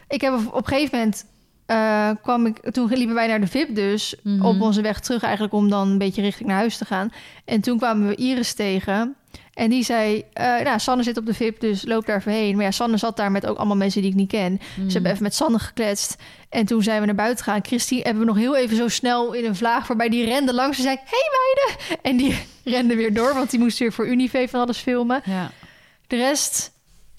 Ik 0.07 0.21
heb 0.21 0.33
op, 0.33 0.47
op 0.53 0.67
een 0.67 0.73
gegeven 0.73 0.97
moment 0.97 1.25
eh, 1.67 2.09
kwam 2.21 2.45
ik, 2.45 2.71
toen 2.71 2.89
liepen 2.93 3.15
wij 3.15 3.27
naar 3.27 3.39
de 3.41 3.47
VIP 3.47 3.75
dus 3.75 4.15
Mhm. 4.23 4.45
op 4.45 4.61
onze 4.61 4.81
weg 4.81 4.99
terug 4.99 5.23
eigenlijk 5.23 5.53
om 5.53 5.69
dan 5.69 5.87
een 5.89 5.97
beetje 5.97 6.21
richting 6.21 6.47
naar 6.49 6.57
huis 6.57 6.77
te 6.77 6.85
gaan. 6.85 7.09
En 7.45 7.61
toen 7.61 7.77
kwamen 7.77 8.07
we 8.07 8.15
Iris 8.15 8.53
tegen 8.53 9.15
en 9.53 9.69
die 9.69 9.83
zei, 9.83 10.23
eh, 10.33 10.59
nou 10.59 10.79
Sanne 10.79 11.03
zit 11.03 11.17
op 11.17 11.25
de 11.25 11.33
VIP, 11.33 11.59
dus 11.59 11.85
loop 11.85 12.05
daar 12.05 12.17
even 12.17 12.31
heen. 12.31 12.55
Maar 12.55 12.65
ja, 12.65 12.71
Sanne 12.71 12.97
zat 12.97 13.17
daar 13.17 13.31
met 13.31 13.45
ook 13.45 13.57
allemaal 13.57 13.75
mensen 13.75 14.01
die 14.01 14.09
ik 14.11 14.15
niet 14.17 14.29
ken. 14.29 14.51
Mhm. 14.75 14.87
Ze 14.87 14.93
hebben 14.93 15.11
even 15.11 15.23
met 15.23 15.35
Sanne 15.35 15.59
gekletst. 15.59 16.15
En 16.49 16.65
toen 16.65 16.83
zijn 16.83 16.99
we 16.99 17.05
naar 17.05 17.15
buiten 17.15 17.43
gegaan. 17.43 17.65
Christine 17.65 18.01
hebben 18.01 18.19
we 18.21 18.27
nog 18.27 18.37
heel 18.37 18.55
even 18.57 18.77
zo 18.77 18.87
snel 18.87 19.33
in 19.33 19.45
een 19.45 19.55
vlaag 19.55 19.85
voorbij. 19.85 20.09
Die 20.09 20.25
rende 20.25 20.53
langs 20.53 20.77
en 20.77 20.83
zei, 20.83 20.97
hey 21.05 21.29
meiden! 21.31 22.03
En 22.03 22.17
die 22.17 22.39
rende 22.75 22.95
weer 22.95 23.13
door, 23.13 23.33
want 23.33 23.49
die 23.49 23.59
moest 23.59 23.77
weer 23.79 23.93
voor 23.93 24.07
Unive 24.07 24.47
van 24.49 24.59
alles 24.61 24.77
filmen. 24.77 25.21
Ja. 25.25 25.51
De 26.07 26.15
rest 26.15 26.71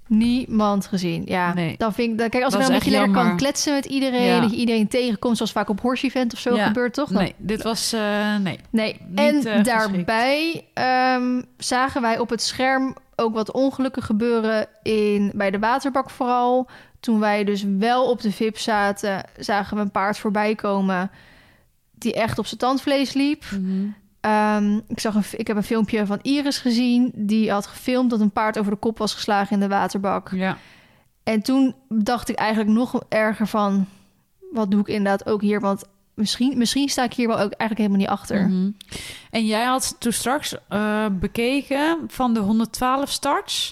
niemand 0.08 0.86
gezien. 0.86 1.22
Ja, 1.26 1.54
Nee. 1.54 1.74
dan 1.78 1.92
vind 1.92 2.12
ik... 2.12 2.18
dan- 2.18 2.28
Kijk, 2.28 2.44
als 2.44 2.52
Dat 2.52 2.62
is 2.62 2.68
dan 2.68 2.76
een 2.76 2.82
beetje 2.84 2.98
lekker 2.98 3.22
kan 3.24 3.36
kletsen 3.36 3.74
met 3.74 3.84
iedereen... 3.84 4.22
Ja. 4.26 4.40
dat 4.40 4.50
je 4.50 4.56
iedereen 4.56 4.88
tegenkomt, 4.88 5.36
zoals 5.36 5.52
vaak 5.52 5.68
op 5.68 5.80
Horse 5.80 6.06
Event 6.06 6.32
of 6.32 6.38
zo 6.38 6.56
Ja. 6.56 6.66
gebeurt, 6.66 6.94
toch? 6.94 7.08
Dan- 7.08 7.22
Nee, 7.22 7.34
dit 7.36 7.62
was... 7.62 7.92
eh, 7.92 8.36
nee. 8.36 8.58
Nee. 8.70 9.00
Niet, 9.08 9.18
en 9.18 9.44
eh, 9.46 9.64
daarbij 9.64 10.64
ehm, 10.74 11.42
zagen 11.56 12.02
wij 12.02 12.18
op 12.18 12.30
het 12.30 12.42
scherm 12.42 12.96
ook 13.16 13.34
wat 13.34 13.52
ongelukken 13.52 14.02
gebeuren 14.02 14.66
in, 14.82 15.32
bij 15.34 15.50
de 15.50 15.58
waterbak 15.58 16.10
vooral. 16.10 16.68
Toen 17.00 17.20
wij 17.20 17.44
dus 17.44 17.64
wel 17.78 18.04
op 18.10 18.20
de 18.20 18.32
VIP 18.32 18.58
zaten, 18.58 19.24
zagen 19.38 19.76
we 19.76 19.82
een 19.82 19.90
paard 19.90 20.18
voorbij 20.18 20.54
komen 20.54 21.10
die 21.94 22.14
echt 22.14 22.38
op 22.38 22.46
zijn 22.46 22.60
tandvlees 22.60 23.12
liep. 23.12 23.44
Mhm. 23.50 23.86
Ehm, 24.28 24.80
ik, 24.88 25.00
zag 25.00 25.14
een, 25.14 25.24
ik 25.30 25.46
heb 25.46 25.56
een 25.56 25.62
filmpje 25.62 26.06
van 26.06 26.18
Iris 26.22 26.58
gezien. 26.58 27.12
Die 27.14 27.50
had 27.50 27.66
gefilmd 27.66 28.10
dat 28.10 28.20
een 28.20 28.30
paard 28.30 28.58
over 28.58 28.72
de 28.72 28.78
kop 28.78 28.98
was 28.98 29.14
geslagen 29.14 29.52
in 29.54 29.60
de 29.60 29.68
waterbak. 29.68 30.30
Ja. 30.32 30.58
En 31.22 31.42
toen 31.42 31.74
dacht 31.88 32.28
ik 32.28 32.36
eigenlijk 32.36 32.70
nog 32.70 33.02
erger 33.08 33.46
van... 33.46 33.86
wat 34.52 34.70
doe 34.70 34.80
ik 34.80 34.88
inderdaad 34.88 35.26
ook 35.26 35.40
hier? 35.40 35.60
Want 35.60 35.84
misschien, 36.14 36.58
misschien 36.58 36.88
sta 36.88 37.04
ik 37.04 37.12
hier 37.12 37.26
wel 37.26 37.40
ook 37.40 37.52
eigenlijk 37.52 37.78
helemaal 37.80 37.98
niet 37.98 38.08
achter. 38.08 38.48
Mhm. 38.48 38.70
En 39.30 39.46
jij 39.46 39.64
had 39.64 39.96
toen 39.98 40.12
straks 40.12 40.54
eh, 40.68 41.06
bekeken 41.12 41.98
van 42.06 42.34
de 42.34 42.40
112 42.40 43.10
starts... 43.10 43.70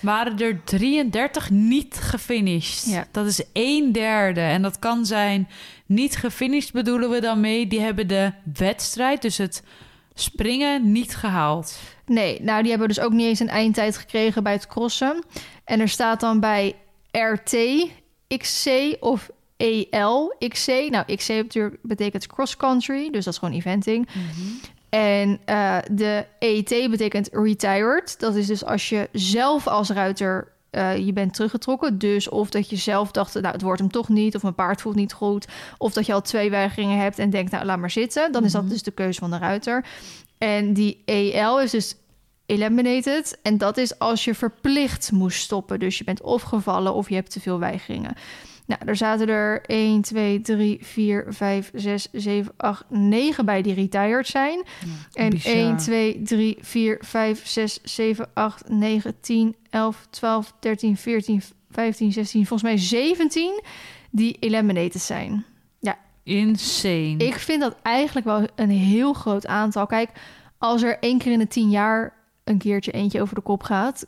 waren 0.00 0.38
er 0.38 0.64
33 0.64 1.50
niet 1.50 1.94
gefinished. 1.94 2.86
Ja. 2.86 3.06
Dat 3.10 3.26
is 3.26 3.42
een 3.52 3.92
derde. 3.92 4.40
En 4.40 4.62
dat 4.62 4.78
kan 4.78 5.06
zijn 5.06 5.48
niet 5.86 6.16
gefinished 6.16 6.72
bedoelen 6.72 7.10
we 7.10 7.20
dan 7.20 7.40
mee. 7.40 7.66
Die 7.66 7.80
hebben 7.80 8.08
de 8.08 8.32
wedstrijd, 8.54 9.22
dus 9.22 9.38
het 9.38 9.62
springen, 10.20 10.92
niet 10.92 11.16
gehaald. 11.16 11.78
Nee, 12.06 12.42
nou 12.42 12.60
die 12.60 12.70
hebben 12.70 12.88
dus 12.88 13.00
ook 13.00 13.12
niet 13.12 13.26
eens 13.26 13.40
een 13.40 13.48
eindtijd 13.48 13.96
gekregen 13.96 14.42
bij 14.42 14.52
het 14.52 14.66
crossen. 14.66 15.24
En 15.64 15.80
er 15.80 15.88
staat 15.88 16.20
dan 16.20 16.40
bij 16.40 16.76
RT, 17.10 17.56
XC 18.36 18.96
of 19.00 19.30
EL, 19.56 20.34
XC. 20.48 20.66
Nou, 20.66 21.16
XC 21.16 21.28
natuurlijk 21.28 21.76
betekent 21.82 22.26
cross 22.26 22.56
country, 22.56 23.10
dus 23.10 23.24
dat 23.24 23.32
is 23.32 23.38
gewoon 23.38 23.54
eventing. 23.54 24.08
En 24.88 25.40
eh, 25.44 25.78
de 25.90 26.26
ET 26.38 26.90
betekent 26.90 27.28
retired. 27.32 28.20
Dat 28.20 28.34
is 28.34 28.46
dus 28.46 28.64
als 28.64 28.88
je 28.88 29.08
zelf 29.12 29.66
als 29.66 29.90
ruiter 29.90 30.52
eh, 30.70 30.96
je 31.06 31.12
bent 31.12 31.34
teruggetrokken. 31.34 31.98
Dus 31.98 32.28
of 32.28 32.50
dat 32.50 32.70
je 32.70 32.76
zelf 32.76 33.10
dacht, 33.10 33.34
nou 33.34 33.46
het 33.46 33.62
wordt 33.62 33.80
hem 33.80 33.90
toch 33.90 34.08
niet, 34.08 34.34
of 34.34 34.42
mijn 34.42 34.54
paard 34.54 34.80
voelt 34.80 34.94
niet 34.94 35.12
goed, 35.12 35.46
of 35.78 35.92
dat 35.92 36.06
je 36.06 36.12
al 36.12 36.22
twee 36.22 36.50
weigeringen 36.50 36.98
hebt 36.98 37.18
en 37.18 37.30
denkt, 37.30 37.50
nou 37.50 37.64
laat 37.64 37.78
maar 37.78 37.90
zitten. 37.90 38.32
Dan 38.32 38.44
is 38.44 38.52
dat 38.52 38.62
Mhm. 38.62 38.70
dus 38.70 38.82
de 38.82 38.90
keuze 38.90 39.18
van 39.20 39.30
de 39.30 39.38
ruiter. 39.38 39.84
En 40.38 40.72
die 40.72 41.02
EL 41.04 41.60
is 41.60 41.70
dus 41.70 41.96
eliminated. 42.46 43.38
En 43.42 43.58
dat 43.58 43.76
is 43.76 43.98
als 43.98 44.24
je 44.24 44.34
verplicht 44.34 45.12
moest 45.12 45.40
stoppen. 45.40 45.78
Dus 45.78 45.98
je 45.98 46.04
bent 46.04 46.22
of 46.22 46.42
gevallen 46.42 46.94
of 46.94 47.08
je 47.08 47.14
hebt 47.14 47.30
te 47.30 47.40
veel 47.40 47.58
weigeringen. 47.58 48.14
Nou, 48.70 48.82
er 48.84 48.96
zaten 48.96 49.28
er 49.28 49.62
1, 49.66 50.02
2, 50.02 50.40
3, 50.40 50.78
4, 50.82 51.24
5, 51.28 51.70
6, 51.74 52.08
7, 52.12 52.52
8, 52.56 52.84
9 52.88 53.44
bij 53.44 53.62
die 53.62 53.74
retired 53.74 54.26
zijn. 54.26 54.62
En 55.12 55.30
bizar. 55.30 55.52
1, 55.52 55.76
2, 55.76 56.22
3, 56.22 56.58
4, 56.60 56.98
5, 57.00 57.46
6, 57.46 57.78
7, 57.82 58.28
8, 58.34 58.68
9, 58.68 59.20
10, 59.20 59.56
11, 59.70 60.06
12, 60.10 60.52
13, 60.60 60.96
14, 60.96 61.42
15, 61.70 62.12
16, 62.12 62.46
volgens 62.46 62.70
mij 62.70 62.78
17 62.78 63.62
die 64.10 64.36
eliminated 64.40 65.00
zijn. 65.00 65.44
Insane. 66.22 67.16
Ik 67.16 67.34
vind 67.34 67.60
dat 67.60 67.76
eigenlijk 67.82 68.26
wel 68.26 68.46
een 68.54 68.70
heel 68.70 69.12
groot 69.12 69.46
aantal. 69.46 69.86
Kijk, 69.86 70.10
als 70.58 70.82
er 70.82 70.98
één 70.98 71.18
keer 71.18 71.32
in 71.32 71.38
de 71.38 71.46
tien 71.46 71.70
jaar 71.70 72.14
een 72.44 72.58
keertje 72.58 72.92
eentje 72.92 73.20
over 73.20 73.34
de 73.34 73.40
kop 73.40 73.62
gaat, 73.62 74.06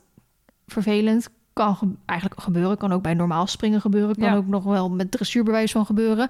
vervelend, 0.66 1.28
kan 1.52 1.76
ge- 1.76 1.94
eigenlijk 2.06 2.40
gebeuren. 2.40 2.76
Kan 2.76 2.92
ook 2.92 3.02
bij 3.02 3.14
normaal 3.14 3.46
springen 3.46 3.80
gebeuren. 3.80 4.16
Kan 4.16 4.28
Ja. 4.28 4.34
ook 4.36 4.46
nog 4.46 4.64
wel 4.64 4.90
met 4.90 5.10
dressuurbewijs 5.10 5.72
van 5.72 5.86
gebeuren. 5.86 6.28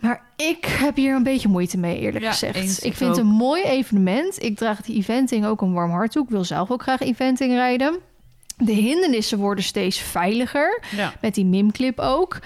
Maar 0.00 0.22
ik 0.36 0.64
heb 0.64 0.96
hier 0.96 1.14
een 1.14 1.22
beetje 1.22 1.48
moeite 1.48 1.78
mee, 1.78 1.98
eerlijk 1.98 2.24
Ja, 2.24 2.30
gezegd. 2.30 2.56
eens, 2.56 2.78
ik 2.78 2.94
vind 2.96 3.10
het 3.10 3.18
een 3.18 3.32
mooi 3.32 3.62
evenement. 3.62 4.42
Ik 4.42 4.56
draag 4.56 4.80
die 4.82 4.96
eventing 4.96 5.46
ook 5.46 5.60
een 5.60 5.72
warm 5.72 5.90
hart 5.90 6.12
toe. 6.12 6.22
Ik 6.24 6.30
wil 6.30 6.44
zelf 6.44 6.70
ook 6.70 6.82
graag 6.82 7.00
eventing 7.00 7.52
rijden. 7.52 7.98
De 8.56 8.72
hindernissen 8.72 9.38
worden 9.38 9.64
steeds 9.64 9.98
veiliger. 9.98 10.82
ja. 10.96 11.12
Met 11.20 11.34
die 11.34 11.44
mimclip 11.44 11.98
ook. 11.98 12.38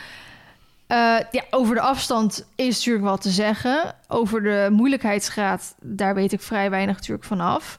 Eh, 0.86 0.96
ja, 1.30 1.42
over 1.50 1.74
de 1.74 1.80
afstand 1.80 2.46
is 2.54 2.76
natuurlijk 2.76 3.04
wat 3.04 3.20
te 3.22 3.30
zeggen. 3.30 3.94
Over 4.08 4.42
de 4.42 4.68
moeilijkheidsgraad, 4.72 5.74
daar 5.80 6.14
weet 6.14 6.32
ik 6.32 6.40
vrij 6.40 6.70
weinig 6.70 6.96
natuurlijk 6.96 7.24
vanaf. 7.24 7.78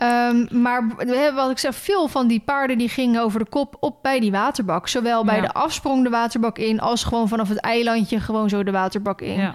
Ehm, 0.00 0.46
maar 0.62 0.86
wat 1.34 1.50
ik 1.50 1.58
zeg, 1.58 1.74
veel 1.74 2.08
van 2.08 2.26
die 2.26 2.40
paarden 2.40 2.78
die 2.78 2.88
gingen 2.88 3.22
over 3.22 3.38
de 3.38 3.48
kop 3.48 3.76
op 3.80 4.02
bij 4.02 4.20
die 4.20 4.30
waterbak. 4.30 4.88
Zowel 4.88 5.24
bij 5.24 5.36
Ja. 5.36 5.42
de 5.42 5.52
afsprong 5.52 6.02
de 6.04 6.10
waterbak 6.10 6.58
in, 6.58 6.80
als 6.80 7.04
gewoon 7.04 7.28
vanaf 7.28 7.48
het 7.48 7.58
eilandje 7.58 8.20
gewoon 8.20 8.48
zo 8.48 8.62
de 8.62 8.70
waterbak 8.70 9.20
in. 9.20 9.40
ja. 9.40 9.54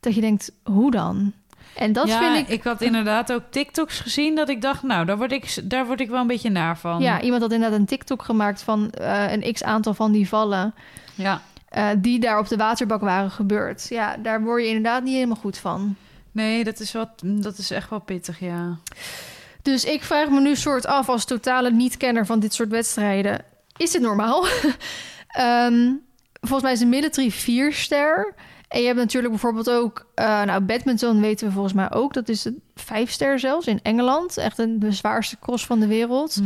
Dat 0.00 0.14
je 0.14 0.20
denkt, 0.20 0.52
hoe 0.62 0.90
dan? 0.90 1.32
En 1.76 1.92
dat 1.92 2.08
ja, 2.08 2.18
vind 2.18 2.48
ik... 2.48 2.54
ik 2.54 2.62
had 2.62 2.80
inderdaad 2.82 3.32
ook 3.32 3.42
TikToks 3.50 4.00
gezien 4.00 4.34
dat 4.34 4.48
ik 4.48 4.62
dacht, 4.62 4.82
nou, 4.82 5.04
daar 5.04 5.16
word 5.16 5.32
ik, 5.32 5.60
daar 5.70 5.86
word 5.86 6.00
ik 6.00 6.08
wel 6.08 6.20
een 6.20 6.26
beetje 6.26 6.50
naar 6.50 6.78
van. 6.78 7.00
Ja, 7.00 7.20
iemand 7.20 7.42
had 7.42 7.52
inderdaad 7.52 7.78
een 7.78 7.86
TikTok 7.86 8.22
gemaakt 8.22 8.62
van 8.62 8.90
eh, 8.90 9.32
een 9.32 9.52
x-aantal 9.52 9.94
van 9.94 10.12
die 10.12 10.28
vallen... 10.28 10.74
ja. 11.14 11.40
eh, 11.68 11.88
die 11.98 12.20
daar 12.20 12.38
op 12.38 12.48
de 12.48 12.56
waterbak 12.56 13.00
waren 13.00 13.30
gebeurd. 13.30 13.86
Ja, 13.88 14.16
daar 14.16 14.42
word 14.42 14.62
je 14.62 14.68
inderdaad 14.68 15.02
niet 15.02 15.14
helemaal 15.14 15.36
goed 15.36 15.58
van. 15.58 15.94
Nee, 16.32 16.64
dat 16.64 16.80
is, 16.80 16.92
wat, 16.92 17.08
dat 17.24 17.58
is 17.58 17.70
echt 17.70 17.90
wel 17.90 17.98
pittig, 18.00 18.40
ja. 18.40 18.76
Dus 19.64 19.84
ik 19.84 20.02
vraag 20.02 20.28
me 20.28 20.40
nu 20.40 20.56
soort 20.56 20.86
af 20.86 21.08
als 21.08 21.24
totale 21.24 21.70
niet-kenner 21.70 22.26
van 22.26 22.40
dit 22.40 22.54
soort 22.54 22.68
wedstrijden. 22.68 23.44
Is 23.76 23.90
dit 23.90 24.02
normaal? 24.02 24.46
Ehm, 25.28 25.92
volgens 26.40 26.62
mij 26.62 26.72
is 26.72 26.78
de 26.78 26.86
military 26.86 27.30
4 27.30 27.72
ster. 27.72 28.34
En 28.68 28.80
je 28.80 28.86
hebt 28.86 28.98
natuurlijk 28.98 29.32
bijvoorbeeld 29.32 29.70
ook... 29.70 30.06
eh, 30.14 30.42
nou, 30.42 30.60
badminton 30.60 31.20
weten 31.20 31.46
we 31.46 31.52
volgens 31.52 31.74
mij 31.74 31.92
ook. 31.92 32.14
Dat 32.14 32.28
is 32.28 32.44
een 32.44 32.62
5 32.74 33.10
ster 33.10 33.38
zelfs 33.38 33.66
in 33.66 33.80
Engeland. 33.82 34.36
Echt 34.36 34.58
een, 34.58 34.78
de 34.78 34.92
zwaarste 34.92 35.38
cross 35.38 35.66
van 35.66 35.80
de 35.80 35.86
wereld. 35.86 36.40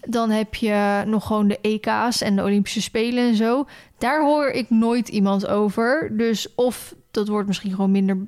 Dan 0.00 0.30
heb 0.30 0.54
je 0.54 1.02
nog 1.06 1.26
gewoon 1.26 1.48
de 1.48 1.58
EK's 1.60 2.20
en 2.20 2.36
de 2.36 2.42
Olympische 2.42 2.82
Spelen 2.82 3.28
en 3.28 3.36
zo. 3.36 3.66
Daar 3.98 4.22
hoor 4.22 4.48
ik 4.48 4.70
nooit 4.70 5.08
iemand 5.08 5.46
over. 5.46 6.12
Dus 6.16 6.54
of 6.54 6.94
dat 7.10 7.28
wordt 7.28 7.46
misschien 7.46 7.70
gewoon 7.70 7.90
minder 7.90 8.26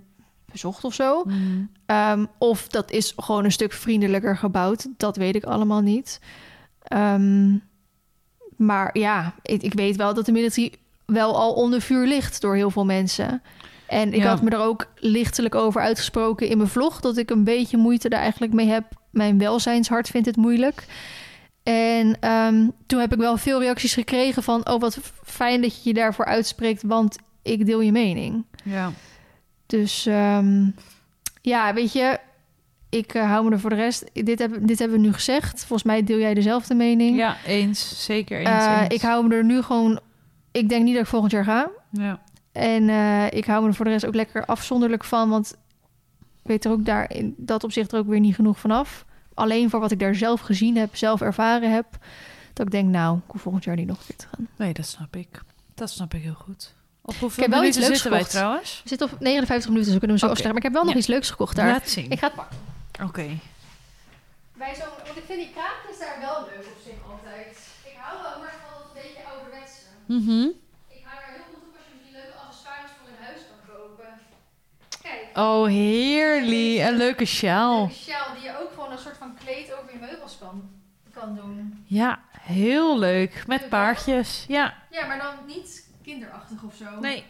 bezocht 0.56 0.84
of 0.84 0.94
zo. 0.94 1.22
Mhm. 1.26 1.36
Ehm, 1.86 2.24
of 2.38 2.68
dat 2.68 2.90
is 2.90 3.12
gewoon 3.16 3.44
een 3.44 3.52
stuk 3.52 3.72
vriendelijker 3.72 4.36
gebouwd. 4.36 4.86
Dat 4.96 5.16
weet 5.16 5.34
ik 5.34 5.44
allemaal 5.44 5.80
niet. 5.80 6.20
Ehm, 6.82 7.56
maar 8.56 8.98
ja, 8.98 9.34
ik, 9.42 9.62
ik 9.62 9.72
weet 9.74 9.96
wel 9.96 10.14
dat 10.14 10.26
de 10.26 10.32
military 10.32 10.72
wel 11.06 11.36
al 11.38 11.52
onder 11.52 11.80
vuur 11.80 12.06
ligt 12.06 12.40
door 12.40 12.54
heel 12.54 12.70
veel 12.70 12.84
mensen. 12.84 13.42
En 13.86 14.12
ik 14.12 14.22
Ja. 14.22 14.28
had 14.28 14.42
me 14.42 14.50
er 14.50 14.58
ook 14.60 14.86
lichtelijk 14.96 15.54
over 15.54 15.80
uitgesproken 15.80 16.48
in 16.48 16.56
mijn 16.56 16.68
vlog... 16.68 17.00
dat 17.00 17.16
ik 17.16 17.30
een 17.30 17.44
beetje 17.44 17.76
moeite 17.76 18.08
daar 18.08 18.20
eigenlijk 18.20 18.52
mee 18.52 18.66
heb. 18.68 18.84
Mijn 19.10 19.38
welzijnshart 19.38 20.08
vindt 20.08 20.26
het 20.26 20.36
moeilijk. 20.36 20.86
En 21.62 22.16
ehm, 22.20 22.68
toen 22.86 23.00
heb 23.00 23.12
ik 23.12 23.18
wel 23.18 23.36
veel 23.36 23.60
reacties 23.60 23.94
gekregen 23.94 24.42
van... 24.42 24.68
oh, 24.68 24.80
wat 24.80 24.98
fijn 25.24 25.62
dat 25.62 25.74
je 25.82 25.88
je 25.88 25.94
daarvoor 25.94 26.24
uitspreekt, 26.24 26.82
want 26.82 27.16
ik 27.42 27.66
deel 27.66 27.80
je 27.80 27.92
mening. 27.92 28.44
Ja. 28.64 28.92
Dus 29.66 30.06
ehm, 30.06 30.70
ja, 31.42 31.74
weet 31.74 31.92
je, 31.92 32.18
ik 32.88 33.14
eh, 33.14 33.30
hou 33.30 33.44
me 33.44 33.50
er 33.50 33.60
voor 33.60 33.70
de 33.70 33.76
rest. 33.76 34.04
Dit, 34.12 34.38
heb, 34.38 34.58
dit 34.66 34.78
hebben 34.78 35.00
we 35.00 35.06
nu 35.06 35.12
gezegd. 35.12 35.58
Volgens 35.58 35.82
mij 35.82 36.04
deel 36.04 36.18
jij 36.18 36.34
dezelfde 36.34 36.74
mening. 36.74 37.16
ja, 37.16 37.36
eens. 37.46 38.04
Zeker 38.04 38.38
eens, 38.38 38.48
Eh, 38.48 38.80
eens. 38.82 38.94
ik 38.94 39.00
hou 39.00 39.26
me 39.28 39.34
er 39.34 39.44
nu 39.44 39.62
gewoon. 39.62 40.00
Ik 40.52 40.68
denk 40.68 40.84
niet 40.84 40.94
dat 40.94 41.02
ik 41.02 41.08
volgend 41.08 41.32
jaar 41.32 41.44
ga. 41.44 41.70
Ja. 41.90 42.20
En 42.52 42.88
eh, 42.88 43.26
ik 43.30 43.44
hou 43.44 43.62
me 43.62 43.68
er 43.68 43.74
voor 43.74 43.84
de 43.84 43.90
rest 43.90 44.06
ook 44.06 44.14
lekker 44.14 44.44
afzonderlijk 44.46 45.04
van. 45.04 45.28
Want 45.28 45.56
ik 46.42 46.52
weet 46.52 46.64
er 46.64 46.70
ook 46.70 46.84
daar 46.84 47.12
in 47.12 47.34
dat 47.36 47.64
opzicht 47.64 47.92
er 47.92 47.98
ook 47.98 48.06
weer 48.06 48.20
niet 48.20 48.34
genoeg 48.34 48.58
van 48.60 48.70
af. 48.70 49.04
Alleen 49.34 49.70
voor 49.70 49.80
wat 49.80 49.90
ik 49.90 49.98
daar 49.98 50.14
zelf 50.14 50.40
gezien 50.40 50.76
heb, 50.76 50.96
zelf 50.96 51.20
ervaren 51.20 51.72
heb. 51.72 51.86
Dat 52.52 52.66
ik 52.66 52.72
denk, 52.72 52.88
nou, 52.88 53.16
ik 53.16 53.22
hoef 53.26 53.40
volgend 53.42 53.64
jaar 53.64 53.76
niet 53.76 53.86
nog 53.86 54.06
keer 54.06 54.16
te 54.16 54.26
gaan. 54.26 54.48
Nee, 54.56 54.72
dat 54.72 54.86
snap 54.86 55.16
ik. 55.16 55.40
Dat 55.74 55.90
snap 55.90 56.14
ik 56.14 56.22
heel 56.22 56.34
goed. 56.34 56.74
Hoeveel 57.06 57.28
Ik 57.28 57.36
heb 57.36 57.50
wel 57.50 57.60
minuten 57.60 57.66
iets 57.68 57.88
leuks 57.88 57.92
zitten 58.02 58.10
wij 58.10 58.18
gekocht. 58.20 58.36
trouwens? 58.36 58.80
We 58.82 58.88
zitten 58.88 59.06
op 59.12 59.20
59 59.20 59.68
minuten, 59.70 59.84
dus 59.92 59.94
we 60.00 60.06
kunnen 60.06 60.16
hem 60.16 60.26
zo 60.26 60.32
afsluiten. 60.32 60.46
Maar 60.48 60.56
ik 60.56 60.62
heb 60.62 60.72
wel 60.72 60.82
nog 60.84 60.92
Ja. 60.92 60.98
iets 60.98 61.06
leuks 61.14 61.30
gekocht 61.30 61.56
daar. 61.56 61.70
Laat 61.72 61.88
zien. 61.88 62.10
Ik 62.10 62.18
ga 62.18 62.26
het 62.26 62.36
pakken. 62.36 62.58
Oké. 63.08 63.26
Bij 64.62 64.74
zo'n, 64.78 64.92
want 65.06 65.16
ik 65.22 65.26
vind 65.30 65.38
die 65.44 65.52
kraampjes 65.56 65.98
daar 66.04 66.16
wel 66.26 66.38
leuk 66.50 66.66
op 66.74 66.80
zich 66.88 66.98
altijd. 67.12 67.50
Ik 67.90 67.96
hou 68.04 68.14
wel 68.26 68.36
erg 68.46 68.56
van 68.62 68.70
dat 68.76 68.84
een 68.88 68.96
beetje 69.02 69.22
ouderwetse. 69.32 69.80
Mhm. 70.18 70.44
Ik 70.98 71.02
hou 71.08 71.16
er 71.24 71.30
heel 71.36 71.46
goed 71.50 71.62
op 71.68 71.74
als 71.78 71.86
je 71.90 71.96
die 72.06 72.12
leuke 72.18 72.36
accessoires 72.44 72.92
voor 72.96 73.08
in 73.14 73.20
huis 73.26 73.40
kan 73.50 73.60
kopen. 73.74 74.10
Kijk, 75.06 75.22
Oh, 75.46 75.62
heerlijk. 75.66 76.88
Een 76.88 76.96
leuke 77.04 77.24
sjaal. 77.24 77.82
een 77.82 77.90
sjaal 78.06 78.28
die 78.34 78.44
je 78.48 78.52
ook 78.60 78.70
gewoon 78.74 78.90
een 78.92 79.04
soort 79.06 79.16
van 79.24 79.30
kleed 79.44 79.66
over 79.76 79.92
je 79.92 79.98
meubels 80.08 80.34
kan, 80.42 80.56
kan 81.18 81.34
doen. 81.40 81.84
Ja, 81.86 82.18
heel 82.40 82.98
leuk. 82.98 83.44
Met 83.46 83.68
paardjes. 83.68 84.44
Ja. 84.48 84.74
Ja, 84.90 85.06
maar 85.06 85.18
dan 85.18 85.34
niet 85.46 85.85
kinderachtig 86.06 86.62
of 86.62 86.74
zo. 86.78 87.00
Nee. 87.00 87.24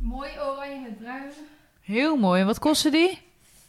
Mooi 0.00 0.30
oranje 0.40 0.80
met 0.80 0.98
bruin. 0.98 1.30
Heel 1.80 2.16
mooi. 2.16 2.40
En 2.40 2.46
wat 2.46 2.58
kostte 2.58 2.90
die? 2.90 3.18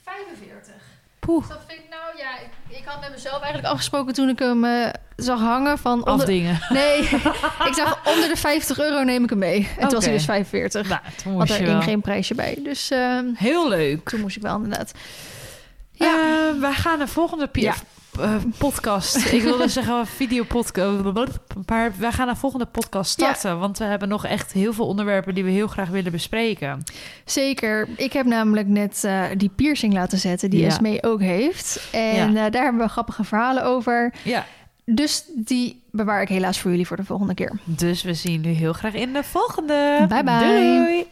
45. 0.04 0.74
Poeh. 1.20 1.40
Dus 1.48 1.50
dat 1.50 1.64
vind 1.68 1.80
ik 1.80 1.90
nou, 1.90 2.18
ja, 2.18 2.40
ik, 2.40 2.78
ik 2.78 2.84
had 2.86 3.00
met 3.02 3.12
mezelf 3.12 3.40
eigenlijk 3.42 3.74
afgesproken 3.74 4.14
toen 4.14 4.30
ik 4.30 4.40
hem 4.40 4.66
eh, 4.66 4.90
zag 5.16 5.40
hangen 5.40 5.78
van... 5.78 5.98
Onder, 6.00 6.14
Afdingen. 6.14 6.60
nee, 6.70 7.00
ik 7.70 7.74
zag 7.74 8.06
onder 8.08 8.28
de 8.30 8.36
50 8.38 8.80
euro 8.80 9.04
neem 9.04 9.24
ik 9.24 9.30
hem 9.30 9.40
mee. 9.40 9.70
En 9.78 9.88
toen 9.88 9.96
was 9.96 10.06
hij 10.06 10.14
dus 10.14 10.26
45. 10.26 10.88
Nou, 10.90 11.02
toen 11.24 11.38
Had 11.38 11.48
moest 11.48 11.60
je 11.60 11.66
er 11.66 11.82
geen 11.82 12.02
prijsje 12.02 12.36
bij. 12.36 12.60
Dus 12.64 12.90
ehm, 12.92 13.26
Heel 13.36 13.70
leuk. 13.70 14.10
toen 14.10 14.20
moest 14.22 14.36
ik 14.36 14.42
wel 14.42 14.56
inderdaad. 14.56 14.92
Ja. 15.92 16.06
Ja. 16.16 16.60
wij 16.60 16.74
gaan 16.74 17.00
de 17.00 17.08
volgende 17.08 17.48
pi- 17.48 17.62
Ja. 17.62 17.76
Eh, 18.20 18.36
podcast. 18.58 19.16
Ik 19.34 19.42
wilde 19.42 19.68
zeggen 19.68 20.08
videopodcast. 20.08 21.04
Maar 21.66 21.92
wij 21.98 22.12
gaan 22.12 22.28
de 22.28 22.36
volgende 22.36 22.66
podcast 22.66 23.12
starten. 23.12 23.60
Want 23.60 23.78
we 23.78 23.84
hebben 23.84 24.08
nog 24.08 24.26
echt 24.26 24.52
heel 24.52 24.74
veel 24.74 24.88
onderwerpen 24.88 25.36
die 25.36 25.44
we 25.44 25.50
heel 25.50 25.68
graag 25.68 25.90
willen 25.90 26.12
bespreken. 26.12 26.84
Zeker. 27.26 27.88
Ik 27.96 28.14
heb 28.14 28.26
namelijk 28.26 28.68
net 28.68 29.04
eh, 29.04 29.24
die 29.38 29.50
piercing 29.56 29.94
laten 29.94 30.18
zetten 30.18 30.50
die 30.50 30.60
Ja. 30.60 30.68
Esmee 30.68 31.04
ook 31.04 31.22
heeft. 31.22 31.88
En 31.92 32.38
eh, 32.38 32.52
daar 32.52 32.64
hebben 32.64 32.82
we 32.82 32.88
grappige 32.88 33.24
verhalen 33.24 33.64
over. 33.64 34.14
Ja. 34.24 34.46
Dus 34.86 35.24
die 35.36 35.82
bewaar 35.92 36.22
ik 36.22 36.30
helaas 36.30 36.60
voor 36.60 36.72
jullie 36.72 36.88
voor 36.88 36.98
de 36.98 37.04
volgende 37.04 37.34
keer. 37.34 37.60
Dus 37.64 38.04
we 38.04 38.14
zien 38.14 38.42
jullie 38.42 38.58
heel 38.58 38.74
graag 38.74 38.94
in 38.94 39.14
de 39.14 39.24
volgende. 39.24 40.06
Bye 40.10 40.24
bye. 40.24 40.40
Doei. 40.40 41.08